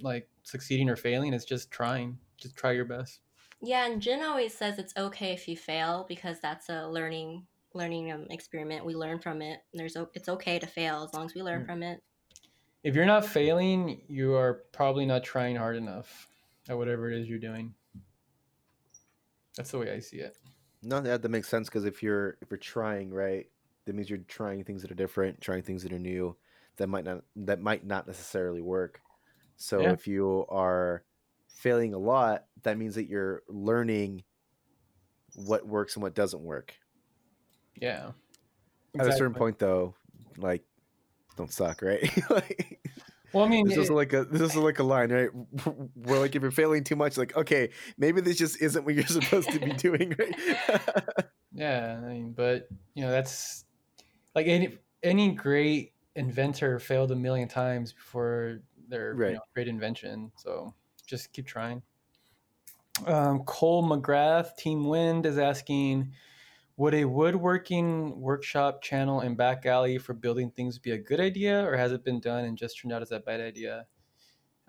like 0.00 0.28
succeeding 0.44 0.88
or 0.88 0.96
failing; 0.96 1.34
it's 1.34 1.44
just 1.44 1.70
trying. 1.70 2.16
Just 2.38 2.54
try 2.56 2.70
your 2.72 2.84
best. 2.84 3.18
yeah. 3.60 3.84
And 3.86 4.00
Jin 4.00 4.22
always 4.22 4.56
says 4.56 4.78
it's 4.78 4.94
okay 4.96 5.32
if 5.32 5.48
you 5.48 5.56
fail 5.56 6.06
because 6.08 6.38
that's 6.40 6.68
a 6.68 6.86
learning 6.88 7.46
learning 7.74 8.12
um, 8.12 8.26
experiment. 8.30 8.84
We 8.86 8.94
learn 8.94 9.18
from 9.18 9.42
it. 9.42 9.58
There's 9.74 9.96
it's 10.14 10.28
okay 10.28 10.58
to 10.60 10.66
fail 10.68 11.02
as 11.04 11.12
long 11.14 11.26
as 11.26 11.34
we 11.34 11.42
learn 11.42 11.62
Mm. 11.64 11.66
from 11.66 11.82
it. 11.82 12.00
If 12.84 12.94
you're 12.94 13.04
not 13.06 13.26
failing, 13.26 14.02
you 14.08 14.34
are 14.36 14.62
probably 14.72 15.04
not 15.04 15.24
trying 15.24 15.56
hard 15.56 15.76
enough 15.76 16.28
at 16.68 16.78
whatever 16.78 17.10
it 17.10 17.20
is 17.20 17.28
you're 17.28 17.40
doing. 17.40 17.74
That's 19.56 19.72
the 19.72 19.78
way 19.78 19.90
I 19.92 19.98
see 19.98 20.18
it. 20.18 20.36
No, 20.82 21.00
that, 21.00 21.22
that 21.22 21.28
makes 21.28 21.48
sense 21.48 21.68
because 21.68 21.84
if 21.84 22.04
you're 22.04 22.38
if 22.40 22.50
you're 22.50 22.58
trying 22.58 23.10
right, 23.10 23.46
that 23.88 23.94
means 23.94 24.10
you're 24.10 24.18
trying 24.28 24.62
things 24.64 24.82
that 24.82 24.90
are 24.90 24.94
different, 24.94 25.40
trying 25.40 25.62
things 25.62 25.82
that 25.82 25.92
are 25.94 25.98
new, 25.98 26.36
that 26.76 26.88
might 26.88 27.04
not 27.04 27.22
that 27.36 27.58
might 27.58 27.86
not 27.86 28.06
necessarily 28.06 28.60
work. 28.60 29.00
So 29.56 29.80
Yeah. 29.80 29.92
if 29.92 30.06
you 30.06 30.44
are 30.50 31.04
failing 31.48 31.94
a 31.94 31.98
lot, 31.98 32.44
that 32.64 32.76
means 32.76 32.94
that 32.96 33.08
you're 33.08 33.42
learning 33.48 34.24
what 35.34 35.66
works 35.66 35.96
and 35.96 36.02
what 36.02 36.14
doesn't 36.14 36.42
work. 36.42 36.74
Yeah. 37.80 38.12
At 38.98 39.06
a 39.06 39.12
certain 39.12 39.34
point, 39.34 39.58
though, 39.58 39.94
like 40.36 40.64
don't 41.38 41.50
suck, 41.52 41.80
right? 41.80 42.02
like, 42.30 42.80
Well, 43.32 43.44
I 43.44 43.48
mean, 43.48 43.66
this 43.68 43.78
is 43.78 43.90
like 43.90 44.12
a 44.12 44.24
this 44.24 44.42
is 44.42 44.56
like 44.56 44.80
a 44.80 44.84
line, 44.84 45.10
right? 45.10 45.30
Where 45.94 46.20
like 46.20 46.36
if 46.36 46.42
you're 46.42 46.50
failing 46.50 46.84
too 46.84 46.96
much, 46.96 47.16
like 47.16 47.34
okay, 47.36 47.70
maybe 47.96 48.20
this 48.20 48.36
just 48.36 48.60
isn't 48.60 48.84
what 48.84 48.94
you're 48.94 49.06
supposed 49.18 49.50
to 49.50 49.58
be 49.58 49.72
doing, 49.72 50.14
right? 50.18 50.34
Yeah, 51.52 52.00
I 52.04 52.08
mean, 52.08 52.32
but 52.32 52.68
you 52.94 53.02
know, 53.04 53.10
that's 53.10 53.64
like 54.38 54.46
any 54.46 54.78
any 55.02 55.32
great 55.32 55.94
inventor 56.14 56.78
failed 56.78 57.10
a 57.10 57.16
million 57.16 57.48
times 57.48 57.92
before 57.92 58.60
their 58.88 59.14
you 59.30 59.36
know, 59.36 59.40
great 59.52 59.66
invention. 59.66 60.30
So 60.36 60.72
just 61.06 61.32
keep 61.32 61.44
trying. 61.44 61.82
Um, 63.06 63.40
Cole 63.44 63.82
McGrath, 63.82 64.56
Team 64.56 64.84
Wind, 64.88 65.26
is 65.26 65.38
asking, 65.38 66.12
would 66.76 66.94
a 66.94 67.04
woodworking 67.04 68.20
workshop 68.20 68.80
channel 68.80 69.22
in 69.22 69.34
back 69.34 69.66
alley 69.66 69.98
for 69.98 70.14
building 70.14 70.52
things 70.52 70.78
be 70.78 70.92
a 70.92 70.98
good 70.98 71.20
idea, 71.20 71.64
or 71.64 71.76
has 71.76 71.90
it 71.90 72.04
been 72.04 72.20
done 72.20 72.44
and 72.44 72.56
just 72.56 72.80
turned 72.80 72.92
out 72.92 73.02
as 73.02 73.10
a 73.10 73.18
bad 73.18 73.40
idea? 73.40 73.86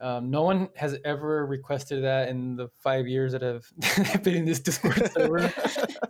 Um, 0.02 0.30
no 0.30 0.43
one 0.43 0.70
has 0.76 0.97
ever 1.04 1.45
requested 1.45 2.04
that 2.04 2.30
in 2.30 2.56
the 2.56 2.70
five 2.78 3.08
years 3.08 3.32
that 3.34 3.43
I've 3.43 4.24
been 4.24 4.36
in 4.36 4.45
this 4.45 4.60
Discord 4.60 5.12
server. 5.12 5.52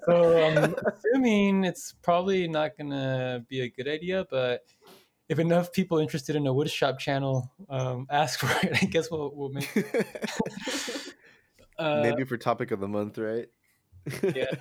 So 0.05 0.45
I'm 0.45 0.75
assuming 0.85 1.63
it's 1.63 1.93
probably 2.01 2.47
not 2.47 2.77
gonna 2.77 3.43
be 3.47 3.61
a 3.61 3.69
good 3.69 3.87
idea, 3.87 4.25
but 4.29 4.61
if 5.27 5.39
enough 5.39 5.71
people 5.71 5.99
interested 5.99 6.35
in 6.35 6.47
a 6.47 6.53
wood 6.53 6.69
shop 6.69 6.99
channel 6.99 7.51
um, 7.69 8.07
ask 8.09 8.39
for 8.39 8.67
it, 8.67 8.77
I 8.81 8.85
guess 8.85 9.09
we'll 9.09 9.31
we'll 9.33 9.49
make. 9.49 9.69
Uh, 11.77 12.01
maybe 12.03 12.25
for 12.25 12.35
topic 12.35 12.71
of 12.71 12.81
the 12.81 12.87
month, 12.89 13.17
right? 13.17 13.47
Yeah. 14.21 14.51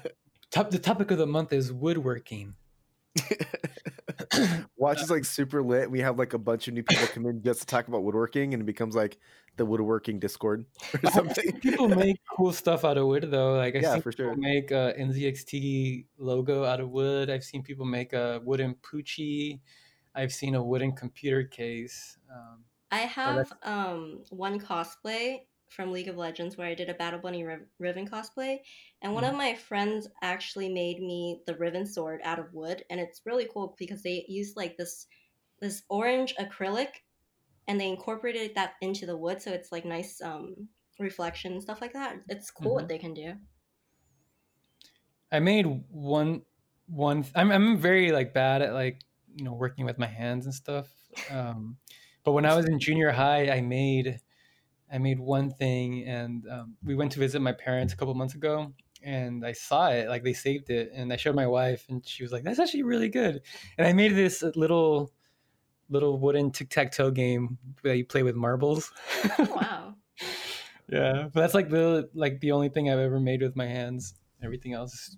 top, 0.52 0.70
the 0.70 0.78
topic 0.78 1.10
of 1.10 1.18
the 1.18 1.26
month 1.26 1.52
is 1.52 1.72
woodworking. 1.72 2.54
Watch 4.76 5.02
is 5.02 5.10
like 5.10 5.24
super 5.24 5.62
lit. 5.62 5.90
We 5.90 6.00
have 6.00 6.18
like 6.18 6.32
a 6.34 6.38
bunch 6.38 6.68
of 6.68 6.74
new 6.74 6.82
people 6.82 7.06
come 7.08 7.26
in 7.26 7.42
just 7.42 7.60
to 7.60 7.66
talk 7.66 7.88
about 7.88 8.02
woodworking, 8.02 8.54
and 8.54 8.62
it 8.62 8.66
becomes 8.66 8.94
like 8.94 9.18
the 9.56 9.66
woodworking 9.66 10.18
Discord 10.20 10.64
or 11.04 11.10
something. 11.10 11.58
people 11.60 11.88
make 11.88 12.16
cool 12.36 12.52
stuff 12.52 12.84
out 12.84 12.96
of 12.98 13.06
wood 13.06 13.28
though. 13.30 13.54
Like 13.54 13.74
I've 13.76 13.82
Yeah, 13.82 13.94
seen 13.94 14.02
for 14.02 14.12
people 14.12 14.32
sure. 14.32 14.36
make 14.36 14.70
a 14.70 14.94
NZXT 14.98 16.06
logo 16.18 16.64
out 16.64 16.80
of 16.80 16.90
wood. 16.90 17.28
I've 17.30 17.44
seen 17.44 17.62
people 17.62 17.84
make 17.86 18.12
a 18.12 18.40
wooden 18.44 18.74
Poochie. 18.76 19.60
I've 20.14 20.32
seen 20.32 20.54
a 20.54 20.62
wooden 20.62 20.92
computer 20.92 21.44
case. 21.44 22.18
Um, 22.32 22.64
I 22.90 22.98
have 23.00 23.36
that's- 23.36 23.52
um 23.62 24.22
one 24.30 24.58
cosplay 24.60 25.40
from 25.70 25.92
League 25.92 26.08
of 26.08 26.16
Legends 26.16 26.56
where 26.56 26.66
I 26.68 26.74
did 26.74 26.88
a 26.90 26.94
Battle 26.94 27.20
Bunny 27.20 27.44
Riv- 27.44 27.68
Riven 27.78 28.08
cosplay, 28.08 28.60
and 29.02 29.14
one 29.14 29.24
of 29.24 29.34
my 29.34 29.54
friends 29.54 30.08
actually 30.22 30.68
made 30.68 31.00
me 31.00 31.42
the 31.46 31.56
Riven 31.56 31.86
sword 31.86 32.20
out 32.24 32.38
of 32.38 32.52
wood, 32.54 32.84
and 32.90 33.00
it's 33.00 33.26
really 33.26 33.48
cool 33.52 33.74
because 33.78 34.02
they 34.02 34.24
used 34.28 34.56
like 34.56 34.76
this 34.76 35.06
this 35.60 35.84
orange 35.90 36.34
acrylic, 36.36 37.02
and 37.68 37.80
they 37.80 37.88
incorporated 37.88 38.54
that 38.56 38.74
into 38.80 39.06
the 39.06 39.16
wood, 39.16 39.42
so 39.42 39.52
it's 39.52 39.72
like 39.72 39.84
nice 39.84 40.20
um 40.22 40.68
reflection 40.98 41.52
and 41.52 41.62
stuff 41.62 41.80
like 41.80 41.92
that. 41.94 42.20
It's 42.28 42.50
cool 42.50 42.74
Mhm. 42.74 42.76
what 42.76 42.88
they 42.88 42.98
can 42.98 43.14
do. 43.14 43.34
I 45.30 45.40
made 45.40 45.66
one 45.90 46.42
one. 46.86 47.24
I'm 47.34 47.50
I'm 47.50 47.78
very 47.78 48.12
like 48.12 48.32
bad 48.32 48.62
at 48.62 48.72
like 48.72 49.02
you 49.34 49.44
know 49.44 49.52
working 49.52 49.84
with 49.84 49.98
my 49.98 50.06
hands 50.06 50.46
and 50.46 50.54
stuff. 50.54 50.90
Um, 51.28 51.78
but 52.24 52.32
when 52.32 52.46
I 52.46 52.54
was 52.54 52.66
in 52.66 52.78
junior 52.78 53.10
high, 53.12 53.50
I 53.50 53.60
made 53.60 54.20
I 54.92 54.98
made 54.98 55.18
one 55.18 55.50
thing, 55.50 56.04
and 56.06 56.44
um, 56.48 56.76
we 56.84 56.94
went 56.94 57.12
to 57.12 57.18
visit 57.20 57.40
my 57.40 57.52
parents 57.52 57.92
a 57.92 57.96
couple 57.96 58.14
months 58.14 58.34
ago, 58.34 58.72
and 59.02 59.44
I 59.44 59.52
saw 59.52 59.88
it 59.88 60.08
like 60.08 60.24
they 60.24 60.32
saved 60.32 60.70
it, 60.70 60.90
and 60.94 61.12
I 61.12 61.16
showed 61.16 61.34
my 61.34 61.46
wife, 61.46 61.84
and 61.88 62.06
she 62.06 62.22
was 62.22 62.32
like, 62.32 62.44
"That's 62.44 62.58
actually 62.58 62.84
really 62.84 63.08
good." 63.08 63.42
And 63.76 63.86
I 63.86 63.92
made 63.92 64.14
this 64.14 64.42
little 64.54 65.12
little 65.90 66.18
wooden 66.18 66.50
tic 66.50 66.68
tac 66.70 66.92
toe 66.92 67.10
game 67.10 67.58
that 67.82 67.96
you 67.96 68.04
play 68.04 68.22
with 68.22 68.36
marbles. 68.36 68.92
Oh, 69.38 69.54
wow. 69.54 69.94
yeah, 70.88 71.28
but 71.32 71.40
that's 71.40 71.54
like 71.54 71.70
the 71.70 72.08
like 72.14 72.40
the 72.40 72.52
only 72.52 72.68
thing 72.68 72.90
I've 72.90 72.98
ever 72.98 73.20
made 73.20 73.42
with 73.42 73.56
my 73.56 73.66
hands. 73.66 74.14
Everything 74.42 74.72
else 74.72 74.92
has 74.92 75.16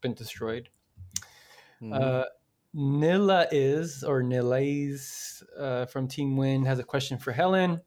been 0.00 0.14
destroyed. 0.14 0.68
Mhm. 1.82 1.94
Uh, 1.94 2.24
Nilla 2.74 3.48
is 3.50 4.04
or 4.04 4.22
Nilays 4.22 5.42
uh, 5.58 5.86
from 5.86 6.06
Team 6.06 6.36
Win 6.36 6.64
has 6.64 6.78
a 6.78 6.84
question 6.84 7.18
for 7.18 7.32
Helen. 7.32 7.80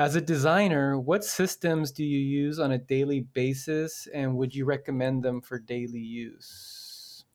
As 0.00 0.14
a 0.14 0.20
designer, 0.22 0.98
what 0.98 1.24
systems 1.24 1.92
do 1.92 2.02
you 2.02 2.18
use 2.18 2.58
on 2.58 2.72
a 2.72 2.78
daily 2.78 3.20
basis, 3.20 4.08
and 4.14 4.34
would 4.38 4.54
you 4.54 4.64
recommend 4.64 5.22
them 5.22 5.42
for 5.42 5.58
daily 5.58 6.00
use? 6.00 7.26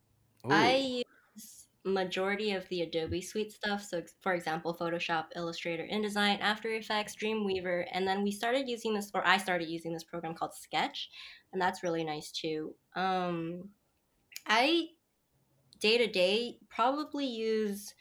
Ooh. 0.48 0.50
I 0.52 1.04
use 1.36 1.68
majority 1.84 2.54
of 2.54 2.68
the 2.70 2.82
Adobe 2.82 3.22
Suite 3.22 3.52
stuff. 3.52 3.84
So, 3.84 4.02
for 4.22 4.34
example, 4.34 4.76
Photoshop, 4.76 5.26
Illustrator, 5.36 5.86
InDesign, 5.86 6.40
After 6.42 6.70
Effects, 6.70 7.16
Dreamweaver, 7.16 7.86
and 7.92 8.08
then 8.08 8.24
we 8.24 8.32
started 8.32 8.68
using 8.68 8.96
this, 8.96 9.12
or 9.14 9.22
I 9.28 9.38
started 9.38 9.70
using 9.70 9.94
this 9.94 10.04
program 10.04 10.34
called 10.34 10.56
Sketch, 10.56 11.12
and 11.54 11.62
that's 11.62 11.84
really 11.84 12.04
nice 12.04 12.32
too. 12.32 12.74
Um, 12.96 13.70
I 14.48 14.88
day 15.80 16.00
to 16.00 16.08
day 16.08 16.58
probably 16.68 17.28
use 17.28 17.94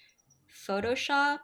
Photoshop. 0.66 1.40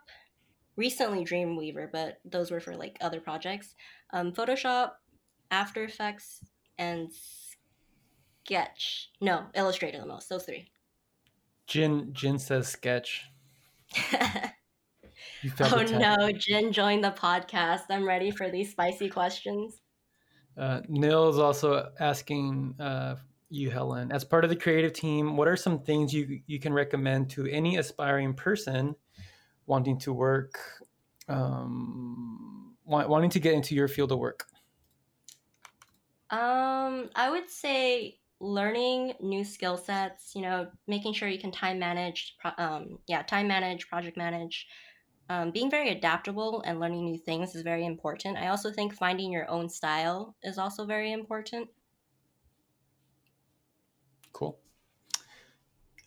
Recently, 0.81 1.27
Dreamweaver, 1.27 1.93
but 1.93 2.21
those 2.25 2.51
were 2.51 2.59
for 2.59 2.75
like 2.75 2.97
other 3.03 3.21
projects. 3.21 3.75
Um, 4.15 4.33
Photoshop, 4.33 4.93
After 5.51 5.85
Effects, 5.85 6.43
and 6.79 7.11
Sketch. 8.47 9.11
No, 9.21 9.45
Illustrator 9.55 10.01
the 10.01 10.07
most. 10.07 10.31
Those 10.31 10.45
three. 10.45 10.71
Jin 11.67 12.09
Jin 12.15 12.39
says 12.39 12.67
sketch. 12.67 13.27
Oh 15.61 15.83
no, 15.83 16.33
Jin 16.33 16.73
joined 16.73 17.05
the 17.05 17.11
podcast. 17.11 17.83
I'm 17.91 18.07
ready 18.07 18.31
for 18.31 18.51
these 18.51 18.71
spicy 18.73 19.09
questions. 19.09 19.81
Uh, 20.57 20.81
Neil 20.89 21.29
is 21.29 21.39
also 21.39 21.91
asking 21.99 22.75
uh, 22.79 23.17
you, 23.51 23.71
Helen, 23.71 24.13
as 24.13 24.25
part 24.25 24.45
of 24.45 24.51
the 24.51 24.57
creative 24.57 24.93
team, 24.93 25.37
what 25.37 25.49
are 25.49 25.57
some 25.57 25.79
things 25.79 26.13
you 26.13 26.41
you 26.47 26.59
can 26.59 26.73
recommend 26.73 27.31
to 27.31 27.47
any 27.47 27.77
aspiring 27.77 28.35
person 28.35 28.95
wanting 29.67 29.99
to 30.01 30.13
work, 30.13 30.59
um, 31.29 32.75
wa- 32.85 33.07
wanting 33.07 33.31
to 33.31 33.41
get 33.41 33.55
into 33.55 33.75
your 33.75 33.89
field 33.89 34.13
of 34.13 34.19
work? 34.19 34.47
Um, 36.31 37.11
I 37.15 37.29
would 37.31 37.51
say 37.51 38.19
learning 38.41 39.15
new 39.21 39.45
skill 39.45 39.77
sets. 39.77 40.35
You 40.35 40.43
know, 40.43 40.69
making 40.87 41.13
sure 41.15 41.29
you 41.29 41.39
can 41.39 41.53
time 41.53 41.79
manage. 41.79 42.37
Um, 42.59 42.99
yeah, 43.07 43.23
time 43.23 43.49
manage, 43.49 43.89
project 43.89 44.17
manage. 44.17 44.67
Um, 45.29 45.53
being 45.53 45.71
very 45.71 45.91
adaptable 45.91 46.61
and 46.67 46.81
learning 46.81 47.05
new 47.05 47.17
things 47.17 47.55
is 47.55 47.63
very 47.63 47.87
important. 47.87 48.37
I 48.37 48.49
also 48.49 48.73
think 48.73 48.95
finding 48.95 49.31
your 49.31 49.49
own 49.49 49.69
style 49.69 50.35
is 50.43 50.59
also 50.59 50.85
very 50.85 51.13
important. 51.13 51.69
Cool. 54.33 54.59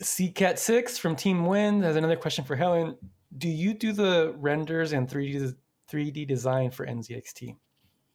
CCAT6 0.02 1.00
from 1.00 1.16
Team 1.16 1.46
Wind 1.46 1.84
has 1.84 1.96
another 1.96 2.18
question 2.18 2.44
for 2.44 2.58
Helen. 2.58 2.98
Do 3.38 3.48
you 3.48 3.74
do 3.74 3.94
the 3.94 4.34
renders 4.38 4.94
and 4.94 5.10
3D 5.10 5.56
3D 5.92 6.28
design 6.28 6.72
for 6.72 6.86
NZXT? 6.86 7.56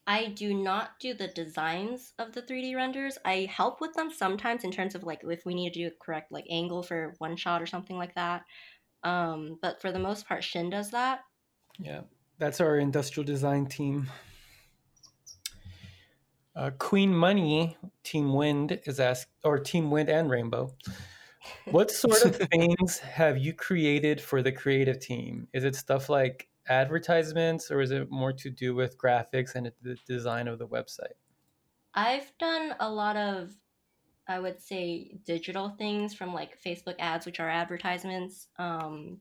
I 0.07 0.29
do 0.29 0.55
not 0.55 0.99
do 1.01 1.13
the 1.13 1.29
designs 1.29 2.15
of 2.19 2.33
the 2.33 2.41
3D 2.41 2.75
renders. 2.75 3.19
I 3.27 3.47
help 3.51 3.81
with 3.81 3.93
them 3.93 4.11
sometimes 4.11 4.65
in 4.65 4.71
terms 4.71 4.95
of 4.95 5.03
like 5.03 5.21
if 5.23 5.45
we 5.45 5.55
need 5.55 5.75
to 5.75 5.81
do 5.81 5.87
a 5.89 6.05
correct 6.05 6.33
like 6.33 6.47
angle 6.49 6.83
for 6.83 7.15
one 7.19 7.37
shot 7.37 7.61
or 7.61 7.67
something 7.67 7.99
like 7.99 8.15
that. 8.15 8.45
Um, 9.05 9.59
but 9.61 9.83
for 9.83 9.93
the 9.93 9.99
most 9.99 10.27
part, 10.27 10.43
Shin 10.43 10.71
does 10.71 10.91
that. 10.93 11.21
Yeah, 11.79 12.01
that's 12.39 12.61
our 12.61 12.79
industrial 12.79 13.27
design 13.27 13.67
team. 13.67 14.09
Uh, 16.57 16.71
Queen 16.79 17.15
Money, 17.15 17.77
Team 18.03 18.33
Wind 18.33 18.81
is 18.85 18.99
asked, 18.99 19.29
or 19.45 19.59
Team 19.59 19.91
Wind 19.91 20.09
and 20.09 20.31
Rainbow. 20.31 20.75
What 21.71 21.91
sort 22.05 22.25
of 22.25 22.37
things 22.37 22.99
have 22.99 23.39
you 23.39 23.53
created 23.53 24.21
for 24.21 24.43
the 24.43 24.53
creative 24.53 25.01
team? 25.01 25.49
Is 25.53 25.65
it 25.65 25.75
stuff 25.75 26.09
like 26.09 26.49
advertisements, 26.69 27.71
or 27.71 27.81
is 27.81 27.91
it 27.91 28.11
more 28.11 28.33
to 28.33 28.51
do 28.51 28.75
with 28.75 28.99
graphics 28.99 29.55
and 29.55 29.71
the 29.83 29.97
design 30.07 30.49
of 30.49 30.59
the 30.59 30.67
website? 30.67 31.17
I've 31.95 32.31
done 32.39 32.75
a 32.81 32.91
lot 32.91 33.17
of 33.17 33.55
I 34.29 34.39
would 34.39 34.61
say 34.61 35.19
digital 35.25 35.71
things 35.71 36.15
from 36.15 36.35
like 36.35 36.63
Facebook 36.63 36.97
ads, 36.99 37.25
which 37.25 37.41
are 37.41 37.49
advertisements, 37.49 38.49
um, 38.59 39.21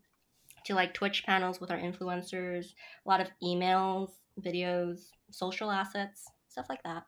to 0.65 0.75
like 0.75 0.93
Twitch 0.93 1.23
panels 1.25 1.61
with 1.61 1.71
our 1.71 1.77
influencers, 1.77 2.65
a 3.05 3.09
lot 3.09 3.21
of 3.21 3.29
emails, 3.41 4.09
videos, 4.41 5.11
social 5.31 5.71
assets, 5.71 6.25
stuff 6.49 6.65
like 6.67 6.83
that. 6.83 7.03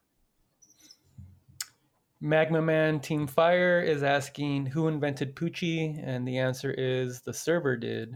Magma 2.22 2.62
Man 2.62 3.00
Team 3.00 3.28
Fire 3.28 3.82
is 3.82 4.04
asking 4.04 4.68
who 4.68 4.88
invented 4.88 5.36
Poochie, 5.36 6.02
and 6.04 6.28
the 6.28 6.38
answer 6.38 6.74
is 6.78 7.22
the 7.22 7.34
server 7.34 7.78
did. 7.78 8.14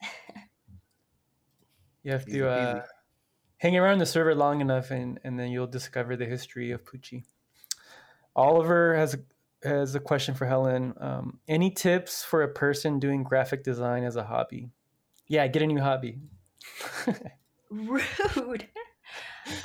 you 2.02 2.12
have 2.12 2.28
Easy 2.28 2.38
to 2.38 2.48
uh, 2.48 2.82
hang 3.58 3.76
around 3.76 3.98
the 3.98 4.06
server 4.06 4.34
long 4.34 4.60
enough, 4.60 4.92
and, 4.92 5.18
and 5.24 5.38
then 5.38 5.50
you'll 5.50 5.66
discover 5.66 6.16
the 6.16 6.26
history 6.26 6.70
of 6.70 6.84
Poochie. 6.84 7.24
Oliver 8.36 8.94
has 8.94 9.14
a, 9.14 9.68
has 9.68 9.94
a 9.96 10.00
question 10.00 10.34
for 10.34 10.46
Helen. 10.46 10.94
Um, 11.00 11.40
any 11.48 11.70
tips 11.70 12.22
for 12.22 12.42
a 12.42 12.48
person 12.48 13.00
doing 13.00 13.24
graphic 13.24 13.64
design 13.64 14.04
as 14.04 14.14
a 14.14 14.22
hobby? 14.22 14.70
Yeah, 15.26 15.46
get 15.48 15.62
a 15.62 15.66
new 15.66 15.80
hobby. 15.80 16.18
Rude. 17.70 18.68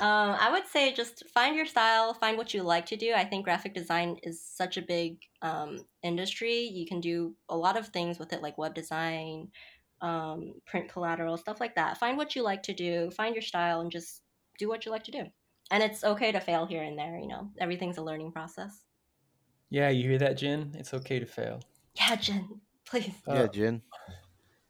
um, 0.00 0.36
I 0.40 0.50
would 0.50 0.66
say 0.66 0.92
just 0.92 1.24
find 1.32 1.56
your 1.56 1.66
style, 1.66 2.14
find 2.14 2.36
what 2.36 2.54
you 2.54 2.62
like 2.62 2.86
to 2.86 2.96
do. 2.96 3.12
I 3.14 3.24
think 3.24 3.44
graphic 3.44 3.74
design 3.74 4.16
is 4.22 4.42
such 4.42 4.76
a 4.76 4.82
big 4.82 5.18
um, 5.42 5.84
industry. 6.02 6.60
You 6.60 6.86
can 6.86 7.00
do 7.00 7.34
a 7.48 7.56
lot 7.56 7.76
of 7.76 7.88
things 7.88 8.18
with 8.18 8.32
it, 8.32 8.42
like 8.42 8.58
web 8.58 8.74
design, 8.74 9.48
um, 10.00 10.54
print 10.66 10.88
collateral, 10.88 11.36
stuff 11.36 11.60
like 11.60 11.74
that. 11.76 11.98
Find 11.98 12.16
what 12.16 12.36
you 12.36 12.42
like 12.42 12.62
to 12.64 12.74
do, 12.74 13.10
find 13.10 13.34
your 13.34 13.42
style, 13.42 13.80
and 13.80 13.90
just 13.90 14.22
do 14.58 14.68
what 14.68 14.84
you 14.84 14.92
like 14.92 15.04
to 15.04 15.10
do. 15.10 15.24
And 15.70 15.82
it's 15.82 16.04
okay 16.04 16.32
to 16.32 16.40
fail 16.40 16.66
here 16.66 16.82
and 16.82 16.98
there. 16.98 17.18
You 17.18 17.28
know, 17.28 17.50
everything's 17.58 17.98
a 17.98 18.02
learning 18.02 18.32
process. 18.32 18.82
yeah, 19.70 19.88
you 19.88 20.08
hear 20.08 20.18
that, 20.18 20.36
Jin? 20.36 20.74
It's 20.78 20.94
okay 20.94 21.18
to 21.18 21.26
fail. 21.26 21.60
Yeah, 21.94 22.16
Jin, 22.16 22.60
please. 22.86 23.14
yeah, 23.26 23.46
Jin. 23.46 23.82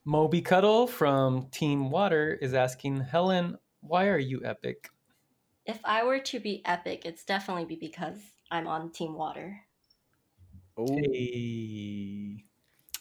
Moby 0.05 0.41
Cuddle 0.41 0.87
from 0.87 1.49
Team 1.51 1.91
Water 1.91 2.39
is 2.41 2.55
asking 2.55 3.01
Helen, 3.01 3.57
why 3.81 4.07
are 4.07 4.19
you 4.19 4.41
epic? 4.45 4.89
If 5.67 5.81
I 5.85 6.05
were 6.05 6.21
to 6.21 6.41
be 6.41 6.63
epic, 6.65 7.05
it's 7.05 7.25
definitely 7.25 7.65
be 7.65 7.77
because 7.77 8.19
I'm 8.51 8.69
on 8.69 8.91
Team 8.91 9.15
Water. 9.15 9.63
Oh, 10.77 10.87
Hey. 10.87 12.45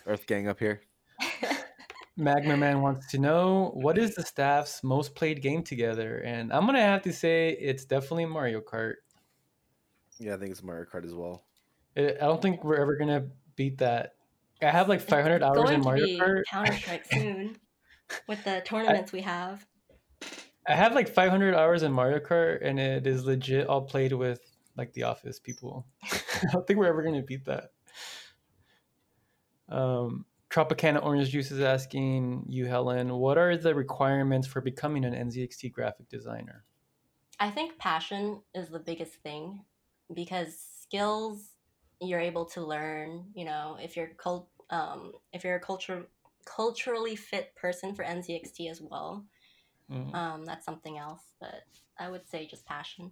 Earth 0.08 0.26
Gang 0.26 0.48
up 0.48 0.60
here. 0.60 0.82
Magma 2.18 2.56
Man 2.58 2.82
wants 2.82 3.08
to 3.12 3.20
know 3.20 3.72
what 3.74 3.98
is 3.98 4.16
the 4.16 4.24
staff's 4.24 4.84
most 4.84 5.16
played 5.16 5.42
game 5.42 5.64
together? 5.64 6.20
And 6.20 6.52
I'm 6.54 6.66
gonna 6.66 6.82
have 6.82 7.02
to 7.04 7.14
say 7.14 7.50
it's 7.60 7.86
definitely 7.86 8.26
Mario 8.26 8.62
Kart. 8.62 8.96
Yeah, 10.20 10.36
I 10.36 10.38
think 10.38 10.52
it's 10.52 10.64
Mario 10.64 10.86
Kart 10.86 11.06
as 11.06 11.14
well. 11.14 11.44
I 11.98 12.12
I 12.12 12.14
don't 12.14 12.42
think 12.42 12.64
we're 12.64 12.78
ever 12.82 12.96
gonna 12.96 13.28
beat 13.56 13.80
that. 13.80 14.14
I 14.62 14.70
have 14.72 14.88
like 14.88 15.02
500 15.02 15.44
hours 15.44 15.58
going 15.58 15.74
in 15.74 15.80
to 15.82 15.86
Mario 15.86 16.06
be 16.06 16.20
Kart. 16.20 16.44
Counter 16.50 16.74
Strike 16.74 17.06
soon 17.12 17.58
with 18.28 18.44
the 18.46 18.62
tournaments 18.66 19.12
we 19.12 19.22
have. 19.22 19.66
I 20.68 20.74
have 20.74 20.94
like 20.94 21.10
500 21.10 21.54
hours 21.54 21.84
in 21.84 21.92
Mario 21.92 22.20
Kart, 22.20 22.60
and 22.64 22.80
it 22.80 23.06
is 23.06 23.26
legit 23.26 23.68
all 23.68 23.82
played 23.82 24.14
with 24.14 24.40
like 24.76 24.94
the 24.94 25.04
Office 25.04 25.40
people. 25.40 25.86
I 26.04 26.52
don't 26.52 26.66
think 26.66 26.80
we're 26.80 26.88
ever 26.88 27.04
gonna 27.04 27.22
beat 27.22 27.46
that. 27.46 27.72
Um, 29.70 30.26
Tropicana 30.50 31.04
Orange 31.04 31.30
Juice 31.30 31.52
is 31.52 31.60
asking 31.60 32.46
you, 32.48 32.66
Helen, 32.66 33.14
what 33.14 33.38
are 33.38 33.58
the 33.58 33.76
requirements 33.76 34.48
for 34.48 34.62
becoming 34.62 35.04
an 35.06 35.14
NZXT 35.14 35.72
graphic 35.72 36.08
designer? 36.10 36.64
I 37.40 37.50
think 37.50 37.78
passion 37.78 38.42
is 38.54 38.70
the 38.70 38.80
biggest 38.80 39.14
thing 39.16 39.66
because 40.14 40.58
skills 40.82 41.50
you're 42.00 42.20
able 42.20 42.46
to 42.46 42.66
learn. 42.66 43.26
You 43.34 43.46
know, 43.46 43.78
if 43.82 43.98
you're 43.98 44.08
cult, 44.18 44.48
um, 44.70 45.14
if 45.34 45.44
you're 45.44 45.58
a 45.58 45.60
culture 45.60 46.08
culturally 46.46 47.16
fit 47.16 47.56
person 47.56 47.96
for 47.96 48.06
NZXT 48.06 48.70
as 48.70 48.82
well, 48.82 49.26
Mm. 49.91 50.16
um, 50.16 50.45
that's 50.45 50.66
something 50.66 50.98
else. 50.98 51.22
But 51.40 51.64
I 51.99 52.10
would 52.10 52.28
say 52.28 52.48
just 52.48 52.66
passion. 52.66 53.12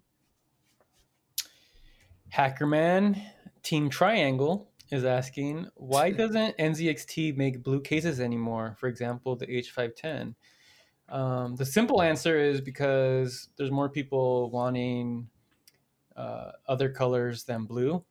Hackerman 2.34 3.22
Team 3.62 3.90
Triangle 3.90 4.70
is 4.92 5.06
asking 5.06 5.68
why 5.76 6.12
doesn't 6.22 6.58
NZXT 6.58 7.38
make 7.38 7.64
blue 7.64 7.82
cases 7.82 8.20
anymore? 8.20 8.76
For 8.80 8.88
example, 8.88 9.36
the 9.36 9.48
H510. 9.48 10.36
Um, 11.10 11.56
the 11.56 11.66
simple 11.66 12.02
answer 12.02 12.40
is 12.40 12.62
because 12.62 13.50
there's 13.58 13.72
more 13.72 13.90
people 13.90 14.50
wanting 14.50 15.28
uh, 16.16 16.52
other 16.68 16.90
colors 16.90 17.44
than 17.44 17.66
blue. 17.66 18.04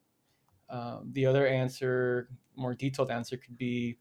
Um, 0.68 1.10
the 1.12 1.26
other 1.26 1.47
answer, 1.47 2.28
more 2.56 2.74
detailed 2.74 3.10
answer, 3.10 3.36
could 3.36 3.56
be, 3.56 3.98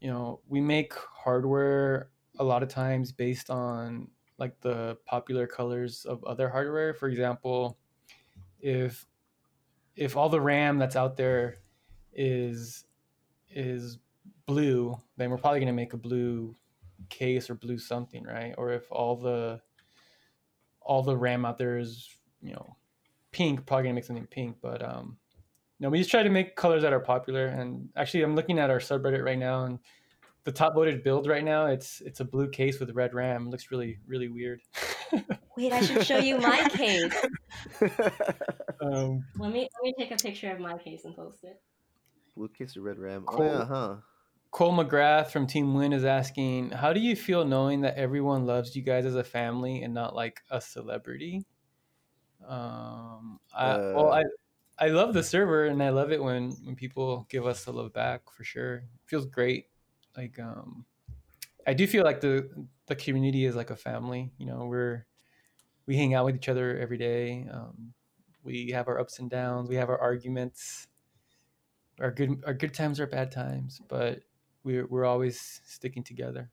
you 0.00 0.08
know, 0.08 0.40
we 0.48 0.60
make 0.60 0.94
hardware 0.94 2.08
a 2.38 2.44
lot 2.44 2.62
of 2.62 2.68
times 2.68 3.12
based 3.12 3.50
on 3.50 4.08
like 4.38 4.60
the 4.60 4.96
popular 5.06 5.46
colors 5.46 6.04
of 6.04 6.22
other 6.24 6.48
hardware. 6.48 6.94
For 6.94 7.08
example, 7.08 7.78
if 8.60 9.06
if 9.94 10.16
all 10.16 10.28
the 10.28 10.40
RAM 10.40 10.78
that's 10.78 10.96
out 10.96 11.16
there 11.16 11.56
is 12.12 12.84
is 13.50 13.98
blue, 14.46 15.00
then 15.16 15.30
we're 15.30 15.38
probably 15.38 15.60
going 15.60 15.66
to 15.68 15.72
make 15.72 15.94
a 15.94 15.98
blue 15.98 16.54
case 17.08 17.48
or 17.48 17.54
blue 17.54 17.78
something, 17.78 18.24
right? 18.24 18.54
Or 18.58 18.72
if 18.72 18.90
all 18.90 19.16
the 19.16 19.60
all 20.80 21.02
the 21.02 21.16
RAM 21.16 21.44
out 21.44 21.58
there 21.58 21.78
is 21.78 22.08
you 22.40 22.52
know 22.52 22.76
pink, 23.32 23.66
probably 23.66 23.84
going 23.84 23.94
to 23.94 23.96
make 23.96 24.04
something 24.04 24.26
pink. 24.26 24.56
But 24.62 24.82
um, 24.82 25.18
no, 25.80 25.88
we 25.90 25.98
just 25.98 26.10
try 26.10 26.22
to 26.22 26.30
make 26.30 26.56
colors 26.56 26.82
that 26.82 26.92
are 26.92 27.00
popular. 27.00 27.46
And 27.46 27.88
actually, 27.96 28.22
I'm 28.22 28.34
looking 28.34 28.58
at 28.58 28.70
our 28.70 28.78
subreddit 28.78 29.24
right 29.24 29.38
now, 29.38 29.64
and 29.64 29.78
the 30.46 30.52
top 30.52 30.74
voted 30.74 31.02
build 31.02 31.26
right 31.26 31.44
now 31.44 31.66
it's 31.66 32.00
it's 32.00 32.20
a 32.20 32.24
blue 32.24 32.48
case 32.48 32.78
with 32.78 32.92
red 32.92 33.12
RAM. 33.12 33.48
It 33.48 33.50
looks 33.50 33.70
really 33.70 33.98
really 34.06 34.28
weird. 34.28 34.60
Wait, 35.56 35.72
I 35.72 35.80
should 35.80 36.06
show 36.06 36.18
you 36.18 36.38
my 36.38 36.68
case. 36.70 37.12
um, 38.80 39.24
Let 39.36 39.52
me 39.52 39.68
let 39.68 39.82
me 39.82 39.94
take 39.98 40.12
a 40.12 40.16
picture 40.16 40.50
of 40.52 40.60
my 40.60 40.78
case 40.78 41.04
and 41.04 41.16
post 41.16 41.42
it. 41.42 41.60
Blue 42.36 42.48
case 42.48 42.76
or 42.76 42.82
red 42.82 42.98
ram? 42.98 43.24
Cool. 43.26 43.44
Oh 43.44 43.58
yeah, 43.58 43.64
huh? 43.64 43.96
Cole 44.52 44.72
McGrath 44.72 45.28
from 45.28 45.46
Team 45.46 45.74
Win 45.74 45.92
is 45.92 46.04
asking, 46.04 46.70
how 46.70 46.92
do 46.92 47.00
you 47.00 47.16
feel 47.16 47.44
knowing 47.44 47.80
that 47.80 47.96
everyone 47.96 48.46
loves 48.46 48.76
you 48.76 48.82
guys 48.82 49.04
as 49.04 49.16
a 49.16 49.24
family 49.24 49.82
and 49.82 49.92
not 49.92 50.14
like 50.14 50.40
a 50.50 50.60
celebrity? 50.60 51.44
Um, 52.46 53.40
I, 53.54 53.76
well, 53.76 54.12
Uh, 54.12 54.22
I 54.22 54.24
I 54.78 54.88
love 54.88 55.14
the 55.14 55.22
server 55.22 55.64
and 55.66 55.82
I 55.82 55.88
love 55.88 56.12
it 56.12 56.22
when 56.22 56.52
when 56.64 56.76
people 56.76 57.26
give 57.28 57.46
us 57.46 57.64
the 57.64 57.72
love 57.72 57.92
back 57.92 58.30
for 58.30 58.44
sure. 58.44 58.76
It 58.76 58.84
feels 59.06 59.26
great. 59.26 59.66
Like 60.16 60.38
um, 60.38 60.84
I 61.66 61.74
do 61.74 61.86
feel 61.86 62.04
like 62.04 62.20
the 62.20 62.48
the 62.86 62.96
community 62.96 63.44
is 63.44 63.54
like 63.56 63.70
a 63.70 63.76
family. 63.76 64.32
You 64.38 64.46
know, 64.46 64.66
we're 64.66 65.06
we 65.86 65.96
hang 65.96 66.14
out 66.14 66.24
with 66.24 66.36
each 66.36 66.48
other 66.48 66.78
every 66.78 66.98
day. 66.98 67.46
Um, 67.52 67.92
we 68.42 68.70
have 68.70 68.88
our 68.88 68.98
ups 68.98 69.18
and 69.18 69.28
downs. 69.30 69.68
We 69.68 69.76
have 69.76 69.90
our 69.90 70.00
arguments. 70.00 70.86
Our 72.00 72.10
good 72.10 72.42
our 72.46 72.54
good 72.54 72.74
times, 72.74 73.00
are 73.00 73.06
bad 73.06 73.30
times, 73.32 73.80
but 73.88 74.20
we're 74.64 74.86
we're 74.86 75.04
always 75.06 75.60
sticking 75.64 76.04
together. 76.04 76.50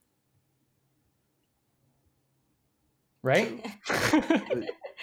Right? 3.22 3.65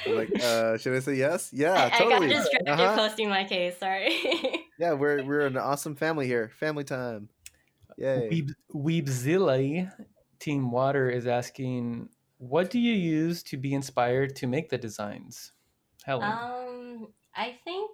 like, 0.07 0.43
uh, 0.43 0.77
should 0.77 0.95
I 0.95 1.01
say 1.01 1.15
yes? 1.15 1.51
Yeah, 1.53 1.73
I, 1.73 1.87
I 1.87 1.89
got 1.89 1.99
totally. 1.99 2.29
distracted 2.29 2.69
Uh-huh. 2.69 2.97
posting 2.97 3.29
my 3.31 3.45
case. 3.45 3.79
Sorry. 3.79 4.15
Yeah, 4.79 4.95
we're 4.95 5.23
we're 5.25 5.47
an 5.47 5.59
awesome 5.59 5.95
family 5.95 6.27
here. 6.27 6.51
Family 6.59 6.85
time. 6.85 7.29
Yay. 8.01 8.31
Weeb, 8.31 8.55
Weebzilla 8.75 9.93
Team 10.39 10.71
Water 10.71 11.11
is 11.11 11.27
asking, 11.27 12.09
what 12.39 12.71
do 12.71 12.79
you 12.79 12.95
use 12.95 13.43
to 13.45 13.59
be 13.59 13.75
inspired 13.75 14.35
to 14.37 14.47
make 14.47 14.71
the 14.71 14.79
designs? 14.79 15.53
Helen. 16.05 16.33
Um, 16.33 17.09
I 17.37 17.59
think 17.63 17.91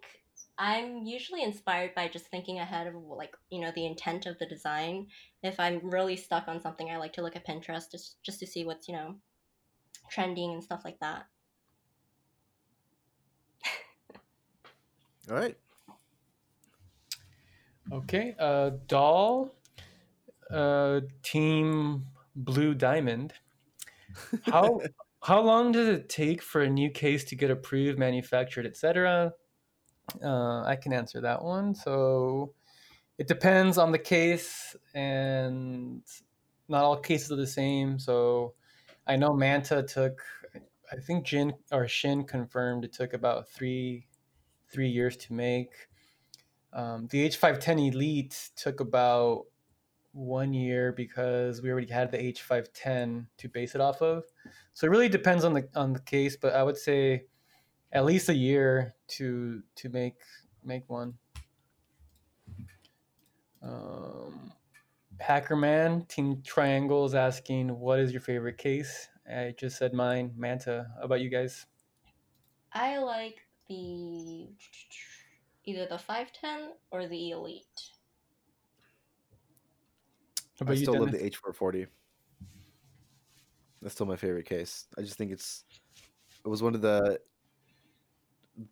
I'm 0.58 1.02
usually 1.02 1.42
inspired 1.42 1.94
by 1.94 2.06
just 2.06 2.26
thinking 2.26 2.60
ahead 2.60 2.86
of 2.86 2.94
like 2.94 3.34
you 3.50 3.60
know 3.60 3.72
the 3.74 3.84
intent 3.84 4.26
of 4.26 4.38
the 4.38 4.46
design. 4.46 5.08
If 5.42 5.58
I'm 5.58 5.80
really 5.82 6.16
stuck 6.16 6.46
on 6.46 6.60
something, 6.60 6.88
I 6.88 6.96
like 6.98 7.12
to 7.14 7.22
look 7.22 7.34
at 7.34 7.46
Pinterest 7.46 7.90
just 7.90 8.22
just 8.22 8.38
to 8.40 8.46
see 8.46 8.64
what's 8.64 8.86
you 8.88 8.94
know 8.94 9.16
trending 10.08 10.52
and 10.52 10.62
stuff 10.62 10.82
like 10.84 11.00
that. 11.00 11.26
All 15.28 15.36
right. 15.36 15.56
Okay. 17.92 18.36
Uh, 18.38 18.70
Doll, 18.86 19.52
uh, 20.50 21.00
Team 21.22 22.06
Blue 22.34 22.74
Diamond. 22.74 23.32
How 24.44 24.80
how 25.22 25.40
long 25.40 25.72
does 25.72 25.88
it 25.88 26.08
take 26.08 26.42
for 26.42 26.62
a 26.62 26.70
new 26.70 26.90
case 26.90 27.24
to 27.24 27.36
get 27.36 27.50
approved, 27.50 27.98
manufactured, 27.98 28.66
etc.? 28.66 29.32
Uh, 30.22 30.62
I 30.62 30.76
can 30.76 30.92
answer 30.92 31.20
that 31.20 31.42
one. 31.42 31.74
So 31.74 32.54
it 33.18 33.26
depends 33.26 33.78
on 33.78 33.92
the 33.92 33.98
case, 33.98 34.76
and 34.94 36.02
not 36.68 36.84
all 36.84 36.96
cases 36.96 37.32
are 37.32 37.36
the 37.36 37.46
same. 37.46 37.98
So 37.98 38.54
I 39.06 39.16
know 39.16 39.32
Manta 39.34 39.82
took, 39.82 40.22
I 40.92 40.96
think 40.96 41.24
Jin 41.24 41.52
or 41.72 41.88
Shin 41.88 42.24
confirmed 42.24 42.84
it 42.84 42.92
took 42.92 43.12
about 43.12 43.48
three 43.48 44.06
three 44.68 44.88
years 44.88 45.16
to 45.16 45.32
make. 45.32 45.72
Um, 46.72 47.06
the 47.10 47.26
H510 47.28 47.92
Elite 47.94 48.50
took 48.56 48.80
about 48.80 49.46
one 50.16 50.54
year 50.54 50.92
because 50.92 51.60
we 51.60 51.70
already 51.70 51.92
had 51.92 52.10
the 52.10 52.16
H510 52.16 53.26
to 53.36 53.48
base 53.48 53.74
it 53.74 53.80
off 53.80 54.00
of. 54.00 54.24
So 54.72 54.86
it 54.86 54.90
really 54.90 55.10
depends 55.10 55.44
on 55.44 55.52
the 55.52 55.68
on 55.74 55.92
the 55.92 56.00
case, 56.00 56.36
but 56.36 56.54
I 56.54 56.62
would 56.62 56.78
say 56.78 57.24
at 57.92 58.04
least 58.04 58.28
a 58.28 58.34
year 58.34 58.94
to 59.08 59.62
to 59.76 59.88
make 59.90 60.14
make 60.64 60.88
one. 60.88 61.14
Um, 63.62 64.52
Hackerman 65.20 66.08
Team 66.08 66.42
Triangle 66.42 67.04
is 67.04 67.14
asking, 67.14 67.78
"What 67.78 68.00
is 68.00 68.12
your 68.12 68.22
favorite 68.22 68.58
case?" 68.58 69.08
I 69.30 69.54
just 69.58 69.76
said 69.76 69.92
mine, 69.92 70.32
Manta. 70.36 70.86
How 70.96 71.04
about 71.04 71.20
you 71.20 71.28
guys? 71.28 71.66
I 72.72 72.98
like 72.98 73.40
the 73.68 74.48
either 75.64 75.86
the 75.86 75.98
510 75.98 76.74
or 76.90 77.06
the 77.06 77.30
Elite. 77.30 77.95
I 80.60 80.64
How 80.64 80.64
about 80.64 80.78
you, 80.78 80.84
still 80.84 80.98
love 80.98 81.10
Dennis? 81.12 81.22
the 81.22 81.50
H440. 81.52 81.86
That's 83.82 83.94
still 83.94 84.06
my 84.06 84.16
favorite 84.16 84.46
case. 84.46 84.86
I 84.96 85.02
just 85.02 85.16
think 85.16 85.30
it's 85.32 85.64
it 86.44 86.48
was 86.48 86.62
one 86.62 86.74
of 86.74 86.80
the 86.80 87.20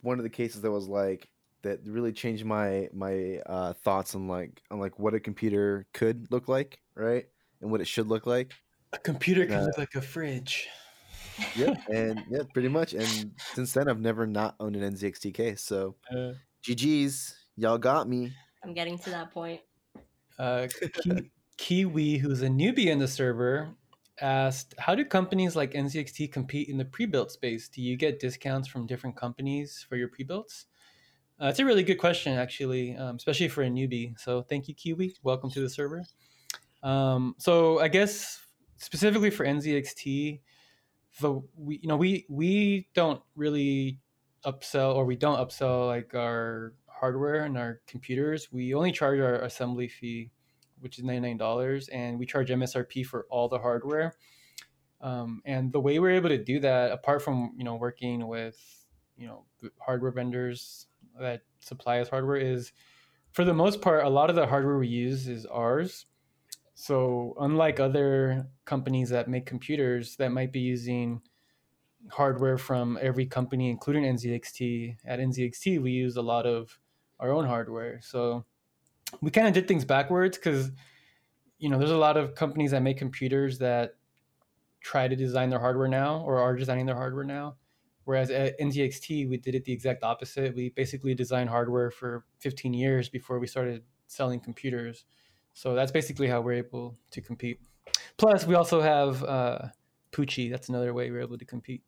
one 0.01 0.19
of 0.19 0.23
the 0.23 0.31
cases 0.31 0.63
that 0.63 0.71
was 0.71 0.89
like 0.89 1.29
that 1.63 1.81
really 1.87 2.13
changed 2.13 2.45
my 2.45 2.89
my 2.93 3.39
uh, 3.47 3.73
thoughts 3.75 4.15
on 4.15 4.29
like 4.29 4.63
on 4.71 4.79
like 4.81 4.99
what 4.99 5.15
a 5.15 5.21
computer 5.21 5.87
could 5.93 6.27
look 6.31 6.49
like, 6.49 6.81
right, 6.95 7.27
and 7.61 7.71
what 7.71 7.81
it 7.81 7.87
should 7.87 8.07
look 8.09 8.27
like. 8.27 8.53
A 8.93 8.99
computer 8.99 9.45
can 9.45 9.57
Uh, 9.57 9.65
look 9.67 9.79
like 9.79 9.95
a 9.95 10.01
fridge. 10.01 10.69
Yeah, 11.57 11.75
and 11.93 12.25
yeah, 12.31 12.43
pretty 12.53 12.69
much. 12.69 12.95
And 12.95 13.33
since 13.55 13.73
then, 13.75 13.89
I've 13.89 14.01
never 14.01 14.27
not 14.27 14.55
owned 14.61 14.77
an 14.77 14.95
NZXT 14.95 15.35
case. 15.35 15.61
So 15.63 15.97
Uh, 16.11 16.33
GG's, 16.63 17.35
y'all 17.57 17.77
got 17.79 18.09
me. 18.09 18.33
I'm 18.63 18.73
getting 18.73 18.97
to 18.99 19.11
that 19.11 19.33
point. 19.33 19.61
uh, 20.39 20.69
Ki- 21.03 21.31
Kiwi, 21.57 22.19
who's 22.19 22.43
a 22.43 22.49
newbie 22.49 22.87
in 22.87 22.99
the 22.99 23.09
server, 23.09 23.75
asked, 24.21 24.75
"How 24.79 24.95
do 24.95 25.05
companies 25.05 25.57
like 25.57 25.73
NZXT 25.75 26.29
compete 26.29 26.69
in 26.69 26.79
the 26.79 26.85
pre-built 26.85 27.31
space? 27.31 27.69
Do 27.69 27.83
you 27.83 27.97
get 27.97 28.21
discounts 28.21 28.69
from 28.69 28.87
different 28.87 29.17
companies 29.17 29.85
for 29.89 29.97
your 29.97 30.09
pre-builts?" 30.09 30.67
Uh, 31.41 31.47
it's 31.47 31.59
a 31.59 31.65
really 31.65 31.83
good 31.83 31.99
question, 31.99 32.35
actually, 32.39 32.97
um, 32.97 33.17
especially 33.17 33.49
for 33.49 33.63
a 33.63 33.69
newbie. 33.69 34.19
So 34.19 34.43
thank 34.43 34.69
you, 34.69 34.75
Kiwi. 34.75 35.17
Welcome 35.23 35.51
to 35.51 35.61
the 35.61 35.69
server. 35.69 36.05
Um, 36.83 37.35
so 37.39 37.81
I 37.81 37.89
guess 37.89 38.45
specifically 38.77 39.31
for 39.31 39.45
NZXT, 39.45 40.41
the 41.21 41.41
we 41.57 41.79
you 41.83 41.89
know 41.89 41.97
we 41.97 42.27
we 42.29 42.89
don't 42.95 43.23
really 43.37 43.99
upsell 44.45 44.95
or 44.95 45.05
we 45.05 45.17
don't 45.17 45.39
upsell 45.39 45.87
like 45.87 46.15
our 46.15 46.75
hardware 46.87 47.45
and 47.45 47.57
our 47.57 47.81
computers. 47.87 48.53
We 48.53 48.75
only 48.75 48.93
charge 48.93 49.21
our 49.21 49.37
assembly 49.37 49.89
fee, 49.89 50.31
which 50.85 50.99
is 50.99 51.05
ninety 51.05 51.29
nine 51.29 51.39
dollars, 51.39 51.89
and 51.89 52.19
we 52.19 52.27
charge 52.27 52.51
MSRP 52.51 53.05
for 53.05 53.27
all 53.31 53.49
the 53.49 53.59
hardware. 53.59 54.15
Um, 55.01 55.43
and 55.45 55.73
the 55.73 55.81
way 55.81 55.99
we're 55.99 56.11
able 56.11 56.29
to 56.29 56.43
do 56.43 56.61
that, 56.61 56.93
apart 56.93 57.23
from 57.23 57.55
you 57.57 57.65
know 57.65 57.75
working 57.75 58.29
with 58.29 58.59
you 59.17 59.27
know 59.27 59.47
hardware 59.81 60.13
vendors 60.13 60.87
that 61.19 61.41
supply 61.61 62.01
us 62.01 62.09
hardware, 62.09 62.37
is 62.37 62.73
for 63.33 63.45
the 63.45 63.55
most 63.55 63.81
part 63.81 64.05
a 64.05 64.09
lot 64.09 64.31
of 64.31 64.37
the 64.37 64.47
hardware 64.47 64.79
we 64.79 64.89
use 64.89 65.27
is 65.27 65.47
ours. 65.47 66.07
So 66.75 67.35
unlike 67.41 67.81
other 67.81 68.47
companies 68.67 69.09
that 69.09 69.29
make 69.29 69.47
computers 69.47 70.17
that 70.17 70.31
might 70.31 70.53
be 70.53 70.61
using 70.61 71.23
hardware 72.11 72.59
from 72.59 72.99
every 73.01 73.27
company, 73.27 73.71
including 73.71 74.05
NZXT, 74.05 74.99
at 75.07 75.19
NZXT 75.19 75.81
we 75.81 75.93
use 75.93 76.17
a 76.17 76.23
lot 76.23 76.47
of 76.47 76.79
our 77.19 77.33
own 77.33 77.47
hardware. 77.47 78.01
So 78.03 78.45
we 79.21 79.31
kind 79.31 79.47
of 79.49 79.55
did 79.55 79.67
things 79.69 79.85
backwards 79.85 80.37
because 80.37 80.71
you 81.59 81.69
know 81.69 81.79
there's 81.79 81.91
a 81.91 81.97
lot 81.97 82.17
of 82.17 82.35
companies 82.35 82.71
that 82.73 82.83
make 82.83 82.99
computers 82.99 83.59
that 83.59 83.95
try 84.81 85.09
to 85.09 85.17
design 85.17 85.49
their 85.51 85.59
hardware 85.61 85.89
now 85.89 86.21
or 86.27 86.39
are 86.41 86.55
designing 86.57 86.87
their 86.87 86.97
hardware 86.97 87.25
now. 87.25 87.57
Whereas 88.05 88.31
at 88.31 88.59
NZXT, 88.61 89.29
we 89.31 89.39
did 89.39 89.55
it 89.55 89.65
the 89.65 89.73
exact 89.73 90.03
opposite. 90.05 90.55
We 90.55 90.69
basically 90.69 91.15
designed 91.15 91.49
hardware 91.49 91.91
for 91.91 92.27
15 92.41 92.75
years 92.75 93.09
before 93.09 93.39
we 93.39 93.47
started 93.47 93.83
selling 94.09 94.41
computers. 94.41 95.07
So 95.55 95.75
that's 95.75 95.91
basically 95.91 96.29
how 96.29 96.43
we're 96.43 96.53
able 96.59 96.99
to 97.13 97.23
compete. 97.23 97.61
Plus, 98.19 98.47
we 98.47 98.57
also 98.57 98.83
have 98.83 99.25
uh, 99.25 99.59
Poochie. 100.13 100.51
That's 100.51 100.69
another 100.69 100.93
way 100.93 101.11
we're 101.11 101.23
able 101.23 101.39
to 101.39 101.45
compete. 101.47 101.83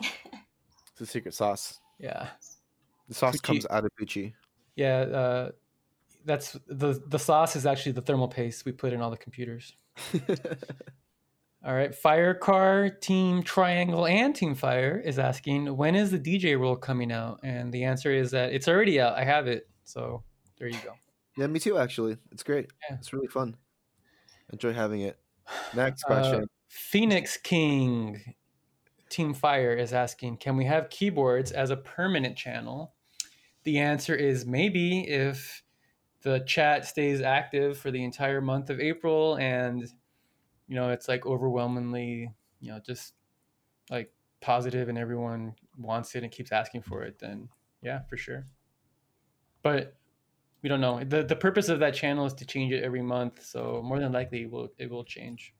It's 0.92 1.00
a 1.00 1.06
secret 1.06 1.32
sauce. 1.32 1.80
Yeah, 1.98 2.28
The 3.08 3.14
sauce 3.14 3.40
comes 3.40 3.66
out 3.70 3.86
of 3.86 3.90
Poochie. 3.98 4.34
yeah. 4.76 4.98
Uh, 5.00 5.50
that's 6.24 6.52
the 6.66 7.02
the 7.06 7.18
sauce 7.18 7.56
is 7.56 7.66
actually 7.66 7.92
the 7.92 8.00
thermal 8.02 8.28
paste 8.28 8.64
we 8.64 8.72
put 8.72 8.92
in 8.92 9.00
all 9.00 9.10
the 9.10 9.16
computers. 9.16 9.74
All 11.64 11.74
right, 11.74 11.94
Fire 11.94 12.34
Car 12.34 12.90
Team 12.90 13.44
Triangle 13.44 14.04
and 14.04 14.34
Team 14.34 14.56
Fire 14.56 15.00
is 15.04 15.16
asking 15.20 15.76
when 15.76 15.94
is 15.94 16.10
the 16.10 16.18
DJ 16.18 16.58
role 16.58 16.74
coming 16.74 17.12
out, 17.12 17.38
and 17.44 17.72
the 17.72 17.84
answer 17.84 18.10
is 18.10 18.32
that 18.32 18.52
it's 18.52 18.66
already 18.66 19.00
out. 19.00 19.16
I 19.16 19.22
have 19.22 19.46
it, 19.46 19.68
so 19.84 20.24
there 20.58 20.66
you 20.66 20.78
go. 20.84 20.94
yeah, 21.36 21.46
me 21.46 21.60
too. 21.60 21.78
Actually, 21.78 22.16
it's 22.32 22.42
great. 22.42 22.68
Yeah. 22.90 22.96
It's 22.96 23.12
really 23.12 23.28
fun. 23.28 23.56
Enjoy 24.52 24.72
having 24.72 25.02
it. 25.02 25.20
Next 25.76 26.02
Uh, 26.04 26.06
question. 26.08 26.46
Phoenix 26.68 27.36
King 27.36 28.34
Team 29.08 29.32
Fire 29.32 29.76
is 29.76 29.92
asking, 29.92 30.38
can 30.38 30.56
we 30.56 30.64
have 30.64 30.90
keyboards 30.90 31.52
as 31.52 31.70
a 31.70 31.76
permanent 31.76 32.36
channel? 32.36 32.94
The 33.62 33.78
answer 33.78 34.16
is 34.16 34.44
maybe 34.44 35.06
if 35.08 35.62
the 36.22 36.40
chat 36.40 36.86
stays 36.86 37.20
active 37.20 37.78
for 37.78 37.90
the 37.90 38.02
entire 38.02 38.40
month 38.40 38.70
of 38.70 38.80
April 38.80 39.36
and 39.36 39.86
you 40.68 40.76
know 40.76 40.90
it's 40.90 41.08
like 41.08 41.26
overwhelmingly, 41.26 42.30
you 42.60 42.70
know, 42.70 42.80
just 42.84 43.14
like 43.90 44.12
positive 44.40 44.88
and 44.88 44.98
everyone 44.98 45.54
wants 45.78 46.14
it 46.14 46.22
and 46.22 46.32
keeps 46.32 46.52
asking 46.52 46.82
for 46.82 47.02
it, 47.02 47.18
then 47.18 47.48
yeah, 47.82 48.00
for 48.08 48.16
sure. 48.16 48.46
But 49.62 49.96
we 50.62 50.68
don't 50.68 50.80
know. 50.80 51.02
The 51.02 51.24
the 51.24 51.36
purpose 51.36 51.68
of 51.68 51.80
that 51.80 51.94
channel 51.94 52.24
is 52.26 52.34
to 52.34 52.46
change 52.46 52.72
it 52.72 52.84
every 52.84 53.02
month, 53.02 53.44
so 53.44 53.82
more 53.84 53.98
than 53.98 54.12
likely 54.12 54.42
it 54.42 54.50
will 54.50 54.68
it 54.78 54.90
will 54.90 55.04
change. 55.04 55.54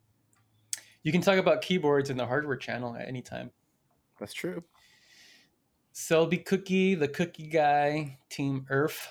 You 1.02 1.10
can 1.10 1.20
talk 1.20 1.38
about 1.38 1.62
keyboards 1.62 2.10
in 2.10 2.16
the 2.16 2.26
hardware 2.26 2.56
channel 2.56 2.94
at 2.94 3.08
any 3.08 3.22
time. 3.22 3.50
That's 4.20 4.32
true. 4.32 4.62
Selby 5.92 6.38
Cookie, 6.38 6.94
the 6.94 7.08
cookie 7.08 7.48
guy, 7.48 8.18
Team 8.30 8.64
Earth, 8.70 9.08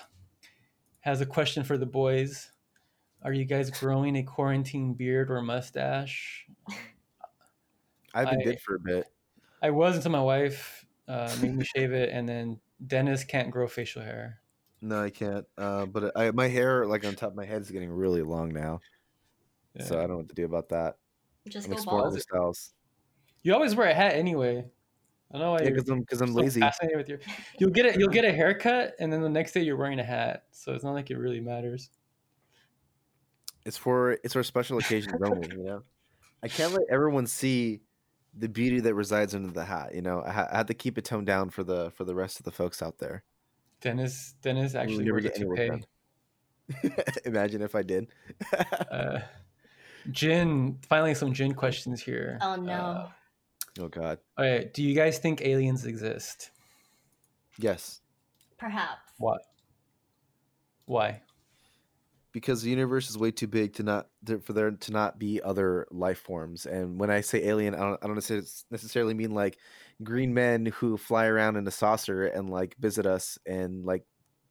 has 1.02 1.20
a 1.20 1.26
question 1.26 1.62
for 1.62 1.76
the 1.76 1.86
boys. 1.86 2.50
Are 3.22 3.32
you 3.32 3.44
guys 3.44 3.70
growing 3.70 4.16
a 4.16 4.22
quarantine 4.22 4.94
beard 4.94 5.30
or 5.30 5.40
mustache? 5.42 6.46
I've 8.14 8.30
been 8.30 8.40
I- 8.40 8.44
did 8.44 8.60
for 8.60 8.76
a 8.76 8.80
bit. 8.80 9.06
I 9.62 9.70
was 9.70 9.94
until 9.94 10.10
my 10.10 10.22
wife 10.22 10.84
uh, 11.06 11.32
made 11.40 11.54
me 11.54 11.64
shave 11.64 11.92
it, 11.92 12.10
and 12.10 12.28
then 12.28 12.58
Dennis 12.84 13.22
can't 13.22 13.52
grow 13.52 13.68
facial 13.68 14.02
hair. 14.02 14.40
No, 14.80 15.00
I 15.00 15.10
can't. 15.10 15.46
Uh, 15.56 15.86
but 15.86 16.16
I, 16.16 16.32
my 16.32 16.48
hair, 16.48 16.84
like 16.84 17.04
on 17.04 17.14
top 17.14 17.30
of 17.30 17.36
my 17.36 17.44
head, 17.44 17.62
is 17.62 17.70
getting 17.70 17.90
really 17.90 18.22
long 18.22 18.52
now. 18.52 18.80
So 19.78 19.96
I 19.96 20.00
don't 20.00 20.10
know 20.10 20.16
what 20.16 20.28
to 20.28 20.34
do 20.34 20.44
about 20.44 20.68
that. 20.70 20.96
Just 21.48 21.66
I'm 21.66 21.70
go 21.70 21.76
exploring 21.76 22.10
bald. 22.10 22.20
styles. 22.20 22.74
You 23.42 23.54
always 23.54 23.74
wear 23.74 23.88
a 23.88 23.94
hat 23.94 24.14
anyway. 24.14 24.66
I 25.32 25.38
don't 25.38 25.46
know 25.46 25.52
why 25.52 25.60
Yeah, 25.62 25.70
because 25.70 25.88
I'm 25.88 26.00
because 26.00 26.20
I'm 26.20 26.32
so 26.34 26.40
lazy. 26.40 26.60
fascinated 26.60 26.98
with 26.98 27.08
your. 27.08 27.18
You'll 27.58 27.70
get 27.70 27.86
it. 27.86 27.98
You'll 27.98 28.10
get 28.10 28.24
a 28.24 28.32
haircut, 28.32 28.94
and 29.00 29.10
then 29.12 29.22
the 29.22 29.28
next 29.30 29.52
day 29.52 29.62
you're 29.62 29.76
wearing 29.76 29.98
a 29.98 30.04
hat. 30.04 30.44
So 30.50 30.74
it's 30.74 30.84
not 30.84 30.92
like 30.92 31.10
it 31.10 31.16
really 31.16 31.40
matters. 31.40 31.90
It's 33.64 33.76
for 33.76 34.12
it's 34.24 34.34
for 34.34 34.42
special 34.42 34.78
occasions 34.78 35.14
only. 35.24 35.48
You 35.56 35.62
know, 35.64 35.82
I 36.42 36.48
can't 36.48 36.72
let 36.72 36.82
everyone 36.90 37.26
see 37.26 37.80
the 38.34 38.48
beauty 38.48 38.80
that 38.80 38.94
resides 38.94 39.34
under 39.34 39.52
the 39.52 39.64
hat. 39.64 39.94
You 39.94 40.02
know, 40.02 40.22
I, 40.26 40.32
ha- 40.32 40.48
I 40.52 40.56
had 40.58 40.66
to 40.68 40.74
keep 40.74 40.98
it 40.98 41.04
toned 41.04 41.26
down 41.26 41.50
for 41.50 41.62
the 41.64 41.90
for 41.92 42.04
the 42.04 42.14
rest 42.14 42.38
of 42.38 42.44
the 42.44 42.50
folks 42.50 42.82
out 42.82 42.98
there. 42.98 43.22
Dennis 43.80 44.34
Dennis 44.42 44.74
actually 44.74 45.04
never 45.04 45.20
get 45.20 45.36
any 45.36 45.46
work 45.46 45.58
toupee. 45.58 45.68
done. 45.70 46.94
Imagine 47.24 47.62
if 47.62 47.74
I 47.74 47.82
did. 47.82 48.08
Uh, 48.90 49.20
Jin, 50.10 50.78
finally 50.88 51.14
some 51.14 51.32
Jin 51.32 51.54
questions 51.54 52.02
here. 52.02 52.38
Oh 52.42 52.56
no. 52.56 52.72
Uh, 52.72 53.08
oh 53.80 53.88
God, 53.88 54.18
all 54.38 54.44
right, 54.44 54.72
do 54.72 54.82
you 54.82 54.94
guys 54.94 55.18
think 55.18 55.42
aliens 55.42 55.86
exist? 55.86 56.50
yes, 57.58 58.00
Perhaps. 58.58 59.12
What? 59.18 59.42
Why? 60.86 61.22
because 62.32 62.62
the 62.62 62.70
universe 62.70 63.10
is 63.10 63.18
way 63.18 63.30
too 63.30 63.46
big 63.46 63.74
to 63.74 63.82
not 63.82 64.08
for 64.42 64.52
there 64.54 64.70
to 64.70 64.92
not 64.92 65.18
be 65.18 65.40
other 65.42 65.86
life 65.90 66.18
forms. 66.18 66.66
And 66.66 66.98
when 66.98 67.10
I 67.10 67.20
say 67.20 67.44
alien, 67.44 67.74
I 67.74 67.80
don't, 67.80 67.98
I 68.02 68.06
don't 68.06 68.16
necessarily 68.16 69.14
mean 69.14 69.32
like 69.32 69.58
green 70.02 70.32
men 70.32 70.66
who 70.66 70.96
fly 70.96 71.26
around 71.26 71.56
in 71.56 71.68
a 71.68 71.70
saucer 71.70 72.26
and 72.26 72.48
like 72.48 72.74
visit 72.78 73.06
us 73.06 73.38
and 73.46 73.84
like 73.84 74.04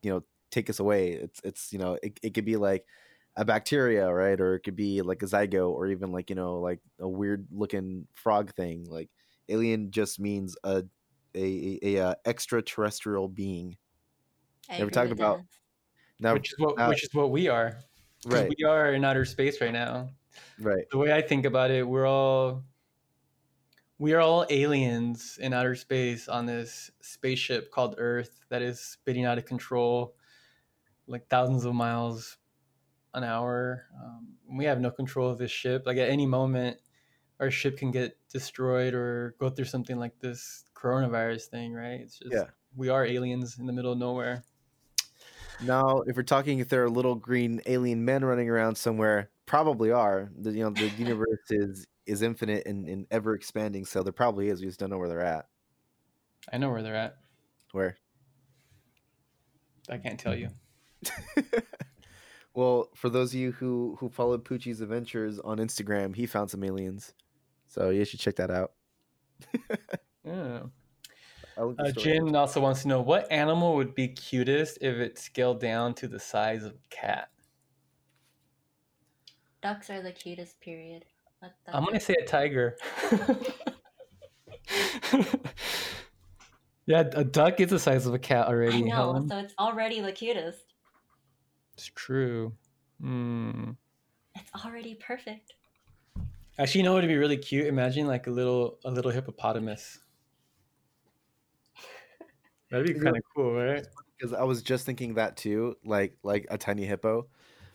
you 0.03 0.11
know 0.11 0.23
take 0.52 0.69
us 0.69 0.80
away. 0.80 1.14
It's 1.14 1.41
it's 1.43 1.73
you 1.73 1.80
know 1.80 1.98
it, 2.03 2.19
it 2.22 2.34
could 2.34 2.45
be 2.45 2.57
like 2.57 2.85
a 3.36 3.45
bacteria, 3.45 4.12
right? 4.12 4.40
Or 4.40 4.56
it 4.56 4.62
could 4.62 4.76
be 4.76 5.02
like 5.02 5.22
a 5.24 5.26
zygote, 5.26 5.72
or 5.72 5.88
even 5.88 6.12
like 6.12 6.30
you 6.30 6.36
know 6.36 6.60
like 6.60 6.80
a 6.99 7.08
weird 7.08 7.48
looking 7.52 8.08
frog 8.14 8.53
thing. 8.56 8.86
Like 8.90 9.10
alien 9.49 9.91
just 9.91 10.20
means 10.20 10.56
a 10.64 10.84
a, 11.34 11.80
a, 11.84 11.95
a 11.98 12.08
uh, 12.10 12.16
extraterrestrial 12.26 13.28
being. 13.30 13.78
I 14.70 14.80
Never 14.80 14.91
talked 14.91 15.12
about- 15.12 15.38
Dennis. 15.38 15.48
Now, 16.20 16.34
which 16.34 16.52
is 16.53 16.60
what 16.60 16.78
now- 16.78 16.90
which 16.90 17.03
is 17.03 17.14
what 17.14 17.32
we 17.32 17.48
are. 17.48 17.78
right, 18.28 18.52
We 18.58 18.64
are 18.66 18.94
in 18.94 19.03
outer 19.03 19.26
space 19.26 19.60
right 19.62 19.72
now. 19.74 20.10
right. 20.60 20.86
The 20.91 20.98
way 20.98 21.12
I 21.14 21.22
think 21.22 21.45
about 21.45 21.72
it, 21.72 21.88
we're 21.88 22.06
all 22.06 22.64
we 23.98 24.14
are 24.14 24.20
all 24.20 24.45
aliens 24.49 25.38
in 25.41 25.53
outer 25.53 25.76
space 25.76 26.28
on 26.28 26.45
this 26.45 26.91
spaceship 27.02 27.72
called 27.72 27.95
Earth 27.98 28.44
that 28.49 28.62
is 28.62 28.80
spitting 28.82 29.26
out 29.26 29.38
of 29.38 29.45
control, 29.45 30.16
like 31.08 31.28
thousands 31.30 31.66
of 31.66 31.74
miles 31.76 32.38
an 33.14 33.24
hour. 33.24 33.86
Um, 34.02 34.28
we 34.58 34.66
have 34.66 34.80
no 34.80 34.92
control 34.92 35.30
of 35.30 35.38
this 35.38 35.52
ship. 35.52 35.84
Like 35.86 35.98
at 35.98 36.10
any 36.10 36.26
moment, 36.26 36.78
our 37.40 37.52
ship 37.52 37.78
can 37.78 37.92
get 37.92 38.18
destroyed 38.30 38.94
or 38.94 39.36
go 39.40 39.50
through 39.50 39.66
something 39.66 39.98
like 39.98 40.20
this 40.20 40.66
coronavirus 40.76 41.46
thing, 41.46 41.74
right? 41.74 42.00
It's 42.02 42.20
just 42.20 42.32
Yeah. 42.34 42.46
we 42.76 42.90
are 42.90 43.06
aliens 43.06 43.58
in 43.60 43.66
the 43.66 43.74
middle 43.74 43.92
of 43.94 43.98
nowhere. 43.98 44.44
Now, 45.64 46.02
if 46.08 46.16
we're 46.16 46.24
talking 46.24 46.60
if 46.60 46.70
there 46.70 46.84
are 46.84 46.90
little 46.90 47.16
green 47.16 47.62
alien 47.66 48.04
men 48.04 48.26
running 48.26 48.50
around 48.50 48.76
somewhere, 48.76 49.30
probably 49.46 49.92
are. 49.92 50.32
The 50.40 50.52
you 50.52 50.64
know 50.64 50.70
the 50.72 50.88
universe 50.98 51.40
is 51.50 51.88
is 52.08 52.22
infinite 52.24 52.66
and, 52.66 52.88
and 52.88 53.06
ever 53.12 53.36
expanding, 53.36 53.86
so 53.86 54.02
there 54.02 54.12
probably 54.14 54.50
is. 54.50 54.60
We 54.62 54.68
just 54.68 54.80
don't 54.80 54.90
know 54.90 54.98
where 54.98 55.08
they're 55.10 55.22
at. 55.22 55.48
I 56.52 56.58
know 56.58 56.72
where 56.72 56.82
they're 56.82 56.96
at. 56.96 57.18
Where? 57.74 57.98
I 59.90 59.98
can't 59.98 60.20
tell 60.20 60.36
you. 60.36 60.50
well, 62.53 62.90
for 62.95 63.10
those 63.10 63.34
of 63.34 63.40
you 63.40 63.52
who 63.53 63.95
who 63.99 64.10
followed 64.10 64.44
Poochie's 64.45 64.82
adventures 64.82 65.40
on 65.40 65.57
Instagram, 65.57 66.15
he 66.15 66.26
found 66.26 66.49
some 66.49 66.64
aliens, 66.64 67.14
so 67.68 67.90
you 67.90 68.03
should 68.06 68.19
check 68.19 68.36
that 68.38 68.52
out. 68.52 68.72
Yeah. 70.23 70.61
I 71.57 71.64
looked 71.64 71.80
the 71.80 71.84
Uh, 71.86 71.91
story 71.91 72.03
Jin 72.19 72.36
also 72.36 72.61
wants 72.61 72.84
to 72.84 72.88
know 72.88 73.02
what 73.02 73.30
animal 73.32 73.76
would 73.76 73.95
be 73.95 74.07
cutest 74.07 74.78
if 74.82 74.98
it 74.98 75.18
scaled 75.18 75.60
down 75.60 75.95
to 75.95 76.07
the 76.07 76.19
size 76.19 76.64
of 76.64 76.73
a 76.73 76.95
cat. 76.95 77.30
Ducks 79.64 79.90
are 79.90 80.02
the 80.03 80.11
cutest. 80.11 80.60
Period. 80.61 81.06
Let 81.41 81.53
I'm 81.73 81.84
gonna 81.86 81.99
say 81.99 82.14
a 82.22 82.26
tiger. 82.26 82.78
yeah, 86.86 87.03
a 87.14 87.23
duck 87.23 87.60
is 87.60 87.69
the 87.72 87.80
size 87.80 88.06
of 88.06 88.14
a 88.14 88.19
cat 88.19 88.48
already. 88.48 88.73
I 88.73 88.76
already. 88.78 88.90
know, 88.90 88.95
Helen. 88.95 89.28
so 89.30 89.38
it's 89.40 89.53
already 89.60 90.02
the 90.02 90.11
cutest. 90.11 90.70
It's 91.82 91.90
true. 91.95 92.53
Hmm. 93.02 93.72
It's 94.36 94.52
already 94.64 94.94
perfect. 94.94 95.53
Actually, 96.60 96.82
you 96.82 96.86
know 96.86 96.94
what 96.94 97.02
would 97.02 97.08
be 97.08 97.18
really 97.18 97.38
cute? 97.38 97.66
Imagine 97.66 98.06
like 98.06 98.28
a 98.28 98.30
little 98.30 98.78
a 98.86 98.91
little 98.91 99.10
hippopotamus. 99.10 99.98
That'd 102.70 102.86
be 102.86 102.94
kind 102.94 103.18
of 103.18 103.24
cool, 103.36 103.56
right? 103.56 103.84
because 104.16 104.32
I 104.32 104.44
was 104.44 104.62
just 104.62 104.86
thinking 104.86 105.16
that 105.16 105.38
too, 105.38 105.76
like 105.84 106.16
like 106.22 106.45
a 106.52 106.58
tiny 106.60 106.86
hippo, 106.86 107.26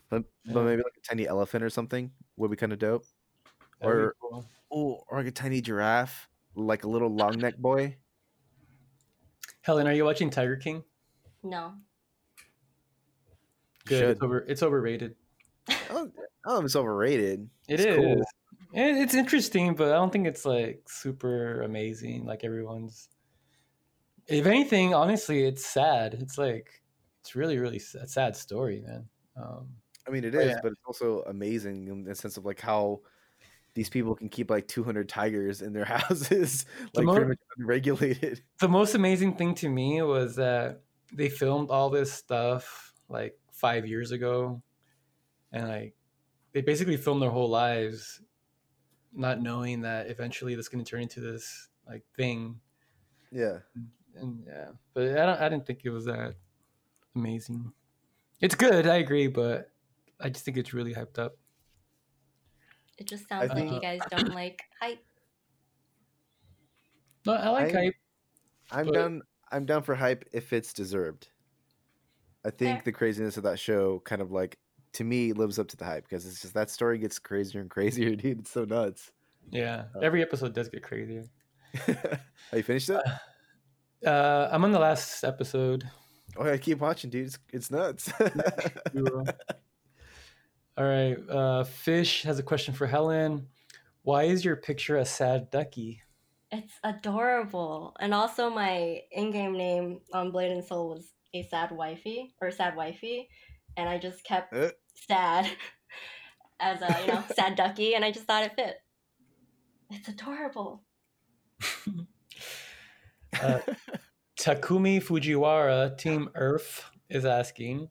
but 0.09 0.23
but 0.45 0.63
maybe 0.63 0.83
like 0.83 0.95
a 0.95 1.01
tiny 1.05 1.27
elephant 1.27 1.61
or 1.61 1.69
something 1.69 2.09
would 2.37 2.49
be 2.49 2.55
kind 2.55 2.71
of 2.71 2.79
dope. 2.79 3.03
That'd 3.81 3.93
Or- 3.93 4.15
cool. 4.21 4.45
Oh, 4.71 5.03
or 5.09 5.17
like 5.17 5.27
a 5.27 5.31
tiny 5.31 5.59
giraffe, 5.59 6.29
like 6.55 6.85
a 6.85 6.87
little 6.87 7.09
long 7.09 7.39
neck 7.39 7.57
boy. 7.57 7.97
Helen, 9.63 9.85
are 9.85 9.93
you 9.93 10.05
watching 10.05 10.29
Tiger 10.29 10.55
King? 10.55 10.85
No. 11.43 11.73
Good. 13.87 13.99
Should. 13.99 14.09
It's 14.11 14.21
over. 14.21 14.39
It's 14.47 14.63
overrated. 14.63 15.15
Oh, 15.89 16.09
oh, 16.45 16.61
it's 16.63 16.75
overrated. 16.75 17.49
It 17.67 17.79
It's 17.79 17.85
is. 17.85 17.95
cool. 17.95 18.21
It- 18.73 18.97
It's 18.97 19.13
interesting, 19.15 19.75
but 19.75 19.89
I 19.89 19.95
don't 19.95 20.11
think 20.11 20.27
it's 20.27 20.45
like 20.45 20.83
super 20.87 21.61
amazing. 21.61 22.25
Like 22.25 22.43
everyone's. 22.43 23.09
If 24.27 24.45
anything, 24.45 24.93
honestly, 24.93 25.45
it's 25.45 25.65
sad. 25.65 26.13
It's 26.15 26.37
like 26.37 26.81
it's 27.21 27.35
really, 27.35 27.57
really 27.57 27.77
s- 27.77 27.95
a 27.95 28.07
sad 28.07 28.35
story, 28.35 28.81
man. 28.85 29.07
Um, 29.37 29.67
I 30.07 30.11
mean, 30.11 30.23
it 30.25 30.35
Oh, 30.35 30.39
is, 30.39 30.49
yeah. 30.51 30.59
but 30.61 30.71
it's 30.73 30.81
also 30.85 31.21
amazing 31.27 31.87
in 31.87 32.03
the 32.03 32.15
sense 32.15 32.37
of 32.37 32.45
like 32.45 32.59
how 32.59 33.01
these 33.73 33.89
people 33.89 34.15
can 34.15 34.27
keep 34.29 34.49
like 34.49 34.67
200 34.67 35.07
tigers 35.07 35.61
in 35.61 35.71
their 35.71 35.85
houses, 35.97 36.65
The 36.93 36.99
like 37.01 37.05
mo- 37.05 37.13
pretty 37.15 37.29
much 37.29 37.39
unregulated. 37.57 38.41
the 38.59 38.67
most 38.67 38.95
amazing 38.95 39.35
thing 39.35 39.53
to 39.55 39.69
me 39.69 40.01
was 40.01 40.35
that 40.37 40.81
they 41.13 41.29
filmed 41.29 41.69
all 41.69 41.89
this 41.89 42.11
stuff 42.11 42.93
like 43.09 43.37
five 43.57 43.85
years 43.85 44.11
ago, 44.11 44.61
and 45.51 45.67
like 45.67 45.95
they 46.53 46.61
basically 46.61 46.97
filmed 46.97 47.21
their 47.21 47.29
whole 47.29 47.49
lives, 47.49 48.21
not 49.13 49.41
knowing 49.41 49.81
that 49.81 50.07
eventually 50.07 50.55
this 50.55 50.69
going 50.69 50.83
to 50.83 50.89
turn 50.89 51.01
into 51.01 51.19
this 51.19 51.67
like 51.87 52.03
thing. 52.15 52.59
Yeah. 53.31 53.59
and 54.15 54.43
yeah, 54.47 54.69
but 54.93 55.03
I 55.17 55.25
don't. 55.25 55.39
I 55.41 55.49
didn't 55.49 55.65
think 55.65 55.81
it 55.83 55.89
was 55.89 56.05
that 56.05 56.35
amazing. 57.15 57.71
It's 58.39 58.55
good, 58.55 58.85
I 58.87 58.97
agree, 58.97 59.27
but 59.27 59.69
I 60.19 60.29
just 60.29 60.45
think 60.45 60.57
it's 60.57 60.73
really 60.73 60.93
hyped 60.93 61.17
up. 61.19 61.35
It 62.97 63.07
just 63.07 63.27
sounds 63.27 63.49
like 63.49 63.57
think- 63.57 63.71
you 63.73 63.79
guys 63.81 63.99
don't 64.09 64.33
like 64.33 64.61
hype. 64.79 65.03
No, 67.25 67.33
I 67.33 67.49
like 67.49 67.75
I- 67.75 67.79
hype. 67.85 67.93
I'm 68.71 68.85
But- 68.85 68.93
down. 68.93 69.21
I'm 69.51 69.65
down 69.65 69.81
for 69.83 69.95
hype 69.95 70.25
if 70.33 70.51
it's 70.51 70.73
deserved. 70.73 71.29
I 72.45 72.49
think 72.51 72.77
Fair. 72.77 72.81
the 72.85 72.91
craziness 72.91 73.37
of 73.37 73.43
that 73.43 73.59
show 73.59 73.99
kind 74.05 74.21
of 74.21 74.31
like 74.31 74.57
to 74.93 75.03
me 75.03 75.33
lives 75.33 75.59
up 75.59 75.67
to 75.69 75.77
the 75.77 75.85
hype 75.85 76.03
because 76.07 76.25
it's 76.25 76.41
just 76.41 76.53
that 76.53 76.69
story 76.69 76.97
gets 76.97 77.19
crazier 77.19 77.61
and 77.61 77.69
crazier, 77.75 78.15
dude. 78.15 78.39
It's 78.39 78.51
so 78.51 78.63
nuts. 78.65 79.11
Yeah, 79.49 79.85
Uh, 79.95 79.99
every 79.99 80.21
episode 80.21 80.53
does 80.53 80.69
get 80.69 80.83
crazier. 80.83 81.23
Have 81.73 82.19
you 82.53 82.63
finished 82.63 82.89
it? 82.89 83.01
Uh, 84.05 84.49
I'm 84.51 84.63
on 84.63 84.71
the 84.71 84.79
last 84.79 85.23
episode. 85.23 85.83
Oh, 86.35 86.49
I 86.49 86.57
keep 86.57 86.79
watching, 86.79 87.09
dude. 87.09 87.27
It's, 87.27 87.39
it's 87.51 87.71
nuts. 87.71 88.11
All 90.77 90.85
right. 90.85 91.17
Uh, 91.29 91.63
Fish 91.63 92.23
has 92.23 92.39
a 92.39 92.43
question 92.43 92.73
for 92.73 92.85
Helen. 92.87 93.47
Why 94.03 94.23
is 94.23 94.45
your 94.45 94.55
picture 94.55 94.97
a 94.97 95.05
sad 95.05 95.49
ducky? 95.49 96.01
It's 96.51 96.73
adorable. 96.83 97.95
And 97.99 98.13
also 98.13 98.49
my 98.49 99.01
in-game 99.11 99.53
name 99.53 99.99
on 100.13 100.31
Blade 100.31 100.51
and 100.51 100.63
Soul 100.63 100.89
was 100.89 101.13
a 101.33 101.43
sad 101.43 101.71
wifey 101.71 102.33
or 102.41 102.51
sad 102.51 102.75
wifey. 102.75 103.29
And 103.75 103.87
I 103.89 103.97
just 103.97 104.23
kept 104.23 104.53
Uh. 104.53 104.71
sad 104.95 105.49
as 106.59 106.81
a, 106.81 107.01
you 107.01 107.13
know, 107.13 107.23
sad 107.35 107.55
ducky 107.55 107.93
and 107.95 108.03
I 108.03 108.11
just 108.11 108.25
thought 108.25 108.43
it 108.43 108.53
fit. 108.55 108.77
It's 109.89 110.07
adorable. 110.07 110.83
Uh, 113.41 113.59
Takumi 114.39 115.01
Fujiwara, 115.03 115.95
Team 115.97 116.29
Earth, 116.33 116.85
is 117.09 117.25
asking 117.25 117.89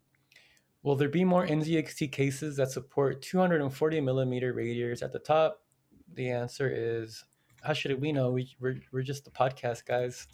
Will 0.83 0.97
there 0.97 1.09
be 1.09 1.25
more 1.25 1.47
NZXT 1.47 2.11
cases 2.13 2.57
that 2.57 2.71
support 2.71 3.21
240 3.23 4.01
millimeter 4.01 4.53
radiators 4.53 5.03
at 5.03 5.13
the 5.13 5.19
top? 5.19 5.61
The 6.15 6.31
answer 6.31 6.71
is 6.73 7.25
how 7.63 7.73
should 7.73 8.01
we 8.01 8.13
know? 8.13 8.31
We, 8.31 8.55
we're, 8.61 8.81
we're 8.93 9.03
just 9.03 9.25
the 9.25 9.31
podcast 9.31 9.85
guys. 9.85 10.27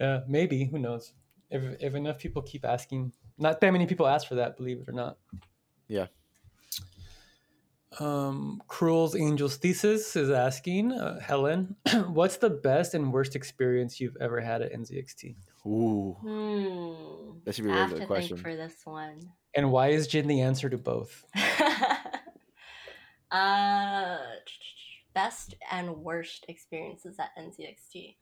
Yeah, 0.00 0.20
maybe. 0.26 0.64
Who 0.64 0.78
knows? 0.78 1.12
If, 1.50 1.62
if 1.80 1.94
enough 1.94 2.18
people 2.18 2.42
keep 2.42 2.64
asking, 2.64 3.12
not 3.38 3.60
that 3.60 3.70
many 3.72 3.86
people 3.86 4.06
ask 4.06 4.26
for 4.26 4.36
that, 4.36 4.56
believe 4.56 4.78
it 4.80 4.88
or 4.88 4.92
not. 4.92 5.18
Yeah. 5.88 6.06
Um, 7.98 8.62
Cruel's 8.68 9.16
Angels 9.16 9.56
Thesis 9.56 10.14
is 10.14 10.30
asking 10.30 10.92
uh, 10.92 11.18
Helen, 11.20 11.74
what's 12.06 12.36
the 12.36 12.48
best 12.50 12.94
and 12.94 13.12
worst 13.12 13.34
experience 13.34 14.00
you've 14.00 14.16
ever 14.20 14.40
had 14.40 14.62
at 14.62 14.72
NZXT? 14.72 15.34
Ooh, 15.66 16.16
Hmm. 16.20 17.40
that 17.44 17.54
should 17.54 17.64
be 17.64 17.70
a 17.70 17.74
really 17.74 17.98
good 17.98 18.06
question. 18.06 18.36
think 18.36 18.46
for 18.46 18.56
this 18.56 18.76
one. 18.84 19.18
And 19.54 19.72
why 19.72 19.88
is 19.88 20.06
Jin 20.06 20.28
the 20.28 20.40
answer 20.40 20.70
to 20.70 20.78
both? 20.78 21.24
uh, 23.32 24.18
best 25.12 25.56
and 25.70 25.96
worst 25.96 26.46
experiences 26.48 27.16
at 27.18 27.30
NZXT. 27.36 28.14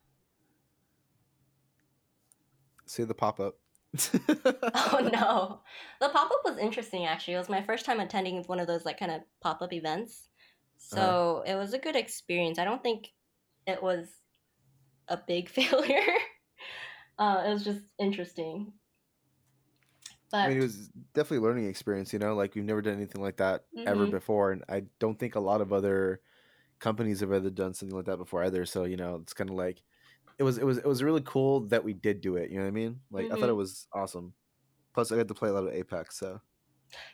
Say 2.89 3.03
the 3.03 3.13
pop 3.15 3.39
up. 3.39 3.59
Oh 4.73 4.99
no, 5.11 5.63
the 5.99 6.09
pop 6.13 6.31
up 6.31 6.41
was 6.45 6.57
interesting. 6.57 7.05
Actually, 7.05 7.33
it 7.35 7.37
was 7.39 7.49
my 7.49 7.63
first 7.63 7.85
time 7.85 7.99
attending 7.99 8.43
one 8.43 8.59
of 8.59 8.67
those 8.67 8.85
like 8.85 8.99
kind 8.99 9.11
of 9.11 9.23
pop 9.41 9.61
up 9.61 9.73
events, 9.73 10.29
so 10.77 11.41
it 11.45 11.55
was 11.55 11.73
a 11.73 11.79
good 11.79 11.95
experience. 11.95 12.59
I 12.59 12.65
don't 12.65 12.83
think 12.83 13.09
it 13.65 13.81
was 13.81 14.21
a 15.09 15.17
big 15.17 15.49
failure. 15.51 16.17
uh, 17.17 17.43
it 17.45 17.49
was 17.53 17.63
just 17.63 17.85
interesting. 17.99 18.73
But 20.31 20.39
I 20.43 20.47
mean, 20.47 20.57
it 20.57 20.61
was 20.61 20.89
definitely 21.13 21.37
a 21.37 21.49
learning 21.49 21.67
experience. 21.67 22.13
You 22.13 22.19
know, 22.19 22.35
like 22.35 22.55
we've 22.55 22.63
never 22.63 22.81
done 22.81 22.95
anything 22.95 23.21
like 23.21 23.37
that 23.37 23.65
ever 23.85 24.07
Mhm. 24.07 24.07
before, 24.07 24.51
and 24.51 24.63
I 24.69 24.81
don't 24.99 25.19
think 25.19 25.35
a 25.35 25.39
lot 25.39 25.61
of 25.61 25.73
other 25.73 26.21
companies 26.79 27.21
have 27.21 27.31
ever 27.33 27.49
done 27.51 27.73
something 27.73 27.95
like 27.97 28.05
that 28.07 28.17
before 28.17 28.43
either. 28.43 28.65
So 28.65 28.85
you 28.85 28.97
know, 28.97 29.17
it's 29.17 29.33
kind 29.33 29.49
of 29.51 29.57
like 29.57 29.83
it 30.39 30.43
was. 30.43 30.57
It 30.57 30.65
was. 30.65 30.77
It 30.79 30.85
was 30.85 31.03
really 31.03 31.21
cool 31.23 31.67
that 31.67 31.83
we 31.83 31.93
did 31.93 32.21
do 32.21 32.37
it. 32.37 32.49
You 32.49 32.57
know 32.57 32.63
what 32.63 32.69
I 32.69 32.71
mean? 32.71 32.99
Like 33.11 33.25
I 33.25 33.35
thought 33.35 33.49
it 33.49 33.53
Mhm. 33.53 33.57
was 33.57 33.87
awesome. 33.93 34.33
Plus, 34.93 35.11
I 35.11 35.17
got 35.17 35.27
to 35.27 35.33
play 35.35 35.49
a 35.49 35.53
lot 35.53 35.65
of 35.67 35.73
Apex. 35.73 36.17
So 36.17 36.41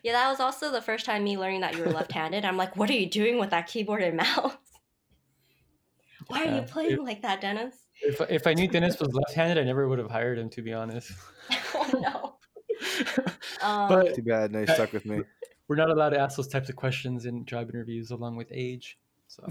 yeah, 0.03 0.13
that 0.13 0.29
was 0.29 0.39
also 0.39 0.71
the 0.71 0.81
first 0.81 1.05
time 1.05 1.23
me 1.25 1.37
learning 1.37 1.59
that 1.61 1.75
you 1.75 1.83
were 1.83 1.91
left-handed. 1.91 2.45
I'm 2.45 2.55
like, 2.55 2.77
what 2.77 2.89
are 2.89 2.93
you 2.93 3.09
doing 3.09 3.39
with 3.39 3.49
that 3.49 3.67
keyboard 3.67 4.01
and 4.03 4.15
mouse? 4.17 4.55
Why 6.27 6.45
are 6.45 6.55
you 6.55 6.61
playing 6.61 7.03
like 7.03 7.21
that, 7.23 7.41
Dennis? 7.41 7.75
If, 8.01 8.21
if 8.29 8.47
I 8.47 8.53
knew 8.53 8.67
Dennis 8.67 8.99
was 8.99 9.13
left 9.13 9.33
handed, 9.33 9.57
I 9.61 9.63
never 9.65 9.87
would 9.87 9.99
have 9.99 10.09
hired 10.09 10.39
him, 10.39 10.49
to 10.51 10.61
be 10.61 10.71
honest. 10.73 11.11
oh 11.75 11.89
no. 11.99 12.31
Um, 13.61 13.89
but 13.89 14.13
Too 14.15 14.21
bad. 14.21 14.51
No, 14.51 14.59
you 14.59 14.67
stuck 14.67 14.91
with 14.93 15.05
me. 15.05 15.21
we're 15.67 15.75
not 15.77 15.89
allowed 15.89 16.09
to 16.09 16.19
ask 16.19 16.35
those 16.37 16.47
types 16.49 16.69
of 16.69 16.75
questions 16.75 17.25
in 17.25 17.45
job 17.45 17.69
interviews 17.69 18.11
along 18.11 18.35
with 18.35 18.47
age. 18.51 18.97
So 19.27 19.47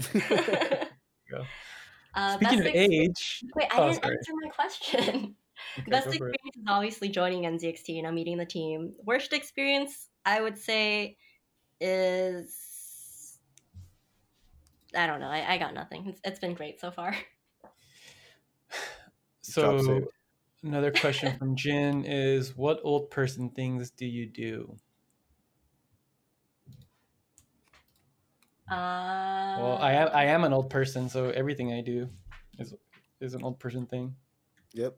uh, 2.15 2.35
speaking 2.35 2.59
best 2.59 2.69
of 2.69 2.75
age, 2.75 3.43
Wait, 3.55 3.67
I 3.71 3.77
oh, 3.79 3.89
didn't 3.89 4.03
sorry. 4.03 4.15
answer 4.17 4.33
my 4.43 4.49
question. 4.49 5.35
Okay, 5.79 5.89
Best 5.89 6.07
go 6.07 6.11
for 6.11 6.27
it. 6.29 6.35
experience 6.35 6.57
is 6.57 6.63
obviously 6.67 7.07
joining 7.07 7.43
NZXT, 7.43 7.87
you 7.87 8.03
know, 8.03 8.11
meeting 8.11 8.37
the 8.37 8.45
team. 8.45 8.93
Worst 9.05 9.31
experience, 9.31 10.09
I 10.25 10.41
would 10.41 10.57
say, 10.57 11.15
is 11.79 13.37
I 14.95 15.07
don't 15.07 15.19
know. 15.19 15.29
I, 15.29 15.53
I 15.53 15.57
got 15.57 15.73
nothing. 15.73 16.07
It's, 16.07 16.21
it's 16.23 16.39
been 16.39 16.53
great 16.53 16.79
so 16.79 16.91
far. 16.91 17.15
So 19.41 20.01
another 20.63 20.91
question 20.91 21.37
from 21.37 21.55
Jin 21.55 22.03
is 22.03 22.57
what 22.57 22.79
old 22.83 23.11
person 23.11 23.51
things 23.51 23.91
do 23.91 24.07
you 24.07 24.25
do? 24.25 24.75
Uh, 28.69 29.57
Well, 29.61 29.77
I 29.79 29.93
am 29.93 30.09
I 30.13 30.25
am 30.25 30.43
an 30.43 30.53
old 30.53 30.69
person, 30.69 31.07
so 31.09 31.29
everything 31.29 31.71
I 31.73 31.81
do 31.81 32.09
is 32.59 32.73
is 33.21 33.33
an 33.33 33.43
old 33.43 33.59
person 33.59 33.85
thing. 33.85 34.15
Yep. 34.73 34.97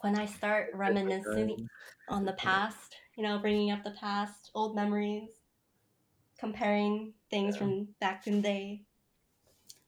when 0.00 0.18
I 0.18 0.26
start 0.26 0.70
reminiscing 0.74 1.68
on 2.08 2.24
the 2.24 2.32
past, 2.32 2.96
you 3.16 3.22
know, 3.22 3.38
bringing 3.38 3.70
up 3.70 3.84
the 3.84 3.92
past, 4.00 4.50
old 4.54 4.74
memories, 4.74 5.30
comparing 6.38 7.12
things 7.30 7.54
Yeah. 7.54 7.58
from 7.58 7.88
back 8.00 8.26
in 8.26 8.36
the 8.36 8.42
day, 8.42 8.84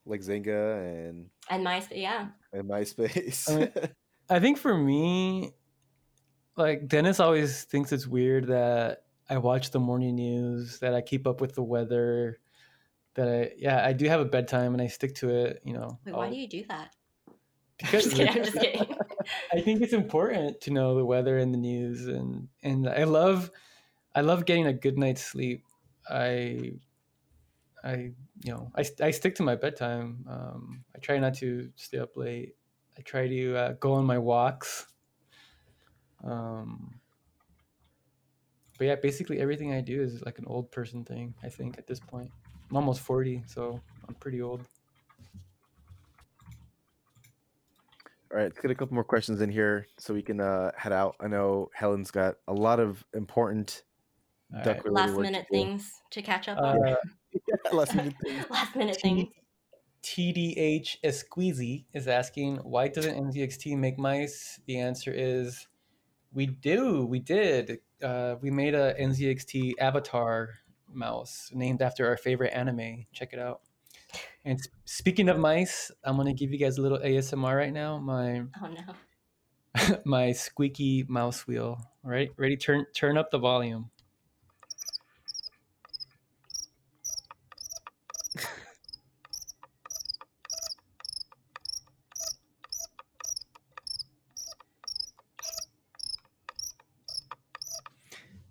Like 0.06 0.20
Xanga 0.20 1.08
and, 1.08 1.30
and 1.50 1.64
my 1.64 1.82
yeah, 1.90 2.28
and 2.52 2.68
MySpace. 2.68 3.50
I 3.50 3.56
mean- 3.58 3.72
I 4.30 4.38
think 4.40 4.58
for 4.58 4.76
me, 4.76 5.52
like 6.56 6.86
Dennis 6.88 7.18
always 7.20 7.64
thinks 7.64 7.90
it's 7.92 8.06
weird 8.06 8.46
that 8.48 9.04
I 9.28 9.38
watch 9.38 9.70
the 9.70 9.80
morning 9.80 10.14
news, 10.16 10.78
that 10.80 10.94
I 10.94 11.00
keep 11.00 11.26
up 11.26 11.40
with 11.40 11.54
the 11.54 11.62
weather, 11.62 12.38
that 13.14 13.28
I 13.28 13.52
yeah 13.56 13.84
I 13.84 13.92
do 13.92 14.06
have 14.08 14.20
a 14.20 14.24
bedtime 14.24 14.72
and 14.72 14.82
I 14.82 14.88
stick 14.88 15.14
to 15.16 15.30
it. 15.30 15.62
You 15.64 15.74
know, 15.74 15.98
wait, 16.04 16.14
why 16.14 16.26
I'll- 16.26 16.30
do 16.30 16.36
you 16.36 16.48
do 16.48 16.64
that? 16.68 16.94
because 17.78 18.04
just 18.04 18.16
kidding. 18.16 18.36
I'm 18.36 18.44
just 18.44 18.58
kidding. 18.58 18.96
I 19.52 19.60
think 19.60 19.82
it's 19.82 19.92
important 19.92 20.60
to 20.62 20.70
know 20.70 20.94
the 20.94 21.04
weather 21.04 21.38
and 21.38 21.52
the 21.52 21.58
news, 21.58 22.06
and 22.06 22.48
and 22.62 22.88
I 22.88 23.04
love, 23.04 23.50
I 24.14 24.20
love 24.20 24.46
getting 24.46 24.66
a 24.66 24.72
good 24.72 24.96
night's 24.96 25.24
sleep. 25.24 25.64
I, 26.08 26.74
I 27.82 28.12
you 28.42 28.52
know 28.52 28.70
I, 28.76 28.84
I 29.00 29.10
stick 29.10 29.34
to 29.36 29.42
my 29.42 29.56
bedtime. 29.56 30.24
Um, 30.28 30.84
I 30.94 31.00
try 31.00 31.18
not 31.18 31.34
to 31.34 31.68
stay 31.74 31.98
up 31.98 32.16
late. 32.16 32.54
I 32.96 33.02
try 33.02 33.26
to 33.26 33.56
uh, 33.56 33.72
go 33.80 33.94
on 33.94 34.04
my 34.04 34.18
walks. 34.18 34.86
Um, 36.22 37.00
but 38.78 38.86
yeah, 38.86 38.94
basically 38.96 39.40
everything 39.40 39.72
I 39.72 39.80
do 39.80 40.00
is 40.00 40.22
like 40.24 40.38
an 40.38 40.46
old 40.46 40.70
person 40.70 41.04
thing. 41.04 41.34
I 41.42 41.48
think 41.48 41.76
at 41.76 41.86
this 41.86 42.00
point, 42.00 42.30
I'm 42.74 42.78
almost 42.78 43.02
forty, 43.02 43.40
so 43.46 43.80
I'm 44.08 44.16
pretty 44.16 44.42
old. 44.42 44.60
All 48.32 48.38
right, 48.38 48.46
let's 48.46 48.58
get 48.58 48.72
a 48.72 48.74
couple 48.74 48.94
more 48.94 49.04
questions 49.04 49.40
in 49.40 49.48
here 49.48 49.86
so 49.96 50.12
we 50.12 50.22
can 50.22 50.40
uh, 50.40 50.72
head 50.76 50.92
out. 50.92 51.14
I 51.20 51.28
know 51.28 51.70
Helen's 51.72 52.10
got 52.10 52.34
a 52.48 52.52
lot 52.52 52.80
of 52.80 53.04
important 53.14 53.84
duck 54.64 54.78
right. 54.78 54.92
last 54.92 55.12
work 55.12 55.20
minute 55.20 55.46
do. 55.48 55.56
things 55.56 55.88
to 56.10 56.20
catch 56.20 56.48
up 56.48 56.58
on. 56.58 56.84
Uh, 56.84 56.96
Last 57.72 57.94
minute 57.94 58.14
things. 58.24 58.44
Last 58.50 58.74
minute 58.74 58.96
T- 58.96 59.02
things. 59.02 59.28
TDH 60.02 60.96
Esqueezy 61.04 61.84
is 61.94 62.08
asking, 62.08 62.56
why 62.56 62.88
doesn't 62.88 63.16
NZXT 63.16 63.78
make 63.78 64.00
mice? 64.00 64.58
The 64.66 64.80
answer 64.80 65.12
is, 65.14 65.68
we 66.32 66.46
do. 66.46 67.06
We 67.06 67.20
did. 67.20 67.78
Uh, 68.02 68.34
we 68.40 68.50
made 68.50 68.74
a 68.74 68.94
NZXT 69.00 69.74
avatar 69.78 70.50
mouse 70.94 71.50
named 71.52 71.82
after 71.82 72.06
our 72.06 72.16
favorite 72.16 72.52
anime. 72.52 73.06
Check 73.12 73.32
it 73.32 73.38
out. 73.38 73.60
And 74.44 74.60
speaking 74.84 75.28
of 75.28 75.38
mice, 75.38 75.90
I'm 76.04 76.16
gonna 76.16 76.34
give 76.34 76.52
you 76.52 76.58
guys 76.58 76.78
a 76.78 76.82
little 76.82 76.98
ASMR 76.98 77.56
right 77.56 77.72
now. 77.72 77.98
My 77.98 78.42
Oh 78.62 78.68
no. 78.68 79.98
my 80.04 80.32
squeaky 80.32 81.04
mouse 81.08 81.46
wheel. 81.46 81.78
All 82.04 82.10
right, 82.10 82.30
ready? 82.36 82.56
Turn 82.56 82.86
turn 82.94 83.16
up 83.18 83.30
the 83.30 83.38
volume. 83.38 83.90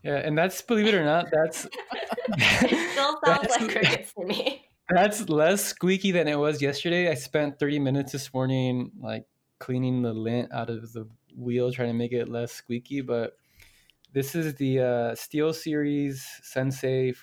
Yeah, 0.04 0.18
and 0.18 0.38
that's 0.38 0.62
believe 0.62 0.88
it 0.88 0.94
or 0.96 1.06
not, 1.06 1.28
that's 1.32 1.66
It 2.38 2.92
still 2.92 3.20
sounds 3.26 3.50
like 3.50 3.72
crickets 3.72 4.14
to 4.14 4.26
me. 4.26 4.66
That's 4.90 5.30
less 5.30 5.64
squeaky 5.64 6.12
than 6.12 6.28
it 6.28 6.38
was 6.38 6.62
yesterday. 6.62 7.10
I 7.10 7.14
spent 7.14 7.58
30 7.58 7.80
minutes 7.80 8.12
this 8.12 8.34
morning 8.34 8.92
like 9.00 9.26
cleaning 9.60 10.02
the 10.02 10.14
lint 10.14 10.52
out 10.52 10.70
of 10.70 10.92
the 10.94 11.08
wheel 11.36 11.72
trying 11.72 11.88
to 11.90 11.94
make 11.94 12.12
it 12.12 12.30
less 12.30 12.52
squeaky, 12.52 13.02
but 13.02 13.34
this 14.14 14.36
is 14.36 14.54
the 14.56 14.80
uh, 14.80 14.84
SteelSeries 15.14 16.20
Sensei 16.44 17.14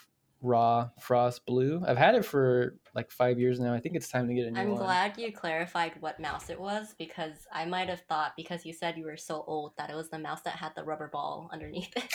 Raw 0.43 0.89
Frost 0.99 1.45
Blue. 1.45 1.83
I've 1.87 1.99
had 1.99 2.15
it 2.15 2.25
for 2.25 2.77
like 2.95 3.11
5 3.11 3.39
years 3.39 3.61
now. 3.61 3.75
I 3.75 3.79
think 3.79 3.95
it's 3.95 4.09
time 4.09 4.27
to 4.27 4.35
get 4.35 4.47
a 4.47 4.51
new 4.51 4.57
one. 4.57 4.67
I'm 4.67 4.73
one. 4.73 4.83
glad 4.83 5.19
you 5.19 5.31
clarified 5.31 5.93
what 6.01 6.19
mouse 6.19 6.49
it 6.49 6.59
was 6.59 6.95
because 6.99 7.47
I 7.53 7.67
might 7.67 7.89
have 7.89 8.01
thought 8.09 8.33
because 8.37 8.65
you 8.65 8.73
said 8.73 8.97
you 8.97 9.05
were 9.05 9.19
so 9.19 9.45
old 9.47 9.75
that 9.77 9.91
it 9.91 9.95
was 9.95 10.09
the 10.09 10.19
mouse 10.19 10.41
that 10.43 10.55
had 10.55 10.73
the 10.75 10.83
rubber 10.83 11.09
ball 11.13 11.51
underneath 11.53 11.93
it. 11.95 12.11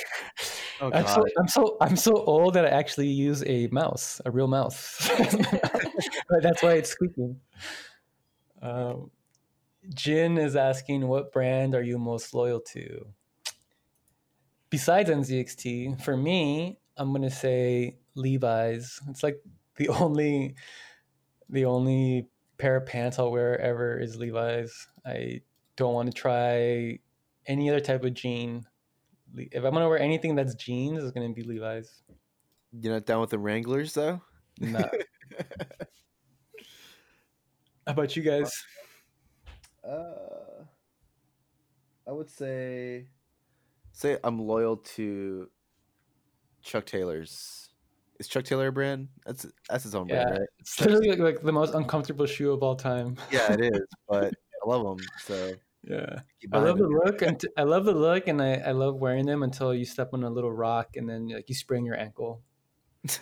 Oh, 0.81 0.89
God. 0.89 1.07
so, 1.07 1.25
I'm 1.37 1.47
so 1.47 1.77
I'm 1.81 1.95
so 1.95 2.13
old 2.25 2.55
that 2.55 2.65
I 2.65 2.69
actually 2.69 3.07
use 3.07 3.43
a 3.45 3.67
mouse, 3.67 4.21
a 4.25 4.31
real 4.31 4.47
mouse. 4.47 5.09
but 6.29 6.41
that's 6.41 6.61
why 6.61 6.73
it's 6.73 6.89
squeaking. 6.89 7.39
Um, 8.61 9.11
Jin 9.93 10.37
is 10.37 10.55
asking, 10.55 11.07
what 11.07 11.31
brand 11.31 11.75
are 11.75 11.83
you 11.83 11.97
most 11.97 12.33
loyal 12.33 12.59
to? 12.59 13.05
Besides 14.69 15.09
NZXT, 15.09 16.01
for 16.01 16.17
me, 16.17 16.79
I'm 16.97 17.13
gonna 17.13 17.29
say 17.29 17.97
Levi's. 18.15 18.99
It's 19.09 19.23
like 19.23 19.39
the 19.75 19.87
only, 20.01 20.55
the 21.49 21.65
only 21.65 22.27
pair 22.57 22.77
of 22.77 22.85
pants 22.85 23.19
I'll 23.19 23.31
wear 23.31 23.59
ever 23.59 23.99
is 23.99 24.17
Levi's. 24.17 24.87
I 25.05 25.41
don't 25.75 25.93
want 25.93 26.13
to 26.13 26.13
try 26.13 26.99
any 27.45 27.69
other 27.69 27.79
type 27.79 28.03
of 28.03 28.13
jean. 28.13 28.65
Le- 29.35 29.43
If 29.51 29.63
I'm 29.63 29.73
gonna 29.73 29.89
wear 29.89 29.99
anything 29.99 30.35
that's 30.35 30.55
jeans, 30.55 31.03
it's 31.03 31.11
gonna 31.11 31.33
be 31.33 31.43
Levi's. 31.43 32.01
You're 32.71 32.93
not 32.93 33.05
down 33.05 33.21
with 33.21 33.29
the 33.29 33.39
Wranglers 33.39 33.93
though? 33.93 34.21
Nah. 34.59 34.81
How 37.87 37.93
about 37.93 38.15
you 38.15 38.23
guys? 38.23 38.51
Uh, 39.87 40.63
I 42.07 42.11
would 42.11 42.29
say, 42.29 43.05
say 43.91 44.17
I'm 44.23 44.39
loyal 44.39 44.77
to 44.77 45.49
Chuck 46.63 46.85
Taylor's. 46.85 47.69
Is 48.19 48.27
Chuck 48.27 48.45
Taylor 48.45 48.67
a 48.67 48.71
brand? 48.71 49.09
That's 49.25 49.45
that's 49.69 49.83
his 49.83 49.93
own 49.93 50.07
brand, 50.07 50.29
Yeah. 50.29 50.37
right? 50.39 50.49
It's 50.59 50.79
literally 50.81 51.09
like, 51.09 51.19
like 51.19 51.41
the 51.41 51.51
most 51.51 51.75
uncomfortable 51.75 52.25
shoe 52.25 52.51
of 52.53 52.63
all 52.63 52.75
time. 52.75 53.17
Yeah, 53.31 53.51
it 53.53 53.59
is. 53.61 53.81
But 54.07 54.33
I 54.65 54.69
love 54.69 54.83
them, 54.97 55.05
so 55.23 55.53
Yeah. 55.87 56.21
I 56.51 56.59
love 56.59 56.77
the 56.77 56.87
look 56.87 57.21
and 57.21 57.41
I 57.57 57.63
love 57.63 57.85
the 57.85 57.93
look 57.93 58.27
and 58.27 58.41
I, 58.41 58.55
I 58.55 58.71
love 58.71 58.95
wearing 58.95 59.25
them 59.25 59.43
until 59.43 59.73
you 59.73 59.85
step 59.85 60.09
on 60.13 60.23
a 60.23 60.29
little 60.29 60.51
rock 60.51 60.95
and 60.95 61.07
then 61.07 61.27
like 61.27 61.47
you 61.47 61.55
sprain 61.55 61.85
your 61.85 61.97
ankle. 61.97 62.41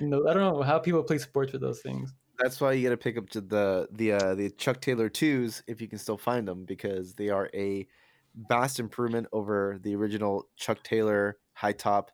no, 0.00 0.28
I 0.28 0.34
don't 0.34 0.36
know 0.36 0.62
how 0.62 0.78
people 0.78 1.02
play 1.02 1.18
sports 1.18 1.52
with 1.52 1.60
those 1.60 1.80
things. 1.80 2.14
That's 2.38 2.60
why 2.60 2.72
you 2.72 2.84
got 2.84 2.90
to 2.90 2.96
pick 2.96 3.18
up 3.18 3.28
to 3.30 3.40
the 3.40 3.88
the 3.90 4.12
uh, 4.12 4.34
the 4.34 4.50
Chuck 4.50 4.80
Taylor 4.80 5.08
twos 5.08 5.62
if 5.66 5.80
you 5.80 5.88
can 5.88 5.98
still 5.98 6.16
find 6.16 6.46
them 6.46 6.64
because 6.64 7.14
they 7.14 7.28
are 7.28 7.50
a 7.52 7.86
vast 8.48 8.78
improvement 8.78 9.26
over 9.32 9.78
the 9.82 9.94
original 9.94 10.46
Chuck 10.56 10.82
Taylor 10.82 11.36
high 11.52 11.72
top 11.72 12.12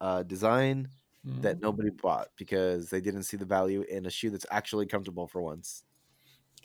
uh, 0.00 0.22
design 0.22 0.88
Mm. 1.26 1.40
that 1.40 1.60
nobody 1.60 1.88
bought 1.90 2.28
because 2.36 2.90
they 2.90 3.00
didn't 3.00 3.22
see 3.22 3.38
the 3.38 3.46
value 3.46 3.82
in 3.88 4.04
a 4.04 4.10
shoe 4.10 4.28
that's 4.28 4.44
actually 4.50 4.84
comfortable 4.84 5.26
for 5.26 5.40
once. 5.40 5.82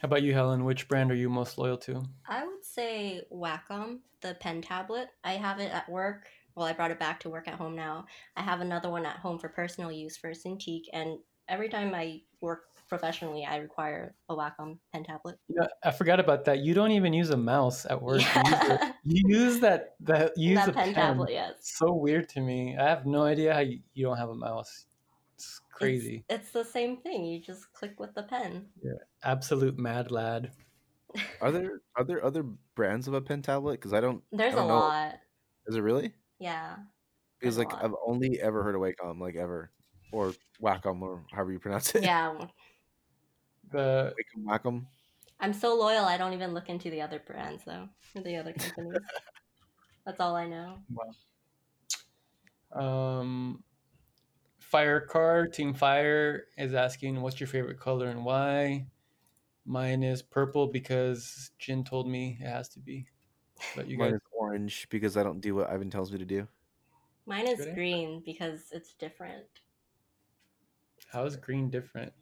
How 0.02 0.06
about 0.06 0.24
you, 0.24 0.34
Helen? 0.34 0.64
Which 0.64 0.88
brand 0.88 1.12
are 1.12 1.16
you 1.16 1.30
most 1.30 1.58
loyal 1.58 1.78
to? 1.80 2.04
I 2.28 2.46
would 2.46 2.64
say 2.64 3.22
Wacom, 3.32 4.00
the 4.22 4.36
pen 4.40 4.62
tablet. 4.62 5.10
I 5.24 5.34
have 5.34 5.60
it 5.60 5.72
at 5.74 5.90
work. 5.90 6.28
Well, 6.56 6.66
I 6.66 6.74
brought 6.74 6.92
it 6.92 7.00
back 7.00 7.20
to 7.22 7.30
work 7.30 7.48
at 7.48 7.56
home 7.56 7.76
now. 7.76 8.06
I 8.36 8.42
have 8.42 8.62
another 8.62 8.90
one 8.90 9.06
at 9.06 9.18
home 9.18 9.40
for 9.40 9.50
personal 9.50 9.92
use 9.92 10.16
for 10.18 10.30
Cintiq, 10.32 10.84
and 10.94 11.20
every 11.50 11.68
time 11.70 11.94
I 11.94 12.22
work 12.42 12.64
professionally, 12.88 13.46
I 13.46 13.58
require 13.58 14.16
a 14.30 14.36
Wacom 14.36 14.78
pen 14.94 15.04
tablet. 15.04 15.38
Know, 15.50 15.68
I 15.84 15.92
forgot 15.92 16.20
about 16.20 16.46
that. 16.46 16.60
You 16.60 16.74
don't 16.74 16.92
even 16.92 17.14
use 17.14 17.30
a 17.30 17.38
mouse 17.38 17.86
at 17.86 18.02
work. 18.02 18.22
You, 18.22 18.42
use, 18.46 18.54
Yeah. 18.70 18.92
you 19.04 19.24
use 19.28 19.60
that 19.60 19.96
that 20.02 20.32
you 20.38 20.52
use 20.52 20.60
that 20.60 20.70
a 20.70 20.74
pen, 20.74 20.86
pen. 20.86 20.94
tablet, 20.94 21.32
yes. 21.32 21.54
So 21.62 21.94
weird 21.94 22.30
to 22.30 22.42
me. 22.42 22.78
I 22.78 22.84
have 22.88 23.06
no 23.06 23.24
idea 23.24 23.54
how 23.54 23.60
you, 23.60 23.80
you 23.94 24.06
don't 24.06 24.18
have 24.18 24.30
a 24.30 24.36
mouse. 24.36 24.86
It's 25.80 25.86
It's- 25.86 26.02
crazy. 26.02 26.26
It's, 26.30 26.52
the 26.52 26.64
same 26.64 26.98
thing. 26.98 27.26
You 27.26 27.40
just 27.42 27.72
click 27.74 28.00
with 28.00 28.14
the 28.14 28.24
pen. 28.24 28.68
Yeah, 28.84 28.92
absolute 29.24 29.78
mad 29.78 30.12
lad. 30.12 30.52
Are 31.42 31.52
there 31.52 31.82
are 31.96 32.04
there 32.04 32.24
other 32.24 32.44
brands 32.76 33.08
of 33.08 33.14
a 33.16 33.22
pen 33.22 33.42
tablet? 33.42 33.74
Because 33.74 33.94
I 33.94 34.02
don't. 34.02 34.22
There's 34.32 34.54
I 34.54 34.58
a 34.58 34.60
don't 34.60 34.68
know. 34.68 34.76
lot. 34.76 35.16
Is 35.68 35.76
it 35.76 35.82
really? 35.82 36.14
Yeah. 36.40 36.76
Because 37.40 37.58
like. 37.58 37.74
I've 37.74 37.96
only 38.06 38.40
ever 38.42 38.62
heard 38.64 38.76
of 38.76 38.82
Wacom, 38.82 39.20
like 39.20 39.36
ever, 39.36 39.72
or 40.12 40.34
Wacom, 40.62 41.02
or 41.02 41.24
however 41.32 41.52
you 41.54 41.60
pronounce 41.60 41.96
it. 41.96 42.04
Yeah. 42.04 42.46
The 43.72 44.14
Wacom, 44.38 44.46
Wacom. 44.46 44.86
I'm 45.40 45.54
so 45.54 45.74
loyal 45.76 46.04
I 46.06 46.18
don't 46.18 46.34
even 46.34 46.54
look 46.54 46.70
into 46.70 46.90
the 46.92 47.02
other 47.02 47.20
brands 47.26 47.64
though. 47.66 47.88
Or 48.16 48.22
the 48.22 48.36
other 48.36 48.54
companies. 48.54 49.00
That's 50.06 50.20
all 50.20 50.36
I 50.36 50.48
know. 50.48 50.78
um, 52.74 53.64
Fire 54.70 55.02
Car 55.02 55.48
Team 55.48 55.74
Fire 55.74 56.48
is 56.58 56.74
asking, 56.74 57.22
"What's 57.22 57.40
your 57.40 57.48
favorite 57.48 57.80
color 57.80 58.08
and 58.10 58.24
why?" 58.26 58.88
Mine 59.66 60.04
is 60.04 60.22
purple 60.24 60.68
because 60.68 61.52
Jin 61.60 61.84
told 61.86 62.08
me 62.10 62.38
it 62.42 62.48
has 62.48 62.70
to 62.70 62.80
be. 62.82 63.10
But 63.76 63.88
you 63.88 63.98
Mine 63.98 64.14
guys, 64.14 64.16
is 64.16 64.22
orange 64.32 64.90
because 64.90 65.18
I 65.18 65.24
don't 65.24 65.42
do 65.42 65.56
what 65.56 65.70
Ivan 65.70 65.90
tells 65.92 66.12
me 66.12 66.20
to 66.20 66.26
do. 66.26 66.48
Mine 67.26 67.48
is 67.48 67.66
Good 67.66 67.68
answer. 67.70 67.76
green 67.76 68.20
because 68.26 68.74
it's 68.74 68.94
different. 68.94 69.62
how 71.12 71.26
is 71.26 71.36
green 71.36 71.70
different? 71.70 72.14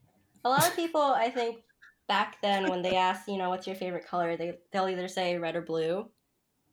A 0.44 0.50
lot 0.50 0.68
of 0.68 0.76
people, 0.76 1.02
I 1.02 1.30
think, 1.30 1.64
back 2.08 2.42
then 2.42 2.70
when 2.70 2.82
they 2.82 2.96
ask, 2.96 3.28
you 3.28 3.38
know, 3.38 3.50
what's 3.50 3.68
your 3.68 3.76
favorite 3.76 4.06
color, 4.08 4.38
they 4.38 4.60
they'll 4.72 4.88
either 4.90 5.08
say 5.08 5.38
red 5.38 5.56
or 5.56 5.62
blue, 5.62 6.12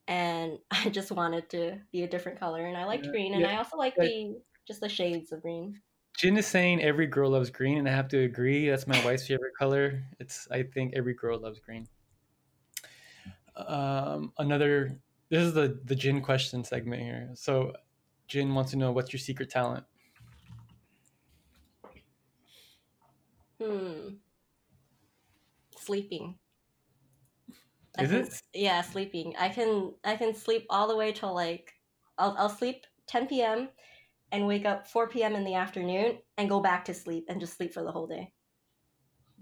and 0.08 0.60
I 0.72 0.90
just 0.90 1.12
wanted 1.12 1.50
to 1.50 1.80
be 1.92 2.04
a 2.04 2.08
different 2.08 2.40
color, 2.40 2.66
and 2.66 2.76
I 2.76 2.84
liked 2.86 3.04
Yeah, 3.04 3.10
green, 3.10 3.34
and 3.34 3.46
yeah, 3.46 3.48
I 3.48 3.56
also 3.56 3.76
like 3.78 3.98
yeah. 3.98 4.00
the 4.00 4.42
just 4.66 4.80
the 4.80 4.88
shades 4.88 5.32
of 5.32 5.42
green. 5.42 5.82
Jin 6.16 6.36
is 6.36 6.46
saying 6.48 6.82
every 6.82 7.06
girl 7.06 7.30
loves 7.30 7.50
green, 7.50 7.78
and 7.78 7.88
I 7.88 7.92
have 7.92 8.08
to 8.08 8.18
agree. 8.18 8.68
That's 8.68 8.86
my 8.88 8.98
wife's 9.04 9.28
favorite 9.28 9.54
color. 9.56 10.08
It's 10.18 10.48
I 10.50 10.64
think 10.64 10.92
every 10.94 11.14
girl 11.14 11.38
loves 11.38 11.60
green. 11.60 11.88
Um, 13.56 14.32
another. 14.38 15.00
This 15.30 15.42
is 15.42 15.54
the 15.54 15.80
the 15.84 15.94
Jin 15.94 16.20
question 16.22 16.64
segment 16.64 17.02
here. 17.02 17.30
So, 17.34 17.72
Jin 18.28 18.54
wants 18.54 18.72
to 18.72 18.76
know 18.76 18.92
what's 18.92 19.12
your 19.12 19.20
secret 19.20 19.50
talent. 19.50 19.86
Hmm. 23.58 24.20
Sleeping. 25.76 26.40
I 27.96 28.04
Is 28.04 28.10
can 28.10 28.28
it? 28.28 28.40
Yeah, 28.52 28.82
sleeping. 28.82 29.36
I 29.36 29.48
can 29.48 29.94
I 30.04 30.16
can 30.16 30.34
sleep 30.34 30.66
all 30.70 30.86
the 30.88 30.96
way 30.96 31.12
till 31.12 31.34
like 31.34 31.74
I'll 32.18 32.36
I'll 32.38 32.48
sleep 32.48 32.86
10 33.06 33.42
p.m. 33.42 33.70
and 34.34 34.46
wake 34.46 34.64
up 34.66 34.86
4 34.88 35.08
p.m. 35.08 35.34
in 35.36 35.44
the 35.44 35.54
afternoon 35.54 36.18
and 36.36 36.48
go 36.48 36.60
back 36.60 36.84
to 36.86 36.94
sleep 36.94 37.26
and 37.28 37.40
just 37.40 37.56
sleep 37.56 37.72
for 37.72 37.82
the 37.84 37.92
whole 37.92 38.06
day. 38.08 38.32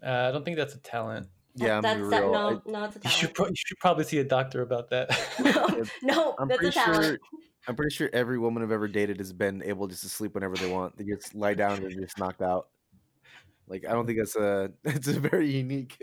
Uh, 0.05 0.27
I 0.29 0.33
don't 0.33 0.45
think 0.45 0.57
that's 0.59 0.75
a 0.75 0.79
talent. 0.81 1.29
Yeah, 1.55 1.77
I'm 1.77 1.83
that's 1.83 1.99
gonna 2.01 2.11
that, 2.11 2.21
no 2.23 2.49
I- 2.67 2.71
no 2.71 2.85
it's 2.85 2.97
a 2.97 3.01
You 3.05 3.11
should 3.11 3.35
pro- 3.35 3.47
you 3.49 3.55
should 3.55 3.79
probably 3.79 4.05
see 4.05 4.19
a 4.19 4.25
doctor 4.25 4.63
about 4.63 4.91
that. 4.91 5.09
no, 5.41 5.85
no, 6.03 6.35
I'm 6.39 6.49
that's 6.49 6.59
a 6.59 6.63
pretty 6.63 6.75
talent. 6.75 7.05
sure. 7.05 7.19
I'm 7.69 7.77
pretty 7.77 7.95
sure 7.95 8.11
every 8.13 8.39
woman 8.39 8.63
I've 8.63 8.73
ever 8.73 8.89
dated 8.89 9.19
has 9.19 9.33
been 9.33 9.63
able 9.63 9.87
just 9.87 10.03
to 10.03 10.09
sleep 10.09 10.35
whenever 10.35 10.57
they 10.57 10.71
want. 10.71 10.97
They 10.97 11.05
just 11.05 11.35
lie 11.35 11.55
down 11.55 11.75
and 11.75 11.83
they're 11.85 12.01
just 12.01 12.19
knocked 12.19 12.43
out. 12.43 12.69
Like 13.69 13.87
I 13.87 13.93
don't 13.93 14.07
think 14.07 14.19
that's 14.19 14.35
a. 14.37 14.71
It's 14.85 15.09
a 15.09 15.21
very 15.21 15.49
unique. 15.51 15.97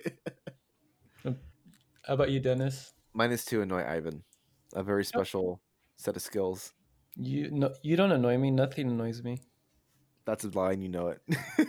How 1.24 2.14
about 2.16 2.32
you, 2.32 2.40
Dennis? 2.40 2.94
Mine 3.14 3.32
is 3.32 3.44
to 3.46 3.62
annoy 3.62 3.84
Ivan. 3.86 4.24
A 4.74 4.84
very 4.84 5.04
special 5.04 5.62
set 5.98 6.16
of 6.16 6.22
skills. 6.22 6.74
You 7.16 7.50
no, 7.52 7.74
you 7.82 7.96
don't 7.96 8.12
annoy 8.12 8.38
me. 8.38 8.52
Nothing 8.52 8.90
annoys 8.90 9.24
me. 9.24 9.42
That's 10.26 10.44
a 10.44 10.50
line, 10.50 10.82
you 10.82 10.90
know 10.90 11.08
it. 11.08 11.22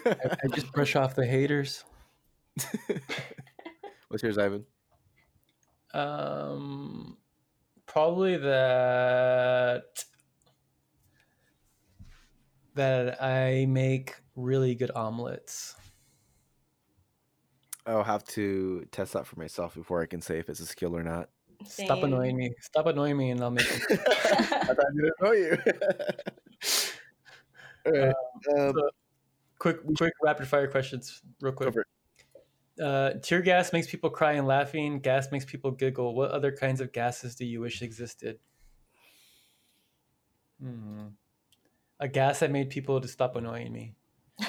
I, 0.06 0.36
I 0.44 0.48
just 0.54 0.70
brush 0.72 0.94
off 0.94 1.14
the 1.14 1.24
haters. 1.24 1.84
What's 4.08 4.22
yours, 4.22 4.36
Ivan? 4.38 4.66
Um, 5.94 7.16
probably 7.86 8.36
that 8.36 10.04
that 12.74 13.22
I 13.22 13.66
make 13.66 14.16
really 14.36 14.74
good 14.74 14.90
omelets. 14.92 15.74
I'll 17.86 18.04
have 18.04 18.24
to 18.24 18.86
test 18.92 19.14
that 19.14 19.26
for 19.26 19.38
myself 19.38 19.74
before 19.74 20.02
I 20.02 20.06
can 20.06 20.20
say 20.20 20.38
if 20.38 20.48
it's 20.48 20.60
a 20.60 20.66
skill 20.66 20.96
or 20.96 21.02
not. 21.02 21.30
Stop 21.66 22.02
annoying 22.02 22.36
me. 22.36 22.52
Stop 22.60 22.86
annoying 22.86 23.16
me, 23.16 23.30
and 23.30 23.40
I'll 23.42 23.50
make. 23.50 23.66
It. 23.70 23.82
I 23.90 24.64
thought 24.64 24.78
I 24.78 24.92
didn't 24.94 25.12
know 25.20 25.32
you. 25.32 25.58
All 27.86 27.92
right. 27.92 28.14
Um, 28.56 28.72
so- 28.74 28.90
quick, 29.58 29.78
quick 29.96 30.12
rapid 30.22 30.46
fire 30.48 30.68
questions, 30.68 31.20
real 31.40 31.52
quick. 31.52 31.74
Go 31.74 31.82
Uh, 32.84 33.12
tear 33.22 33.42
gas 33.42 33.72
makes 33.72 33.86
people 33.88 34.08
cry 34.10 34.32
and 34.32 34.46
laughing. 34.46 35.00
Gas 35.00 35.30
makes 35.30 35.44
people 35.44 35.70
giggle. 35.70 36.14
What 36.14 36.30
other 36.30 36.50
kinds 36.52 36.80
of 36.80 36.92
gases 36.92 37.34
do 37.34 37.44
you 37.44 37.60
wish 37.60 37.82
existed? 37.82 38.38
Hmm. 40.62 41.08
A 41.98 42.08
gas 42.08 42.40
that 42.40 42.50
made 42.50 42.70
people 42.70 43.00
to 43.00 43.08
stop 43.08 43.36
annoying 43.36 43.72
me. 43.72 43.94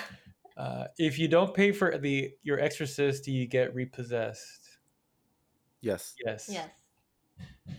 Uh, 0.57 0.85
if 0.97 1.17
you 1.17 1.27
don't 1.29 1.53
pay 1.55 1.71
for 1.71 1.97
the 1.97 2.29
your 2.43 2.59
exorcist, 2.59 3.23
do 3.23 3.31
you 3.31 3.47
get 3.47 3.73
repossessed? 3.73 4.77
yes. 5.79 6.13
Yes. 6.23 6.49
Yes. 6.51 6.69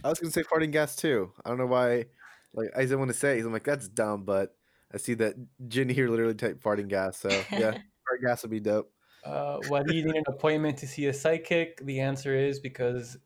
I 0.05 0.09
was 0.09 0.19
gonna 0.19 0.33
say 0.33 0.43
farting 0.43 0.73
gas 0.73 0.97
too. 0.97 1.33
I 1.45 1.49
don't 1.49 1.59
know 1.59 1.67
why. 1.67 2.07
Like 2.55 2.71
I 2.77 2.81
didn't 2.81 2.99
want 2.99 3.11
to 3.11 3.17
say. 3.17 3.39
it. 3.39 3.45
I'm 3.45 3.53
like 3.53 3.65
that's 3.65 3.89
dumb, 3.89 4.25
but 4.25 4.55
I 4.93 4.99
see 4.99 5.15
that 5.15 5.35
Jin 5.69 5.89
here 5.89 6.09
literally 6.09 6.35
typed 6.35 6.63
farting 6.63 6.89
gas. 6.89 7.19
So 7.19 7.29
yeah, 7.29 7.71
fart 8.07 8.23
gas 8.25 8.43
would 8.43 8.51
be 8.51 8.61
dope. 8.61 8.93
Uh, 9.25 9.59
why 9.69 9.83
do 9.83 9.95
you 9.95 10.05
need 10.05 10.17
an 10.17 10.25
appointment 10.27 10.77
to 10.79 10.87
see 10.87 11.07
a 11.07 11.13
psychic? 11.13 11.85
The 11.85 12.01
answer 12.01 12.37
is 12.37 12.59
because 12.59 13.17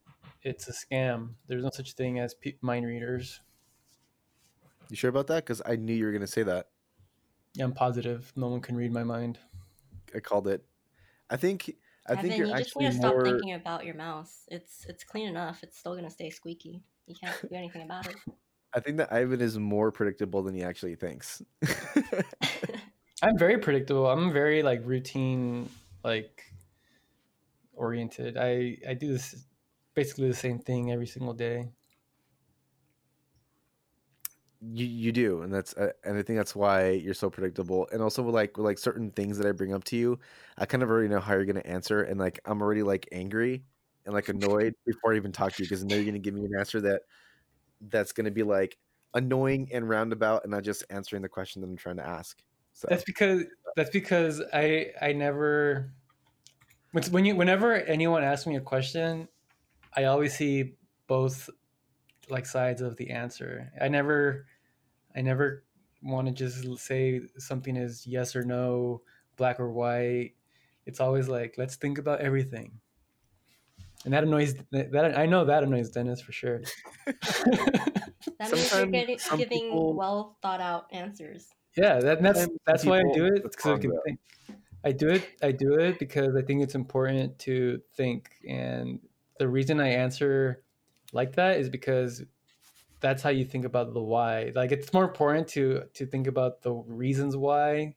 it's 0.43 0.69
a 0.69 0.73
scam. 0.73 1.31
There's 1.49 1.65
no 1.65 1.71
such 1.73 1.95
thing 1.95 2.19
as 2.19 2.35
pe- 2.35 2.59
mind 2.61 2.87
readers. 2.87 3.41
You 4.91 4.97
sure 4.97 5.11
about 5.11 5.27
that? 5.29 5.45
Because 5.45 5.63
I 5.67 5.77
knew 5.77 5.95
you 5.95 6.05
were 6.05 6.13
gonna 6.13 6.27
say 6.27 6.43
that. 6.43 6.69
Yeah, 7.55 7.65
I'm 7.65 7.73
positive. 7.73 8.33
No 8.37 8.49
one 8.49 8.61
can 8.61 8.77
read 8.77 8.93
my 8.93 9.05
mind. 9.05 9.39
I 10.15 10.21
called 10.21 10.47
it. 10.47 10.65
I 11.31 11.37
think. 11.37 11.75
I 12.09 12.15
Evan, 12.15 12.31
think 12.31 12.37
you're 12.37 12.47
you 12.47 12.55
just 12.55 12.74
actually 12.74 12.85
need 12.85 12.93
to 12.93 12.97
stop 12.97 13.15
more. 13.15 13.24
thinking 13.24 13.53
about 13.55 13.85
your 13.85 13.95
mouse. 13.95 14.45
It's 14.49 14.87
it's 14.89 15.05
clean 15.05 15.28
enough. 15.28 15.62
It's 15.62 15.78
still 15.78 15.95
gonna 15.95 16.11
stay 16.11 16.31
squeaky. 16.31 16.83
You 17.07 17.15
can't 17.15 17.37
do 17.49 17.55
anything 17.55 17.83
about 17.83 18.07
it. 18.07 18.16
I 18.73 18.81
think 18.81 18.99
that 18.99 19.12
Ivan 19.12 19.41
is 19.41 19.59
more 19.59 19.91
predictable 19.91 20.43
than 20.43 20.55
he 20.55 20.62
actually 20.62 20.97
thinks. 20.97 21.43
I'm 23.23 23.39
very 23.39 23.59
predictable. 23.59 24.07
I'm 24.07 24.33
very 24.33 24.62
like 24.62 24.81
routine, 24.85 25.70
like 26.05 26.43
oriented. 27.74 28.37
I 28.37 28.78
I 28.89 28.95
do 28.95 29.12
this 29.12 29.47
basically 29.95 30.28
the 30.28 30.35
same 30.35 30.59
thing 30.59 30.93
every 30.93 31.07
single 31.07 31.35
day. 31.35 31.70
You 34.72 34.86
you 34.86 35.12
do, 35.12 35.43
and 35.43 35.52
that's 35.52 35.74
uh, 35.74 35.93
and 36.05 36.16
I 36.18 36.22
think 36.22 36.38
that's 36.38 36.55
why 36.56 36.90
you're 36.90 37.14
so 37.14 37.30
predictable. 37.30 37.88
And 37.93 38.02
also 38.02 38.22
like 38.22 38.59
like 38.59 38.78
certain 38.78 39.10
things 39.10 39.38
that 39.38 39.47
I 39.47 39.52
bring 39.52 39.72
up 39.72 39.84
to 39.84 39.97
you, 39.97 40.18
I 40.59 40.66
kind 40.66 40.82
of 40.82 40.90
already 40.90 41.09
know 41.09 41.20
how 41.20 41.34
you're 41.34 41.44
gonna 41.44 41.60
answer, 41.60 42.02
and 42.02 42.18
like 42.18 42.40
I'm 42.44 42.62
already 42.62 42.82
like 42.82 43.09
angry 43.12 43.64
and 44.05 44.14
like 44.14 44.28
annoyed 44.28 44.74
before 44.86 45.12
I 45.12 45.16
even 45.16 45.32
talk 45.32 45.52
to 45.55 45.62
you 45.62 45.68
because 45.68 45.82
I 45.82 45.86
know 45.86 45.97
you're 45.97 46.05
gonna 46.05 46.18
give 46.18 46.34
me 46.34 46.44
an 46.44 46.52
answer 46.59 46.80
that 46.82 47.02
that's 47.80 48.12
gonna 48.12 48.30
be 48.30 48.43
like 48.43 48.78
annoying 49.14 49.68
and 49.72 49.88
roundabout, 49.88 50.43
and 50.44 50.51
not 50.51 50.64
just 50.64 50.84
answering 50.90 51.22
the 51.22 51.28
question 51.28 51.62
that 51.62 51.68
I'm 51.68 51.76
trying 51.76 51.97
to 51.97 52.06
ask. 52.06 52.43
So 52.72 52.88
That's 52.90 53.05
because 53.05 53.44
that's 53.76 53.90
because 53.90 54.43
I 54.52 54.93
I 55.01 55.12
never 55.12 55.93
when 57.10 57.24
you 57.24 57.36
whenever 57.36 57.74
anyone 57.74 58.24
asks 58.24 58.47
me 58.47 58.56
a 58.56 58.60
question, 58.60 59.28
I 59.94 60.05
always 60.05 60.34
see 60.34 60.74
both 61.06 61.51
like 62.28 62.47
sides 62.47 62.80
of 62.82 62.97
the 62.97 63.10
answer. 63.10 63.72
I 63.80 63.88
never 63.88 64.47
I 65.16 65.22
never 65.22 65.64
want 66.02 66.28
to 66.28 66.34
just 66.34 66.78
say 66.78 67.22
something 67.38 67.76
is 67.76 68.06
yes 68.06 68.36
or 68.36 68.44
no, 68.44 69.02
black 69.36 69.59
or 69.59 69.70
white. 69.70 70.32
It's 70.84 71.01
always 71.01 71.28
like 71.28 71.55
let's 71.56 71.76
think 71.76 71.98
about 71.98 72.20
everything. 72.20 72.72
And 74.05 74.12
that 74.12 74.22
annoys 74.22 74.55
that 74.70 75.18
I 75.18 75.26
know 75.26 75.44
that 75.47 75.64
annoys 75.64 75.90
Dennis 75.90 76.20
for 76.20 76.32
sure. 76.32 76.62
That 78.38 78.52
means 78.52 78.72
you're 78.72 78.86
getting, 78.86 79.18
giving 79.36 79.48
people- 79.48 79.94
well 79.94 80.36
thought 80.43 80.60
out 80.60 80.86
answers. 80.93 81.48
Yeah, 81.76 82.01
that, 82.01 82.22
that's 82.22 82.48
that's 82.66 82.84
why 82.84 83.01
I 83.01 83.02
do 83.12 83.26
it 83.26 83.43
because 83.43 83.78
I 83.78 83.78
can 83.78 83.93
think. 84.05 84.20
I 84.84 84.93
do 84.93 85.09
it. 85.09 85.28
I 85.43 85.52
do 85.52 85.74
it 85.74 85.98
because 85.98 86.34
I 86.34 86.43
think 86.43 86.62
it's 86.62 86.74
important 86.74 87.38
to 87.40 87.80
think, 87.97 88.30
and 88.48 89.01
the 89.38 89.48
reason 89.48 89.80
I 89.80 89.88
answer 89.88 90.62
like 91.12 91.34
that 91.36 91.59
is 91.59 91.68
because 91.68 92.22
that's 93.07 93.23
how 93.23 93.31
you 93.31 93.45
think 93.45 93.65
about 93.65 93.95
the 93.95 94.03
why. 94.03 94.51
Like 94.57 94.73
it's 94.73 94.93
more 94.93 95.05
important 95.05 95.47
to 95.49 95.85
to 95.95 96.07
think 96.07 96.27
about 96.27 96.62
the 96.62 96.73
reasons 96.73 97.37
why, 97.37 97.95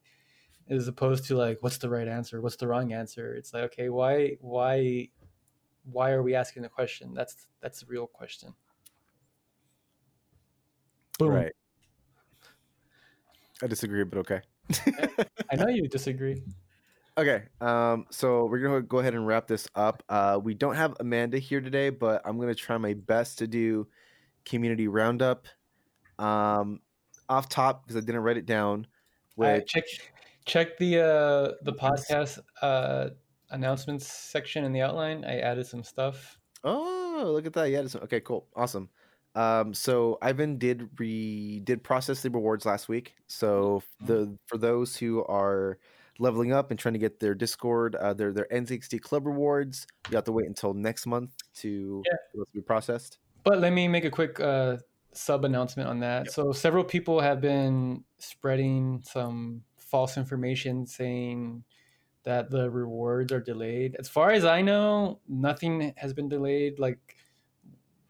as 0.70 0.88
opposed 0.88 1.26
to 1.26 1.36
like 1.36 1.58
what's 1.62 1.80
the 1.80 1.90
right 1.90 2.08
answer, 2.08 2.42
what's 2.42 2.58
the 2.58 2.68
wrong 2.68 2.94
answer. 2.94 3.34
It's 3.34 3.52
like 3.52 3.64
okay, 3.64 3.90
why 3.90 4.38
why 4.40 5.10
why 5.92 6.12
are 6.12 6.22
we 6.22 6.36
asking 6.36 6.62
the 6.62 6.70
question? 6.70 7.16
That's 7.16 7.48
that's 7.60 7.80
the 7.80 7.88
real 7.88 8.06
question. 8.06 8.54
Boom. 11.18 11.30
right. 11.30 11.54
I 13.64 13.68
disagree, 13.68 14.04
but 14.04 14.20
okay. 14.20 14.42
I 15.52 15.56
know 15.56 15.68
you 15.68 15.88
disagree. 15.88 16.44
Okay, 17.18 17.44
um, 17.60 18.06
so 18.12 18.46
we're 18.46 18.60
gonna 18.60 18.82
go 18.82 19.00
ahead 19.00 19.14
and 19.14 19.28
wrap 19.28 19.46
this 19.46 19.68
up. 19.76 20.04
Uh, 20.08 20.40
we 20.42 20.54
don't 20.54 20.76
have 20.76 20.96
Amanda 21.02 21.38
here 21.38 21.60
today, 21.60 21.90
but 21.90 22.22
I'm 22.24 22.40
gonna 22.40 22.56
try 22.56 22.78
my 22.78 22.94
best 22.94 23.40
to 23.40 23.48
do 23.48 23.90
community 24.50 24.88
roundup. 24.88 25.48
Um, 26.18 26.82
off 27.30 27.48
top 27.48 27.84
because 27.84 27.96
I 28.02 28.06
didn't 28.06 28.22
write 28.22 28.38
it 28.38 28.46
down. 28.46 28.88
Which 29.36 29.68
check 29.68 29.84
check 30.46 30.78
the 30.78 31.00
uh 31.00 31.52
the 31.64 31.74
podcast 31.74 32.40
uh 32.62 33.10
announcements 33.52 34.06
section 34.08 34.64
in 34.66 34.74
the 34.74 34.82
outline. 34.82 35.24
I 35.26 35.40
added 35.40 35.66
some 35.68 35.84
stuff. 35.84 36.38
oh, 36.64 37.30
look 37.34 37.46
at 37.46 37.54
that! 37.54 37.70
Yeah, 37.70 37.80
it's- 37.80 37.96
okay, 37.96 38.20
cool, 38.20 38.48
awesome. 38.56 38.90
Um, 39.36 39.74
so 39.74 40.18
Ivan 40.22 40.58
did 40.58 40.90
re 41.00 41.60
did 41.64 41.84
process 41.84 42.22
the 42.22 42.30
rewards 42.32 42.66
last 42.66 42.90
week. 42.90 43.16
So 43.28 43.84
the 44.02 44.36
for 44.48 44.58
those 44.58 44.98
who 44.98 45.24
are 45.26 45.78
leveling 46.18 46.52
up 46.52 46.72
and 46.72 46.78
trying 46.80 46.94
to 46.94 47.00
get 47.00 47.20
their 47.22 47.34
Discord, 47.36 47.96
uh, 47.96 48.14
their 48.14 48.34
their 48.34 48.48
N60 48.52 49.00
club 49.00 49.26
rewards, 49.26 49.88
you 50.10 50.16
have 50.16 50.26
to 50.26 50.32
wait 50.34 50.48
until 50.48 50.74
next 50.74 51.06
month 51.06 51.32
to 51.58 52.04
Yeah. 52.06 52.18
to 52.42 52.46
be 52.54 52.60
processed. 52.62 53.20
But 53.50 53.62
let 53.62 53.74
me 53.74 53.88
make 53.88 54.06
a 54.06 54.12
quick 54.12 54.40
uh, 54.40 54.78
sub 55.12 55.44
announcement 55.44 55.90
on 55.90 56.02
that. 56.02 56.26
Yep. 56.26 56.34
So 56.36 56.52
several 56.52 56.84
people 56.84 57.20
have 57.20 57.42
been 57.42 58.04
spreading 58.20 59.02
some 59.04 59.64
false 59.76 60.18
information 60.18 60.86
saying 60.86 61.64
that 62.26 62.52
the 62.52 62.70
rewards 62.70 63.32
are 63.32 63.40
delayed. 63.40 63.96
As 63.98 64.08
far 64.08 64.30
as 64.30 64.46
I 64.46 64.62
know, 64.62 65.20
nothing 65.28 65.96
has 65.98 66.14
been 66.14 66.30
delayed. 66.30 66.78
Like 66.78 67.00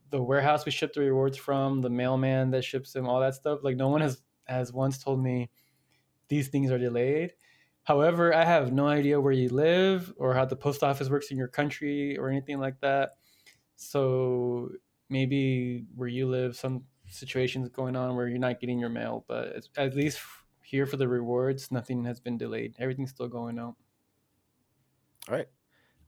the 0.09 0.21
warehouse 0.21 0.65
we 0.65 0.73
ship 0.73 0.91
the 0.91 0.99
rewards 0.99 1.37
from, 1.37 1.79
the 1.79 1.89
mailman 1.89 2.51
that 2.51 2.65
ships 2.65 2.91
them, 2.91 3.07
all 3.07 3.21
that 3.21 3.33
stuff. 3.33 3.59
Like 3.63 3.77
no 3.77 3.87
one 3.87 4.01
has 4.01 4.21
has 4.43 4.73
once 4.73 5.01
told 5.01 5.23
me 5.23 5.49
these 6.27 6.49
things 6.49 6.69
are 6.69 6.77
delayed. 6.77 7.31
However, 7.83 8.35
I 8.35 8.43
have 8.43 8.73
no 8.73 8.87
idea 8.87 9.21
where 9.21 9.31
you 9.31 9.47
live 9.47 10.13
or 10.17 10.33
how 10.33 10.43
the 10.43 10.57
post 10.57 10.83
office 10.83 11.09
works 11.09 11.31
in 11.31 11.37
your 11.37 11.47
country 11.47 12.17
or 12.17 12.27
anything 12.27 12.59
like 12.59 12.81
that. 12.81 13.11
So 13.77 14.71
maybe 15.09 15.85
where 15.95 16.07
you 16.07 16.27
live, 16.27 16.55
some 16.55 16.83
situations 17.07 17.69
going 17.69 17.95
on 17.95 18.15
where 18.15 18.27
you're 18.27 18.39
not 18.39 18.59
getting 18.59 18.79
your 18.79 18.89
mail, 18.89 19.25
but 19.27 19.63
at 19.77 19.95
least 19.95 20.19
here 20.63 20.85
for 20.85 20.97
the 20.97 21.07
rewards, 21.07 21.71
nothing 21.71 22.03
has 22.05 22.19
been 22.19 22.37
delayed. 22.37 22.75
Everything's 22.79 23.09
still 23.09 23.27
going 23.27 23.57
out. 23.57 23.75
All 25.27 25.35
right. 25.35 25.47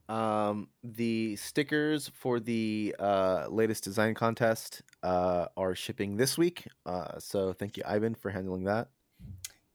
Um, 0.08 0.68
the 0.84 1.36
stickers 1.38 2.10
for 2.14 2.40
the 2.40 2.96
uh, 3.00 3.48
latest 3.50 3.84
design 3.84 4.14
contest 4.14 4.82
uh, 5.04 5.46
are 5.56 5.74
shipping 5.74 6.18
this 6.18 6.38
week. 6.38 6.68
Uh, 6.86 7.18
so 7.18 7.54
thank 7.54 7.78
you, 7.78 7.84
Ivan, 7.86 8.16
for 8.16 8.30
handling 8.30 8.66
that. 8.66 8.90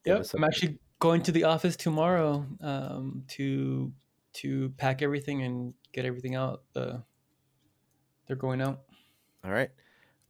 Yep, 0.05 0.27
I'm 0.35 0.45
actually 0.45 0.79
going 0.99 1.23
to 1.23 1.33
the 1.33 1.45
office 1.45 1.75
tomorrow 1.75 2.47
um, 2.61 3.25
to 3.29 3.93
to 4.35 4.69
pack 4.77 5.03
everything 5.03 5.43
and 5.43 5.75
get 5.93 6.05
everything 6.05 6.35
out. 6.35 6.63
The 6.75 7.03
they're 8.27 8.37
going 8.37 8.61
out. 8.61 8.83
All 9.47 9.53
right. 9.53 9.71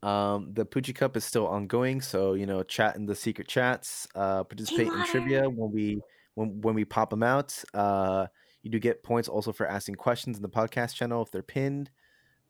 Um, 0.03 0.53
the 0.53 0.67
Poochie 0.67 0.95
Cup 0.95 1.17
is 1.17 1.25
still 1.25 1.47
ongoing, 1.47 2.03
so 2.03 2.35
you 2.35 2.45
know, 2.45 2.63
chat 2.63 2.97
in 2.97 3.07
the 3.07 3.15
secret 3.15 3.49
chats, 3.49 4.07
uh, 4.15 4.45
participate 4.45 4.89
in 4.89 5.05
trivia 5.07 5.49
when 5.49 5.73
we 5.73 6.01
when 6.35 6.61
when 6.61 6.75
we 6.75 6.85
pop 6.85 7.09
them 7.09 7.23
out. 7.23 7.59
Uh, 7.73 8.27
you 8.63 8.71
do 8.71 8.79
get 8.79 9.03
points 9.03 9.29
also 9.29 9.53
for 9.53 9.67
asking 9.67 9.95
questions 9.95 10.37
in 10.37 10.43
the 10.43 10.49
podcast 10.49 10.95
channel 10.95 11.23
if 11.23 11.31
they're 11.31 11.43
pinned. 11.43 11.91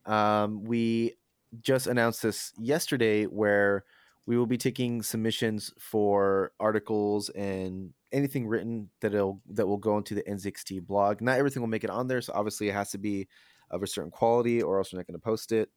Um, 0.07 0.65
we 0.65 1.15
just 1.61 1.87
announced 1.87 2.23
this 2.23 2.53
yesterday, 2.59 3.25
where 3.25 3.85
we 4.27 4.37
will 4.37 4.47
be 4.47 4.59
taking 4.59 5.03
submissions 5.03 5.73
for 5.79 6.51
articles 6.59 7.29
and 7.31 7.93
anything 8.11 8.49
written 8.49 8.91
that'll 9.01 9.41
that 9.51 9.69
will 9.69 9.77
go 9.77 9.99
into 9.99 10.17
the 10.17 10.23
NZXT 10.25 10.85
blog. 10.85 11.21
Not 11.21 11.39
everything 11.39 11.63
will 11.63 11.69
make 11.69 11.85
it 11.85 11.91
on 11.91 12.09
there, 12.09 12.21
so 12.21 12.33
obviously 12.35 12.69
it 12.69 12.75
has 12.75 12.91
to 12.91 12.99
be 12.99 13.29
of 13.71 13.85
a 13.85 13.87
certain 13.87 14.11
quality, 14.11 14.63
or 14.63 14.79
else 14.79 14.93
we're 14.93 14.99
not 14.99 15.07
going 15.07 15.19
to 15.19 15.25
post 15.25 15.53
it. 15.53 15.71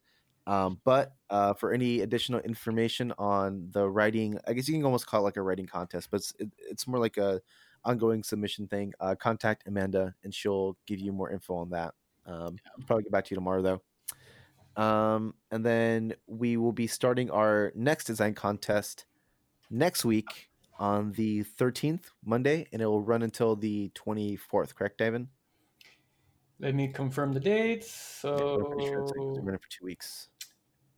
Um, 0.49 0.79
but 0.83 1.13
uh, 1.29 1.53
for 1.53 1.73
any 1.73 2.01
additional 2.01 2.39
information 2.39 3.13
on 3.19 3.69
the 3.71 3.87
writing, 3.87 4.39
I 4.47 4.53
guess 4.53 4.67
you 4.67 4.73
can 4.73 4.83
almost 4.83 5.05
call 5.05 5.21
it 5.21 5.23
like 5.23 5.37
a 5.37 5.43
writing 5.43 5.67
contest, 5.67 6.09
but 6.09 6.21
it's, 6.21 6.33
it, 6.39 6.49
it's 6.67 6.87
more 6.87 6.99
like 6.99 7.17
a 7.17 7.39
ongoing 7.85 8.23
submission 8.23 8.67
thing. 8.67 8.91
Uh, 8.99 9.13
contact 9.13 9.67
Amanda, 9.67 10.15
and 10.23 10.33
she'll 10.33 10.75
give 10.87 10.99
you 10.99 11.11
more 11.11 11.29
info 11.29 11.53
on 11.53 11.69
that. 11.69 11.93
Um, 12.25 12.57
I'll 12.65 12.85
probably 12.87 13.03
get 13.03 13.11
back 13.11 13.25
to 13.25 13.31
you 13.31 13.35
tomorrow, 13.35 13.61
though. 13.61 14.81
Um, 14.81 15.35
and 15.51 15.63
then 15.63 16.15
we 16.25 16.57
will 16.57 16.71
be 16.71 16.87
starting 16.87 17.29
our 17.29 17.71
next 17.75 18.05
design 18.05 18.33
contest 18.33 19.05
next 19.69 20.03
week 20.03 20.49
on 20.79 21.11
the 21.11 21.43
13th, 21.43 22.05
Monday, 22.25 22.65
and 22.73 22.81
it 22.81 22.87
will 22.87 23.03
run 23.03 23.21
until 23.21 23.55
the 23.55 23.91
24th. 23.93 24.73
Correct, 24.73 24.99
Ivan? 24.99 25.29
Let 26.59 26.75
me 26.75 26.87
confirm 26.87 27.33
the 27.33 27.39
dates. 27.39 28.19
Yeah, 28.23 28.35
So 28.35 28.73
we're 28.75 28.87
sure 28.87 29.03
it's 29.03 29.11
like- 29.11 29.27
it's 29.29 29.45
running 29.45 29.59
for 29.59 29.69
two 29.69 29.85
weeks. 29.85 30.29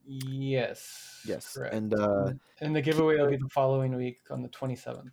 Yes, 0.06 1.22
Yes, 1.26 1.54
correct. 1.56 1.74
and 1.74 1.94
uh, 1.94 2.32
and 2.60 2.76
the 2.76 2.82
giveaway 2.82 3.18
will 3.18 3.30
be 3.30 3.38
the 3.38 3.50
following 3.50 3.96
week 3.96 4.20
on 4.30 4.42
the 4.42 4.50
27th. 4.50 5.10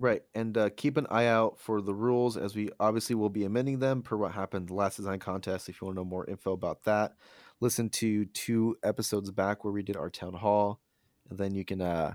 Right, 0.00 0.22
and 0.34 0.56
uh, 0.56 0.70
keep 0.76 0.96
an 0.96 1.08
eye 1.10 1.26
out 1.26 1.58
for 1.58 1.80
the 1.80 1.94
rules 1.94 2.36
as 2.36 2.54
we 2.54 2.70
obviously 2.78 3.16
will 3.16 3.30
be 3.30 3.44
amending 3.44 3.80
them 3.80 4.00
per 4.02 4.16
what 4.16 4.30
happened 4.32 4.68
the 4.68 4.74
last 4.74 4.96
design 4.96 5.18
contest. 5.18 5.68
If 5.68 5.80
you 5.80 5.86
want 5.86 5.96
to 5.96 6.00
know 6.00 6.04
more 6.04 6.24
info 6.26 6.52
about 6.52 6.84
that, 6.84 7.16
listen 7.58 7.88
to 7.90 8.24
two 8.26 8.76
episodes 8.84 9.30
back 9.32 9.64
where 9.64 9.72
we 9.72 9.82
did 9.82 9.96
our 9.96 10.08
town 10.08 10.34
hall, 10.34 10.80
and 11.28 11.36
then 11.38 11.52
you 11.52 11.64
can 11.64 11.80
uh, 11.80 12.14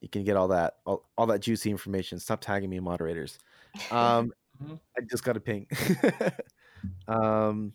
you 0.00 0.08
can 0.08 0.24
get 0.24 0.36
all 0.36 0.48
that 0.48 0.78
all, 0.84 1.08
all 1.16 1.26
that 1.26 1.40
juicy 1.42 1.70
information. 1.70 2.18
Stop 2.18 2.40
tagging 2.40 2.70
me, 2.70 2.80
moderators. 2.80 3.38
Um, 3.92 4.32
Mhm. 4.60 4.80
I 4.98 5.02
just 5.08 5.22
got 5.22 5.36
a 5.36 5.40
ping. 5.40 5.66
um, 7.08 7.74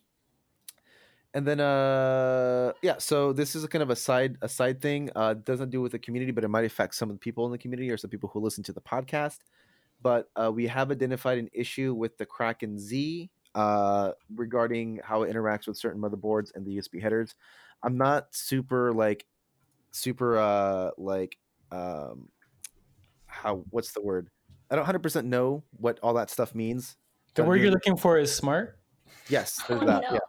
and 1.34 1.48
then 1.48 1.60
uh, 1.60 2.74
yeah. 2.82 2.98
So 2.98 3.34
this 3.34 3.56
is 3.56 3.64
a 3.64 3.68
kind 3.68 3.84
of 3.84 3.90
a 3.90 3.96
side 3.96 4.38
a 4.42 4.50
side 4.50 4.82
thing. 4.82 5.10
Uh, 5.16 5.36
it 5.38 5.46
doesn't 5.46 5.70
do 5.70 5.82
with 5.82 5.94
the 5.94 6.00
community, 6.00 6.32
but 6.32 6.44
it 6.44 6.50
might 6.50 6.66
affect 6.66 6.96
some 6.96 7.10
of 7.10 7.16
the 7.16 7.20
people 7.20 7.46
in 7.46 7.52
the 7.52 7.58
community 7.58 7.90
or 7.90 7.98
some 7.98 8.10
people 8.10 8.30
who 8.34 8.40
listen 8.40 8.64
to 8.66 8.74
the 8.74 8.82
podcast. 8.82 9.40
But 10.02 10.30
uh, 10.36 10.52
we 10.52 10.68
have 10.68 10.92
identified 10.92 11.38
an 11.38 11.50
issue 11.54 11.94
with 11.94 12.18
the 12.18 12.26
Kraken 12.26 12.80
Z 12.80 13.30
uh, 13.56 14.12
regarding 14.36 15.00
how 15.04 15.24
it 15.24 15.34
interacts 15.34 15.68
with 15.68 15.78
certain 15.78 16.02
motherboards 16.02 16.52
and 16.56 16.66
the 16.66 16.78
USB 16.78 17.02
headers. 17.02 17.36
I'm 17.84 17.98
not 17.98 18.28
super 18.32 18.92
like 18.94 19.26
super 19.92 20.38
uh 20.38 20.92
like 20.98 21.38
um 21.72 22.30
how 23.26 23.64
what's 23.70 23.94
the 23.94 24.02
word? 24.02 24.30
I 24.70 24.76
don't 24.76 24.86
100% 24.86 25.26
know 25.26 25.64
what 25.78 26.00
all 26.02 26.14
that 26.14 26.30
stuff 26.30 26.56
means. 26.56 26.96
The 27.36 27.44
word 27.44 27.62
you're 27.62 27.72
looking 27.72 27.98
for 27.98 28.18
is 28.18 28.34
smart. 28.34 28.78
Yes, 29.30 29.62
there's 29.68 29.82
Oh, 29.82 29.86
no. 29.86 30.02
Yeah. 30.12 30.20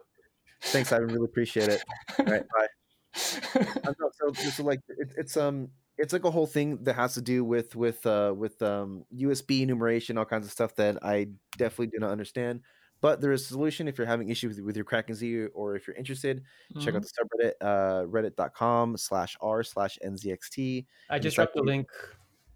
Thanks, 0.73 0.93
I 0.93 0.97
really 0.97 1.25
appreciate 1.25 1.69
it. 1.69 1.83
All 2.19 2.25
right, 2.27 2.45
bye. 2.49 2.67
So, 4.15 4.33
so 4.33 4.63
like 4.63 4.81
it, 4.89 5.13
it's 5.17 5.37
um 5.37 5.69
it's 5.99 6.13
like 6.13 6.25
a 6.25 6.31
whole 6.31 6.47
thing 6.47 6.79
that 6.85 6.95
has 6.95 7.15
to 7.15 7.21
do 7.23 7.45
with 7.45 7.75
with 7.77 8.07
uh 8.07 8.33
with 8.37 8.61
um 8.63 9.05
USB 9.15 9.63
enumeration, 9.63 10.17
all 10.17 10.25
kinds 10.25 10.47
of 10.47 10.53
stuff 10.53 10.75
that 10.77 11.05
I 11.05 11.29
definitely 11.59 11.89
do 11.89 11.99
not 11.99 12.11
understand. 12.11 12.61
But 13.01 13.21
there 13.21 13.33
is 13.33 13.43
a 13.43 13.47
solution 13.47 13.89
if 13.89 13.99
you're 13.99 14.07
having 14.07 14.29
issues 14.29 14.57
with, 14.57 14.65
with 14.65 14.77
your 14.77 14.85
Kraken 14.85 15.15
Z 15.17 15.47
or 15.55 15.75
if 15.75 15.87
you're 15.89 15.97
interested, 15.97 16.43
check 16.81 16.95
out 16.95 17.03
Mhm. 17.03 17.07
the 17.07 17.11
subreddit 17.45 17.53
uh 17.61 18.05
reddit.com 18.07 18.97
slash 18.97 19.37
r 19.41 19.63
slash 19.65 19.99
nzxt. 20.05 20.87
I 21.11 21.19
just 21.19 21.35
dropped 21.37 21.55
the 21.55 21.63
link. 21.63 21.89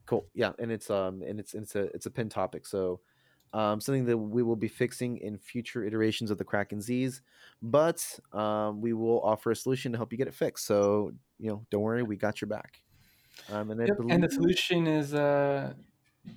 Cool. 0.06 0.26
Yeah, 0.34 0.52
and 0.60 0.70
it's 0.70 0.88
um 0.88 1.22
and 1.22 1.40
it's 1.40 1.52
it's 1.54 1.74
a 1.74 1.84
it's 1.94 2.06
a 2.06 2.10
pin 2.10 2.28
topic. 2.28 2.64
So 2.66 3.00
um 3.52 3.80
something 3.80 4.04
that 4.06 4.18
we 4.18 4.42
will 4.42 4.56
be 4.56 4.68
fixing 4.68 5.18
in 5.18 5.38
future 5.38 5.84
iterations 5.84 6.30
of 6.30 6.38
the 6.38 6.44
Kraken 6.44 6.80
Z's, 6.80 7.22
but 7.62 8.04
um 8.32 8.80
we 8.80 8.92
will 8.92 9.20
offer 9.22 9.50
a 9.50 9.56
solution 9.56 9.92
to 9.92 9.98
help 9.98 10.12
you 10.12 10.18
get 10.18 10.28
it 10.28 10.34
fixed. 10.34 10.66
So, 10.66 11.12
you 11.38 11.50
know, 11.50 11.66
don't 11.70 11.82
worry, 11.82 12.02
we 12.02 12.16
got 12.16 12.40
your 12.40 12.48
back. 12.48 12.80
Um 13.48 13.70
and 13.70 13.80
Yep, 13.80 13.96
believe 13.96 14.12
And 14.12 14.24
the 14.24 14.30
solution 14.30 14.86
is 14.86 15.14
uh, 15.14 15.72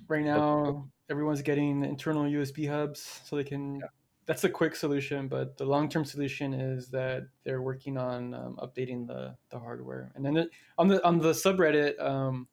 right 0.08 0.24
now 0.24 0.86
everyone's 1.10 1.42
getting 1.42 1.84
internal 1.84 2.24
USB 2.24 2.68
hubs 2.68 3.20
so 3.24 3.36
they 3.36 3.44
can. 3.44 3.82
That's 4.26 4.44
a 4.44 4.48
quick 4.48 4.76
solution, 4.76 5.26
but 5.26 5.56
the 5.58 5.64
long 5.64 5.88
term 5.88 6.04
solution 6.04 6.54
is 6.54 6.88
that 6.90 7.24
they're 7.44 7.62
working 7.62 7.96
on 7.96 8.32
um, 8.32 8.58
updating 8.62 9.04
the, 9.04 9.34
the 9.50 9.58
hardware. 9.58 10.12
And 10.14 10.24
then 10.24 10.34
the, 10.34 10.48
on 10.78 10.86
the 10.86 11.04
on 11.04 11.18
the 11.18 11.32
subreddit, 11.32 12.00
um, 12.00 12.46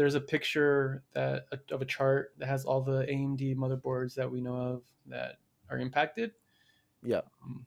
there's 0.00 0.14
a 0.14 0.20
picture 0.20 1.04
that 1.12 1.44
of 1.70 1.82
a 1.82 1.84
chart 1.84 2.32
that 2.38 2.46
has 2.46 2.64
all 2.64 2.80
the 2.80 3.04
AMD 3.04 3.54
motherboards 3.54 4.14
that 4.14 4.30
we 4.30 4.40
know 4.40 4.56
of 4.56 4.82
that 5.04 5.36
are 5.68 5.76
impacted. 5.78 6.32
Yeah. 7.02 7.20
Um, 7.44 7.66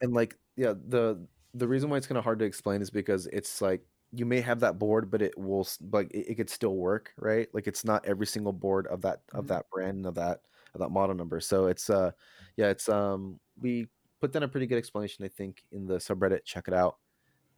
and 0.00 0.12
like 0.12 0.36
yeah, 0.56 0.74
the 0.88 1.24
the 1.54 1.68
reason 1.68 1.90
why 1.90 1.96
it's 1.96 2.08
kind 2.08 2.18
of 2.18 2.24
hard 2.24 2.40
to 2.40 2.44
explain 2.44 2.82
is 2.82 2.90
because 2.90 3.28
it's 3.28 3.60
like 3.62 3.82
you 4.10 4.26
may 4.26 4.40
have 4.40 4.58
that 4.60 4.80
board, 4.80 5.12
but 5.12 5.22
it 5.22 5.38
will 5.38 5.68
like 5.92 6.10
it, 6.10 6.30
it 6.30 6.34
could 6.34 6.50
still 6.50 6.74
work, 6.74 7.12
right? 7.16 7.48
Like 7.52 7.68
it's 7.68 7.84
not 7.84 8.04
every 8.04 8.26
single 8.26 8.52
board 8.52 8.88
of 8.88 9.02
that 9.02 9.22
of 9.32 9.44
Mhm. 9.44 9.48
that 9.48 9.70
brand 9.70 9.98
and 9.98 10.06
of 10.06 10.16
that 10.16 10.40
of 10.74 10.80
that 10.80 10.90
model 10.90 11.14
number. 11.14 11.38
So 11.40 11.66
it's 11.66 11.88
uh 11.88 12.10
yeah, 12.56 12.70
it's 12.70 12.88
um 12.88 13.38
we 13.60 13.86
put 14.20 14.32
down 14.32 14.42
a 14.42 14.48
pretty 14.48 14.66
good 14.66 14.78
explanation, 14.78 15.24
I 15.24 15.28
think, 15.28 15.62
in 15.70 15.86
the 15.86 15.98
subreddit. 15.98 16.44
Check 16.44 16.66
it 16.66 16.74
out. 16.74 16.98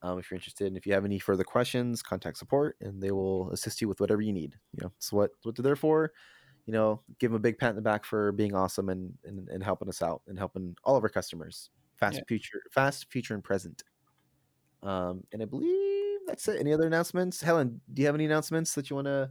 Um, 0.02 0.18
if 0.18 0.31
you're 0.31 0.36
interested, 0.36 0.66
and 0.66 0.77
if 0.77 0.86
you 0.86 0.94
have 0.94 1.05
any 1.05 1.18
further 1.18 1.44
questions, 1.44 2.02
contact 2.02 2.39
support, 2.39 2.77
and 2.81 3.02
they 3.02 3.10
will 3.10 3.51
assist 3.52 3.81
you 3.82 3.89
with 3.89 4.01
whatever 4.01 4.22
you 4.22 4.32
need. 4.32 4.56
You 4.72 4.85
know, 4.85 4.93
it's 4.97 5.12
what 5.12 5.32
what 5.43 5.55
they're 5.56 5.62
there 5.62 5.77
for. 5.77 6.12
you 6.66 6.72
know, 6.72 7.02
give 7.18 7.31
them 7.32 7.36
a 7.36 7.40
big 7.40 7.59
pat 7.59 7.70
in 7.70 7.77
the 7.77 7.82
back 7.82 8.05
for 8.05 8.32
being 8.32 8.55
awesome 8.55 8.89
and 8.89 9.12
and, 9.24 9.48
and 9.48 9.62
helping 9.62 9.89
us 9.89 10.02
out 10.02 10.22
and 10.28 10.39
helping 10.39 10.77
all 10.85 10.97
of 10.97 11.02
our 11.05 11.09
customers. 11.10 11.70
Fast 11.97 12.16
Yeah. 12.18 12.24
future, 12.28 12.62
fast 12.72 13.10
future 13.10 13.35
and 13.35 13.44
present. 13.44 13.82
Um, 14.82 15.24
and 15.32 15.43
I 15.43 15.44
believe 15.47 16.20
that's 16.27 16.48
it. 16.48 16.60
Any 16.60 16.72
other 16.72 16.86
announcements? 16.86 17.43
Helen, 17.43 17.81
do 17.93 18.01
you 18.02 18.06
have 18.06 18.14
any 18.14 18.24
announcements 18.24 18.74
that 18.74 18.89
you 18.89 18.97
want 18.97 19.06
to 19.06 19.31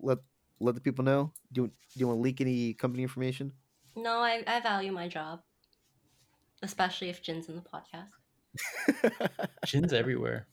let 0.00 0.18
let 0.60 0.74
the 0.74 0.80
people 0.80 1.04
know? 1.04 1.32
Do 1.52 1.62
you, 1.62 1.66
do 1.68 2.00
you 2.00 2.06
want 2.08 2.18
to 2.18 2.22
leak 2.22 2.40
any 2.40 2.72
company 2.74 3.02
information? 3.02 3.52
no, 3.96 4.18
I, 4.20 4.42
I 4.46 4.60
value 4.60 4.92
my 4.92 5.08
job, 5.08 5.40
especially 6.62 7.08
if 7.10 7.22
Jin's 7.22 7.48
in 7.48 7.56
the 7.56 7.62
podcast. 7.62 8.08
Jin's 9.66 9.92
everywhere. 9.92 10.46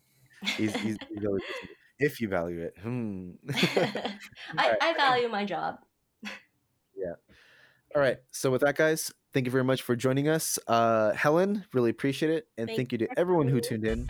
he's, 0.57 0.75
he's, 0.75 0.97
he's 1.09 1.25
always 1.25 1.41
if 1.99 2.19
you 2.19 2.27
value 2.27 2.61
it. 2.61 2.75
Hmm. 2.81 3.31
I, 4.57 4.75
I 4.81 4.93
value 4.97 5.29
my 5.29 5.45
job. 5.45 5.77
Yeah. 6.23 7.13
All 7.95 8.01
right. 8.01 8.17
So 8.31 8.51
with 8.51 8.61
that, 8.61 8.75
guys, 8.75 9.11
thank 9.33 9.45
you 9.45 9.51
very 9.51 9.63
much 9.63 9.81
for 9.81 9.95
joining 9.95 10.27
us. 10.27 10.59
Uh, 10.67 11.13
Helen, 11.13 11.65
really 11.73 11.89
appreciate 11.89 12.31
it. 12.31 12.47
And 12.57 12.67
Thank 12.67 12.77
thank, 12.77 12.91
you 12.91 12.99
you 12.99 13.07
to 13.07 13.19
everyone 13.19 13.47
who 13.47 13.59
tuned 13.59 13.85
in. 13.85 14.09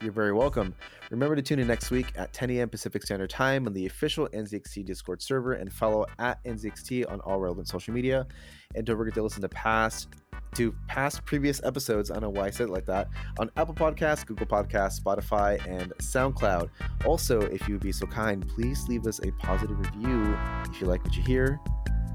You're 0.00 0.12
very 0.12 0.32
welcome. 0.32 0.74
Remember 1.10 1.36
to 1.36 1.42
tune 1.42 1.58
in 1.58 1.66
next 1.66 1.90
week 1.90 2.06
at 2.16 2.32
10 2.32 2.50
a.m. 2.50 2.68
Pacific 2.68 3.02
Standard 3.02 3.30
Time 3.30 3.66
on 3.66 3.72
the 3.72 3.86
official 3.86 4.28
NZXT 4.28 4.84
Discord 4.84 5.22
server 5.22 5.54
and 5.54 5.72
follow 5.72 6.04
at 6.18 6.42
NZXT 6.44 7.10
on 7.10 7.20
all 7.20 7.40
relevant 7.40 7.68
social 7.68 7.94
media. 7.94 8.26
And 8.74 8.84
don't 8.84 8.96
forget 8.96 9.14
to 9.14 9.22
listen 9.22 9.40
to 9.42 9.48
past 9.48 10.08
to 10.54 10.74
past 10.88 11.24
previous 11.24 11.62
episodes. 11.64 12.10
I 12.10 12.14
don't 12.14 12.22
know 12.22 12.40
why 12.40 12.46
I 12.46 12.50
said 12.50 12.68
it 12.68 12.72
like 12.72 12.86
that 12.86 13.08
on 13.38 13.50
Apple 13.56 13.74
Podcasts, 13.74 14.26
Google 14.26 14.46
Podcasts, 14.46 15.00
Spotify, 15.00 15.64
and 15.66 15.92
SoundCloud. 15.98 16.70
Also, 17.04 17.40
if 17.40 17.68
you 17.68 17.74
would 17.74 17.82
be 17.82 17.92
so 17.92 18.06
kind, 18.06 18.46
please 18.48 18.86
leave 18.88 19.06
us 19.06 19.20
a 19.20 19.30
positive 19.32 19.78
review 19.78 20.36
if 20.70 20.80
you 20.80 20.86
like 20.86 21.04
what 21.04 21.16
you 21.16 21.22
hear, 21.22 21.60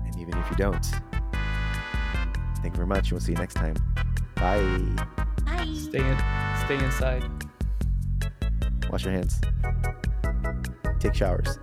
and 0.05 0.17
even 0.19 0.37
if 0.37 0.49
you 0.49 0.55
don't. 0.55 0.85
Thank 2.61 2.73
you 2.73 2.77
very 2.77 2.87
much. 2.87 3.11
We'll 3.11 3.21
see 3.21 3.31
you 3.31 3.37
next 3.37 3.55
time. 3.55 3.75
Bye. 4.35 4.61
Bye. 5.45 5.73
Stay 5.75 5.99
in, 5.99 6.17
stay 6.65 6.83
inside. 6.83 7.23
Wash 8.89 9.05
your 9.05 9.13
hands. 9.13 9.39
Take 10.99 11.13
showers. 11.13 11.59